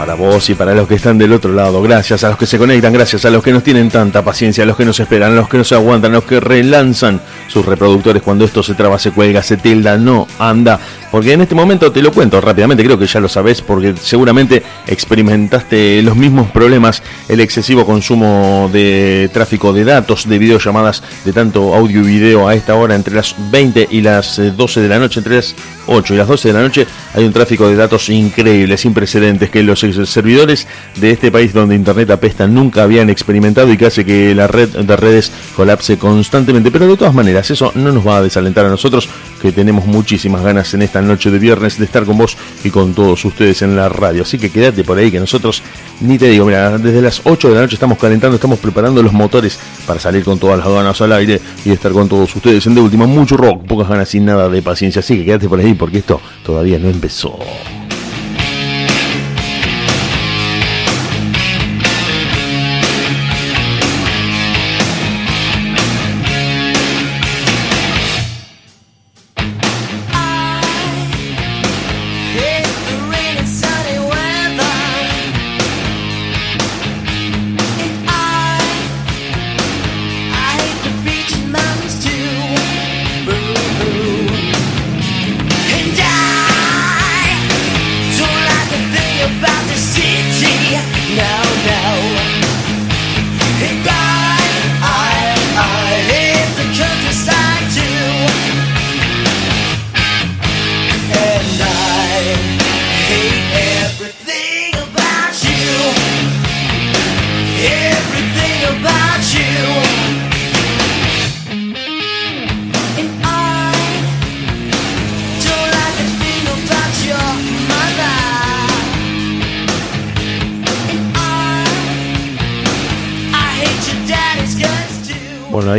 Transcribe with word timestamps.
Para 0.00 0.14
vos 0.14 0.48
y 0.48 0.54
para 0.54 0.74
los 0.74 0.88
que 0.88 0.94
están 0.94 1.18
del 1.18 1.30
otro 1.30 1.52
lado, 1.52 1.82
gracias 1.82 2.24
a 2.24 2.30
los 2.30 2.38
que 2.38 2.46
se 2.46 2.56
conectan, 2.56 2.90
gracias 2.90 3.26
a 3.26 3.30
los 3.30 3.42
que 3.42 3.52
nos 3.52 3.62
tienen 3.62 3.90
tanta 3.90 4.24
paciencia, 4.24 4.64
a 4.64 4.66
los 4.66 4.74
que 4.74 4.86
nos 4.86 4.98
esperan, 4.98 5.32
a 5.32 5.34
los 5.34 5.46
que 5.46 5.58
nos 5.58 5.70
aguantan, 5.72 6.12
a 6.12 6.14
los 6.14 6.24
que 6.24 6.40
relanzan 6.40 7.20
sus 7.48 7.66
reproductores 7.66 8.22
cuando 8.22 8.46
esto 8.46 8.62
se 8.62 8.72
traba, 8.72 8.98
se 8.98 9.10
cuelga, 9.10 9.42
se 9.42 9.58
tilda, 9.58 9.98
no 9.98 10.26
anda. 10.38 10.80
Porque 11.10 11.32
en 11.32 11.40
este 11.40 11.54
momento 11.54 11.90
te 11.90 12.02
lo 12.02 12.12
cuento 12.12 12.40
rápidamente, 12.40 12.84
creo 12.84 12.98
que 12.98 13.06
ya 13.06 13.18
lo 13.18 13.28
sabes, 13.28 13.62
porque 13.62 13.94
seguramente 14.00 14.62
experimentaste 14.86 16.02
los 16.02 16.16
mismos 16.16 16.50
problemas, 16.50 17.02
el 17.28 17.40
excesivo 17.40 17.84
consumo 17.84 18.70
de 18.72 19.28
tráfico 19.32 19.72
de 19.72 19.84
datos, 19.84 20.28
de 20.28 20.38
videollamadas, 20.38 21.02
de 21.24 21.32
tanto 21.32 21.74
audio 21.74 22.00
y 22.00 22.06
video 22.06 22.46
a 22.46 22.54
esta 22.54 22.76
hora, 22.76 22.94
entre 22.94 23.14
las 23.14 23.34
20 23.50 23.88
y 23.90 24.02
las 24.02 24.40
12 24.56 24.80
eh, 24.80 24.82
de 24.84 24.88
la 24.88 24.98
noche, 24.98 25.18
entre 25.18 25.36
las 25.36 25.54
8 25.86 26.14
y 26.14 26.16
las 26.16 26.28
12 26.28 26.48
de 26.48 26.54
la 26.54 26.62
noche, 26.62 26.86
hay 27.14 27.24
un 27.24 27.32
tráfico 27.32 27.68
de 27.68 27.74
datos 27.74 28.08
increíble, 28.08 28.76
sin 28.76 28.94
precedentes, 28.94 29.50
que 29.50 29.64
los 29.64 29.80
servidores 29.80 30.68
de 30.96 31.10
este 31.10 31.32
país 31.32 31.52
donde 31.52 31.74
Internet 31.74 32.10
apesta 32.10 32.46
nunca 32.46 32.84
habían 32.84 33.10
experimentado 33.10 33.72
y 33.72 33.76
que 33.76 33.86
hace 33.86 34.04
que 34.04 34.34
la 34.34 34.46
red 34.46 34.68
de 34.68 34.96
redes 34.96 35.32
colapse 35.56 35.98
constantemente. 35.98 36.70
Pero 36.70 36.86
de 36.86 36.96
todas 36.96 37.14
maneras, 37.14 37.50
eso 37.50 37.72
no 37.74 37.90
nos 37.90 38.06
va 38.06 38.18
a 38.18 38.22
desalentar 38.22 38.64
a 38.66 38.68
nosotros, 38.68 39.08
que 39.42 39.50
tenemos 39.50 39.86
muchísimas 39.86 40.42
ganas 40.42 40.72
en 40.74 40.82
esta 40.82 40.99
noche 41.02 41.30
de 41.30 41.38
viernes 41.38 41.78
de 41.78 41.84
estar 41.84 42.04
con 42.04 42.18
vos 42.18 42.36
y 42.64 42.70
con 42.70 42.94
todos 42.94 43.24
ustedes 43.24 43.62
en 43.62 43.76
la 43.76 43.88
radio. 43.88 44.22
Así 44.22 44.38
que 44.38 44.50
quédate 44.50 44.84
por 44.84 44.98
ahí, 44.98 45.10
que 45.10 45.20
nosotros, 45.20 45.62
ni 46.00 46.18
te 46.18 46.28
digo, 46.28 46.46
mira, 46.46 46.78
desde 46.78 47.02
las 47.02 47.20
8 47.24 47.48
de 47.48 47.54
la 47.54 47.60
noche 47.62 47.74
estamos 47.74 47.98
calentando, 47.98 48.36
estamos 48.36 48.58
preparando 48.58 49.02
los 49.02 49.12
motores 49.12 49.58
para 49.86 50.00
salir 50.00 50.24
con 50.24 50.38
todas 50.38 50.58
las 50.58 50.68
ganas 50.68 51.00
al 51.00 51.12
aire 51.12 51.40
y 51.64 51.70
estar 51.70 51.92
con 51.92 52.08
todos 52.08 52.34
ustedes. 52.34 52.66
En 52.66 52.74
de 52.74 52.80
última, 52.80 53.06
mucho 53.06 53.36
rock, 53.36 53.66
pocas 53.66 53.88
ganas 53.88 54.08
sin 54.08 54.24
nada 54.24 54.48
de 54.48 54.62
paciencia. 54.62 55.00
Así 55.00 55.16
que 55.16 55.24
quédate 55.24 55.48
por 55.48 55.58
ahí, 55.58 55.74
porque 55.74 55.98
esto 55.98 56.20
todavía 56.44 56.78
no 56.78 56.88
empezó. 56.88 57.38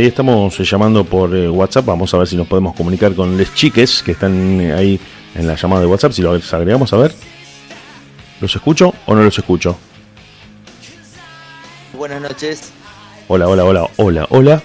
Ahí 0.02 0.08
estamos 0.08 0.58
eh, 0.58 0.64
llamando 0.64 1.04
por 1.04 1.34
eh, 1.34 1.48
WhatsApp. 1.48 1.86
Vamos 1.86 2.12
a 2.12 2.18
ver 2.18 2.26
si 2.26 2.36
nos 2.36 2.48
podemos 2.48 2.74
comunicar 2.74 3.14
con 3.14 3.36
les 3.36 3.54
chiques 3.54 4.02
que 4.02 4.12
están 4.12 4.60
eh, 4.60 4.72
ahí 4.72 5.00
en 5.34 5.46
la 5.46 5.54
llamada 5.54 5.82
de 5.82 5.86
WhatsApp. 5.86 6.12
Si 6.12 6.22
los 6.22 6.52
agregamos, 6.52 6.92
a 6.92 6.96
ver. 6.96 7.14
¿Los 8.40 8.54
escucho 8.54 8.92
o 9.06 9.14
no 9.14 9.22
los 9.22 9.38
escucho? 9.38 9.76
Buenas 11.96 12.20
noches. 12.20 12.72
Hola, 13.28 13.46
hola, 13.48 13.64
hola, 13.64 13.88
hola, 13.96 14.26
hola. 14.30 14.62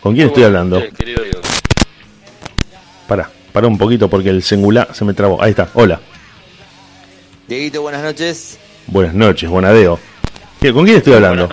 ¿Con 0.00 0.14
quién 0.14 0.28
estoy 0.28 0.44
hablando? 0.44 0.82
Para, 3.06 3.30
para 3.52 3.66
un 3.66 3.76
poquito 3.76 4.08
porque 4.08 4.30
el 4.30 4.42
singular 4.42 4.88
se 4.94 5.04
me 5.04 5.12
trabó. 5.12 5.42
Ahí 5.42 5.50
está, 5.50 5.68
hola. 5.74 6.00
Dieguito, 7.46 7.82
buenas 7.82 8.02
noches. 8.02 8.58
Buenas 8.86 9.14
noches, 9.14 9.50
Bonadeo. 9.50 9.98
¿Con 10.72 10.84
quién 10.84 10.96
estoy 10.96 11.14
hablando? 11.14 11.48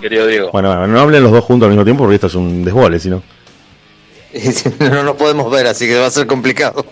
querido 0.00 0.26
Diego. 0.26 0.50
Bueno, 0.52 0.86
no 0.86 1.00
hablen 1.00 1.22
los 1.22 1.32
dos 1.32 1.44
juntos 1.44 1.66
al 1.66 1.70
mismo 1.70 1.84
tiempo 1.84 2.04
porque 2.04 2.14
esto 2.14 2.28
es 2.28 2.34
un 2.34 2.64
desbole, 2.64 3.00
si 3.00 3.08
no. 3.10 3.22
no 4.78 5.02
nos 5.02 5.16
podemos 5.16 5.50
ver, 5.50 5.66
así 5.66 5.86
que 5.86 5.98
va 5.98 6.06
a 6.06 6.10
ser 6.10 6.26
complicado. 6.26 6.84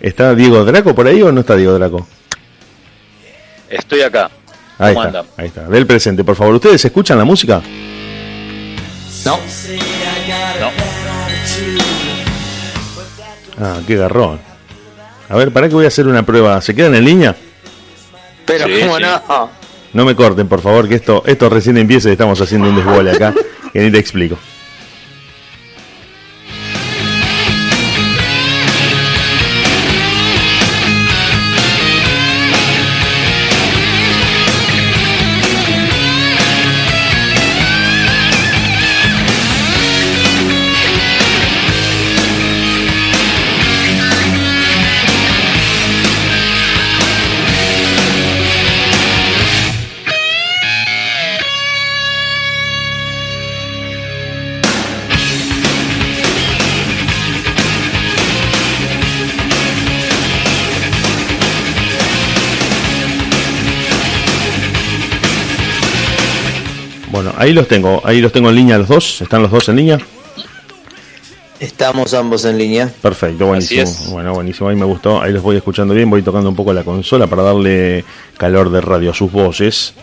¿Está 0.00 0.34
Diego 0.34 0.64
Draco 0.64 0.94
por 0.94 1.06
ahí 1.06 1.22
o 1.22 1.30
no 1.30 1.40
está 1.40 1.56
Diego 1.56 1.74
Draco? 1.74 2.06
Estoy 3.68 4.02
acá. 4.02 4.30
Ahí 4.78 4.94
está, 4.94 5.24
ahí 5.36 5.46
está. 5.46 5.62
Del 5.68 5.86
presente, 5.86 6.22
por 6.22 6.36
favor. 6.36 6.54
¿Ustedes 6.54 6.84
escuchan 6.84 7.18
la 7.18 7.24
música? 7.24 7.62
No. 9.24 9.38
No. 10.60 10.70
Ah, 13.58 13.80
qué 13.86 13.96
garrón. 13.96 14.38
A 15.28 15.36
ver, 15.36 15.52
¿para 15.52 15.68
qué 15.68 15.74
voy 15.74 15.84
a 15.86 15.88
hacer 15.88 16.06
una 16.06 16.24
prueba? 16.24 16.60
¿Se 16.60 16.74
quedan 16.74 16.94
en 16.94 17.04
línea? 17.04 17.36
Pero, 18.44 18.66
¿cómo 18.80 19.00
no? 19.00 19.50
No 19.96 20.04
me 20.04 20.14
corten, 20.14 20.46
por 20.46 20.60
favor, 20.60 20.86
que 20.86 20.96
esto, 20.96 21.22
esto 21.24 21.48
recién 21.48 21.78
empieza 21.78 22.10
y 22.10 22.12
estamos 22.12 22.38
haciendo 22.38 22.68
un 22.68 22.76
desbole 22.76 23.12
acá, 23.12 23.32
que 23.72 23.80
ni 23.80 23.90
te 23.90 23.98
explico. 23.98 24.36
Ahí 67.46 67.52
los 67.52 67.68
tengo, 67.68 68.02
ahí 68.04 68.20
los 68.20 68.32
tengo 68.32 68.48
en 68.50 68.56
línea 68.56 68.76
los 68.78 68.88
dos, 68.88 69.20
¿están 69.20 69.40
los 69.40 69.52
dos 69.52 69.68
en 69.68 69.76
línea? 69.76 69.98
Estamos 71.60 72.12
ambos 72.12 72.44
en 72.44 72.58
línea. 72.58 72.92
Perfecto, 73.00 73.46
buenísimo. 73.46 73.86
Bueno, 74.10 74.34
buenísimo, 74.34 74.68
ahí 74.68 74.76
me 74.76 74.84
gustó, 74.84 75.22
ahí 75.22 75.32
los 75.32 75.42
voy 75.42 75.56
escuchando 75.56 75.94
bien, 75.94 76.10
voy 76.10 76.22
tocando 76.22 76.50
un 76.50 76.56
poco 76.56 76.72
la 76.72 76.82
consola 76.82 77.28
para 77.28 77.44
darle 77.44 78.04
calor 78.36 78.70
de 78.70 78.80
radio 78.80 79.12
a 79.12 79.14
sus 79.14 79.30
voces. 79.30 79.94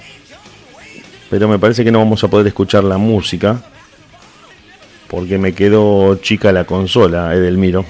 Pero 1.30 1.48
me 1.50 1.59
parece 1.59 1.84
que 1.84 1.92
no 1.92 2.00
vamos 2.00 2.24
a 2.24 2.30
poder 2.30 2.48
escuchar 2.48 2.86
la 2.86 2.98
música 2.98 3.62
porque 5.10 5.38
me 5.38 5.54
quedó 5.54 6.16
chica 6.16 6.52
la 6.52 6.64
consola, 6.64 7.36
Edelmiro. 7.36 7.86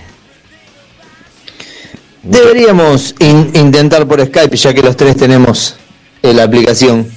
Deberíamos 2.24 3.16
intentar 3.20 4.08
por 4.08 4.26
Skype, 4.26 4.58
ya 4.58 4.74
que 4.74 4.82
los 4.82 4.98
tres 4.98 5.16
tenemos 5.16 5.76
la 6.24 6.44
aplicación. 6.44 7.08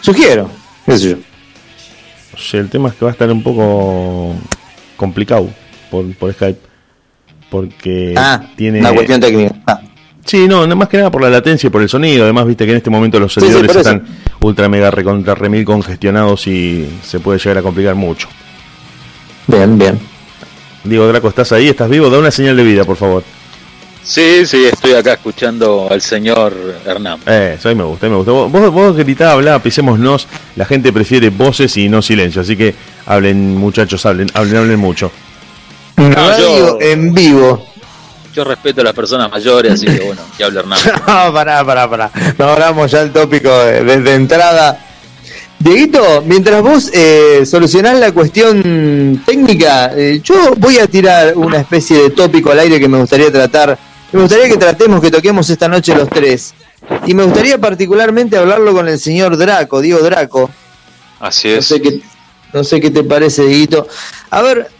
Sugiero 0.00 0.55
el 2.58 2.68
tema 2.70 2.88
es 2.88 2.94
que 2.94 3.04
va 3.04 3.10
a 3.10 3.12
estar 3.12 3.30
un 3.30 3.42
poco 3.42 4.34
complicado 4.96 5.48
por, 5.90 6.32
Skype. 6.32 6.60
Porque 7.50 8.14
ah, 8.16 8.42
tiene. 8.56 8.80
Una 8.80 8.92
cuestión 8.92 9.20
técnica. 9.20 9.54
Ah. 9.66 9.80
Sí, 10.24 10.48
no, 10.48 10.66
más 10.74 10.88
que 10.88 10.96
nada 10.96 11.10
por 11.10 11.22
la 11.22 11.30
latencia 11.30 11.68
y 11.68 11.70
por 11.70 11.82
el 11.82 11.88
sonido. 11.88 12.24
Además, 12.24 12.46
viste 12.46 12.64
que 12.64 12.72
en 12.72 12.78
este 12.78 12.90
momento 12.90 13.20
los 13.20 13.32
servidores 13.32 13.76
están 13.76 14.04
ultra 14.40 14.68
mega 14.68 14.90
recontra 14.90 15.36
remil 15.36 15.64
congestionados 15.64 16.48
y 16.48 16.88
se 17.02 17.20
puede 17.20 17.38
llegar 17.38 17.58
a 17.58 17.62
complicar 17.62 17.94
mucho. 17.94 18.28
Bien, 19.46 19.78
bien. 19.78 20.00
Diego 20.82 21.06
Draco, 21.06 21.28
¿estás 21.28 21.52
ahí? 21.52 21.68
¿Estás 21.68 21.88
vivo? 21.88 22.10
Da 22.10 22.18
una 22.18 22.32
señal 22.32 22.56
de 22.56 22.64
vida, 22.64 22.84
por 22.84 22.96
favor. 22.96 23.22
Sí, 24.06 24.46
sí, 24.46 24.64
estoy 24.64 24.92
acá 24.94 25.14
escuchando 25.14 25.88
al 25.90 26.00
señor 26.00 26.54
Hernán. 26.86 27.18
Eh, 27.26 27.56
eso 27.58 27.68
ahí 27.68 27.74
me 27.74 27.82
gusta, 27.82 28.08
me 28.08 28.14
gusta. 28.14 28.30
Vos, 28.30 28.72
vos 28.72 28.96
gritá, 28.96 29.32
hablá, 29.32 29.58
pisémonos. 29.58 30.28
La 30.54 30.64
gente 30.64 30.92
prefiere 30.92 31.30
voces 31.30 31.76
y 31.76 31.88
no 31.88 32.00
silencio. 32.00 32.40
Así 32.40 32.56
que 32.56 32.72
hablen, 33.04 33.56
muchachos, 33.56 34.06
hablen, 34.06 34.28
hablen, 34.32 34.56
hablen 34.58 34.78
mucho. 34.78 35.10
Radio 35.96 36.80
en 36.80 37.12
vivo. 37.12 37.66
yo 38.32 38.44
respeto 38.44 38.82
a 38.82 38.84
las 38.84 38.92
personas 38.92 39.28
mayores, 39.28 39.72
así 39.72 39.86
que 39.86 40.04
bueno, 40.04 40.22
que 40.36 40.44
hablar 40.44 40.66
nada. 40.68 41.02
no, 41.26 41.32
pará, 41.32 41.64
pará, 41.64 41.90
pará. 41.90 42.10
No 42.38 42.50
hablamos 42.50 42.88
ya 42.90 43.02
el 43.02 43.10
tópico 43.10 43.50
desde 43.64 44.14
entrada. 44.14 44.86
Dieguito, 45.58 46.22
mientras 46.24 46.62
vos 46.62 46.90
eh, 46.92 47.44
solucionás 47.44 47.98
la 47.98 48.12
cuestión 48.12 49.20
técnica, 49.26 49.90
eh, 49.96 50.20
yo 50.22 50.54
voy 50.58 50.78
a 50.78 50.86
tirar 50.86 51.32
una 51.36 51.58
especie 51.58 52.02
de 52.02 52.10
tópico 52.10 52.52
al 52.52 52.60
aire 52.60 52.78
que 52.78 52.88
me 52.88 52.98
gustaría 52.98 53.32
tratar. 53.32 53.76
Me 54.16 54.22
gustaría 54.22 54.48
que 54.48 54.56
tratemos, 54.56 55.02
que 55.02 55.10
toquemos 55.10 55.50
esta 55.50 55.68
noche 55.68 55.94
los 55.94 56.08
tres. 56.08 56.54
Y 57.04 57.12
me 57.12 57.24
gustaría 57.24 57.58
particularmente 57.58 58.38
hablarlo 58.38 58.72
con 58.72 58.88
el 58.88 58.98
señor 58.98 59.36
Draco, 59.36 59.82
Diego 59.82 60.00
Draco. 60.00 60.48
Así 61.20 61.48
es. 61.48 61.56
No 61.56 61.62
sé 61.62 61.82
qué, 61.82 62.00
no 62.54 62.64
sé 62.64 62.80
qué 62.80 62.90
te 62.90 63.04
parece, 63.04 63.44
Dieguito. 63.44 63.86
A 64.30 64.40
ver, 64.40 64.70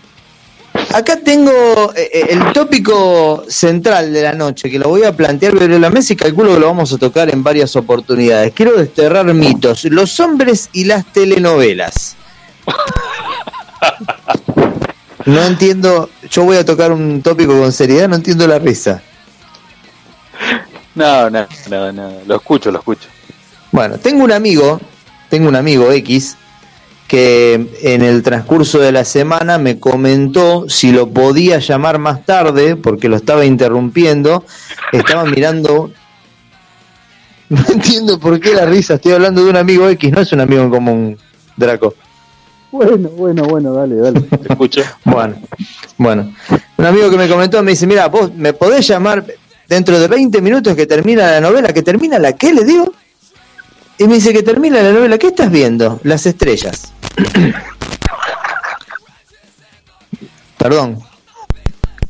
acá 0.95 1.21
tengo 1.21 1.93
eh, 1.95 2.09
eh, 2.15 2.27
el 2.31 2.51
tópico 2.55 3.45
central 3.47 4.11
de 4.11 4.23
la 4.23 4.33
noche, 4.33 4.71
que 4.71 4.79
lo 4.79 4.89
voy 4.89 5.05
a 5.05 5.15
plantear 5.15 5.53
sobre 5.53 5.79
la 5.79 5.91
mesa 5.91 6.15
y 6.15 6.17
calculo 6.17 6.55
que 6.55 6.61
lo 6.61 6.69
vamos 6.69 6.95
a 6.95 6.97
tocar 6.97 7.29
en 7.29 7.43
varias 7.43 7.77
oportunidades. 7.77 8.55
Quiero 8.55 8.73
desterrar 8.73 9.27
mitos. 9.35 9.85
Los 9.85 10.19
hombres 10.19 10.71
y 10.73 10.85
las 10.85 11.05
telenovelas. 11.13 12.17
No 15.27 15.43
entiendo, 15.43 16.09
yo 16.31 16.45
voy 16.45 16.57
a 16.57 16.65
tocar 16.65 16.93
un 16.93 17.21
tópico 17.21 17.59
con 17.59 17.73
seriedad, 17.73 18.09
no 18.09 18.15
entiendo 18.15 18.47
la 18.47 18.61
risa. 18.61 19.03
No, 20.97 21.29
no, 21.29 21.47
no, 21.71 21.93
no, 21.93 22.13
lo 22.27 22.37
escucho, 22.37 22.71
lo 22.71 22.79
escucho. 22.79 23.09
Bueno, 23.71 23.99
tengo 23.99 24.25
un 24.25 24.33
amigo, 24.33 24.81
tengo 25.29 25.49
un 25.49 25.55
amigo 25.55 25.93
X, 25.93 26.37
que 27.07 27.69
en 27.83 28.03
el 28.03 28.23
transcurso 28.23 28.79
de 28.79 28.93
la 28.93 29.05
semana 29.05 29.59
me 29.59 29.79
comentó 29.79 30.69
si 30.69 30.93
lo 30.93 31.11
podía 31.11 31.59
llamar 31.59 31.99
más 31.99 32.25
tarde, 32.25 32.77
porque 32.77 33.11
lo 33.11 33.17
estaba 33.17 33.45
interrumpiendo, 33.45 34.45
estaba 34.91 35.25
mirando... 35.25 35.93
No 37.49 37.65
entiendo 37.69 38.19
por 38.19 38.41
qué 38.41 38.55
la 38.55 38.67
risa, 38.67 38.95
estoy 38.95 39.13
hablando 39.13 39.45
de 39.45 39.51
un 39.51 39.57
amigo 39.57 39.89
X, 39.89 40.11
no 40.11 40.21
es 40.21 40.33
un 40.33 40.41
amigo 40.41 40.63
en 40.63 40.71
común, 40.71 41.19
Draco. 41.57 41.95
Bueno, 42.73 43.09
bueno, 43.11 43.45
bueno, 43.45 43.73
dale, 43.73 43.95
dale. 43.95 44.21
Te 44.23 44.53
escucho. 44.53 44.83
Bueno, 45.05 45.37
bueno. 45.97 46.35
Un 46.77 46.85
amigo 46.85 47.09
que 47.09 47.17
me 47.17 47.29
comentó 47.29 47.63
me 47.63 47.71
dice, 47.71 47.87
mira, 47.87 48.09
vos 48.09 48.35
me 48.35 48.53
podés 48.53 48.89
llamar 48.89 49.25
dentro 49.69 49.99
de 49.99 50.09
20 50.09 50.41
minutos 50.41 50.75
que 50.77 50.87
termina 50.87 51.31
la 51.33 51.41
novela, 51.41 51.73
que 51.73 51.83
termina 51.83 52.19
la 52.19 52.33
qué, 52.35 52.53
le 52.53 52.65
digo. 52.65 52.93
Y 53.99 54.05
me 54.05 54.15
dice 54.17 54.33
que 54.33 54.43
termina 54.43 54.83
la 54.83 54.93
novela, 54.93 55.17
¿qué 55.19 55.29
estás 55.29 55.51
viendo? 55.51 56.01
Las 56.05 56.27
estrellas. 56.27 56.93
Perdón. 60.59 60.99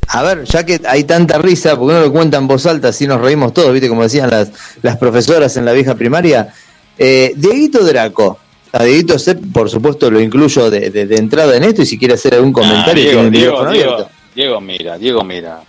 A 0.09 0.23
ver, 0.23 0.45
ya 0.45 0.65
que 0.65 0.79
hay 0.87 1.03
tanta 1.03 1.37
risa, 1.37 1.77
porque 1.77 1.93
no 1.93 2.01
lo 2.01 2.11
cuentan 2.13 2.43
en 2.43 2.47
voz 2.47 2.65
alta, 2.65 2.89
así 2.89 3.05
nos 3.07 3.19
reímos 3.19 3.53
todos, 3.53 3.73
¿viste? 3.73 3.89
Como 3.89 4.03
decían 4.03 4.29
las, 4.29 4.51
las 4.81 4.95
profesoras 4.97 5.57
en 5.57 5.65
la 5.65 5.73
vieja 5.73 5.95
primaria. 5.95 6.53
Eh, 6.97 7.33
Dieguito 7.35 7.83
Draco. 7.83 8.39
A 8.71 8.83
Dieguito 8.83 9.17
Sepp, 9.19 9.41
por 9.53 9.69
supuesto, 9.69 10.09
lo 10.11 10.19
incluyo 10.19 10.69
de, 10.69 10.89
de- 10.91 11.05
de 11.07 11.15
entrada 11.17 11.55
en 11.55 11.63
esto 11.63 11.81
y 11.81 11.85
si 11.85 11.97
quiere 11.97 12.13
hacer 12.15 12.35
algún 12.35 12.51
comentario, 12.53 13.03
Ah, 13.21 13.29
Diego, 13.29 13.29
Diego, 13.29 13.69
Diego. 13.71 14.09
Diego, 14.35 14.61
mira, 14.61 14.97
Diego, 14.97 15.23
mira. 15.23 15.61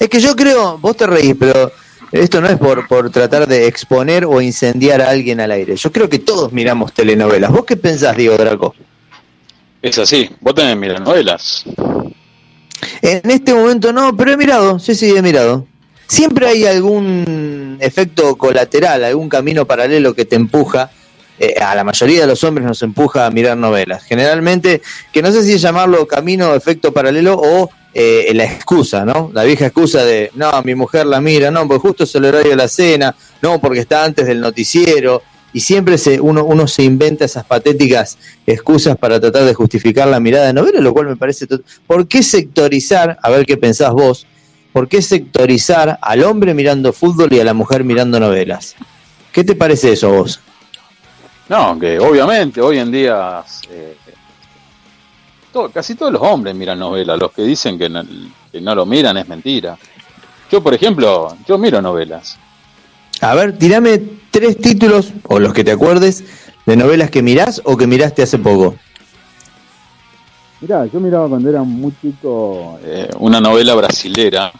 Es 0.00 0.08
que 0.08 0.18
yo 0.18 0.34
creo, 0.34 0.78
vos 0.78 0.96
te 0.96 1.06
reís, 1.06 1.34
pero 1.38 1.70
esto 2.10 2.40
no 2.40 2.48
es 2.48 2.56
por, 2.56 2.88
por 2.88 3.10
tratar 3.10 3.46
de 3.46 3.66
exponer 3.66 4.24
o 4.24 4.40
incendiar 4.40 5.02
a 5.02 5.10
alguien 5.10 5.40
al 5.40 5.50
aire. 5.50 5.76
Yo 5.76 5.92
creo 5.92 6.08
que 6.08 6.18
todos 6.18 6.52
miramos 6.52 6.94
telenovelas. 6.94 7.52
¿Vos 7.52 7.66
qué 7.66 7.76
pensás, 7.76 8.16
Diego 8.16 8.38
Draco? 8.38 8.74
Es 9.82 9.98
así, 9.98 10.30
vos 10.40 10.54
tenés 10.54 10.76
mirar 10.76 11.02
novelas. 11.02 11.64
En 13.02 13.30
este 13.30 13.52
momento 13.52 13.92
no, 13.92 14.16
pero 14.16 14.32
he 14.32 14.36
mirado, 14.38 14.78
sí, 14.78 14.94
sí, 14.94 15.14
he 15.14 15.20
mirado. 15.20 15.66
Siempre 16.06 16.48
hay 16.48 16.64
algún 16.64 17.76
efecto 17.80 18.36
colateral, 18.36 19.04
algún 19.04 19.28
camino 19.28 19.66
paralelo 19.66 20.14
que 20.14 20.24
te 20.24 20.36
empuja. 20.36 20.90
eh, 21.40 21.54
a 21.58 21.74
la 21.74 21.84
mayoría 21.84 22.20
de 22.20 22.26
los 22.26 22.44
hombres 22.44 22.66
nos 22.66 22.82
empuja 22.82 23.26
a 23.26 23.30
mirar 23.30 23.56
novelas. 23.56 24.04
Generalmente, 24.04 24.82
que 25.10 25.22
no 25.22 25.32
sé 25.32 25.42
si 25.42 25.56
llamarlo 25.58 26.06
camino, 26.06 26.54
efecto 26.54 26.92
paralelo 26.92 27.40
o 27.42 27.70
eh, 27.92 28.30
la 28.34 28.44
excusa, 28.44 29.04
¿no? 29.04 29.30
La 29.32 29.44
vieja 29.44 29.66
excusa 29.66 30.04
de, 30.04 30.30
no, 30.34 30.50
mi 30.62 30.74
mujer 30.74 31.06
la 31.06 31.20
mira, 31.20 31.50
no, 31.50 31.66
porque 31.66 31.80
justo 31.80 32.04
es 32.04 32.14
el 32.14 32.24
horario 32.24 32.50
de 32.50 32.56
la 32.56 32.68
cena, 32.68 33.14
no, 33.42 33.60
porque 33.60 33.80
está 33.80 34.04
antes 34.04 34.26
del 34.26 34.40
noticiero. 34.40 35.22
Y 35.52 35.60
siempre 35.60 35.98
se, 35.98 36.20
uno, 36.20 36.44
uno 36.44 36.68
se 36.68 36.84
inventa 36.84 37.24
esas 37.24 37.44
patéticas 37.44 38.18
excusas 38.46 38.96
para 38.96 39.18
tratar 39.18 39.44
de 39.44 39.54
justificar 39.54 40.06
la 40.06 40.20
mirada 40.20 40.46
de 40.46 40.52
novela, 40.52 40.80
lo 40.80 40.92
cual 40.92 41.08
me 41.08 41.16
parece... 41.16 41.46
¿Por 41.88 42.06
qué 42.06 42.22
sectorizar, 42.22 43.18
a 43.20 43.30
ver 43.30 43.44
qué 43.44 43.56
pensás 43.56 43.92
vos, 43.92 44.28
por 44.72 44.88
qué 44.88 45.02
sectorizar 45.02 45.98
al 46.00 46.22
hombre 46.22 46.54
mirando 46.54 46.92
fútbol 46.92 47.32
y 47.32 47.40
a 47.40 47.44
la 47.44 47.54
mujer 47.54 47.82
mirando 47.82 48.20
novelas? 48.20 48.76
¿Qué 49.32 49.42
te 49.42 49.56
parece 49.56 49.92
eso 49.92 50.10
vos? 50.12 50.40
No, 51.48 51.76
que 51.80 51.98
obviamente 51.98 52.60
hoy 52.60 52.78
en 52.78 52.92
día 52.92 53.42
eh, 53.68 53.96
to- 55.52 55.70
casi 55.70 55.94
todos 55.94 56.12
los 56.12 56.22
hombres 56.22 56.54
miran 56.54 56.78
novelas. 56.78 57.18
Los 57.18 57.32
que 57.32 57.42
dicen 57.42 57.78
que 57.78 57.88
no, 57.88 58.02
que 58.50 58.60
no 58.60 58.74
lo 58.74 58.86
miran 58.86 59.16
es 59.16 59.28
mentira. 59.28 59.76
Yo, 60.50 60.62
por 60.62 60.74
ejemplo, 60.74 61.36
yo 61.46 61.58
miro 61.58 61.80
novelas. 61.80 62.38
A 63.20 63.34
ver, 63.34 63.56
tirame 63.58 64.00
tres 64.30 64.56
títulos, 64.58 65.12
o 65.24 65.38
los 65.38 65.52
que 65.52 65.62
te 65.62 65.70
acuerdes, 65.72 66.24
de 66.66 66.76
novelas 66.76 67.10
que 67.10 67.22
mirás 67.22 67.60
o 67.64 67.76
que 67.76 67.86
miraste 67.86 68.22
hace 68.22 68.38
poco. 68.38 68.74
Mirá, 70.60 70.86
yo 70.86 71.00
miraba 71.00 71.28
cuando 71.28 71.48
era 71.48 71.62
muy 71.62 71.92
chico. 72.00 72.78
Eh, 72.84 73.08
una 73.18 73.40
novela 73.40 73.74
brasilera 73.74 74.52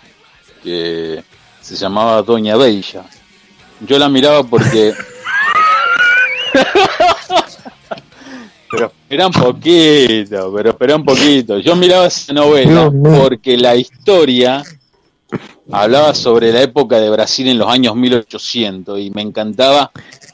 que 0.63 1.23
se 1.61 1.75
llamaba 1.77 2.23
Doña 2.23 2.57
Beija. 2.57 3.05
Yo 3.81 3.99
la 3.99 4.09
miraba 4.09 4.43
porque... 4.45 4.93
pero 8.71 8.87
espera 8.87 9.27
un 9.27 9.33
poquito, 9.33 10.53
pero 10.55 10.71
espera 10.71 10.97
un 10.97 11.05
poquito. 11.05 11.59
Yo 11.59 11.75
miraba 11.77 12.07
esa 12.07 12.33
novela 12.33 12.71
No, 12.71 12.91
no. 12.91 13.23
porque 13.23 13.57
la 13.57 13.75
historia 13.77 14.63
hablaba 15.71 16.15
sobre 16.15 16.53
la 16.53 16.63
época 16.63 16.99
de 17.01 17.11
Brasil 17.11 17.49
en 17.49 17.59
los 17.59 17.69
años 17.69 17.95
1800 17.97 18.99
y 19.01 19.11
me 19.11 19.23
encantaba 19.23 19.91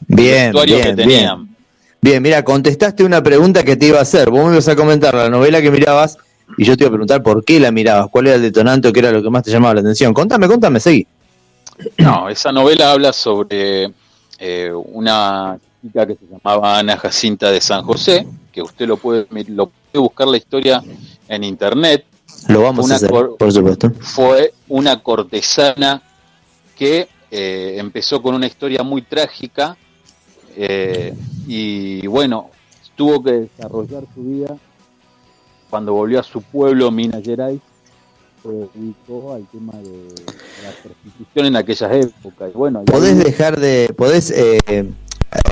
el 0.09 0.17
Bien, 0.17 0.53
que 0.53 0.65
bien, 0.65 0.97
tenían. 0.97 1.07
bien. 1.45 1.57
Bien, 2.01 2.23
mira, 2.23 2.45
contestaste 2.45 3.03
una 3.05 3.23
pregunta 3.23 3.65
que 3.65 3.77
te 3.77 3.87
iba 3.87 3.99
a 3.99 4.03
hacer. 4.03 4.31
Vos 4.31 4.45
me 4.47 4.53
ibas 4.53 4.69
a 4.69 4.77
comentar 4.77 5.15
la 5.15 5.29
novela 5.29 5.61
que 5.61 5.71
mirabas 5.71 6.17
y 6.57 6.65
yo 6.65 6.77
te 6.77 6.85
iba 6.85 6.89
a 6.89 6.93
preguntar 6.93 7.23
por 7.23 7.45
qué 7.45 7.59
la 7.59 7.73
mirabas, 7.73 8.09
cuál 8.11 8.29
era 8.29 8.37
el 8.37 8.43
detonante 8.43 8.89
o 8.89 8.93
qué 8.93 9.01
era 9.01 9.11
lo 9.11 9.23
que 9.23 9.31
más 9.31 9.43
te 9.43 9.51
llamaba 9.51 9.75
la 9.75 9.81
atención. 9.81 10.15
Contame, 10.15 10.47
contame, 10.47 10.79
seguí. 10.79 11.07
No, 11.99 12.29
esa 12.29 12.53
novela 12.53 12.93
habla 12.93 13.13
sobre 13.13 13.91
eh, 14.39 14.71
una 14.73 15.59
chica 15.87 16.07
que 16.07 16.15
se 16.15 16.27
llamaba 16.27 16.79
Ana 16.79 16.97
Jacinta 16.97 17.51
de 17.51 17.61
San 17.61 17.83
José, 17.83 18.27
que 18.53 18.63
usted 18.63 18.87
lo 18.87 18.97
puede, 18.97 19.27
lo 19.49 19.67
puede 19.67 20.03
buscar 20.03 20.29
la 20.29 20.37
historia 20.37 20.83
en 21.29 21.45
internet. 21.45 22.05
Lo 22.49 22.63
vamos 22.63 22.85
Una 22.87 22.95
a 22.95 22.97
hacer, 22.97 23.11
por 23.11 23.53
supuesto. 23.53 23.91
Fue 24.01 24.53
una 24.69 25.03
cortesana 25.03 26.03
que 26.77 27.09
eh, 27.31 27.75
empezó 27.79 28.21
con 28.23 28.35
una 28.35 28.47
historia 28.47 28.83
muy 28.83 29.03
trágica 29.03 29.77
eh, 30.57 31.15
y 31.47 32.07
bueno, 32.07 32.51
tuvo 32.95 33.23
que 33.23 33.33
desarrollar 33.33 34.05
su 34.15 34.23
vida 34.23 34.57
cuando 35.71 35.93
volvió 35.93 36.21
a 36.21 36.23
su 36.23 36.41
pueblo, 36.43 36.91
Minas 36.91 37.23
Gerais, 37.25 37.61
se 38.43 38.49
dedicó 38.49 39.35
al 39.35 39.45
tema 39.49 39.73
de 39.75 40.09
la 40.63 40.71
prostitución 40.83 41.47
en 41.47 41.57
aquellas 41.57 41.93
épocas. 41.93 42.51
Y 42.55 42.57
bueno, 42.57 42.85
¿Podés 42.85 43.19
ahí- 43.19 43.25
dejar 43.25 43.59
de, 43.59 43.93
podés 43.97 44.31
eh, 44.31 44.61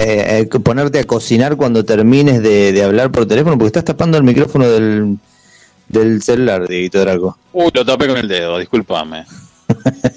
eh, 0.00 0.46
eh, 0.52 0.58
ponerte 0.60 0.98
a 1.00 1.04
cocinar 1.04 1.56
cuando 1.56 1.84
termines 1.84 2.42
de, 2.42 2.72
de 2.72 2.82
hablar 2.82 3.10
por 3.10 3.26
teléfono? 3.26 3.56
Porque 3.56 3.68
estás 3.68 3.84
tapando 3.84 4.16
el 4.16 4.24
micrófono 4.24 4.68
del, 4.68 5.18
del 5.88 6.22
celular, 6.22 6.66
Dieguito 6.68 7.00
Draco. 7.00 7.38
Uy, 7.52 7.70
lo 7.72 7.84
tapé 7.84 8.06
con 8.08 8.16
el 8.16 8.28
dedo, 8.28 8.58
discúlpame. 8.58 9.24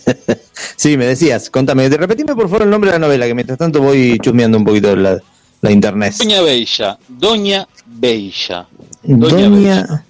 Sí, 0.75 0.95
me 0.97 1.05
decías, 1.05 1.49
contame, 1.49 1.89
repetime 1.89 2.35
por 2.35 2.43
favor 2.49 2.63
el 2.63 2.69
nombre 2.69 2.91
de 2.91 2.99
la 2.99 3.07
novela, 3.07 3.25
que 3.25 3.33
mientras 3.33 3.57
tanto 3.57 3.81
voy 3.81 4.19
chusmeando 4.19 4.57
un 4.57 4.65
poquito 4.65 4.95
la, 4.95 5.19
la 5.61 5.71
internet. 5.71 6.13
Doña 6.17 6.41
Bella, 6.41 6.97
Doña 7.07 7.67
Bella. 7.85 8.67
Doña 9.03 9.49
Doña 9.49 10.05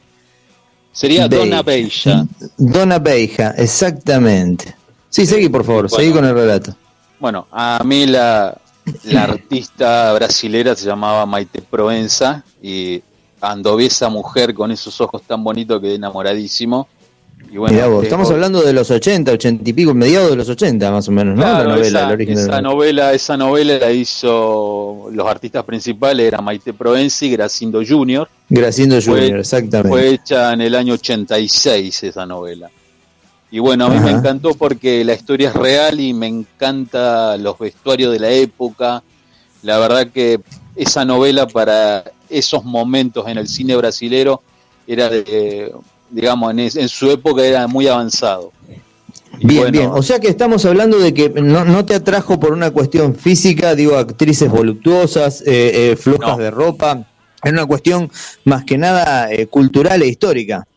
Sería 0.92 1.28
Beija. 1.28 1.46
Dona 1.46 1.62
Bella. 1.62 2.26
Dona 2.58 3.00
Beija, 3.00 3.52
exactamente. 3.52 4.76
Sí, 5.10 5.26
seguí 5.26 5.48
por 5.48 5.64
favor, 5.64 5.90
Bueno. 5.90 5.96
seguí 5.96 6.12
con 6.12 6.26
el 6.26 6.34
relato. 6.34 6.76
Bueno, 7.20 7.48
a 7.52 7.82
mí 7.86 8.08
la, 8.08 8.58
la 9.04 9.24
artista 9.24 10.14
brasilera 10.14 10.76
se 10.76 10.86
llamaba 10.86 11.26
Maite 11.26 11.62
Proenza 11.62 12.44
y 12.62 13.02
anduve 13.42 13.86
esa 13.86 14.10
mujer 14.10 14.54
con 14.54 14.72
esos 14.72 15.00
ojos 15.02 15.22
tan 15.24 15.44
bonitos 15.44 15.82
que 15.82 15.96
enamoradísimo. 15.96 16.88
Y 17.52 17.58
bueno, 17.58 17.90
vos, 17.92 18.04
eh, 18.04 18.08
estamos 18.08 18.30
hablando 18.32 18.62
de 18.62 18.74
los 18.74 18.90
80, 18.90 19.32
80 19.32 19.70
y 19.70 19.74
pico, 19.74 19.94
mediados 19.94 20.32
de 20.32 20.36
los 20.36 20.50
80 20.50 20.92
más 20.92 21.08
o 21.08 21.12
menos, 21.12 21.36
¿no? 21.36 21.44
Claro, 21.44 21.70
la 21.70 21.76
novela, 21.76 22.16
esa, 22.18 22.62
novela. 22.62 23.14
esa 23.14 23.38
novela 23.38 23.78
la 23.78 23.92
hizo 23.92 25.08
los 25.12 25.28
artistas 25.28 25.64
principales 25.64 26.28
eran 26.28 26.44
Maite 26.44 26.74
Proenza 26.74 27.26
y 27.26 27.32
Gracindo 27.32 27.82
Jr. 27.88 28.28
Gracindo 28.50 29.00
Junior, 29.02 29.40
exactamente. 29.40 29.90
Fue 29.90 30.10
hecha 30.10 30.52
en 30.54 30.62
el 30.62 30.76
año 30.76 30.96
86 30.96 32.04
esa 32.04 32.26
novela. 32.26 32.70
Y 33.50 33.60
bueno, 33.60 33.86
a 33.86 33.90
mí 33.90 34.00
me 34.00 34.12
encantó 34.12 34.54
porque 34.56 35.04
la 35.06 35.14
historia 35.14 35.50
es 35.50 35.56
real 35.56 36.00
y 36.02 36.14
me 36.14 36.28
encanta 36.28 37.38
los 37.38 37.58
vestuarios 37.58 38.12
de 38.12 38.20
la 38.20 38.30
época. 38.32 39.02
La 39.64 39.78
verdad 39.80 40.08
que 40.14 40.40
esa 40.76 41.06
novela 41.06 41.48
para 41.48 42.04
esos 42.30 42.66
momentos 42.66 43.26
en 43.28 43.38
el 43.38 43.48
cine 43.48 43.76
brasilero 43.78 44.42
era 44.86 45.10
de, 45.10 45.74
digamos, 46.10 46.52
en, 46.52 46.60
es- 46.60 46.76
en 46.76 46.90
su 46.90 47.10
época 47.10 47.44
era 47.46 47.68
muy 47.68 47.88
avanzado. 47.88 48.52
Y 49.40 49.46
Bien, 49.48 49.62
bueno, 49.62 49.72
bien. 49.80 49.92
O 49.94 50.02
sea 50.04 50.20
que 50.20 50.28
estamos 50.28 50.66
hablando 50.66 51.00
de 51.00 51.14
que 51.14 51.30
no, 51.30 51.64
no 51.64 51.86
te 51.86 51.96
atrajo 51.96 52.40
por 52.40 52.52
una 52.52 52.72
cuestión 52.72 53.16
física, 53.16 53.76
digo, 53.76 53.96
actrices 53.96 54.50
voluptuosas, 54.50 55.42
eh, 55.42 55.92
eh, 55.92 55.96
flojas 55.96 56.38
No. 56.38 56.44
de 56.44 56.52
ropa. 56.52 57.06
Es 57.44 57.52
una 57.52 57.66
cuestión 57.66 58.12
más 58.46 58.66
que 58.66 58.78
nada 58.78 59.32
eh, 59.32 59.48
cultural 59.48 60.02
e 60.02 60.08
histórica. 60.08 60.68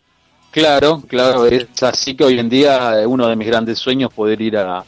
Claro, 0.51 1.01
claro, 1.07 1.47
es 1.47 1.67
así 1.83 2.15
que 2.17 2.25
hoy 2.25 2.39
en 2.39 2.49
día 2.49 3.01
eh, 3.01 3.07
uno 3.07 3.29
de 3.29 3.37
mis 3.37 3.47
grandes 3.47 3.79
sueños 3.79 4.11
es 4.11 4.17
poder 4.17 4.41
ir 4.41 4.57
a, 4.57 4.79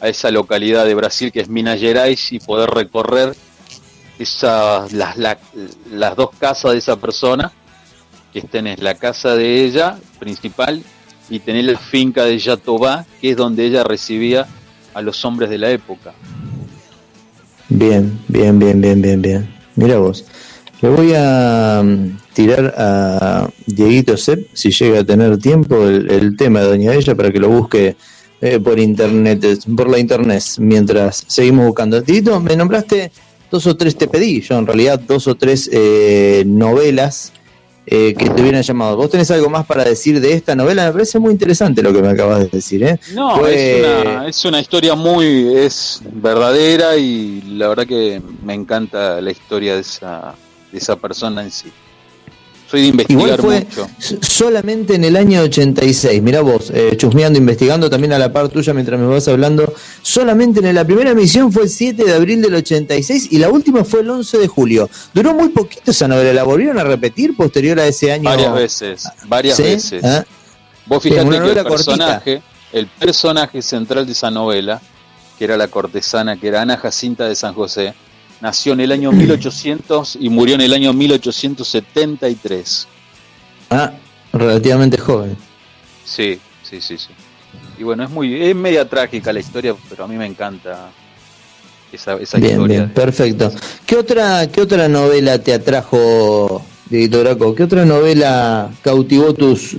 a 0.00 0.08
esa 0.08 0.30
localidad 0.30 0.84
de 0.84 0.94
Brasil 0.94 1.32
que 1.32 1.40
es 1.40 1.48
Minas 1.48 1.80
Gerais 1.80 2.32
y 2.32 2.38
poder 2.38 2.70
recorrer 2.70 3.34
esas, 4.18 4.92
las, 4.92 5.16
la- 5.16 5.38
las 5.90 6.14
dos 6.14 6.30
casas 6.38 6.72
de 6.72 6.78
esa 6.78 6.96
persona, 6.96 7.50
que 8.32 8.42
tenés 8.42 8.80
la 8.80 8.94
casa 8.94 9.34
de 9.34 9.64
ella 9.64 9.98
principal 10.20 10.82
y 11.28 11.40
tenés 11.40 11.64
la 11.64 11.78
finca 11.78 12.24
de 12.24 12.38
Jatobá, 12.38 13.04
que 13.20 13.30
es 13.30 13.36
donde 13.36 13.64
ella 13.66 13.82
recibía 13.82 14.46
a 14.94 15.02
los 15.02 15.24
hombres 15.24 15.50
de 15.50 15.58
la 15.58 15.70
época. 15.70 16.12
Bien, 17.68 18.18
bien, 18.28 18.58
bien, 18.58 18.80
bien, 18.80 19.02
bien, 19.02 19.20
bien. 19.20 19.54
Mira 19.74 19.98
vos. 19.98 20.24
Le 20.80 20.88
voy 20.90 21.12
a 21.16 21.82
mm, 21.84 22.18
tirar 22.32 22.74
a 22.76 23.48
Dieguito 23.66 24.16
Sepp, 24.16 24.46
si 24.52 24.70
llega 24.70 25.00
a 25.00 25.04
tener 25.04 25.38
tiempo, 25.38 25.86
el, 25.86 26.10
el 26.10 26.36
tema 26.36 26.60
de 26.60 26.66
Doña 26.68 26.94
Ella 26.94 27.14
para 27.14 27.30
que 27.30 27.38
lo 27.38 27.48
busque 27.48 27.96
eh, 28.40 28.58
por 28.58 28.78
internet, 28.78 29.44
por 29.76 29.88
la 29.90 29.98
internet, 29.98 30.42
mientras 30.58 31.24
seguimos 31.26 31.66
buscando. 31.66 32.00
Dieguito, 32.00 32.40
me 32.40 32.56
nombraste 32.56 33.12
dos 33.50 33.66
o 33.66 33.76
tres, 33.76 33.96
te 33.96 34.08
pedí 34.08 34.40
yo 34.40 34.58
en 34.58 34.66
realidad 34.66 34.98
dos 34.98 35.26
o 35.28 35.34
tres 35.34 35.68
eh, 35.72 36.42
novelas 36.46 37.32
eh, 37.84 38.14
que 38.16 38.30
te 38.30 38.40
hubieran 38.40 38.62
llamado. 38.62 38.96
¿Vos 38.96 39.10
tenés 39.10 39.30
algo 39.30 39.50
más 39.50 39.66
para 39.66 39.84
decir 39.84 40.20
de 40.20 40.32
esta 40.32 40.54
novela? 40.54 40.86
Me 40.86 40.92
parece 40.92 41.18
muy 41.18 41.32
interesante 41.32 41.82
lo 41.82 41.92
que 41.92 42.00
me 42.00 42.08
acabas 42.08 42.38
de 42.40 42.46
decir, 42.48 42.82
¿eh? 42.84 42.98
No, 43.12 43.36
Fue- 43.36 43.54
es, 43.54 43.80
una, 43.80 44.26
es 44.28 44.44
una 44.44 44.60
historia 44.60 44.94
muy 44.94 45.54
es 45.56 46.00
verdadera 46.12 46.96
y 46.96 47.42
la 47.42 47.68
verdad 47.68 47.86
que 47.86 48.22
me 48.44 48.54
encanta 48.54 49.20
la 49.20 49.30
historia 49.32 49.74
de 49.74 49.80
esa, 49.80 50.34
de 50.70 50.78
esa 50.78 50.96
persona 50.96 51.42
en 51.42 51.50
sí. 51.50 51.70
Soy 52.72 52.80
de 52.80 52.86
investigar 52.88 53.22
Igual 53.22 53.38
fue 53.38 53.66
mucho. 53.66 53.86
solamente 54.22 54.94
en 54.94 55.04
el 55.04 55.14
año 55.16 55.42
86, 55.42 56.22
mirá 56.22 56.40
vos, 56.40 56.70
eh, 56.70 56.94
chusmeando, 56.96 57.38
investigando 57.38 57.90
también 57.90 58.14
a 58.14 58.18
la 58.18 58.32
par 58.32 58.48
tuya 58.48 58.72
mientras 58.72 58.98
me 58.98 59.06
vas 59.06 59.28
hablando, 59.28 59.74
solamente 60.00 60.66
en 60.66 60.74
la 60.74 60.82
primera 60.82 61.10
emisión 61.10 61.52
fue 61.52 61.64
el 61.64 61.68
7 61.68 62.02
de 62.02 62.14
abril 62.14 62.40
del 62.40 62.54
86 62.54 63.28
y 63.30 63.36
la 63.36 63.50
última 63.50 63.84
fue 63.84 64.00
el 64.00 64.08
11 64.08 64.38
de 64.38 64.48
julio. 64.48 64.88
Duró 65.12 65.34
muy 65.34 65.50
poquito 65.50 65.90
esa 65.90 66.08
novela, 66.08 66.32
¿la 66.32 66.44
volvieron 66.44 66.78
a 66.78 66.84
repetir 66.84 67.36
posterior 67.36 67.78
a 67.78 67.86
ese 67.86 68.10
año? 68.10 68.24
Varias 68.24 68.54
veces, 68.54 69.08
varias 69.26 69.58
¿Sí? 69.58 69.64
veces. 69.64 70.02
¿Ah? 70.02 70.24
Vos 70.86 71.04
una 71.04 71.14
que 71.14 71.20
el 71.20 71.26
cortita. 71.26 71.64
personaje, 71.64 72.42
el 72.72 72.86
personaje 72.86 73.60
central 73.60 74.06
de 74.06 74.12
esa 74.12 74.30
novela, 74.30 74.80
que 75.38 75.44
era 75.44 75.58
la 75.58 75.68
cortesana, 75.68 76.40
que 76.40 76.48
era 76.48 76.62
Ana 76.62 76.78
Jacinta 76.78 77.28
de 77.28 77.34
San 77.34 77.52
José, 77.52 77.92
nació 78.42 78.74
en 78.74 78.80
el 78.80 78.92
año 78.92 79.10
1800 79.12 80.18
y 80.20 80.28
murió 80.28 80.56
en 80.56 80.60
el 80.60 80.74
año 80.74 80.92
1873. 80.92 82.88
Ah, 83.70 83.92
relativamente 84.32 84.98
joven. 84.98 85.38
Sí, 86.04 86.38
sí, 86.62 86.80
sí, 86.82 86.98
sí. 86.98 87.08
Y 87.78 87.84
bueno, 87.84 88.04
es 88.04 88.10
muy, 88.10 88.42
es 88.42 88.54
media 88.54 88.86
trágica 88.86 89.32
la 89.32 89.40
historia, 89.40 89.74
pero 89.88 90.04
a 90.04 90.08
mí 90.08 90.16
me 90.16 90.26
encanta 90.26 90.90
esa, 91.90 92.14
esa 92.16 92.36
Bien, 92.38 92.52
historia. 92.52 92.78
bien, 92.80 92.90
perfecto. 92.92 93.50
¿Qué 93.86 93.96
otra, 93.96 94.46
qué 94.50 94.60
otra 94.60 94.88
novela 94.88 95.38
te 95.38 95.54
atrajo, 95.54 96.62
Dieguito 96.86 97.20
Graco? 97.20 97.54
¿Qué 97.54 97.62
otra 97.62 97.84
novela 97.86 98.70
cautivó 98.82 99.32
tus, 99.32 99.76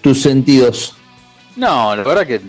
tus 0.00 0.20
sentidos? 0.22 0.94
No, 1.54 1.94
la 1.96 2.02
verdad 2.02 2.26
que 2.26 2.40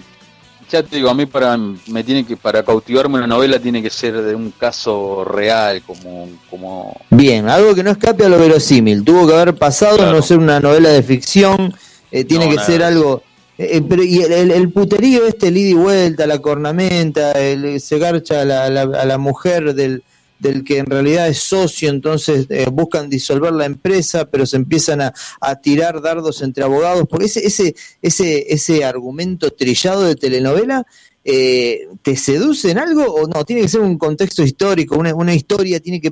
ya 0.69 0.83
te 0.83 0.97
digo, 0.97 1.09
a 1.09 1.13
mí 1.13 1.25
para 1.25 1.57
me 1.57 2.03
tiene 2.03 2.25
que 2.25 2.35
para 2.37 2.63
cautivarme 2.63 3.17
una 3.17 3.27
novela 3.27 3.59
tiene 3.59 3.81
que 3.81 3.89
ser 3.89 4.21
de 4.21 4.35
un 4.35 4.51
caso 4.51 5.23
real, 5.25 5.81
como 5.85 6.27
como 6.49 6.95
Bien, 7.09 7.47
algo 7.49 7.73
que 7.75 7.83
no 7.83 7.91
escape 7.91 8.25
a 8.25 8.29
lo 8.29 8.37
verosímil. 8.37 9.03
Tuvo 9.03 9.27
que 9.27 9.33
haber 9.33 9.55
pasado, 9.55 9.97
Claro. 9.97 10.13
no 10.13 10.21
ser 10.21 10.37
una 10.39 10.59
novela 10.59 10.89
de 10.89 11.03
ficción. 11.03 11.73
eh, 12.11 12.23
tiene 12.23 12.45
No, 12.45 12.51
que 12.51 12.55
nada 12.57 12.67
ser 12.67 12.83
algo. 12.83 13.21
eh, 13.57 13.77
eh, 13.77 13.81
pero 13.87 14.01
y 14.03 14.19
el, 14.21 14.31
el- 14.31 14.51
el 14.51 14.71
puterío 14.71 15.25
este, 15.25 15.47
el 15.49 15.57
ida 15.57 15.69
y 15.69 15.73
vuelta, 15.73 16.25
la 16.27 16.39
cornamenta, 16.39 17.31
el, 17.33 17.81
se 17.81 17.97
garcha 17.99 18.41
a 18.41 18.45
la, 18.45 18.65
a 18.65 18.69
la, 18.69 18.81
a 18.83 19.05
la 19.05 19.17
mujer 19.17 19.73
del, 19.73 20.03
del 20.39 20.63
que 20.63 20.77
en 20.77 20.85
realidad 20.85 21.27
es 21.27 21.39
socio, 21.39 21.89
entonces 21.89 22.45
eh, 22.49 22.67
buscan 22.71 23.09
disolver 23.09 23.53
la 23.53 23.65
empresa, 23.65 24.25
pero 24.29 24.45
se 24.45 24.57
empiezan 24.57 25.01
a, 25.01 25.13
a 25.41 25.55
tirar 25.55 26.01
dardos 26.01 26.41
entre 26.41 26.63
abogados, 26.63 27.05
porque 27.09 27.25
ese, 27.25 27.45
ese, 27.45 27.75
ese, 28.01 28.53
ese 28.53 28.85
argumento 28.85 29.49
trillado 29.51 30.03
de 30.03 30.15
telenovela 30.15 30.85
eh, 31.29 31.89
¿te 32.03 32.15
seduce 32.15 32.71
en 32.71 32.77
algo 32.77 33.03
o 33.03 33.27
no? 33.27 33.43
Tiene 33.43 33.63
que 33.63 33.67
ser 33.67 33.81
un 33.81 33.97
contexto 33.97 34.43
histórico, 34.43 34.97
una, 34.97 35.13
una 35.13 35.35
historia, 35.35 35.81
tiene 35.81 35.99
que, 35.99 36.11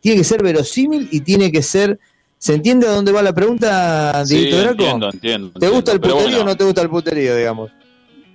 tiene 0.00 0.16
que 0.16 0.24
ser 0.24 0.42
verosímil 0.42 1.08
y 1.12 1.20
tiene 1.20 1.52
que 1.52 1.62
ser... 1.62 1.98
¿Se 2.38 2.54
entiende 2.54 2.86
a 2.86 2.92
dónde 2.92 3.10
va 3.10 3.20
la 3.20 3.34
pregunta, 3.34 4.24
Sí, 4.24 4.36
Dieguito 4.36 4.58
Draco? 4.58 4.72
entiendo, 4.84 5.10
entiendo. 5.12 5.60
¿Te 5.60 5.68
gusta 5.68 5.92
el 5.92 6.00
puterío 6.00 6.40
o 6.40 6.44
no 6.44 6.56
te 6.56 6.64
gusta 6.64 6.82
el 6.82 6.88
puterío, 6.88 7.36
digamos? 7.36 7.70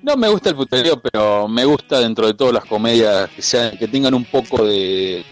No 0.03 0.17
me 0.17 0.27
gusta 0.27 0.50
el 0.50 0.55
puterío, 0.55 1.00
pero 1.00 1.48
me 1.48 1.63
gusta 1.63 2.00
dentro 2.01 2.27
de 2.27 2.33
todas 2.33 2.53
las 2.53 2.65
comedias 2.65 3.29
que 3.29 3.41
sean, 3.41 3.77
que 3.77 3.88
tengan 3.88 4.13
un 4.13 4.25
poco 4.25 4.65
de 4.65 5.24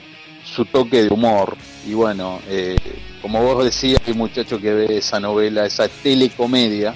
su 0.46 0.64
toque 0.66 1.04
de 1.04 1.10
humor. 1.10 1.58
Y 1.86 1.94
bueno, 1.94 2.40
eh, 2.48 2.78
como 3.22 3.44
vos 3.44 3.66
decías, 3.66 4.02
hay 4.08 4.14
muchacho 4.14 4.60
que 4.62 4.74
ve 4.74 4.98
esa 4.98 5.20
novela, 5.20 5.66
esa 5.66 5.90
telecomedia, 5.90 6.96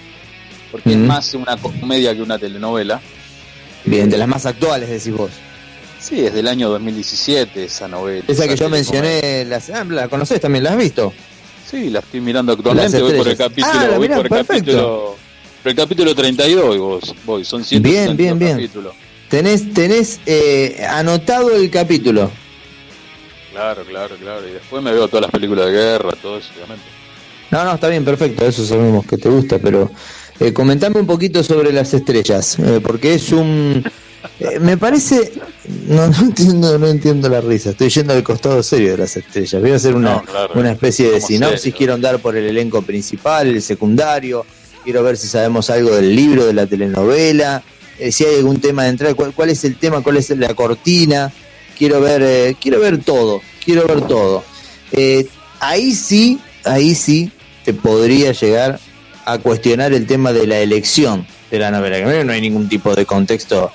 porque 0.71 0.91
es 0.91 0.97
más 0.97 1.33
una 1.33 1.57
comedia 1.57 2.15
que 2.15 2.21
una 2.21 2.39
telenovela. 2.39 3.01
Bien, 3.83 4.09
de 4.09 4.17
las 4.17 4.27
más 4.29 4.45
actuales, 4.45 4.89
decís 4.89 5.11
vos. 5.11 5.31
Sí, 5.99 6.25
es 6.25 6.33
del 6.33 6.47
año 6.47 6.69
2017 6.69 7.65
esa 7.65 7.89
novela. 7.89 8.23
Esa 8.25 8.47
que 8.47 8.55
yo 8.55 8.69
mencioné, 8.69 9.43
la, 9.45 9.61
ah, 9.73 9.83
la 9.83 10.07
conocés 10.07 10.39
también, 10.39 10.63
¿la 10.63 10.71
has 10.71 10.77
visto? 10.77 11.13
Sí, 11.69 11.89
la 11.89 11.99
estoy 11.99 12.21
mirando 12.21 12.53
actualmente, 12.53 13.01
voy 13.01 13.17
por 13.17 13.27
el 13.27 13.35
capítulo, 13.35 13.73
Ah, 13.73 13.87
la 13.91 13.97
voy 13.97 14.07
por 14.07 14.17
el 14.25 14.29
perfecto. 14.29 14.53
capítulo, 14.53 15.15
el 15.71 15.75
capítulo 15.75 16.13
32 16.15 16.77
vos, 16.77 17.15
voy, 17.25 17.45
son 17.45 17.63
162 17.63 17.81
Bien, 17.91 18.17
bien, 18.17 18.39
bien. 18.39 18.57
capítulos. 18.57 18.93
Tenés, 19.29 19.73
tenés 19.73 20.19
eh, 20.25 20.85
anotado 20.89 21.51
el 21.55 21.69
capítulo. 21.69 22.29
Claro, 23.51 23.83
claro, 23.85 24.15
claro. 24.17 24.47
Y 24.47 24.51
después 24.51 24.83
me 24.83 24.91
veo 24.91 25.07
todas 25.07 25.23
las 25.23 25.31
películas 25.31 25.67
de 25.67 25.71
guerra, 25.71 26.11
todo 26.21 26.37
eso, 26.37 26.49
obviamente. 26.55 26.83
No, 27.51 27.63
no, 27.63 27.73
está 27.75 27.87
bien, 27.87 28.03
perfecto, 28.03 28.45
eso 28.45 28.65
sabemos 28.65 29.05
que 29.05 29.17
te 29.17 29.29
gusta, 29.29 29.59
pero 29.59 29.89
eh, 30.39 30.51
comentame 30.51 30.99
un 30.99 31.07
poquito 31.07 31.43
sobre 31.43 31.71
las 31.71 31.93
estrellas, 31.93 32.57
eh, 32.59 32.81
porque 32.83 33.13
es 33.13 33.31
un... 33.31 33.83
eh, 34.39 34.59
me 34.59 34.77
parece... 34.77 35.31
No, 35.87 36.07
no, 36.07 36.19
entiendo, 36.19 36.77
no 36.77 36.87
entiendo 36.87 37.29
la 37.29 37.41
risa, 37.41 37.69
estoy 37.69 37.89
yendo 37.89 38.13
al 38.13 38.23
costado 38.23 38.61
serio 38.61 38.91
de 38.91 38.97
las 38.97 39.15
estrellas. 39.15 39.61
Voy 39.61 39.71
a 39.71 39.75
hacer 39.75 39.95
una, 39.95 40.15
No, 40.15 40.21
claro. 40.23 40.53
una 40.55 40.71
especie 40.71 41.11
de 41.11 41.21
sinopsis, 41.21 41.73
quiero 41.73 41.93
andar 41.93 42.19
por 42.19 42.35
el 42.35 42.45
elenco 42.45 42.81
principal, 42.81 43.47
el 43.47 43.61
secundario, 43.61 44.45
quiero 44.85 45.03
ver 45.03 45.17
si 45.17 45.27
sabemos 45.27 45.69
algo 45.69 45.95
del 45.95 46.15
libro, 46.15 46.45
de 46.45 46.53
la 46.53 46.67
telenovela, 46.67 47.63
eh, 47.97 48.11
si 48.11 48.23
hay 48.23 48.35
algún 48.35 48.61
tema 48.61 48.83
de 48.83 48.89
entrada, 48.89 49.15
cuál, 49.15 49.49
es 49.49 49.63
el 49.65 49.77
tema, 49.77 50.01
cuál 50.01 50.17
es 50.17 50.29
la 50.29 50.53
cortina, 50.53 51.33
quiero 51.77 51.99
ver, 51.99 52.21
eh, 52.21 52.55
quiero 52.61 52.79
ver 52.79 53.03
todo, 53.03 53.41
quiero 53.65 53.87
ver 53.87 54.01
todo. 54.01 54.43
Eh, 54.91 55.27
ahí 55.59 55.93
sí, 55.93 56.39
ahí 56.63 56.93
sí 56.93 57.31
te 57.65 57.73
podría 57.73 58.31
llegar 58.31 58.79
a 59.25 59.39
cuestionar 59.39 59.91
el 59.91 60.05
tema 60.05 60.31
de 60.31 60.45
la 60.45 60.59
elección 60.59 61.25
de 61.49 61.59
la 61.59 61.71
novela, 61.71 61.97
que 61.97 62.23
no 62.23 62.31
hay 62.31 62.41
ningún 62.41 62.69
tipo 62.69 62.95
de 62.95 63.05
contexto 63.05 63.71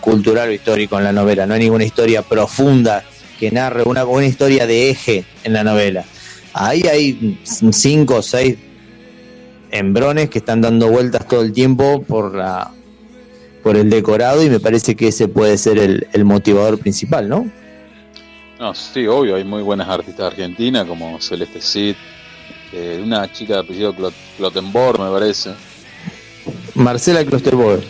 cultural 0.00 0.48
o 0.48 0.52
histórico 0.52 0.96
en 0.96 1.04
la 1.04 1.12
novela, 1.12 1.46
no 1.46 1.52
hay 1.52 1.60
ninguna 1.60 1.84
historia 1.84 2.22
profunda 2.22 3.04
que 3.38 3.50
narre 3.50 3.82
una, 3.82 4.06
una 4.06 4.24
historia 4.24 4.66
de 4.66 4.88
eje 4.88 5.26
en 5.44 5.52
la 5.52 5.64
novela. 5.64 6.02
Ahí 6.54 6.82
hay 6.90 7.38
cinco 7.44 8.16
o 8.16 8.22
seis 8.22 8.56
embrones 9.72 10.30
que 10.30 10.38
están 10.38 10.60
dando 10.60 10.88
vueltas 10.88 11.26
todo 11.28 11.42
el 11.42 11.52
tiempo 11.52 12.02
por 12.02 12.34
la 12.34 12.70
por 13.62 13.76
el 13.76 13.90
decorado 13.90 14.42
y 14.42 14.48
me 14.48 14.58
parece 14.58 14.96
que 14.96 15.08
ese 15.08 15.28
puede 15.28 15.58
ser 15.58 15.78
el, 15.78 16.06
el 16.14 16.24
motivador 16.24 16.78
principal, 16.78 17.28
¿no? 17.28 17.46
No, 18.58 18.74
sí, 18.74 19.06
obvio, 19.06 19.36
hay 19.36 19.44
muy 19.44 19.62
buenas 19.62 19.88
artistas 19.88 20.28
argentinas 20.32 20.86
como 20.86 21.20
Celeste 21.20 21.60
Cid, 21.60 21.94
eh, 22.72 23.00
una 23.02 23.30
chica 23.30 23.54
de 23.54 23.60
apellido 23.60 23.94
Clot- 23.94 24.14
Clotenborg, 24.38 24.98
me 25.00 25.10
parece. 25.10 25.50
Marcela 26.74 27.24
Klosterboer, 27.24 27.82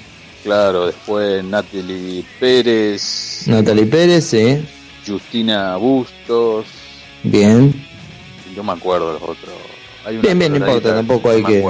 Claro, 0.42 0.86
después 0.86 1.44
Natalie 1.44 2.24
Pérez, 2.40 3.42
Natalie 3.46 3.86
Pérez, 3.86 4.24
sí, 4.24 4.58
Justina 5.06 5.76
Bustos, 5.76 6.66
bien. 7.22 7.74
y 8.50 8.56
no 8.56 8.64
me 8.64 8.72
acuerdo 8.72 9.12
los 9.12 9.22
otros. 9.22 9.54
Hay 10.04 10.14
una 10.14 10.22
Bien, 10.22 10.38
bien, 10.38 10.52
no 10.52 10.58
importa, 10.58 10.94
tampoco 10.94 11.30
hay 11.30 11.42
que-. 11.42 11.64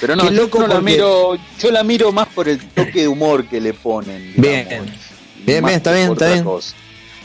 Pero 0.00 0.16
no, 0.16 0.24
yo 0.24 0.30
loco 0.30 0.60
no 0.60 0.66
la 0.66 0.80
miro, 0.80 1.36
yo 1.60 1.70
la 1.70 1.84
miro 1.84 2.10
más 2.10 2.26
por 2.28 2.48
el 2.48 2.58
toque 2.58 3.02
de 3.02 3.08
humor 3.08 3.46
que 3.46 3.60
le 3.60 3.72
ponen. 3.72 4.32
Bien. 4.36 4.66
digamos, 4.68 4.88
Bien, 5.44 5.64
bien, 5.64 5.76
está 5.76 5.92
bien, 5.92 6.12
está 6.12 6.28
bien. 6.32 6.44
cosa. 6.44 6.74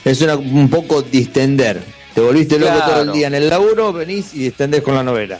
Es 0.06 0.22
una- 0.22 0.36
un 0.36 0.70
poco 0.70 1.02
distender. 1.02 1.82
Te 2.14 2.22
volviste 2.22 2.58
loco 2.60 2.74
Claro. 2.74 2.92
todo 2.92 3.02
el 3.04 3.12
día 3.14 3.28
en 3.28 3.36
el 3.36 3.50
laburo, 3.50 3.94
venís 3.94 4.34
y 4.34 4.40
distendés 4.40 4.82
con 4.82 4.96
la 4.96 5.04
novela. 5.04 5.40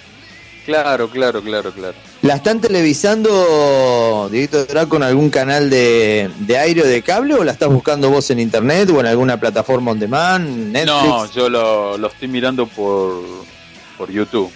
Claro, 0.66 1.10
claro, 1.10 1.42
claro, 1.42 1.72
claro. 1.72 1.96
¿La 2.24 2.36
están 2.36 2.60
televisando, 2.60 4.28
Dieguito 4.32 4.66
Draco, 4.66 4.98
en 4.98 5.04
algún 5.04 5.30
canal 5.30 5.70
de, 5.70 6.30
de 6.40 6.58
aire 6.58 6.82
o 6.82 6.86
de 6.86 7.02
cable 7.02 7.36
o 7.36 7.44
la 7.44 7.52
estás 7.54 7.70
buscando 7.70 8.10
vos 8.10 8.30
en 8.32 8.40
internet 8.40 8.90
o 8.90 9.00
en 9.00 9.06
alguna 9.06 9.40
plataforma 9.40 9.92
on 9.92 10.00
demand, 10.00 10.72
Netflix? 10.72 10.86
No, 11.08 11.32
yo 11.32 11.50
lo, 11.50 11.98
lo 11.98 12.08
estoy 12.08 12.28
mirando 12.28 12.68
por, 12.68 13.22
por 13.98 14.12
YouTube. 14.12 14.52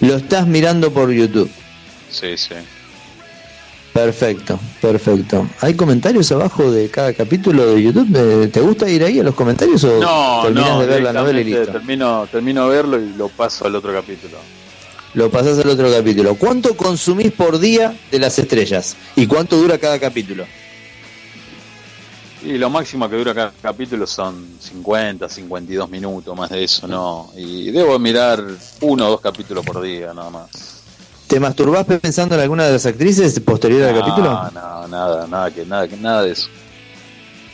Lo 0.00 0.16
estás 0.16 0.46
mirando 0.46 0.92
por 0.92 1.10
YouTube. 1.10 1.50
Sí, 2.10 2.36
sí. 2.36 2.54
Perfecto, 3.92 4.58
perfecto. 4.80 5.48
¿Hay 5.60 5.74
comentarios 5.74 6.30
abajo 6.30 6.70
de 6.70 6.88
cada 6.90 7.12
capítulo 7.12 7.74
de 7.74 7.82
YouTube? 7.82 8.08
Eh, 8.14 8.48
¿Te 8.48 8.60
gusta 8.60 8.88
ir 8.88 9.02
ahí 9.04 9.18
a 9.18 9.24
los 9.24 9.34
comentarios 9.34 9.82
o 9.82 10.00
No, 10.00 10.42
terminás 10.44 10.70
no, 10.70 10.80
de 10.80 10.86
ver 10.86 11.02
la 11.02 11.12
novela 11.12 11.40
y 11.40 11.44
listo? 11.44 11.72
termino, 11.72 12.28
termino 12.30 12.68
de 12.68 12.76
verlo 12.76 13.00
y 13.00 13.12
lo 13.14 13.28
paso 13.28 13.66
al 13.66 13.74
otro 13.74 13.92
capítulo. 13.92 14.38
Lo 15.14 15.28
pasás 15.28 15.58
al 15.58 15.68
otro 15.70 15.90
capítulo. 15.90 16.36
¿Cuánto 16.36 16.76
consumís 16.76 17.32
por 17.32 17.58
día 17.58 17.92
de 18.12 18.18
las 18.20 18.38
estrellas? 18.38 18.96
¿Y 19.16 19.26
cuánto 19.26 19.56
dura 19.56 19.76
cada 19.76 19.98
capítulo? 19.98 20.46
Y 22.42 22.56
lo 22.56 22.70
máximo 22.70 23.08
que 23.08 23.16
dura 23.16 23.34
cada 23.34 23.52
capítulo 23.60 24.06
son 24.06 24.46
50, 24.58 25.28
52 25.28 25.90
minutos, 25.90 26.36
más 26.36 26.48
de 26.50 26.64
eso 26.64 26.88
no. 26.88 27.30
Y 27.36 27.70
debo 27.70 27.98
mirar 27.98 28.42
uno 28.80 29.06
o 29.06 29.10
dos 29.10 29.20
capítulos 29.20 29.64
por 29.64 29.82
día, 29.82 30.14
nada 30.14 30.30
más. 30.30 30.80
¿Te 31.26 31.38
masturbás 31.38 31.84
pensando 31.84 32.34
en 32.34 32.40
alguna 32.40 32.64
de 32.64 32.72
las 32.72 32.86
actrices 32.86 33.38
posterior 33.40 33.84
al 33.84 33.94
No, 33.94 34.00
capítulo? 34.00 34.30
No, 34.30 34.88
nada, 34.88 35.26
nada, 35.28 35.50
que, 35.50 35.64
nada, 35.64 35.86
que, 35.86 35.96
nada 35.96 36.22
de 36.22 36.32
eso. 36.32 36.48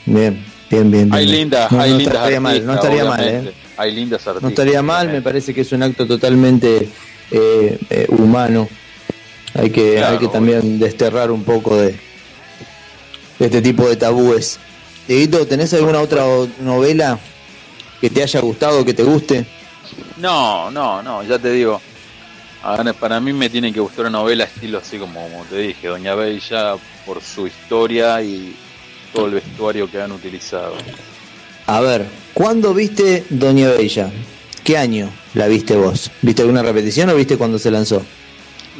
Bien, 0.06 0.44
bien, 0.70 0.90
bien. 0.90 1.12
Hay 1.12 1.26
lindas, 1.26 1.70
No, 1.72 1.80
hay 1.80 1.90
no 1.90 1.98
lindas 1.98 2.14
estaría 2.16 2.40
mal, 2.40 2.66
no 2.66 2.74
estaría 2.74 3.04
mal. 3.04 3.20
¿eh? 3.24 3.54
Hay 3.76 3.94
lindas 3.94 4.20
artistas. 4.20 4.42
No 4.42 4.48
estaría 4.48 4.82
mal, 4.82 5.08
me 5.08 5.20
parece 5.20 5.52
que 5.52 5.62
es 5.62 5.72
un 5.72 5.82
acto 5.82 6.06
totalmente 6.06 6.88
eh, 7.32 7.78
eh, 7.90 8.06
humano. 8.10 8.68
Hay 9.54 9.70
que, 9.70 9.96
Claro, 9.96 10.12
hay 10.12 10.18
que 10.20 10.28
también 10.28 10.78
desterrar 10.78 11.30
un 11.30 11.42
poco 11.42 11.76
de, 11.76 11.98
de 13.38 13.46
este 13.46 13.60
tipo 13.60 13.88
de 13.88 13.96
tabúes. 13.96 14.58
Dieguito, 15.06 15.46
¿tenés 15.46 15.72
alguna 15.74 16.00
otra 16.00 16.24
novela 16.60 17.18
que 18.00 18.10
te 18.10 18.22
haya 18.22 18.40
gustado, 18.40 18.84
que 18.84 18.94
te 18.94 19.04
guste? 19.04 19.46
No, 20.16 20.70
no, 20.70 21.02
no, 21.02 21.22
ya 21.22 21.38
te 21.38 21.52
digo. 21.52 21.80
Para 22.98 23.20
mí 23.20 23.32
me 23.32 23.48
tiene 23.48 23.72
que 23.72 23.78
gustar 23.78 24.06
una 24.06 24.18
novela 24.18 24.44
estilo 24.44 24.78
así 24.78 24.98
como, 24.98 25.22
como 25.22 25.44
te 25.44 25.58
dije, 25.58 25.86
Doña 25.86 26.16
Bella, 26.16 26.74
por 27.04 27.22
su 27.22 27.46
historia 27.46 28.20
y 28.22 28.56
todo 29.12 29.26
el 29.26 29.34
vestuario 29.34 29.88
que 29.88 30.02
han 30.02 30.10
utilizado. 30.10 30.74
A 31.66 31.80
ver, 31.80 32.06
¿cuándo 32.34 32.74
viste 32.74 33.24
Doña 33.30 33.70
Bella? 33.70 34.10
¿Qué 34.64 34.76
año 34.76 35.10
la 35.34 35.46
viste 35.46 35.76
vos? 35.76 36.10
¿Viste 36.22 36.42
alguna 36.42 36.62
repetición 36.62 37.08
o 37.10 37.14
viste 37.14 37.36
cuando 37.36 37.56
se 37.56 37.70
lanzó? 37.70 38.02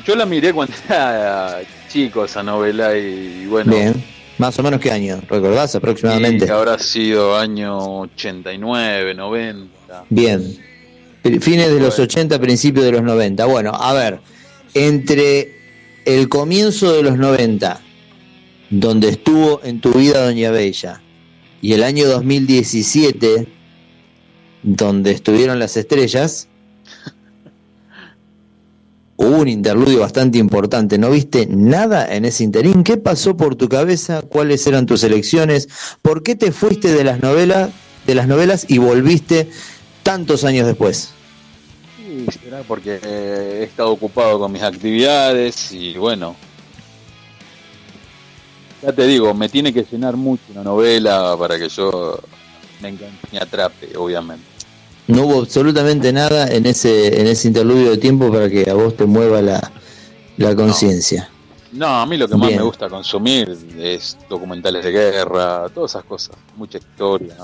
Yo 0.04 0.16
la 0.16 0.26
miré 0.26 0.52
cuando 0.52 0.75
era 0.88 1.61
chico 1.88 2.25
esa 2.25 2.42
novela 2.42 2.97
y, 2.97 3.47
bueno, 3.47 3.73
Bien, 3.73 3.95
más 4.38 4.58
o 4.58 4.62
menos 4.62 4.80
qué 4.80 4.90
año, 4.90 5.20
¿recordás 5.28 5.74
aproximadamente? 5.74 6.46
y 6.46 6.48
habrá 6.48 6.78
sido 6.78 7.36
año 7.36 8.00
89, 8.00 9.14
90. 9.14 10.04
Bien. 10.10 10.56
Fines 11.40 11.68
de 11.68 11.80
los 11.80 11.96
Bueno. 11.96 12.04
80, 12.04 12.38
principios 12.38 12.84
de 12.84 12.92
los 12.92 13.02
90. 13.02 13.46
Bueno, 13.46 13.72
a 13.74 13.92
ver, 13.94 14.20
entre 14.74 15.56
el 16.04 16.28
comienzo 16.28 16.92
de 16.92 17.02
los 17.02 17.16
90, 17.18 17.80
donde 18.70 19.08
estuvo 19.08 19.60
en 19.64 19.80
tu 19.80 19.92
vida 19.92 20.24
Doña 20.24 20.50
Bella, 20.50 21.02
y 21.62 21.72
el 21.72 21.82
año 21.82 22.06
2017, 22.06 23.49
donde 24.62 25.10
estuvieron 25.10 25.58
las 25.58 25.76
estrellas, 25.76 26.49
hubo 29.16 29.38
un 29.38 29.48
interludio 29.48 30.00
bastante 30.00 30.38
importante. 30.38 30.98
¿No 30.98 31.10
viste 31.10 31.46
nada 31.46 32.14
en 32.14 32.24
ese 32.24 32.44
interín? 32.44 32.84
¿Qué 32.84 32.96
pasó 32.96 33.36
por 33.36 33.56
tu 33.56 33.68
cabeza? 33.68 34.22
¿Cuáles 34.22 34.66
eran 34.66 34.86
tus 34.86 35.02
elecciones? 35.04 35.68
¿Por 36.02 36.22
qué 36.22 36.36
te 36.36 36.52
fuiste 36.52 36.92
de 36.92 37.04
las 37.04 37.20
novelas, 37.20 37.70
de 38.06 38.14
las 38.14 38.28
novelas 38.28 38.66
y 38.68 38.78
volviste 38.78 39.50
tantos 40.02 40.44
años 40.44 40.66
después? 40.66 41.10
Sí, 41.96 42.26
será 42.42 42.62
porque 42.62 43.00
eh, 43.02 43.58
he 43.60 43.64
estado 43.64 43.90
ocupado 43.90 44.38
con 44.38 44.52
mis 44.52 44.62
actividades 44.62 45.72
y 45.72 45.94
bueno. 45.94 46.36
Ya 48.82 48.92
te 48.92 49.06
digo, 49.06 49.32
me 49.34 49.48
tiene 49.48 49.72
que 49.72 49.84
llenar 49.84 50.16
mucho 50.16 50.44
una 50.50 50.62
novela 50.62 51.34
para 51.38 51.58
que 51.58 51.68
yo 51.68 52.20
me 53.32 53.38
atrape, 53.38 53.96
obviamente. 53.96 54.55
No 55.08 55.23
hubo 55.23 55.40
absolutamente 55.42 56.12
nada 56.12 56.49
en 56.49 56.66
ese 56.66 57.21
en 57.21 57.26
ese 57.28 57.49
interludio 57.49 57.90
de 57.90 57.97
tiempo 57.99 58.30
para 58.32 58.50
que 58.50 58.69
a 58.69 58.75
vos 58.75 58.97
te 58.97 59.04
mueva 59.06 59.40
la, 59.40 59.71
la 60.36 60.54
conciencia. 60.56 61.28
No, 61.73 61.86
a 61.86 62.06
mí 62.06 62.16
lo 62.16 62.26
que 62.26 62.36
más 62.36 62.49
Bien. 62.49 62.60
me 62.60 62.64
gusta 62.66 62.88
consumir 62.88 63.56
es 63.78 64.16
documentales 64.28 64.84
de 64.84 64.90
guerra, 64.90 65.69
todas 65.75 65.92
esas 65.92 66.04
cosas, 66.04 66.36
mucha 66.56 66.78
historia. 66.78 67.36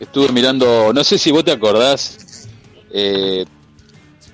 Estuve 0.00 0.32
mirando, 0.32 0.92
no 0.92 1.04
sé 1.04 1.18
si 1.18 1.30
vos 1.30 1.44
te 1.44 1.52
acordás, 1.52 2.48
eh, 2.90 3.44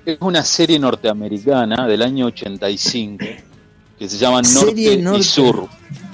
es 0.05 0.17
una 0.21 0.43
serie 0.43 0.79
norteamericana 0.79 1.85
del 1.87 2.01
año 2.01 2.27
85 2.27 3.25
que 3.99 4.07
se 4.09 4.17
llama 4.17 4.41
Norte, 4.41 4.67
Serie 4.69 4.97
norte- 4.97 5.19
y 5.19 5.23
Sur. 5.23 5.67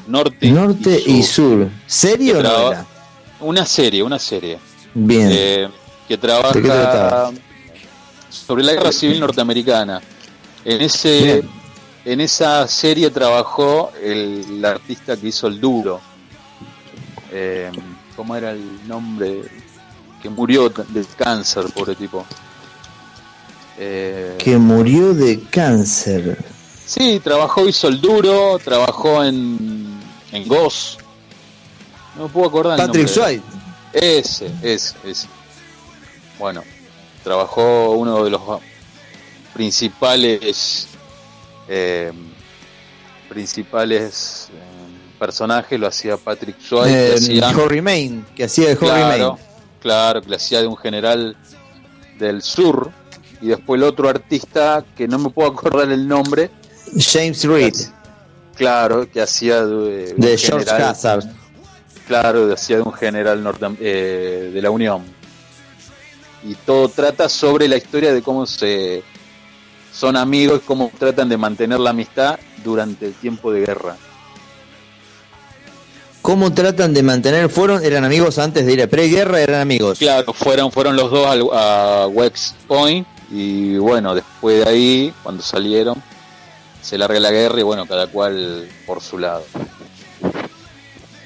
Norte, 0.07 0.51
Norte 0.51 1.03
y 1.05 1.23
sur. 1.23 1.67
¿Serio 1.87 2.37
o 2.37 2.41
traba- 2.41 2.61
novela? 2.63 2.85
Una 3.41 3.65
serie, 3.65 4.03
una 4.03 4.19
serie. 4.19 4.57
Bien. 4.93 5.29
eh, 5.31 5.67
que 6.07 6.17
trabaja 6.17 7.31
sobre 8.29 8.63
la 8.63 8.73
guerra 8.73 8.91
civil 8.91 9.19
norteamericana. 9.19 10.01
En 10.63 10.81
ese 10.81 11.21
Bien. 11.21 11.49
en 12.05 12.21
esa 12.21 12.67
serie 12.67 13.09
trabajó 13.09 13.91
el, 14.01 14.45
el 14.49 14.65
artista 14.65 15.15
que 15.17 15.27
hizo 15.27 15.47
el 15.47 15.59
duro. 15.59 16.01
Eh, 17.31 17.71
¿Cómo 18.15 18.35
era 18.35 18.51
el 18.51 18.87
nombre? 18.87 19.41
Que 20.21 20.29
murió 20.29 20.69
de 20.69 21.05
cáncer, 21.17 21.65
pobre 21.73 21.95
tipo. 21.95 22.25
Eh, 23.77 24.35
que 24.39 24.57
murió 24.57 25.13
de 25.13 25.41
cáncer. 25.49 26.37
Sí, 26.85 27.19
trabajó, 27.23 27.67
hizo 27.67 27.87
el 27.87 27.99
duro, 27.99 28.57
trabajó 28.63 29.23
en, 29.23 29.99
en 30.31 30.47
Ghost. 30.47 31.01
No 32.15 32.23
me 32.23 32.29
puedo 32.29 32.47
acordar. 32.47 32.77
Patrick. 32.77 33.07
Swayze. 33.07 33.41
Ese, 33.91 34.51
ese, 34.61 34.95
ese. 35.03 35.27
Bueno, 36.39 36.63
trabajó 37.23 37.91
uno 37.91 38.23
de 38.23 38.29
los 38.29 38.41
principales 39.53 40.87
eh, 41.67 42.11
principales 43.29 44.49
eh, 44.51 45.17
personajes, 45.17 45.79
lo 45.79 45.87
hacía 45.87 46.17
Patrick 46.17 46.59
Swayze, 46.59 47.37
Eh, 47.37 47.41
Harry 47.43 47.81
Main, 47.81 48.25
que 48.35 48.43
hacía 48.43 48.65
de 48.67 48.71
Harry 48.73 48.79
claro, 48.85 49.07
Main. 49.33 49.45
claro, 49.81 50.21
que 50.21 50.35
hacía 50.35 50.61
de 50.61 50.67
un 50.67 50.77
general 50.77 51.35
del 52.19 52.41
sur, 52.41 52.91
y 53.41 53.47
después 53.47 53.79
el 53.79 53.87
otro 53.87 54.09
artista, 54.09 54.83
que 54.95 55.07
no 55.07 55.17
me 55.17 55.29
puedo 55.29 55.49
acordar 55.49 55.89
el 55.91 56.07
nombre, 56.07 56.49
James 56.97 57.43
Reed, 57.45 57.73
claro, 58.55 59.09
que 59.09 59.21
hacía 59.21 59.65
de, 59.65 60.13
George 60.37 60.65
general- 60.65 60.81
Hazard. 60.91 61.25
Claro, 62.07 62.53
hacía 62.53 62.75
de 62.75 62.81
un 62.83 62.93
general 62.93 63.41
norte, 63.43 63.65
eh, 63.79 64.51
de 64.53 64.61
la 64.61 64.69
Unión. 64.69 65.03
Y 66.47 66.53
todo 66.55 66.89
trata 66.89 67.27
sobre 67.27 67.67
la 67.67 67.75
historia 67.77 68.13
de 68.13 68.21
cómo 68.21 68.45
se 68.45 69.03
son 69.91 70.15
amigos, 70.17 70.61
cómo 70.65 70.91
tratan 70.97 71.29
de 71.29 71.37
mantener 71.37 71.79
la 71.79 71.91
amistad 71.91 72.37
durante 72.63 73.07
el 73.07 73.13
tiempo 73.13 73.51
de 73.51 73.61
guerra. 73.61 73.95
¿Cómo 76.21 76.51
tratan 76.53 76.93
de 76.93 77.01
mantener? 77.03 77.49
¿Fueron, 77.49 77.83
eran 77.83 78.03
amigos 78.03 78.37
antes 78.39 78.65
de 78.65 78.73
ir 78.73 78.81
a 78.81 78.87
preguerra? 78.87 79.39
¿Eran 79.41 79.61
amigos? 79.61 79.99
Claro, 79.99 80.33
fueron, 80.33 80.71
fueron 80.71 80.95
los 80.95 81.11
dos 81.11 81.25
al- 81.27 81.49
a 81.53 82.07
West 82.07 82.55
Point 82.67 83.07
y 83.31 83.77
bueno, 83.77 84.13
después 84.15 84.65
de 84.65 84.69
ahí, 84.69 85.13
cuando 85.23 85.41
salieron, 85.43 86.01
se 86.81 86.97
larga 86.97 87.19
la 87.19 87.31
guerra 87.31 87.59
y 87.59 87.63
bueno, 87.63 87.85
cada 87.85 88.07
cual 88.07 88.67
por 88.85 89.01
su 89.01 89.17
lado. 89.17 89.43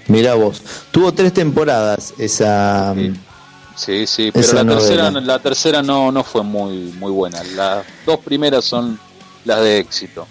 Mirá 0.07 0.33
vos. 0.35 0.61
Tuvo 0.91 1.11
tres 1.13 1.33
temporadas 1.33 2.13
esa... 2.17 2.93
Sí. 2.95 3.13
Sí, 3.79 4.05
sí, 4.05 4.29
pero 4.33 4.51
la 4.51 4.65
tercera, 4.65 5.09
la 5.09 5.39
tercera 5.39 5.81
no, 5.81 6.11
no 6.11 6.21
fue 6.25 6.43
muy, 6.43 6.93
muy 6.99 7.11
buena. 7.11 7.41
Las 7.55 7.85
dos 8.05 8.19
primeras 8.19 8.65
son 8.65 8.99
las 9.45 9.61
de 9.61 9.77
éxito. 9.77 10.27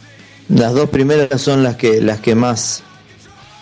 Las 0.51 0.75
dos 0.75 0.91
primeras 0.91 1.41
son 1.41 1.63
las 1.63 1.77
que 1.77 2.03
las 2.03 2.21
que 2.21 2.35
más 2.35 2.83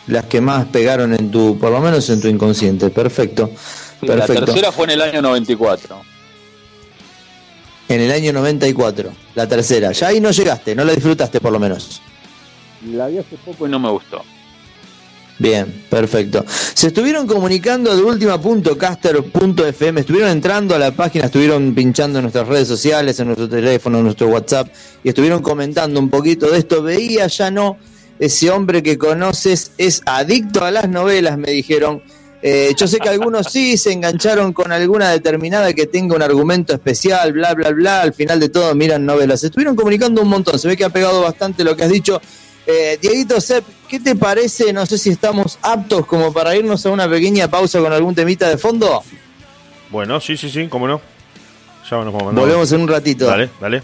las 0.09 0.25
que 0.25 0.41
más 0.41 0.67
pegaron 0.67 1.15
en 1.15 1.31
tu, 1.31 1.57
por 1.61 1.71
lo 1.71 1.81
menos 1.81 2.11
en 2.11 2.21
tu 2.21 2.27
inconsciente. 2.27 2.91
Perfecto. 2.91 3.51
La 4.01 4.15
Perfecto. 4.15 4.47
tercera 4.47 4.73
fue 4.73 4.87
en 4.87 4.91
el 4.91 5.03
año 5.03 5.23
94. 5.23 6.03
En 7.89 8.01
el 8.01 8.11
año 8.11 8.33
94, 8.33 9.13
la 9.37 9.47
tercera. 9.47 9.93
Ya 9.93 10.09
ahí 10.09 10.21
no 10.21 10.33
llegaste, 10.33 10.75
no 10.75 10.85
la 10.85 10.95
disfrutaste 10.95 11.41
por 11.41 11.53
lo 11.53 11.61
menos. 11.61 12.03
La 12.91 13.07
vi 13.07 13.19
hace 13.19 13.37
poco 13.37 13.69
y 13.69 13.71
no 13.71 13.79
me 13.79 13.91
gustó. 13.91 14.25
Bien, 15.39 15.85
perfecto. 15.91 16.47
Se 16.49 16.87
estuvieron 16.87 17.27
comunicando 17.27 17.95
de 17.95 18.03
última.caster.fm, 18.03 20.01
estuvieron 20.01 20.31
entrando 20.31 20.75
a 20.75 20.79
la 20.79 20.93
página, 20.93 21.27
estuvieron 21.27 21.75
pinchando 21.75 22.19
en 22.19 22.23
nuestras 22.23 22.49
redes 22.49 22.67
sociales, 22.69 23.21
en 23.21 23.27
nuestro 23.27 23.47
teléfono, 23.47 23.99
en 23.99 24.05
nuestro 24.05 24.29
WhatsApp, 24.29 24.69
y 25.05 25.11
estuvieron 25.11 25.43
comentando 25.43 26.01
un 26.01 26.09
poquito 26.09 26.51
de 26.51 26.59
esto. 26.59 26.83
Veía 26.83 27.27
ya 27.27 27.51
no, 27.51 27.77
ese 28.19 28.51
hombre 28.51 28.83
que 28.83 28.97
conoces 28.97 29.73
es 29.77 30.01
adicto 30.07 30.65
a 30.65 30.71
las 30.71 30.89
novelas, 30.89 31.37
me 31.37 31.51
dijeron. 31.51 32.03
Eh, 32.43 32.75
yo 32.77 32.87
sé 32.87 32.99
que 32.99 33.09
algunos 33.09 33.47
sí 33.51 33.77
se 33.77 33.93
engancharon 33.93 34.53
con 34.53 34.71
alguna 34.71 35.11
determinada 35.11 35.73
que 35.73 35.87
tenga 35.87 36.15
un 36.15 36.23
argumento 36.23 36.75
especial, 36.75 37.33
bla, 37.33 37.55
bla, 37.55 37.71
bla. 37.71 38.03
Al 38.03 38.15
final 38.15 38.39
de 38.39 38.49
todo 38.51 38.75
miran 38.75 39.05
novelas. 39.05 39.41
Se 39.41 39.47
estuvieron 39.47 39.75
comunicando 39.75 40.23
un 40.23 40.29
montón. 40.29 40.59
Se 40.59 40.69
ve 40.69 40.77
que 40.77 40.85
ha 40.85 40.91
pegado 40.91 41.23
bastante 41.23 41.65
lo 41.65 41.75
que 41.77 41.85
has 41.85 41.91
dicho. 41.91 42.21
Eh, 42.67 42.99
Dieguito 43.01 43.41
Sepp, 43.41 43.65
¿qué 43.89 44.01
te 44.01 44.17
parece? 44.17 44.73
No 44.73 44.85
sé 44.87 44.99
si 44.99 45.11
estamos 45.11 45.59
aptos 45.63 46.05
como 46.07 46.33
para 46.33 46.57
irnos 46.57 46.85
a 46.85 46.91
una 46.91 47.09
pequeña 47.09 47.49
pausa 47.49 47.79
con 47.81 47.93
algún 47.93 48.15
temita 48.15 48.49
de 48.49 48.59
fondo. 48.59 49.03
Bueno, 49.91 50.21
sí, 50.21 50.37
sí, 50.37 50.51
sí, 50.51 50.67
cómo 50.69 50.89
no. 50.89 51.01
Ya 51.89 51.99
nos 51.99 52.13
vamos 52.13 52.35
Volvemos 52.35 52.73
en 52.73 52.81
un 52.81 52.89
ratito. 52.89 53.27
Dale, 53.27 53.49
dale. 53.61 53.83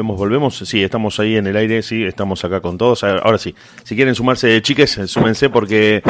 Volvemos, 0.00 0.16
volvemos. 0.16 0.56
Sí, 0.68 0.82
estamos 0.82 1.18
ahí 1.20 1.36
en 1.36 1.46
el 1.46 1.56
aire, 1.56 1.82
sí, 1.82 2.04
estamos 2.04 2.44
acá 2.44 2.60
con 2.60 2.78
todos. 2.78 3.04
Ahora 3.04 3.38
sí, 3.38 3.54
si 3.84 3.94
quieren 3.94 4.14
sumarse, 4.14 4.60
chiques, 4.62 4.98
súmense 5.06 5.50
porque 5.50 6.02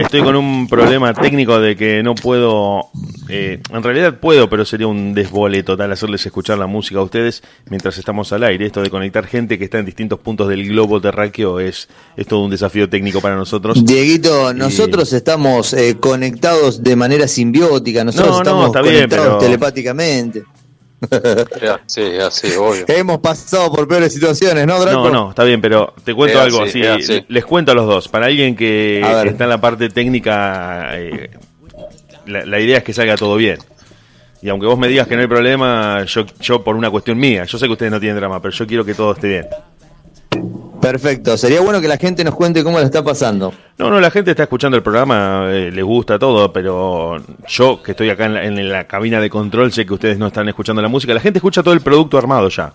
estoy 0.00 0.22
con 0.22 0.36
un 0.36 0.68
problema 0.68 1.12
técnico 1.12 1.60
de 1.60 1.76
que 1.76 2.02
no 2.02 2.14
puedo, 2.14 2.88
eh, 3.28 3.60
en 3.70 3.82
realidad 3.82 4.18
puedo, 4.18 4.48
pero 4.48 4.64
sería 4.64 4.86
un 4.86 5.12
desbole 5.12 5.62
total 5.62 5.92
hacerles 5.92 6.24
escuchar 6.24 6.58
la 6.58 6.66
música 6.66 7.00
a 7.00 7.02
ustedes 7.02 7.42
mientras 7.68 7.98
estamos 7.98 8.32
al 8.32 8.44
aire. 8.44 8.66
Esto 8.66 8.80
de 8.82 8.90
conectar 8.90 9.26
gente 9.26 9.58
que 9.58 9.64
está 9.64 9.78
en 9.78 9.84
distintos 9.84 10.18
puntos 10.20 10.48
del 10.48 10.66
globo 10.66 11.00
terráqueo 11.00 11.60
es, 11.60 11.88
es 12.16 12.26
todo 12.26 12.44
un 12.44 12.50
desafío 12.50 12.88
técnico 12.88 13.20
para 13.20 13.36
nosotros. 13.36 13.84
Dieguito, 13.84 14.54
nosotros 14.54 15.12
estamos 15.12 15.74
eh, 15.74 15.98
conectados 16.00 16.82
de 16.82 16.96
manera 16.96 17.28
simbiótica, 17.28 18.04
nosotros 18.04 18.38
estamos 18.38 18.72
conectados 18.72 19.42
telepáticamente. 19.42 20.44
Sí, 21.86 22.02
así, 22.18 22.54
obvio. 22.56 22.84
Hemos 22.88 23.18
pasado 23.18 23.72
por 23.72 23.88
peores 23.88 24.12
situaciones, 24.12 24.66
¿no, 24.66 24.80
Draco? 24.80 25.04
No, 25.04 25.10
no, 25.10 25.30
está 25.30 25.44
bien, 25.44 25.60
pero 25.60 25.94
te 26.04 26.14
cuento 26.14 26.40
algo. 26.40 26.62
así, 26.62 26.82
Les 27.28 27.44
cuento 27.44 27.72
a 27.72 27.74
los 27.74 27.86
dos. 27.86 28.08
Para 28.08 28.26
alguien 28.26 28.56
que 28.56 29.00
está 29.26 29.44
en 29.44 29.50
la 29.50 29.60
parte 29.60 29.88
técnica, 29.88 30.90
eh, 30.94 31.30
la, 32.26 32.60
idea 32.60 32.78
es 32.78 32.84
que 32.84 32.92
salga 32.92 33.16
todo 33.16 33.36
bien. 33.36 33.58
Y 34.40 34.48
aunque 34.48 34.66
vos 34.66 34.78
me 34.78 34.88
digas 34.88 35.06
que 35.06 35.14
no 35.14 35.22
hay 35.22 35.28
problema, 35.28 36.04
yo, 36.04 36.26
yo 36.40 36.64
por 36.64 36.74
una 36.74 36.90
cuestión 36.90 37.16
mía, 37.18 37.44
yo 37.44 37.58
sé 37.58 37.66
que 37.66 37.72
ustedes 37.72 37.92
no 37.92 38.00
tienen 38.00 38.16
drama, 38.16 38.42
pero 38.42 38.52
yo 38.52 38.66
quiero 38.66 38.84
que 38.84 38.94
todo 38.94 39.12
esté 39.12 39.28
bien. 39.28 39.46
Perfecto, 40.82 41.36
sería 41.36 41.60
bueno 41.60 41.80
que 41.80 41.86
la 41.86 41.96
gente 41.96 42.24
nos 42.24 42.34
cuente 42.34 42.64
cómo 42.64 42.80
le 42.80 42.86
está 42.86 43.04
pasando. 43.04 43.54
No, 43.78 43.88
no, 43.88 44.00
la 44.00 44.10
gente 44.10 44.32
está 44.32 44.42
escuchando 44.42 44.76
el 44.76 44.82
programa, 44.82 45.46
eh, 45.48 45.70
les 45.70 45.84
gusta 45.84 46.18
todo, 46.18 46.52
pero 46.52 47.22
yo 47.46 47.80
que 47.80 47.92
estoy 47.92 48.10
acá 48.10 48.26
en 48.26 48.68
la, 48.68 48.88
cabina 48.88 49.20
de 49.20 49.30
control 49.30 49.72
sé 49.72 49.86
que 49.86 49.94
ustedes 49.94 50.18
no 50.18 50.26
están 50.26 50.48
escuchando 50.48 50.82
la 50.82 50.88
música, 50.88 51.14
la 51.14 51.20
gente 51.20 51.38
escucha 51.38 51.62
todo 51.62 51.72
el 51.72 51.82
producto 51.82 52.18
armado 52.18 52.48
ya. 52.48 52.72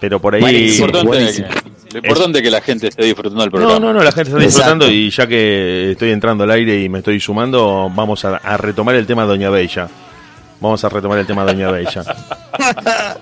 Pero 0.00 0.18
por 0.18 0.34
ahí... 0.34 0.78
lo 0.78 0.86
importante 1.98 2.38
es 2.38 2.42
que 2.42 2.50
la 2.50 2.62
gente 2.62 2.88
esté 2.88 3.04
disfrutando 3.04 3.42
del 3.42 3.50
programa. 3.50 3.74
No, 3.74 3.80
no, 3.80 3.92
no, 3.92 4.02
la 4.02 4.12
gente 4.12 4.30
está 4.30 4.42
disfrutando 4.42 4.90
y 4.90 5.10
ya 5.10 5.26
que 5.26 5.92
estoy 5.92 6.12
entrando 6.12 6.44
al 6.44 6.50
aire 6.52 6.82
y 6.82 6.88
me 6.88 7.00
estoy 7.00 7.20
sumando, 7.20 7.92
vamos 7.94 8.24
a, 8.24 8.56
retomar 8.56 8.94
el 8.94 9.06
tema 9.06 9.26
Doña 9.26 9.50
Bella. 9.50 9.88
Vamos 10.58 10.82
a 10.82 10.88
retomar 10.88 11.18
el 11.18 11.26
tema 11.26 11.44
Doña 11.44 11.70
Bella. 11.70 12.02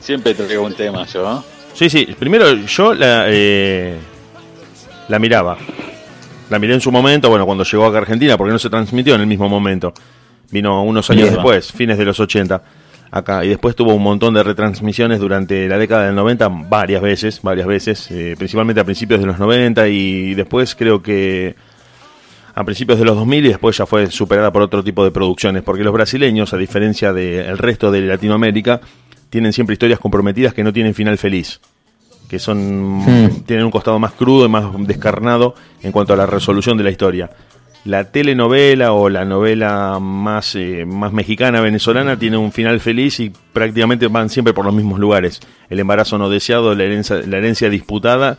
Siempre 0.00 0.34
traigo 0.34 0.66
un 0.66 0.74
tema 0.74 1.06
yo, 1.06 1.22
¿no? 1.22 1.55
Sí, 1.76 1.90
sí. 1.90 2.06
Primero 2.18 2.54
yo 2.54 2.94
la, 2.94 3.26
eh, 3.28 3.96
la 5.08 5.18
miraba. 5.18 5.58
La 6.48 6.58
miré 6.58 6.72
en 6.72 6.80
su 6.80 6.90
momento, 6.90 7.28
bueno, 7.28 7.44
cuando 7.44 7.64
llegó 7.64 7.84
acá 7.84 7.98
a 7.98 8.00
Argentina, 8.00 8.38
porque 8.38 8.52
no 8.52 8.58
se 8.58 8.70
transmitió 8.70 9.14
en 9.14 9.20
el 9.20 9.26
mismo 9.26 9.46
momento. 9.46 9.92
Vino 10.50 10.82
unos 10.82 11.10
años 11.10 11.30
después, 11.30 11.70
fines 11.72 11.98
de 11.98 12.06
los 12.06 12.18
80, 12.18 12.62
acá. 13.10 13.44
Y 13.44 13.48
después 13.48 13.76
tuvo 13.76 13.92
un 13.92 14.02
montón 14.02 14.32
de 14.32 14.42
retransmisiones 14.42 15.20
durante 15.20 15.68
la 15.68 15.76
década 15.76 16.06
del 16.06 16.14
90, 16.14 16.48
varias 16.48 17.02
veces, 17.02 17.42
varias 17.42 17.66
veces, 17.66 18.10
eh, 18.10 18.36
principalmente 18.38 18.80
a 18.80 18.84
principios 18.84 19.20
de 19.20 19.26
los 19.26 19.38
90 19.38 19.86
y 19.88 20.34
después 20.34 20.74
creo 20.76 21.02
que 21.02 21.56
a 22.54 22.64
principios 22.64 22.98
de 22.98 23.04
los 23.04 23.16
2000 23.16 23.44
y 23.44 23.48
después 23.48 23.76
ya 23.76 23.84
fue 23.84 24.10
superada 24.10 24.50
por 24.50 24.62
otro 24.62 24.82
tipo 24.82 25.04
de 25.04 25.10
producciones, 25.10 25.62
porque 25.62 25.84
los 25.84 25.92
brasileños, 25.92 26.54
a 26.54 26.56
diferencia 26.56 27.12
del 27.12 27.58
resto 27.58 27.90
de 27.90 28.00
Latinoamérica, 28.00 28.80
tienen 29.30 29.52
siempre 29.52 29.74
historias 29.74 30.00
comprometidas 30.00 30.54
que 30.54 30.64
no 30.64 30.72
tienen 30.72 30.94
final 30.94 31.18
feliz, 31.18 31.60
que 32.28 32.38
son 32.38 32.98
hmm. 32.98 33.44
tienen 33.46 33.64
un 33.64 33.70
costado 33.70 33.98
más 33.98 34.12
crudo 34.12 34.46
y 34.46 34.48
más 34.48 34.64
descarnado 34.86 35.54
en 35.82 35.92
cuanto 35.92 36.12
a 36.12 36.16
la 36.16 36.26
resolución 36.26 36.76
de 36.76 36.84
la 36.84 36.90
historia. 36.90 37.30
La 37.84 38.10
telenovela 38.10 38.92
o 38.92 39.08
la 39.08 39.24
novela 39.24 39.98
más, 40.00 40.56
eh, 40.56 40.84
más 40.84 41.12
mexicana, 41.12 41.60
venezolana, 41.60 42.18
tiene 42.18 42.36
un 42.36 42.50
final 42.50 42.80
feliz 42.80 43.20
y 43.20 43.32
prácticamente 43.52 44.08
van 44.08 44.28
siempre 44.28 44.52
por 44.52 44.64
los 44.64 44.74
mismos 44.74 44.98
lugares. 44.98 45.40
El 45.70 45.78
embarazo 45.78 46.18
no 46.18 46.28
deseado, 46.28 46.74
la 46.74 46.82
herencia, 46.82 47.22
la 47.24 47.38
herencia 47.38 47.70
disputada 47.70 48.38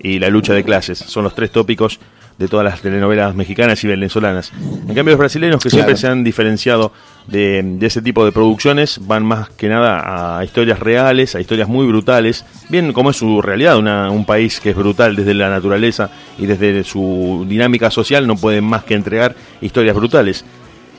y 0.00 0.20
la 0.20 0.28
lucha 0.28 0.54
de 0.54 0.62
clases. 0.62 0.98
Son 0.98 1.24
los 1.24 1.34
tres 1.34 1.50
tópicos 1.50 1.98
de 2.38 2.48
todas 2.48 2.64
las 2.64 2.80
telenovelas 2.80 3.34
mexicanas 3.34 3.82
y 3.84 3.86
venezolanas. 3.86 4.52
En 4.88 4.94
cambio, 4.94 5.12
los 5.12 5.18
brasileños 5.18 5.62
que 5.62 5.70
siempre 5.70 5.96
se 5.96 6.08
han 6.08 6.24
diferenciado 6.24 6.92
de, 7.26 7.78
ese 7.80 8.02
tipo 8.02 8.24
de 8.24 8.32
producciones 8.32 9.00
van 9.06 9.24
más 9.24 9.50
que 9.50 9.68
nada 9.68 10.38
a 10.38 10.44
historias 10.44 10.80
reales, 10.80 11.34
a 11.34 11.40
historias 11.40 11.68
muy 11.68 11.86
brutales, 11.86 12.44
bien 12.68 12.92
como 12.92 13.10
es 13.10 13.16
su 13.16 13.40
realidad, 13.40 13.78
un 13.78 14.24
país 14.24 14.60
que 14.60 14.70
es 14.70 14.76
brutal 14.76 15.16
desde 15.16 15.34
la 15.34 15.48
naturaleza 15.48 16.10
y 16.38 16.46
desde 16.46 16.82
su 16.84 17.46
dinámica 17.48 17.90
social 17.90 18.26
no 18.26 18.36
pueden 18.36 18.64
más 18.64 18.84
que 18.84 18.94
entregar 18.94 19.34
historias 19.60 19.94
brutales. 19.94 20.44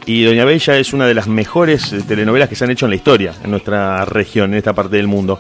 Y 0.06 0.24
Doña 0.24 0.46
Bella 0.46 0.78
es 0.78 0.94
una 0.94 1.08
de 1.08 1.16
las 1.16 1.28
mejores 1.28 1.94
telenovelas 2.08 2.48
que 2.48 2.56
se 2.56 2.64
han 2.64 2.72
hecho 2.72 2.86
en 2.86 2.92
la 2.92 2.96
historia, 2.96 3.34
en 3.44 3.50
nuestra 3.50 4.06
región, 4.06 4.54
en 4.54 4.60
esta 4.60 4.74
parte 4.74 4.98
del 4.98 5.08
mundo. 5.08 5.40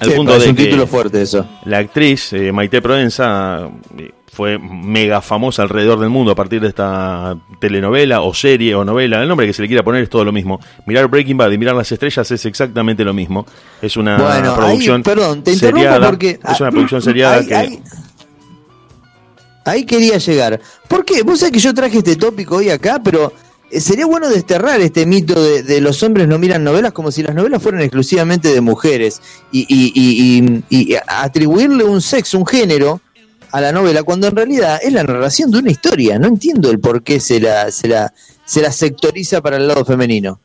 Al 0.00 0.10
punto 0.12 0.38
de 0.38 0.48
un 0.48 0.56
título 0.56 0.86
fuerte 0.88 1.22
eso. 1.22 1.46
La 1.64 1.78
actriz 1.78 2.32
eh, 2.32 2.50
Maite 2.50 2.82
Proenza 2.82 3.70
eh, 3.96 4.10
fue 4.34 4.58
mega 4.58 5.22
famosa 5.22 5.62
alrededor 5.62 6.00
del 6.00 6.10
mundo 6.10 6.32
a 6.32 6.34
partir 6.34 6.60
de 6.60 6.68
esta 6.68 7.38
telenovela 7.60 8.20
o 8.20 8.34
serie 8.34 8.74
o 8.74 8.84
novela, 8.84 9.22
el 9.22 9.28
nombre 9.28 9.46
que 9.46 9.52
se 9.52 9.62
le 9.62 9.68
quiera 9.68 9.82
poner 9.82 10.02
es 10.02 10.10
todo 10.10 10.24
lo 10.24 10.32
mismo. 10.32 10.60
Mirar 10.86 11.08
Breaking 11.08 11.38
Bad 11.38 11.52
y 11.52 11.58
mirar 11.58 11.74
Las 11.74 11.90
Estrellas 11.90 12.30
es 12.30 12.44
exactamente 12.44 13.04
lo 13.04 13.14
mismo. 13.14 13.46
Es 13.80 13.96
una 13.96 14.16
producción 14.54 15.02
perdón, 15.02 15.42
te 15.42 15.54
seriada, 15.54 16.10
porque 16.10 16.38
es 16.46 16.60
una 16.60 16.70
producción 16.70 17.00
seriada 17.02 17.46
que 17.46 17.80
ahí 19.64 19.84
quería 19.84 20.18
llegar. 20.18 20.60
¿Por 20.88 21.04
qué? 21.04 21.22
Vos 21.22 21.40
sabés 21.40 21.52
que 21.52 21.60
yo 21.60 21.72
traje 21.72 21.98
este 21.98 22.16
tópico 22.16 22.56
hoy 22.56 22.70
acá, 22.70 23.00
pero 23.02 23.32
eh, 23.70 23.80
sería 23.80 24.06
bueno 24.06 24.28
desterrar 24.28 24.80
este 24.80 25.06
mito 25.06 25.40
de, 25.42 25.80
los 25.80 26.02
hombres 26.02 26.28
no 26.28 26.38
miran 26.38 26.64
novelas 26.64 26.92
como 26.92 27.10
si 27.10 27.22
las 27.22 27.34
novelas 27.34 27.62
fueran 27.62 27.80
exclusivamente 27.80 28.52
de 28.52 28.60
mujeres 28.60 29.20
y, 29.52 29.66
y, 29.68 30.96
atribuirle 31.06 31.84
un 31.84 32.00
sexo, 32.00 32.38
un 32.38 32.46
género 32.46 33.00
a 33.54 33.60
la 33.60 33.70
novela, 33.70 34.02
cuando 34.02 34.26
en 34.26 34.34
realidad 34.34 34.80
es 34.82 34.92
la 34.92 35.04
narración 35.04 35.52
de 35.52 35.58
una 35.58 35.70
historia. 35.70 36.18
No 36.18 36.26
entiendo 36.26 36.72
el 36.72 36.80
por 36.80 37.04
qué 37.04 37.20
se 37.20 37.38
la, 37.38 37.70
se 37.70 37.86
la, 37.86 38.12
se 38.44 38.60
la 38.60 38.72
sectoriza 38.72 39.40
para 39.42 39.58
el 39.58 39.68
lado 39.68 39.84
femenino. 39.84 40.40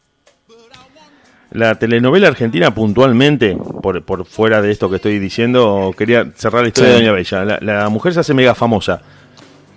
La 1.49 1.73
telenovela 1.73 2.27
argentina 2.27 2.71
puntualmente, 2.71 3.57
por, 3.81 4.03
por 4.03 4.27
fuera 4.27 4.61
de 4.61 4.69
esto 4.69 4.91
que 4.91 4.97
estoy 4.97 5.17
diciendo, 5.17 5.91
quería 5.97 6.31
cerrar 6.35 6.61
la 6.61 6.67
historia 6.67 6.91
de 6.91 6.97
Doña 6.99 7.11
Bella. 7.11 7.57
La, 7.61 7.89
mujer 7.89 8.13
se 8.13 8.19
hace 8.19 8.35
mega 8.35 8.53
famosa. 8.53 9.01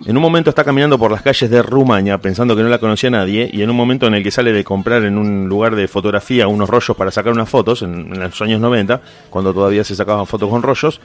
En 0.05 0.15
un 0.15 0.21
momento 0.21 0.51
está 0.51 0.63
caminando 0.63 0.99
por 0.99 1.09
las 1.09 1.23
calles 1.23 1.49
de 1.49 1.63
Rumania 1.63 2.19
pensando 2.19 2.55
que 2.55 2.61
no 2.61 2.69
la 2.69 2.77
conocía 2.77 3.09
nadie 3.09 3.49
y 3.51 3.63
en 3.63 3.69
un 3.71 3.75
momento 3.75 4.05
en 4.05 4.13
el 4.13 4.21
que 4.21 4.29
sale 4.29 4.53
de 4.53 4.63
comprar 4.63 5.05
en 5.05 5.17
un 5.17 5.49
lugar 5.49 5.75
de 5.75 5.87
fotografía 5.87 6.47
unos 6.47 6.69
rollos 6.69 6.95
para 6.95 7.09
sacar 7.09 7.33
unas 7.33 7.49
fotos, 7.49 7.81
en, 7.81 8.13
en 8.13 8.19
los 8.19 8.41
años 8.43 8.61
90, 8.61 9.01
cuando 9.31 9.55
todavía 9.55 9.83
se 9.83 9.95
sacaban 9.95 10.27
fotos 10.27 10.51
con 10.51 10.61
rollos, 10.61 11.01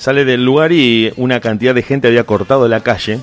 sale 0.00 0.24
del 0.24 0.42
lugar 0.42 0.72
y 0.72 1.12
una 1.16 1.40
cantidad 1.40 1.74
de 1.74 1.82
gente 1.82 2.08
había 2.08 2.24
cortado 2.24 2.66
la 2.68 2.80
calle 2.80 3.20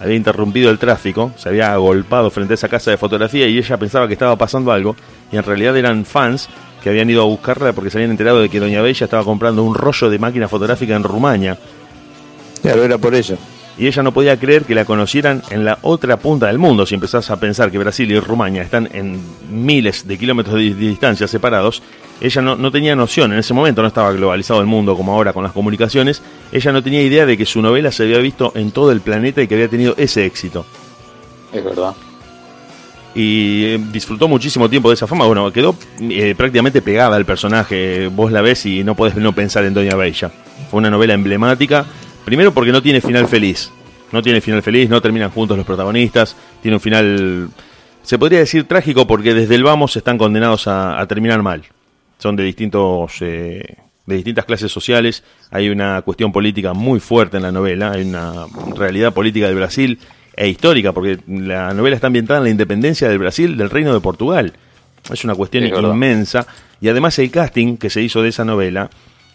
había 0.00 0.16
interrumpido 0.16 0.70
el 0.70 0.78
tráfico, 0.78 1.32
se 1.36 1.48
había 1.50 1.72
agolpado 1.72 2.30
frente 2.30 2.52
a 2.52 2.56
esa 2.56 2.68
casa 2.68 2.90
de 2.90 2.96
fotografía 2.96 3.46
y 3.48 3.58
ella 3.58 3.76
pensaba 3.76 4.06
que 4.06 4.14
estaba 4.14 4.36
pasando 4.36 4.72
algo 4.72 4.96
y 5.30 5.36
en 5.36 5.42
realidad 5.42 5.76
eran 5.76 6.04
fans 6.06 6.48
que 6.82 6.88
habían 6.88 7.10
ido 7.10 7.22
a 7.22 7.26
buscarla 7.26 7.72
porque 7.74 7.90
se 7.90 7.98
habían 7.98 8.10
enterado 8.10 8.40
de 8.40 8.48
que 8.48 8.60
Doña 8.60 8.80
Bella 8.80 9.04
estaba 9.04 9.24
comprando 9.24 9.62
un 9.62 9.74
rollo 9.74 10.08
de 10.08 10.18
máquina 10.18 10.48
fotográfica 10.48 10.96
en 10.96 11.04
Rumania. 11.04 11.58
Claro, 12.62 12.82
era 12.82 12.96
por 12.96 13.14
eso. 13.14 13.36
Y 13.80 13.86
ella 13.86 14.02
no 14.02 14.12
podía 14.12 14.38
creer 14.38 14.66
que 14.66 14.74
la 14.74 14.84
conocieran 14.84 15.42
en 15.48 15.64
la 15.64 15.78
otra 15.80 16.18
punta 16.18 16.48
del 16.48 16.58
mundo. 16.58 16.84
Si 16.84 16.94
empezás 16.94 17.30
a 17.30 17.40
pensar 17.40 17.70
que 17.70 17.78
Brasil 17.78 18.10
y 18.12 18.20
Rumania 18.20 18.60
están 18.60 18.90
en 18.92 19.18
miles 19.50 20.06
de 20.06 20.18
kilómetros 20.18 20.56
de 20.56 20.74
distancia 20.74 21.26
separados, 21.26 21.82
ella 22.20 22.42
no, 22.42 22.56
no, 22.56 22.70
tenía 22.70 22.94
noción, 22.94 23.32
en 23.32 23.38
ese 23.38 23.54
momento 23.54 23.80
no 23.80 23.88
estaba 23.88 24.12
globalizado 24.12 24.60
el 24.60 24.66
mundo 24.66 24.94
como 24.94 25.14
ahora 25.14 25.32
con 25.32 25.44
las 25.44 25.52
comunicaciones, 25.52 26.20
ella 26.52 26.72
no 26.72 26.82
tenía 26.82 27.02
idea 27.02 27.24
de 27.24 27.38
que 27.38 27.46
su 27.46 27.62
novela 27.62 27.90
se 27.90 28.02
había 28.02 28.18
visto 28.18 28.52
en 28.54 28.70
todo 28.70 28.92
el 28.92 29.00
planeta 29.00 29.40
y 29.40 29.48
que 29.48 29.54
había 29.54 29.68
tenido 29.68 29.94
ese 29.96 30.26
éxito. 30.26 30.66
Es 31.50 31.64
verdad. 31.64 31.94
Y 33.14 33.64
eh, 33.64 33.80
disfrutó 33.90 34.28
muchísimo 34.28 34.68
tiempo 34.68 34.90
de 34.90 34.96
esa 34.96 35.06
fama. 35.06 35.24
Bueno, 35.24 35.50
quedó 35.50 35.74
eh, 36.00 36.34
prácticamente 36.36 36.82
pegada 36.82 37.16
al 37.16 37.24
personaje. 37.24 38.08
Vos 38.08 38.30
la 38.30 38.42
ves 38.42 38.66
y 38.66 38.84
no 38.84 38.94
podés 38.94 39.16
no 39.16 39.32
pensar 39.32 39.64
en 39.64 39.72
Doña 39.72 39.96
Bella. 39.96 40.30
Fue 40.70 40.78
una 40.78 40.90
novela 40.90 41.14
emblemática. 41.14 41.86
Primero 42.24 42.52
porque 42.52 42.72
no 42.72 42.82
tiene 42.82 43.00
final 43.00 43.26
feliz. 43.26 43.70
No 44.12 44.22
tiene 44.22 44.40
final 44.40 44.62
feliz, 44.62 44.88
no 44.88 45.00
terminan 45.00 45.30
juntos 45.30 45.56
los 45.56 45.66
protagonistas. 45.66 46.36
Tiene 46.62 46.76
un 46.76 46.80
final, 46.80 47.48
se 48.02 48.18
podría 48.18 48.40
decir 48.40 48.64
trágico 48.64 49.06
porque 49.06 49.34
desde 49.34 49.54
el 49.54 49.62
vamos 49.62 49.96
están 49.96 50.18
condenados 50.18 50.66
a 50.66 51.04
terminar 51.06 51.42
mal 51.42 51.64
son 52.20 52.36
de 52.36 52.44
distintos 52.44 53.16
eh, 53.22 53.76
de 54.06 54.14
distintas 54.14 54.44
clases 54.44 54.70
sociales, 54.72 55.22
hay 55.50 55.68
una 55.68 56.02
cuestión 56.02 56.32
política 56.32 56.72
muy 56.72 57.00
fuerte 57.00 57.36
en 57.36 57.44
la 57.44 57.52
novela, 57.52 57.92
hay 57.92 58.02
una 58.02 58.46
realidad 58.76 59.14
política 59.14 59.46
de 59.46 59.54
Brasil 59.54 59.98
e 60.36 60.48
histórica, 60.48 60.92
porque 60.92 61.18
la 61.28 61.72
novela 61.74 61.94
está 61.94 62.08
ambientada 62.08 62.38
en 62.38 62.44
la 62.44 62.50
independencia 62.50 63.08
del 63.08 63.18
Brasil 63.18 63.56
del 63.56 63.70
Reino 63.70 63.94
de 63.94 64.00
Portugal. 64.00 64.52
Es 65.12 65.24
una 65.24 65.34
cuestión 65.34 65.64
inmensa 65.64 66.46
y 66.80 66.88
además 66.88 67.18
el 67.18 67.30
casting 67.30 67.76
que 67.76 67.88
se 67.88 68.02
hizo 68.02 68.22
de 68.22 68.30
esa 68.30 68.44
novela 68.44 68.90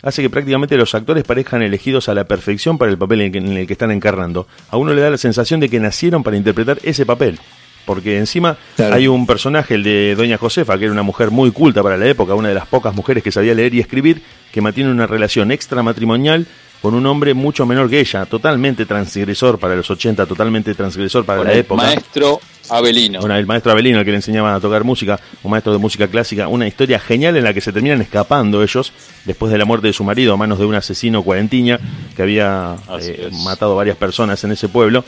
hace 0.06 0.22
que 0.22 0.30
prácticamente 0.30 0.78
los 0.78 0.96
actores 0.96 1.26
parezcan 1.26 1.62
elegidos 1.62 2.08
a 2.08 2.14
la 2.14 2.24
perfección 2.24 2.78
para 2.78 2.92
el 2.92 2.98
papel 2.98 3.22
en 3.22 3.58
el 3.58 3.68
que 3.68 3.74
están 3.74 3.92
encarnando. 3.92 4.48
A 4.70 4.78
uno 4.78 4.94
le 4.94 5.02
da 5.02 5.10
la 5.10 5.18
sensación 5.18 5.60
de 5.60 5.68
que 5.68 5.80
nacieron 5.80 6.24
para 6.24 6.38
interpretar 6.38 6.80
ese 6.84 7.06
papel 7.06 7.40
porque 7.86 8.18
encima 8.18 8.58
hay 8.78 9.08
un 9.08 9.28
personaje, 9.28 9.76
el 9.76 9.84
de 9.84 10.16
Doña 10.16 10.38
Josefa, 10.38 10.78
que 10.78 10.86
era 10.86 10.92
una 10.92 11.04
mujer 11.04 11.30
muy 11.30 11.52
culta 11.52 11.84
para 11.84 11.98
la 11.98 12.08
época, 12.08 12.34
una 12.34 12.50
de 12.50 12.56
las 12.56 12.66
pocas 12.66 12.96
mujeres 12.96 13.24
que 13.24 13.32
sabía 13.32 13.54
leer 13.54 13.74
y 13.76 13.80
escribir, 13.80 14.24
que 14.52 14.60
mantiene 14.60 14.90
una 14.90 15.06
relación 15.06 15.52
extramatrimonial 15.52 16.48
con 16.82 16.94
un 16.94 17.06
hombre 17.06 17.34
mucho 17.34 17.66
menor 17.66 17.90
que 17.90 18.00
ella, 18.00 18.26
totalmente 18.26 18.86
transgresor 18.86 19.58
para 19.58 19.76
los 19.76 19.90
80, 19.90 20.26
totalmente 20.26 20.74
transgresor 20.76 21.26
para 21.26 21.44
la 21.44 21.52
el 21.52 21.60
época. 21.60 21.84
Maestro 21.84 22.40
Abelino. 22.70 23.20
Bueno, 23.20 23.36
el 23.36 23.46
maestro 23.46 23.72
Abelino, 23.72 24.00
el 24.00 24.06
que 24.06 24.12
le 24.12 24.18
enseñaba 24.18 24.54
a 24.54 24.60
tocar 24.60 24.84
música, 24.84 25.20
un 25.44 25.52
maestro 25.52 25.74
de 25.74 25.80
música 25.80 26.08
clásica, 26.08 26.48
una 26.48 26.68
historia 26.68 27.00
genial 27.00 27.38
en 27.38 27.44
la 27.44 27.54
que 27.54 27.62
se 27.62 27.72
terminan 27.72 28.02
escapando 28.02 28.62
ellos 28.62 28.94
después 29.26 29.52
de 29.52 29.58
la 29.58 29.66
muerte 29.66 29.88
de 29.88 29.94
su 29.94 30.04
marido 30.04 30.34
a 30.34 30.38
manos 30.38 30.60
de 30.60 30.66
un 30.66 30.76
asesino 30.76 31.24
cuarentiña 31.24 31.80
que 32.16 32.22
había 32.22 32.76
eh, 33.02 33.30
matado 33.44 33.76
varias 33.76 33.98
personas 33.98 34.44
en 34.44 34.52
ese 34.52 34.70
pueblo 34.70 35.04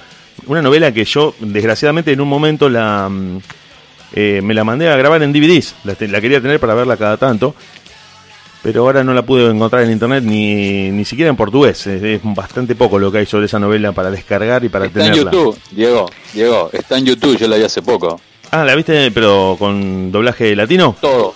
una 0.46 0.62
novela 0.62 0.92
que 0.94 1.04
yo, 1.04 1.34
desgraciadamente, 1.40 2.12
en 2.12 2.22
un 2.22 2.30
momento 2.30 2.70
la 2.70 3.10
mm, 3.10 3.40
eh, 4.14 4.42
me 4.44 4.54
la 4.54 4.64
mandé 4.64 4.90
a 4.90 4.96
grabar 4.96 5.22
en 5.24 5.34
DVDs. 5.34 5.76
La, 5.84 6.22
quería 6.22 6.40
tener 6.42 6.60
para 6.60 6.74
verla 6.74 6.96
cada 6.96 7.18
tanto. 7.18 7.56
Pero 8.68 8.82
ahora 8.82 9.02
no 9.02 9.14
la 9.14 9.22
pude 9.22 9.50
encontrar 9.50 9.84
en 9.84 9.92
internet 9.92 10.26
ni, 10.26 10.92
ni 10.92 11.06
siquiera 11.06 11.30
en 11.30 11.38
portugués. 11.38 11.88
Es, 11.88 12.20
bastante 12.22 12.76
poco 12.76 13.00
lo 13.00 13.10
que 13.10 13.20
hay 13.20 13.26
sobre 13.26 13.46
esa 13.46 13.60
novela 13.60 13.94
para 13.94 14.12
descargar 14.12 14.62
y 14.66 14.68
para 14.68 14.90
tenerla. 14.90 15.14
Está 15.14 15.30
en 15.30 15.32
YouTube, 15.32 15.60
Diego. 15.72 16.06
Diego, 16.34 16.70
está 16.74 16.98
en 16.98 17.06
YouTube, 17.06 17.38
yo 17.38 17.48
la 17.48 17.56
vi 17.56 17.64
hace 17.64 17.82
poco. 17.82 18.20
Ah, 18.52 18.66
¿la 18.66 18.76
viste 18.76 19.10
pero 19.12 19.56
con 19.58 20.12
doblaje 20.12 20.54
latino? 20.54 20.98
Todo 21.00 21.34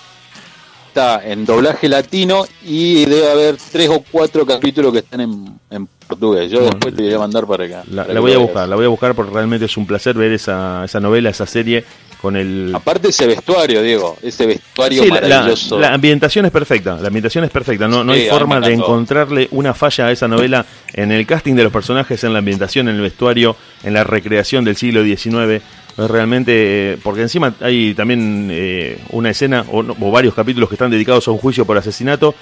está 0.88 1.26
en 1.26 1.46
doblaje 1.46 1.88
latino 1.88 2.44
y 2.66 3.06
debe 3.06 3.30
haber 3.30 3.56
tres 3.56 3.88
o 3.88 4.04
cuatro 4.12 4.44
capítulos 4.44 4.92
que 4.92 4.98
están 4.98 5.22
en, 5.22 5.88
portugués. 6.06 6.50
Yo 6.50 6.60
después 6.60 6.94
te 6.94 7.02
voy 7.02 7.14
a 7.14 7.18
mandar 7.18 7.46
para 7.46 7.64
acá. 7.64 7.82
La, 7.90 8.20
voy 8.20 8.34
a 8.34 8.38
buscar, 8.38 8.68
la 8.68 8.76
voy 8.76 8.84
a 8.84 8.88
buscar 8.88 9.14
porque 9.14 9.32
realmente 9.32 9.64
es 9.64 9.76
un 9.78 9.86
placer 9.86 10.14
ver 10.14 10.32
esa, 10.32 10.84
esa 10.84 11.00
novela, 11.00 11.30
esa 11.30 11.46
serie 11.46 11.86
con 12.22 12.36
el... 12.36 12.70
Aparte 12.72 13.08
ese 13.08 13.26
vestuario, 13.26 13.82
Diego, 13.82 14.16
ese 14.22 14.46
vestuario 14.46 15.04
maravilloso. 15.06 15.76
La, 15.80 15.92
ambientación 15.92 16.46
es 16.46 16.52
perfecta, 16.52 16.96
la 16.96 17.08
ambientación 17.08 17.42
es 17.42 17.50
perfecta, 17.50 17.88
no, 17.88 18.04
no 18.04 18.12
hay 18.12 18.28
forma 18.28 18.60
de 18.60 18.72
encontrarle 18.72 19.48
una 19.50 19.74
falla 19.74 20.06
a 20.06 20.12
esa 20.12 20.28
novela 20.28 20.64
en 20.92 21.10
el 21.10 21.26
casting 21.26 21.56
de 21.56 21.64
los 21.64 21.72
personajes, 21.72 22.22
en 22.22 22.32
la 22.32 22.38
ambientación, 22.38 22.88
en 22.88 22.94
el 22.94 23.02
vestuario, 23.02 23.56
en 23.82 23.92
la 23.92 24.04
recreación 24.04 24.64
del 24.64 24.76
siglo 24.76 25.02
XIX 25.02 25.60
realmente, 25.96 26.96
porque 27.02 27.22
encima 27.22 27.54
hay 27.60 27.92
también 27.94 28.48
eh, 28.52 28.98
una 29.10 29.30
escena 29.30 29.64
o, 29.70 29.82
varios 30.12 30.34
capítulos 30.34 30.68
que 30.68 30.76
están 30.76 30.92
dedicados 30.92 31.26
a 31.26 31.32
un 31.32 31.38
juicio 31.38 31.64
por 31.64 31.76
asesinato 31.76 32.36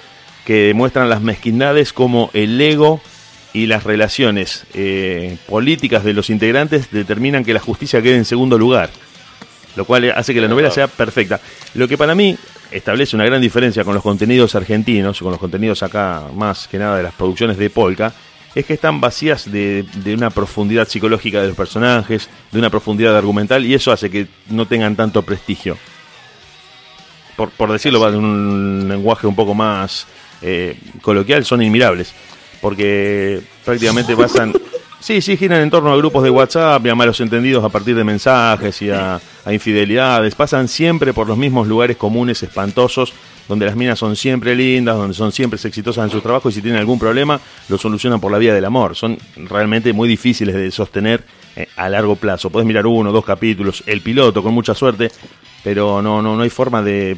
que 0.45 0.73
muestran 0.75 1.09
las 1.09 1.23
mezquindades 1.23 1.95
como 1.95 2.31
el 2.35 2.61
ego 2.61 3.01
y 3.55 3.66
las 3.66 3.85
relaciones 3.85 4.66
eh, 4.75 5.38
políticas 5.49 6.05
de 6.05 6.12
los 6.12 6.29
integrantes 6.29 6.90
determinan 6.90 7.45
que 7.45 7.55
la 7.55 7.61
justicia 7.61 8.03
quede 8.03 8.16
en 8.16 8.25
segundo 8.27 8.59
lugar, 8.59 8.90
lo 9.77 9.85
cual 9.85 10.13
hace 10.15 10.35
que 10.35 10.41
la 10.41 10.49
novela 10.49 10.71
sea 10.71 10.89
perfecta. 10.89 11.41
Lo 11.75 11.87
que 11.87 11.97
para 11.97 12.15
mí 12.15 12.37
establece 12.71 13.17
una 13.17 13.25
gran 13.25 13.41
diferencia 13.41 13.85
con 13.85 13.95
los 13.95 14.03
contenidos 14.03 14.55
argentinos, 14.55 15.19
con 15.19 15.31
los 15.31 15.41
contenidos 15.41 15.83
acá 15.83 16.25
más 16.35 16.69
que 16.69 16.79
nada 16.79 16.97
de 16.97 17.03
las 17.03 17.15
producciones 17.15 17.57
de 17.57 17.71
Polka, 17.71 18.13
es 18.55 18.67
que 18.67 18.75
están 18.75 19.01
vacías 19.01 19.51
de, 19.51 19.85
una 20.07 20.31
profundidad 20.31 20.89
psicológica 20.89 21.41
de 21.41 21.49
los 21.49 21.57
personajes, 21.57 22.29
de 22.51 22.59
una 22.59 22.71
profundidad 22.71 23.17
argumental, 23.17 23.65
y 23.65 23.75
eso 23.75 23.93
hace 23.93 24.11
que 24.11 24.27
no 24.49 24.67
tengan 24.67 24.97
tanto 24.97 25.23
prestigio. 25.23 25.79
Por, 27.37 27.51
por 27.51 27.73
decirlo 27.73 28.07
en 28.09 28.17
un 28.17 28.89
lenguaje 28.89 29.27
un 29.27 29.37
poco 29.37 29.55
más 29.55 30.07
eh, 30.43 30.77
coloquial, 31.01 31.45
son 31.45 31.63
inmirables, 31.63 32.13
porque 32.61 33.41
prácticamente 33.65 34.17
pasan... 34.17 34.53
Sí, 35.01 35.23
sí, 35.23 35.37
giran 35.37 35.63
en 35.63 35.71
torno 35.71 35.93
a 35.93 35.97
grupos 35.97 36.23
de 36.23 36.31
WhatsApp 36.31 36.85
y 36.85 36.91
a 36.91 36.95
malos 36.95 37.21
entendidos 37.21 37.65
a 37.65 37.71
partir 37.71 37.97
de 37.97 38.05
mensajes 38.05 38.83
y 38.83 38.91
a, 38.91 39.21
a 39.45 39.53
infidelidades. 39.53 40.35
Pasan 40.35 40.69
siempre 40.69 41.13
por 41.15 41.27
los 41.27 41.39
mismos 41.39 41.67
lugares 41.67 41.97
comunes 41.97 42.43
espantosos 42.43 43.13
donde 43.51 43.67
las 43.67 43.75
minas 43.75 43.99
son 43.99 44.15
siempre 44.15 44.55
lindas, 44.55 44.97
donde 44.97 45.13
son 45.13 45.33
siempre 45.33 45.59
exitosas 45.63 46.05
en 46.05 46.11
su 46.11 46.21
trabajo 46.21 46.49
y 46.49 46.53
si 46.53 46.63
tienen 46.63 46.79
algún 46.79 47.01
problema 47.01 47.41
lo 47.69 47.79
solucionan 47.79 48.21
por 48.21 48.31
la 48.31 48.39
vía 48.39 48.55
del 48.55 48.65
amor. 48.65 48.95
Son 48.95 49.19
realmente 49.37 49.93
muy 49.93 50.09
difíciles 50.09 50.55
de 50.55 50.71
sostener 50.71 51.25
eh, 51.57 51.67
a 51.77 51.89
largo 51.89 52.15
plazo. 52.15 52.49
Podés 52.51 52.67
mirar 52.67 52.87
uno, 52.87 53.11
dos 53.11 53.25
capítulos, 53.25 53.83
el 53.87 54.03
piloto 54.03 54.41
con 54.41 54.55
mucha 54.55 54.73
suerte, 54.73 55.11
pero 55.65 56.01
no, 56.01 56.23
no, 56.23 56.37
no 56.37 56.43
hay 56.43 56.51
forma 56.51 56.81
de... 56.81 57.17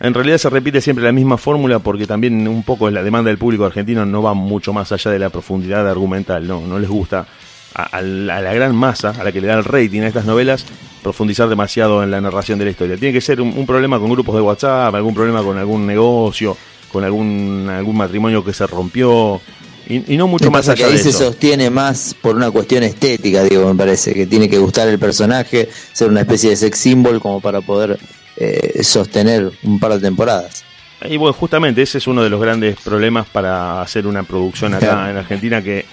En 0.00 0.14
realidad 0.14 0.38
se 0.38 0.48
repite 0.48 0.80
siempre 0.80 1.04
la 1.04 1.12
misma 1.12 1.38
fórmula 1.38 1.80
porque 1.80 2.06
también 2.06 2.46
un 2.46 2.62
poco 2.62 2.88
la 2.90 3.02
demanda 3.02 3.30
del 3.30 3.38
público 3.38 3.64
argentino 3.64 4.06
no 4.06 4.22
va 4.22 4.32
mucho 4.34 4.72
más 4.72 4.92
allá 4.92 5.10
de 5.10 5.18
la 5.18 5.30
profundidad 5.30 5.88
argumental, 5.88 6.46
no, 6.46 6.60
no 6.60 6.78
les 6.78 6.88
gusta 6.88 7.26
a, 7.74 8.00
la, 8.00 8.52
gran 8.54 8.74
masa, 8.74 9.10
a 9.10 9.24
la 9.24 9.32
que 9.32 9.40
le 9.40 9.48
da 9.48 9.54
el 9.54 9.64
rating 9.64 10.02
a 10.02 10.08
estas 10.08 10.24
novelas, 10.24 10.64
profundizar 11.02 11.48
demasiado 11.48 12.02
en 12.02 12.10
la 12.10 12.20
narración 12.20 12.58
de 12.58 12.66
la 12.66 12.70
historia. 12.70 12.96
Tiene 12.96 13.12
que 13.12 13.20
ser 13.20 13.40
un, 13.40 13.66
problema 13.66 13.98
con 13.98 14.10
grupos 14.10 14.34
de 14.34 14.40
WhatsApp, 14.40 14.94
algún 14.94 15.14
problema 15.14 15.42
con 15.42 15.58
algún 15.58 15.86
negocio, 15.86 16.56
con 16.92 17.04
algún, 17.04 17.68
algún 17.70 17.96
matrimonio 17.96 18.44
que 18.44 18.52
se 18.52 18.66
rompió. 18.66 19.40
Y, 19.88 20.14
y 20.14 20.16
no 20.16 20.26
mucho 20.26 20.50
más 20.50 20.66
pasa 20.66 20.74
que 20.74 20.84
allá 20.84 20.92
ahí 20.92 20.98
de 20.98 21.02
se 21.02 21.10
eso. 21.10 21.18
sostiene 21.18 21.70
más 21.70 22.14
por 22.20 22.36
una 22.36 22.50
cuestión 22.50 22.82
estética, 22.82 23.42
digo, 23.44 23.66
me 23.72 23.74
parece, 23.74 24.12
que 24.12 24.26
tiene 24.26 24.48
que 24.48 24.58
gustar 24.58 24.88
el 24.88 24.98
personaje, 24.98 25.68
ser 25.92 26.08
una 26.08 26.20
especie 26.20 26.50
de 26.50 26.56
sex 26.56 26.78
symbol 26.78 27.20
como 27.20 27.40
para 27.40 27.60
poder 27.60 27.98
eh, 28.40 28.82
sostener 28.82 29.50
un 29.64 29.78
par 29.80 29.92
de 29.94 30.00
temporadas. 30.00 30.64
Y 31.08 31.16
bueno, 31.16 31.32
justamente 31.32 31.82
ese 31.82 31.98
es 31.98 32.06
uno 32.06 32.22
de 32.22 32.30
los 32.30 32.40
grandes 32.40 32.78
problemas 32.80 33.26
para 33.26 33.80
hacer 33.82 34.06
una 34.06 34.22
producción 34.22 34.74
acá 34.74 34.86
Claro. 34.90 35.10
en 35.10 35.16
Argentina 35.16 35.62
que 35.62 35.84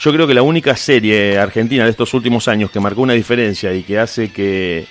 yo 0.00 0.12
creo 0.12 0.26
que 0.26 0.34
la 0.34 0.42
única 0.42 0.76
serie 0.76 1.38
argentina 1.38 1.84
de 1.84 1.90
estos 1.90 2.12
últimos 2.14 2.48
años 2.48 2.70
que 2.70 2.80
marcó 2.80 3.02
una 3.02 3.12
diferencia 3.14 3.72
y 3.74 3.82
que 3.82 3.98
hace 3.98 4.30
que, 4.32 4.86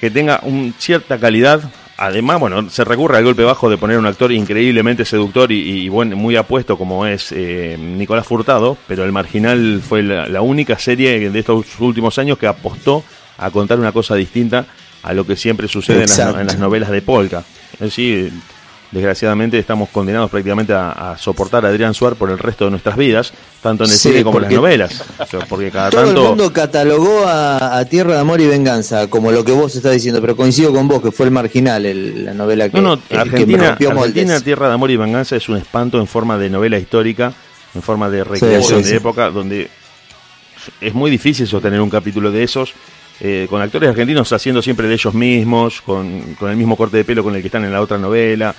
que 0.00 0.10
tenga 0.10 0.40
un, 0.42 0.74
cierta 0.78 1.18
calidad, 1.18 1.62
además, 1.96 2.40
bueno, 2.40 2.68
se 2.70 2.84
recurre 2.84 3.18
al 3.18 3.24
golpe 3.24 3.42
bajo 3.44 3.70
de 3.70 3.78
poner 3.78 3.98
un 3.98 4.06
actor 4.06 4.32
increíblemente 4.32 5.04
seductor 5.04 5.50
y, 5.52 5.84
y 5.84 5.88
buen- 5.88 6.14
muy 6.14 6.36
apuesto 6.36 6.76
como 6.78 7.06
es 7.06 7.32
eh, 7.32 7.76
Nicolás 7.78 8.26
Furtado, 8.26 8.76
pero 8.88 9.04
El 9.04 9.12
Marginal 9.12 9.80
fue 9.86 10.02
la, 10.02 10.26
la 10.28 10.40
única 10.42 10.78
serie 10.78 11.30
de 11.30 11.38
estos 11.38 11.66
últimos 11.80 12.18
años 12.18 12.38
que 12.38 12.46
apostó 12.46 13.04
a 13.38 13.50
contar 13.50 13.78
una 13.78 13.92
cosa 13.92 14.14
distinta 14.14 14.66
a 15.04 15.12
lo 15.12 15.24
que 15.26 15.36
siempre 15.36 15.68
sucede 15.68 16.02
en 16.04 16.10
las, 16.10 16.52
en 16.54 16.58
novelas 16.60 16.90
de 16.90 17.02
Polka. 17.02 17.44
Es 17.74 17.80
decir, 17.80 18.32
desgraciadamente 18.90 19.58
estamos 19.58 19.88
condenados 19.90 20.30
prácticamente 20.30 20.72
a, 20.72 20.90
a 21.12 21.18
soportar 21.18 21.66
a 21.66 21.68
Adrián 21.68 21.94
Suar 21.94 22.14
por 22.14 22.30
el 22.30 22.38
resto 22.38 22.64
de 22.64 22.70
nuestras 22.70 22.96
vidas, 22.96 23.32
tanto 23.60 23.84
en 23.84 23.90
el 23.90 23.96
Sí, 23.96 24.10
cine 24.10 24.22
como 24.24 24.38
en 24.38 24.44
las 24.44 24.52
novelas. 24.52 25.04
O 25.18 25.26
sea, 25.26 25.40
porque 25.48 25.70
cada 25.70 25.90
Todo 25.90 26.04
tanto... 26.06 26.22
el 26.22 26.28
mundo 26.28 26.52
catalogó 26.52 27.24
a, 27.26 27.76
a 27.78 27.84
Tierra 27.86 28.14
de 28.14 28.20
Amor 28.20 28.40
y 28.40 28.46
Venganza 28.46 29.08
como 29.08 29.32
lo 29.32 29.44
que 29.44 29.52
vos 29.52 29.74
estás 29.74 29.92
diciendo, 29.92 30.20
pero 30.20 30.36
coincido 30.36 30.72
con 30.72 30.86
vos 30.88 31.02
que 31.02 31.10
fue 31.10 31.26
el 31.26 31.32
marginal 31.32 31.84
el- 31.86 32.24
la 32.24 32.34
novela 32.34 32.68
que, 32.68 32.80
No, 32.80 32.96
no, 32.96 33.02
que- 33.02 33.08
que 33.08 33.16
Argentina, 33.16 33.76
moldes. 33.78 33.88
Argentina, 33.90 34.40
Tierra 34.40 34.68
de 34.68 34.74
Amor 34.74 34.90
y 34.92 34.96
Venganza 34.96 35.34
es 35.36 35.48
un 35.48 35.56
espanto 35.56 35.98
en 35.98 36.06
forma 36.06 36.38
de 36.38 36.48
novela 36.50 36.78
histórica, 36.78 37.32
en 37.74 37.82
forma 37.82 38.08
de 38.08 38.22
recreación 38.22 38.84
sí, 38.84 38.90
de 38.90 38.96
época, 38.96 39.30
donde 39.30 39.68
es 40.80 40.94
muy 40.94 41.10
difícil 41.10 41.46
sostener 41.48 41.80
un 41.80 41.90
capítulo 41.90 42.30
de 42.30 42.44
esos, 42.44 42.72
eh, 43.20 43.46
con 43.48 43.62
actores 43.62 43.88
argentinos 43.90 44.32
haciendo 44.32 44.60
siempre 44.62 44.88
de 44.88 44.94
ellos 44.94 45.14
mismos, 45.14 45.80
con, 45.80 46.34
con 46.38 46.50
el 46.50 46.56
mismo 46.56 46.76
corte 46.76 46.96
de 46.98 47.04
pelo 47.04 47.22
con 47.22 47.34
el 47.34 47.40
que 47.40 47.48
están 47.48 47.64
en 47.64 47.72
la 47.72 47.80
otra 47.80 47.98
novela. 47.98 48.54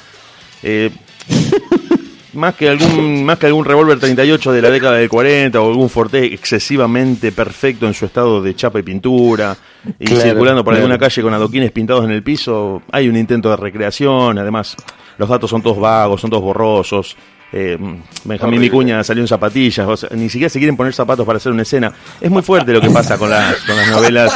Eh, 0.64 0.90
más 2.34 2.56
que 2.56 2.70
algún 2.70 3.24
más 3.24 3.40
que 3.40 3.48
algún 3.48 3.66
revólver 3.66 4.00
38 4.00 4.52
de 4.52 4.62
la 4.62 4.70
década 4.70 4.98
del 4.98 5.10
40 5.10 5.60
o 5.62 5.70
algún 5.70 5.90
Forte 5.90 6.26
excesivamente 6.34 7.32
perfecto 7.32 7.88
en 7.88 7.94
su 7.94 8.06
estado 8.06 8.42
de 8.42 8.54
chapa 8.56 8.80
y 8.80 8.84
pintura 8.84 9.56
y 10.00 10.06
Claro, 10.06 10.22
circulando 10.22 10.64
por 10.64 10.74
claro. 10.74 10.86
alguna 10.86 11.00
calle 11.00 11.22
con 11.22 11.34
adoquines 11.34 11.72
pintados 11.72 12.04
en 12.06 12.12
el 12.12 12.24
piso, 12.24 12.82
hay 12.92 13.08
un 13.08 13.16
intento 13.16 13.50
de 13.50 13.56
recreación, 13.56 14.38
además 14.38 14.76
los 15.18 15.30
datos 15.30 15.50
son 15.50 15.62
todos 15.62 15.80
vagos, 15.80 16.22
son 16.22 16.30
todos 16.30 16.44
borrosos. 16.44 17.16
Eh, 17.58 17.78
Benjamín. 18.26 18.60
Micuña 18.60 19.02
salió 19.02 19.24
en 19.24 19.30
zapatillas, 19.30 19.88
o 19.88 19.96
sea, 19.96 20.10
ni 20.12 20.28
siquiera 20.30 20.50
se 20.50 20.60
quieren 20.60 20.76
poner 20.76 20.94
zapatos 20.94 21.26
para 21.26 21.38
hacer 21.38 21.54
una 21.54 21.62
escena. 21.62 21.90
Es 22.20 22.30
muy 22.30 22.42
fuerte 22.42 22.74
lo 22.74 22.82
que 22.82 22.90
pasa 22.90 23.18
con 23.18 23.30
las, 23.30 23.56
con 23.64 23.78
las 23.78 23.90
novelas 23.90 24.34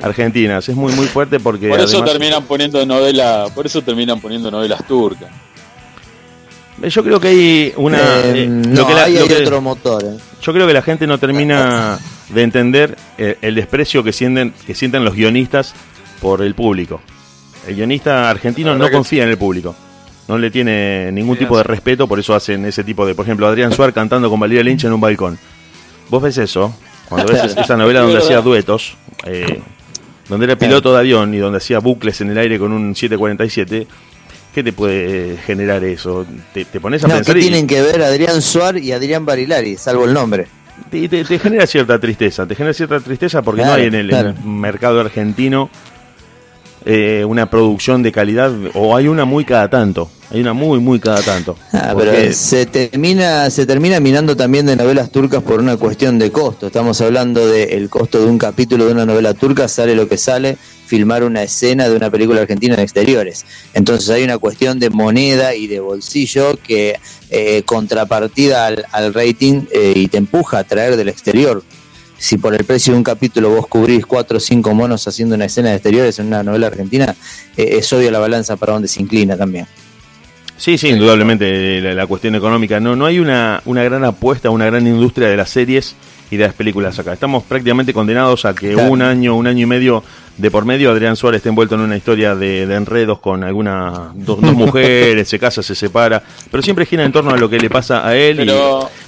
argentinas, 0.00 0.66
es 0.70 0.74
muy 0.74 0.90
muy 0.94 1.06
fuerte 1.06 1.38
porque 1.38 1.68
Por 1.68 1.80
eso 1.80 1.98
además- 1.98 2.12
terminan 2.12 2.44
poniendo 2.44 2.86
novela, 2.86 3.44
por 3.54 3.66
eso 3.66 3.82
terminan 3.82 4.20
poniendo 4.22 4.50
novelas 4.50 4.86
turcas. 4.88 5.28
yo 6.82 7.04
creo 7.04 7.20
que 7.20 7.28
hay 7.28 7.72
una 7.76 7.98
Eh, 7.98 8.44
eh, 8.44 8.46
no, 8.48 8.86
que 8.86 8.94
la- 8.94 9.06
lo 9.08 9.20
hay 9.22 9.28
que- 9.28 9.42
otro 9.42 9.60
motor. 9.60 10.02
eh. 10.04 10.16
Yo 10.40 10.52
creo 10.54 10.66
que 10.66 10.72
la 10.72 10.82
gente 10.82 11.06
no 11.06 11.18
termina 11.18 11.98
de 12.30 12.42
entender 12.42 12.96
eh, 13.18 13.36
el 13.42 13.54
desprecio 13.54 14.02
que 14.02 14.14
sienten, 14.14 14.54
que 14.66 14.74
sienten 14.74 15.04
los 15.04 15.14
guionistas 15.14 15.74
por 16.22 16.40
el 16.40 16.54
público. 16.54 17.02
El 17.68 17.76
guionista 17.76 18.30
argentino 18.30 18.74
no 18.74 18.90
confía 18.90 19.24
en 19.24 19.28
el 19.28 19.36
público. 19.36 19.76
No 20.28 20.38
le 20.38 20.50
tiene 20.50 21.10
ningún 21.12 21.36
tipo 21.36 21.56
de 21.56 21.64
respeto, 21.64 22.06
por 22.06 22.18
eso 22.18 22.34
hacen 22.34 22.64
ese 22.64 22.84
tipo 22.84 23.04
de, 23.04 23.14
por 23.14 23.24
ejemplo, 23.24 23.46
Adrián 23.46 23.72
Suárez 23.76 23.94
cantando 23.94 24.30
con 24.30 24.38
Valeria 24.40 24.62
Lynch 24.62 24.84
en 24.84 24.92
un 24.92 25.00
balcón. 25.00 25.38
Vos 26.08 26.22
ves 26.22 26.38
eso, 26.38 26.74
cuando 27.08 27.32
ves 27.32 27.56
esa 27.56 27.76
novela 27.76 28.00
donde 28.00 28.18
hacía 28.18 28.40
duetos, 28.40 28.96
eh, 29.26 29.60
donde 30.28 30.46
era 30.46 30.56
piloto 30.56 30.92
de 30.92 31.00
avión 31.00 31.34
y 31.34 31.38
donde 31.38 31.58
hacía 31.58 31.78
bucles 31.80 32.20
en 32.20 32.30
el 32.30 32.38
aire 32.38 32.58
con 32.58 32.72
un 32.72 32.94
747, 32.94 33.86
¿qué 34.54 34.62
te 34.62 34.72
puede 34.72 35.36
generar 35.38 35.82
eso? 35.84 36.24
Te, 36.54 36.64
te 36.66 36.80
pones 36.80 37.02
a 37.04 37.08
No, 37.08 37.14
¿qué 37.14 37.18
pensar 37.18 37.36
y- 37.38 37.40
tienen 37.40 37.66
que 37.66 37.82
ver 37.82 38.02
Adrián 38.02 38.40
Suárez 38.42 38.82
y 38.84 38.92
Adrián 38.92 39.24
Barilari, 39.26 39.76
salvo 39.76 40.04
el 40.04 40.12
nombre? 40.14 40.46
y 40.90 41.08
te, 41.08 41.24
te 41.24 41.38
genera 41.38 41.66
cierta 41.66 41.98
tristeza, 41.98 42.46
te 42.46 42.54
genera 42.54 42.74
cierta 42.74 43.00
tristeza 43.00 43.40
porque 43.42 43.62
no 43.62 43.72
hay 43.72 43.86
en 43.86 43.94
el, 43.94 44.08
claro. 44.08 44.30
en 44.30 44.36
el 44.36 44.42
mercado 44.44 45.00
argentino 45.00 45.70
eh, 46.84 47.24
una 47.26 47.48
producción 47.50 48.02
de 48.02 48.12
calidad, 48.12 48.52
o 48.74 48.96
hay 48.96 49.08
una 49.08 49.24
muy 49.24 49.44
cada 49.44 49.68
tanto, 49.70 50.10
hay 50.30 50.40
una 50.40 50.52
muy, 50.52 50.78
muy 50.80 50.98
cada 51.00 51.20
tanto. 51.22 51.56
Ah, 51.72 51.90
Porque- 51.94 52.10
pero 52.10 52.32
se 52.34 52.66
termina, 52.66 53.48
se 53.50 53.66
termina 53.66 54.00
minando 54.00 54.36
también 54.36 54.66
de 54.66 54.76
novelas 54.76 55.10
turcas 55.10 55.42
por 55.42 55.60
una 55.60 55.76
cuestión 55.76 56.18
de 56.18 56.30
costo. 56.30 56.66
Estamos 56.66 57.00
hablando 57.00 57.46
del 57.46 57.88
costo 57.88 58.20
de 58.20 58.26
un 58.26 58.38
capítulo 58.38 58.86
de 58.86 58.92
una 58.92 59.06
novela 59.06 59.34
turca, 59.34 59.68
sale 59.68 59.94
lo 59.94 60.08
que 60.08 60.16
sale, 60.18 60.56
filmar 60.86 61.24
una 61.24 61.42
escena 61.42 61.88
de 61.88 61.96
una 61.96 62.10
película 62.10 62.42
argentina 62.42 62.74
en 62.74 62.80
exteriores. 62.80 63.44
Entonces 63.72 64.10
hay 64.10 64.24
una 64.24 64.38
cuestión 64.38 64.78
de 64.78 64.90
moneda 64.90 65.54
y 65.54 65.66
de 65.66 65.80
bolsillo 65.80 66.58
que 66.62 66.98
eh, 67.30 67.62
contrapartida 67.64 68.66
al, 68.66 68.84
al 68.92 69.14
rating 69.14 69.62
eh, 69.72 69.92
y 69.96 70.08
te 70.08 70.18
empuja 70.18 70.58
a 70.58 70.64
traer 70.64 70.96
del 70.96 71.08
exterior. 71.08 71.62
Si 72.22 72.38
por 72.38 72.54
el 72.54 72.62
precio 72.62 72.92
de 72.92 72.98
un 72.98 73.02
capítulo 73.02 73.50
vos 73.50 73.66
cubrís 73.66 74.06
cuatro 74.06 74.36
o 74.36 74.40
cinco 74.40 74.72
monos 74.72 75.08
haciendo 75.08 75.34
una 75.34 75.46
escena 75.46 75.70
de 75.70 75.74
exteriores 75.74 76.20
en 76.20 76.28
una 76.28 76.44
novela 76.44 76.68
argentina, 76.68 77.16
eh, 77.56 77.70
es 77.72 77.92
obvio 77.92 78.12
la 78.12 78.20
balanza 78.20 78.54
para 78.54 78.74
donde 78.74 78.86
se 78.86 79.02
inclina 79.02 79.36
también. 79.36 79.66
Sí, 80.56 80.78
sí, 80.78 80.90
indudablemente 80.90 81.80
la, 81.80 81.94
la 81.94 82.06
cuestión 82.06 82.36
económica. 82.36 82.78
No, 82.78 82.94
no 82.94 83.06
hay 83.06 83.18
una, 83.18 83.60
una 83.64 83.82
gran 83.82 84.04
apuesta, 84.04 84.50
una 84.50 84.66
gran 84.66 84.86
industria 84.86 85.26
de 85.30 85.36
las 85.36 85.50
series 85.50 85.96
y 86.32 86.38
las 86.38 86.54
películas 86.54 86.98
acá. 86.98 87.12
Estamos 87.12 87.42
prácticamente 87.44 87.92
condenados 87.92 88.46
a 88.46 88.54
que 88.54 88.72
Claro. 88.72 88.90
un 88.90 89.02
año, 89.02 89.36
un 89.36 89.46
año 89.46 89.64
y 89.64 89.66
medio 89.66 90.02
de 90.38 90.50
por 90.50 90.64
medio 90.64 90.90
Adrián 90.90 91.14
Suárez 91.14 91.40
esté 91.40 91.50
envuelto 91.50 91.74
en 91.74 91.82
una 91.82 91.94
historia 91.94 92.34
de, 92.34 92.66
de 92.66 92.74
enredos 92.74 93.18
con 93.18 93.44
alguna 93.44 94.12
dos, 94.14 94.40
dos 94.40 94.52
mujeres, 94.54 95.28
se 95.28 95.38
casa, 95.38 95.62
se 95.62 95.74
separa, 95.74 96.22
pero 96.50 96.62
siempre 96.62 96.86
gira 96.86 97.04
en 97.04 97.12
torno 97.12 97.32
a 97.32 97.36
lo 97.36 97.50
que 97.50 97.58
le 97.58 97.68
pasa 97.68 98.06
a 98.06 98.16
él. 98.16 98.48
y- 98.48 98.52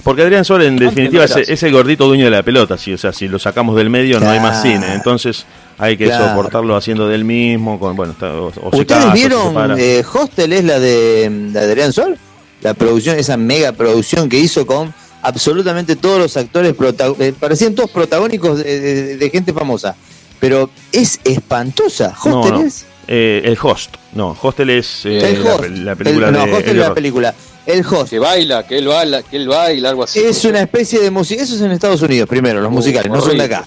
porque 0.03 0.21
Adrián 0.21 0.45
Suárez 0.45 0.67
en 0.67 0.75
definitiva 0.77 1.25
no 1.25 1.35
es, 1.37 1.63
el 1.63 1.71
gordito 1.71 2.05
dueño 2.07 2.25
de 2.25 2.29
la 2.31 2.43
pelota, 2.43 2.77
sí, 2.77 2.93
o 2.93 2.97
sea, 2.97 3.11
si 3.11 3.27
lo 3.27 3.39
sacamos 3.39 3.75
del 3.75 3.89
medio 3.89 4.19
no 4.19 4.29
hay 4.29 4.39
más 4.39 4.61
cine, 4.61 4.93
entonces 4.93 5.47
hay 5.79 5.97
que 5.97 6.05
Claro. 6.05 6.27
soportarlo 6.29 6.75
haciendo 6.75 7.07
del 7.07 7.25
mismo, 7.25 7.79
con 7.79 7.95
bueno, 7.95 8.11
está- 8.13 8.31
o, 8.33 8.51
o 8.61 8.77
¿Ustedes 8.77 8.85
casa, 9.03 9.13
vieron 9.13 9.55
eh, 9.79 10.03
Hostel 10.13 10.53
es 10.53 10.63
la 10.63 10.79
de, 10.79 11.27
de 11.51 11.59
Adrián 11.59 11.91
Sol? 11.91 12.19
La 12.61 12.75
producción, 12.75 13.17
esa 13.17 13.35
mega 13.35 13.71
producción 13.71 14.29
que 14.29 14.37
hizo 14.37 14.65
con 14.67 14.93
absolutamente 15.27 15.95
todos 15.95 16.19
los 16.19 16.37
actores, 16.37 16.73
eh, 17.19 17.33
parecían 17.39 17.75
todos 17.75 17.89
protagónicos 17.91 18.57
de, 18.63 18.79
de- 18.79 19.17
de 19.17 19.29
gente 19.29 19.53
famosa. 19.53 19.95
Pero 20.39 20.69
es 20.91 21.19
espantosa. 21.23 22.13
Hostel 22.23 22.53
no. 22.53 22.61
es. 22.65 22.85
Eh, 23.07 23.41
el 23.45 23.57
host, 23.61 23.95
no, 24.13 24.35
Hostel 24.41 24.71
es 24.71 25.05
eh, 25.05 25.19
el 25.29 25.43
la, 25.43 25.53
host. 25.55 25.63
la 25.69 25.95
película 25.95 26.27
El- 26.27 26.33
no, 26.33 26.39
de 26.45 26.51
Hostel 26.51 26.63
es 26.63 26.69
Elliot 26.71 26.81
la 26.81 26.87
Roth. 26.87 26.95
película. 26.95 27.35
El 27.65 27.85
host. 27.85 28.09
Que 28.09 28.19
baila, 28.19 28.67
que 28.67 28.77
él 28.79 28.87
baila, 28.87 29.23
que 29.23 29.37
él 29.37 29.47
baila, 29.47 29.89
algo 29.89 30.03
así. 30.03 30.19
Es 30.19 30.43
una 30.45 30.61
especie 30.61 30.99
de 30.99 31.09
música. 31.11 31.41
Eso 31.43 31.55
es 31.55 31.61
en 31.61 31.71
Estados 31.71 32.01
Unidos, 32.01 32.27
primero, 32.29 32.59
los 32.61 32.67
Oh, 32.69 32.71
musicales, 32.71 33.11
no 33.11 33.21
son 33.21 33.37
de 33.37 33.43
acá. 33.43 33.65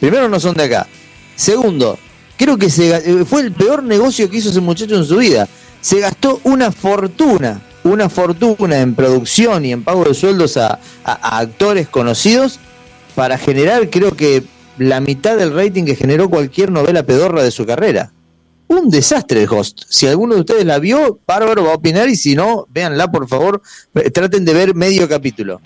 Primero, 0.00 0.28
no 0.28 0.38
son 0.40 0.54
de 0.54 0.64
acá. 0.64 0.86
Segundo, 1.34 1.98
creo 2.36 2.56
que 2.56 2.70
se, 2.70 2.94
eh, 2.96 3.24
fue 3.28 3.42
el 3.42 3.52
peor 3.52 3.82
negocio 3.82 4.28
que 4.30 4.38
hizo 4.38 4.50
ese 4.50 4.60
muchacho 4.60 4.94
en 4.96 5.04
su 5.04 5.16
vida. 5.16 5.48
Se 5.80 6.00
gastó 6.00 6.40
una 6.44 6.70
fortuna, 6.72 7.60
una 7.86 8.08
fortuna 8.08 8.80
en 8.80 8.94
producción 8.94 9.64
y 9.64 9.72
en 9.72 9.82
pago 9.82 10.04
de 10.04 10.14
sueldos 10.14 10.56
a, 10.56 10.78
a- 11.04 11.12
a 11.12 11.38
actores 11.38 11.88
conocidos 11.88 12.58
para 13.14 13.38
generar, 13.38 13.88
creo 13.90 14.14
que, 14.14 14.42
la 14.78 15.00
mitad 15.00 15.38
del 15.38 15.54
rating 15.54 15.84
que 15.84 15.96
generó 15.96 16.28
cualquier 16.28 16.70
novela 16.70 17.02
pedorra 17.02 17.42
de 17.42 17.50
su 17.50 17.64
carrera. 17.64 18.12
Un 18.68 18.90
desastre 18.90 19.42
el 19.44 19.48
host. 19.48 19.84
Si 19.88 20.06
alguno 20.06 20.34
de 20.34 20.40
ustedes 20.40 20.66
la 20.66 20.78
vio, 20.78 21.18
bárbaro 21.26 21.64
va 21.64 21.70
a 21.70 21.74
opinar 21.76 22.08
y 22.10 22.16
si 22.16 22.34
no, 22.34 22.66
véanla 22.68 23.10
por 23.10 23.26
favor. 23.26 23.62
Eh, 23.94 24.10
Traten 24.10 24.44
de 24.44 24.52
ver 24.52 24.74
medio 24.74 25.08
capítulo. 25.08 25.62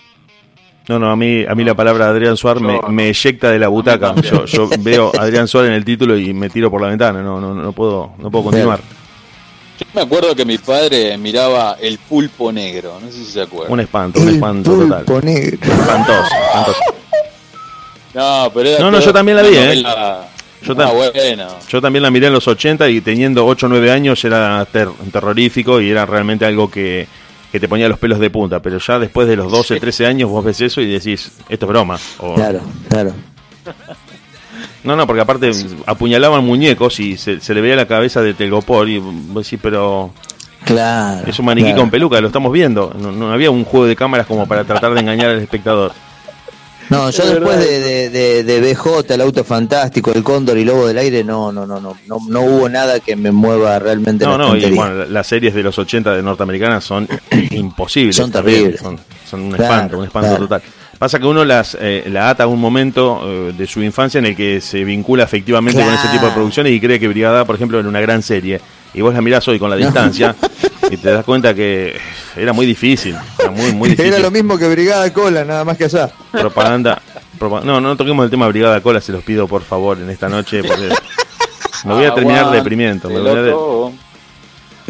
No, 0.87 0.97
no, 0.97 1.11
a 1.11 1.15
mí, 1.17 1.43
a 1.45 1.53
mí 1.55 1.63
la 1.65 1.75
palabra 1.75 2.07
Adrián 2.09 2.37
Suárez 2.37 2.63
me, 2.63 2.79
me 2.89 3.09
eyecta 3.09 3.49
de 3.51 3.59
la 3.59 3.67
butaca. 3.67 4.15
Yo, 4.21 4.45
yo 4.45 4.69
veo 4.79 5.11
Adrián 5.19 5.47
Suárez 5.47 5.69
en 5.71 5.75
el 5.75 5.83
título 5.83 6.17
y 6.17 6.33
me 6.33 6.49
tiro 6.49 6.71
por 6.71 6.79
la 6.81 6.87
ventana. 6.87 7.21
No, 7.21 7.41
no, 7.41 7.53
no 7.53 7.71
puedo, 7.73 8.13
no 8.17 8.31
puedo 8.31 8.45
continuar. 8.45 8.79
Yo 9.81 9.87
me 9.95 10.01
acuerdo 10.01 10.35
que 10.35 10.45
mi 10.45 10.57
padre 10.59 11.17
miraba 11.17 11.75
El 11.81 11.97
Pulpo 11.97 12.51
Negro, 12.51 12.99
no 13.01 13.07
sé 13.11 13.17
si 13.17 13.25
se 13.25 13.41
acuerdan. 13.41 13.73
Un 13.73 13.79
espanto, 13.79 14.19
un 14.21 14.27
El 14.29 14.35
espanto 14.35 14.71
total. 14.77 15.05
pulpo 15.05 15.21
negro. 15.25 15.57
Espantoso, 15.73 16.35
espantoso. 16.45 16.79
No, 18.13 18.51
pero 18.53 18.69
era 18.69 18.79
No, 18.79 18.91
no, 18.91 18.99
yo 18.99 19.11
también 19.13 19.37
la 19.37 19.43
vi, 19.43 19.55
¿eh? 19.55 19.81
Yo 20.63 20.75
Ah, 20.77 20.91
bueno. 20.93 21.47
Yo 21.67 21.81
también 21.81 22.03
la 22.03 22.11
miré 22.11 22.27
en 22.27 22.33
los 22.33 22.47
80 22.47 22.87
y 22.89 23.01
teniendo 23.01 23.43
8 23.47 23.65
o 23.65 23.69
9 23.69 23.89
años 23.91 24.23
era 24.23 24.63
ter- 24.71 24.89
terrorífico 25.11 25.81
y 25.81 25.89
era 25.89 26.05
realmente 26.05 26.45
algo 26.45 26.69
que, 26.69 27.07
que 27.51 27.59
te 27.59 27.67
ponía 27.67 27.89
los 27.89 27.97
pelos 27.97 28.19
de 28.19 28.29
punta. 28.29 28.59
Pero 28.61 28.77
ya 28.77 28.99
después 28.99 29.27
de 29.27 29.35
los 29.35 29.51
12, 29.51 29.79
13 29.79 30.05
años 30.05 30.29
vos 30.29 30.45
ves 30.45 30.61
eso 30.61 30.79
y 30.81 30.85
decís, 30.85 31.31
esto 31.49 31.65
es 31.65 31.69
broma. 31.69 31.97
O- 32.19 32.35
Claro, 32.35 32.61
claro. 32.87 33.11
No, 34.83 34.95
no, 34.95 35.05
porque 35.05 35.21
aparte 35.21 35.51
apuñalaban 35.85 36.43
muñecos 36.43 36.99
y 36.99 37.17
se, 37.17 37.39
se 37.39 37.53
le 37.53 37.61
veía 37.61 37.75
la 37.75 37.87
cabeza 37.87 38.21
de 38.21 38.33
Telgopor 38.33 38.89
y 38.89 38.97
vos 38.99 39.43
decís, 39.45 39.59
pero 39.61 40.11
Claro. 40.65 41.27
Es 41.27 41.39
un 41.39 41.45
maniquí 41.45 41.67
claro. 41.69 41.81
con 41.81 41.89
peluca, 41.91 42.21
lo 42.21 42.27
estamos 42.27 42.51
viendo. 42.51 42.93
No, 42.99 43.11
no 43.11 43.31
había 43.33 43.49
un 43.49 43.63
juego 43.65 43.87
de 43.87 43.95
cámaras 43.95 44.27
como 44.27 44.47
para 44.47 44.63
tratar 44.63 44.93
de 44.93 44.99
engañar 44.99 45.29
al 45.31 45.39
espectador. 45.39 45.91
No, 46.89 47.09
yo 47.09 47.23
Es 47.23 47.31
después 47.31 47.57
de, 47.57 47.79
de, 47.79 48.09
de, 48.09 48.43
de 48.43 48.73
BJ, 48.73 49.13
el 49.13 49.21
auto 49.21 49.43
fantástico, 49.45 50.11
el 50.13 50.23
cóndor 50.23 50.57
y 50.57 50.65
lobo 50.65 50.87
del 50.87 50.97
aire, 50.97 51.23
no, 51.23 51.51
no, 51.51 51.65
no, 51.65 51.79
no, 51.79 51.95
no, 52.05 52.17
no 52.27 52.41
hubo 52.41 52.67
nada 52.67 52.99
que 52.99 53.15
me 53.15 53.31
mueva 53.31 53.79
realmente 53.79 54.25
No, 54.25 54.37
la 54.37 54.45
no, 54.49 54.57
y 54.57 54.69
bueno, 54.71 55.05
las 55.05 55.25
series 55.25 55.53
de 55.53 55.63
los 55.63 55.79
80 55.79 56.13
de 56.13 56.21
norteamericanas 56.21 56.83
son 56.83 57.07
imposibles. 57.51 58.15
Son 58.17 58.29
también, 58.29 58.57
terribles. 58.57 58.81
Son, 58.81 58.99
son 59.29 59.41
un 59.41 59.51
Claro, 59.53 59.63
espanto, 59.73 59.97
un 59.99 60.03
espanto 60.05 60.27
claro. 60.29 60.43
total. 60.47 60.61
Pasa 61.01 61.17
que 61.17 61.25
uno 61.25 61.43
las 61.43 61.75
eh, 61.81 62.03
la 62.11 62.29
ata 62.29 62.43
a 62.43 62.47
un 62.47 62.61
momento 62.61 63.21
eh, 63.25 63.53
de 63.57 63.65
su 63.65 63.81
infancia 63.81 64.19
en 64.19 64.27
el 64.27 64.35
que 64.35 64.61
se 64.61 64.83
vincula 64.83 65.23
efectivamente 65.23 65.83
con 65.83 65.91
ese 65.91 66.07
tipo 66.09 66.27
de 66.27 66.31
producciones 66.31 66.71
y 66.73 66.79
cree 66.79 66.99
que 66.99 67.07
Brigada, 67.07 67.43
por 67.43 67.55
ejemplo, 67.55 67.79
era 67.79 67.89
una 67.89 67.99
gran 68.01 68.21
serie. 68.21 68.61
Y 68.93 69.01
vos 69.01 69.11
la 69.11 69.19
mirás 69.19 69.47
hoy 69.47 69.57
con 69.57 69.71
la 69.71 69.77
distancia 69.77 70.35
y 70.91 70.97
te 70.97 71.09
das 71.11 71.25
cuenta 71.25 71.55
que 71.55 71.95
era 72.37 72.53
muy 72.53 72.67
difícil. 72.67 73.15
Era 73.39 73.49
muy, 73.49 73.71
muy 73.71 73.89
difícil. 73.89 74.13
Era 74.13 74.21
lo 74.21 74.29
mismo 74.29 74.59
que 74.59 74.67
Brigada 74.69 75.11
Cola, 75.11 75.43
nada 75.43 75.65
más 75.65 75.75
que 75.75 75.85
allá. 75.85 76.11
propaganda. 76.31 77.01
propa- 77.39 77.63
no, 77.63 77.81
no 77.81 77.97
toquemos 77.97 78.23
el 78.23 78.29
tema 78.29 78.47
Brigada 78.49 78.79
Cola, 78.81 79.01
se 79.01 79.11
los 79.11 79.23
pido 79.23 79.47
por 79.47 79.63
favor 79.63 79.97
en 79.97 80.07
esta 80.11 80.29
noche. 80.29 80.61
Porque 80.63 80.89
me 81.85 81.95
voy 81.95 82.05
a 82.05 82.13
terminar 82.13 82.41
Aguante, 82.41 82.57
deprimiento. 82.57 83.09
me 83.09 83.21
voy 83.21 83.29
a 83.31 83.41
de-. 83.41 83.55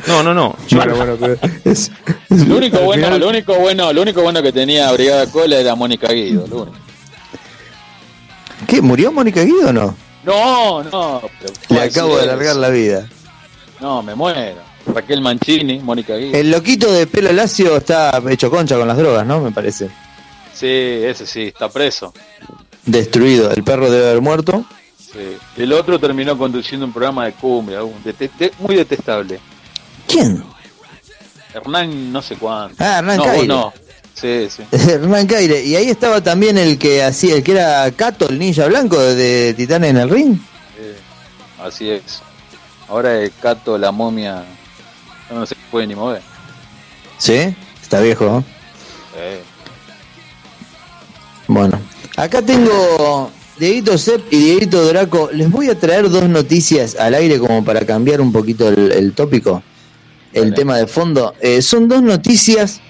No, 0.08 0.24
no, 0.24 0.34
no. 0.34 0.56
Yo- 0.68 0.78
Bueno, 0.78 0.96
bueno, 0.96 1.18
pero 1.20 1.38
es- 1.66 1.92
Lo 2.30 2.58
único 2.58 2.80
bueno, 2.82 3.06
final- 3.06 3.20
lo 3.20 3.30
único 3.30 3.56
bueno, 3.56 3.94
lo 3.94 4.02
único 4.02 4.22
bueno 4.22 4.42
que 4.42 4.52
tenía 4.52 4.92
Brigada 4.92 5.28
Cola 5.28 5.58
era 5.58 5.76
Mónica 5.76 6.12
Guido, 6.12 6.48
lo 6.48 6.64
único. 6.64 6.78
¿Qué? 8.68 8.82
¿Murió 8.82 9.12
Mónica 9.12 9.42
Guido 9.44 9.70
o 9.70 9.74
no? 9.74 9.96
No, 10.24 10.84
no. 10.84 11.22
pero 11.40 11.54
Le 11.70 11.82
acabo 11.82 12.16
de 12.18 12.24
alargar 12.24 12.56
la 12.56 12.70
vida. 12.70 13.08
No, 13.80 14.02
me 14.04 14.14
muero. 14.16 14.62
Raquel 14.86 15.22
Mancini, 15.22 15.80
Mónica 15.80 16.16
Guido. 16.16 16.38
El 16.38 16.52
loquito 16.52 16.92
de 16.92 17.08
pelo 17.08 17.32
lacio 17.32 17.78
está 17.78 18.22
hecho 18.30 18.50
concha 18.50 18.78
con 18.78 18.88
las 18.88 18.98
drogas, 18.98 19.26
¿no? 19.26 19.42
Me 19.42 19.52
parece. 19.52 19.90
Sí, 20.54 20.68
ese 20.68 21.26
sí, 21.26 21.44
está 21.48 21.70
preso. 21.70 22.14
Destruido. 22.86 23.52
El 23.52 23.64
perro 23.64 23.90
debe 23.90 24.10
haber 24.10 24.22
muerto. 24.22 24.66
Sí. 24.98 25.38
El 25.58 25.74
otro 25.74 26.00
terminó 26.00 26.38
conduciendo 26.38 26.86
un 26.86 26.94
programa 26.94 27.26
de 27.26 27.34
cumbia, 27.34 27.84
un 27.84 27.94
muy 28.60 28.76
detestable. 28.76 29.40
¿Quién? 30.12 30.44
Hernán 31.54 32.12
no 32.14 32.22
sé 32.22 32.36
cuánto. 32.36 32.76
Ah, 32.80 33.00
Hernán 33.00 33.18
no, 33.18 33.24
Caire. 33.24 33.48
no. 33.48 33.74
Sí, 34.14 34.48
sí. 34.50 34.64
Hernán 34.72 35.28
Caire. 35.28 35.64
Y 35.64 35.76
ahí 35.76 35.90
estaba 35.90 36.22
también 36.22 36.58
el 36.58 36.78
que 36.78 37.04
hacía, 37.04 37.36
el 37.36 37.44
que 37.44 37.52
era 37.54 37.90
Cato, 37.92 38.30
el 38.30 38.40
ninja 38.40 38.66
blanco 38.68 38.98
de 39.00 39.54
Titanes 39.56 39.90
en 39.92 39.98
el 39.98 40.10
ring. 40.10 40.38
Así 41.64 41.90
es. 41.90 42.22
Ahora 42.88 43.20
el 43.22 43.32
Cato, 43.42 43.78
la 43.78 43.92
momia, 43.92 44.44
no 45.30 45.46
se 45.46 45.56
puede 45.70 45.88
ni 45.88 45.96
mover. 45.96 46.22
¿Sí? 47.18 47.56
Está 47.82 48.00
viejo, 48.02 48.26
¿no? 48.26 48.44
Eh, 49.16 49.42
Bueno, 51.48 51.80
acá 52.18 52.42
tengo 52.42 53.30
Dieguito 53.60 53.98
Sepp 53.98 54.32
y 54.34 54.38
Dieguito 54.38 54.86
Draco. 54.88 55.30
Les 55.34 55.50
voy 55.52 55.70
a 55.70 55.78
traer 55.80 56.10
dos 56.10 56.28
noticias 56.30 56.96
al 56.96 57.14
aire 57.14 57.38
como 57.40 57.64
para 57.64 57.86
cambiar 57.86 58.22
un 58.22 58.32
poquito 58.32 58.68
el, 58.70 58.92
el 58.92 59.14
tópico, 59.14 59.62
el 60.34 60.54
tema 60.54 60.78
de 60.78 60.88
fondo. 60.88 61.34
Eh, 61.42 61.62
son 61.62 61.88
dos 61.88 62.02
noticias. 62.02 62.82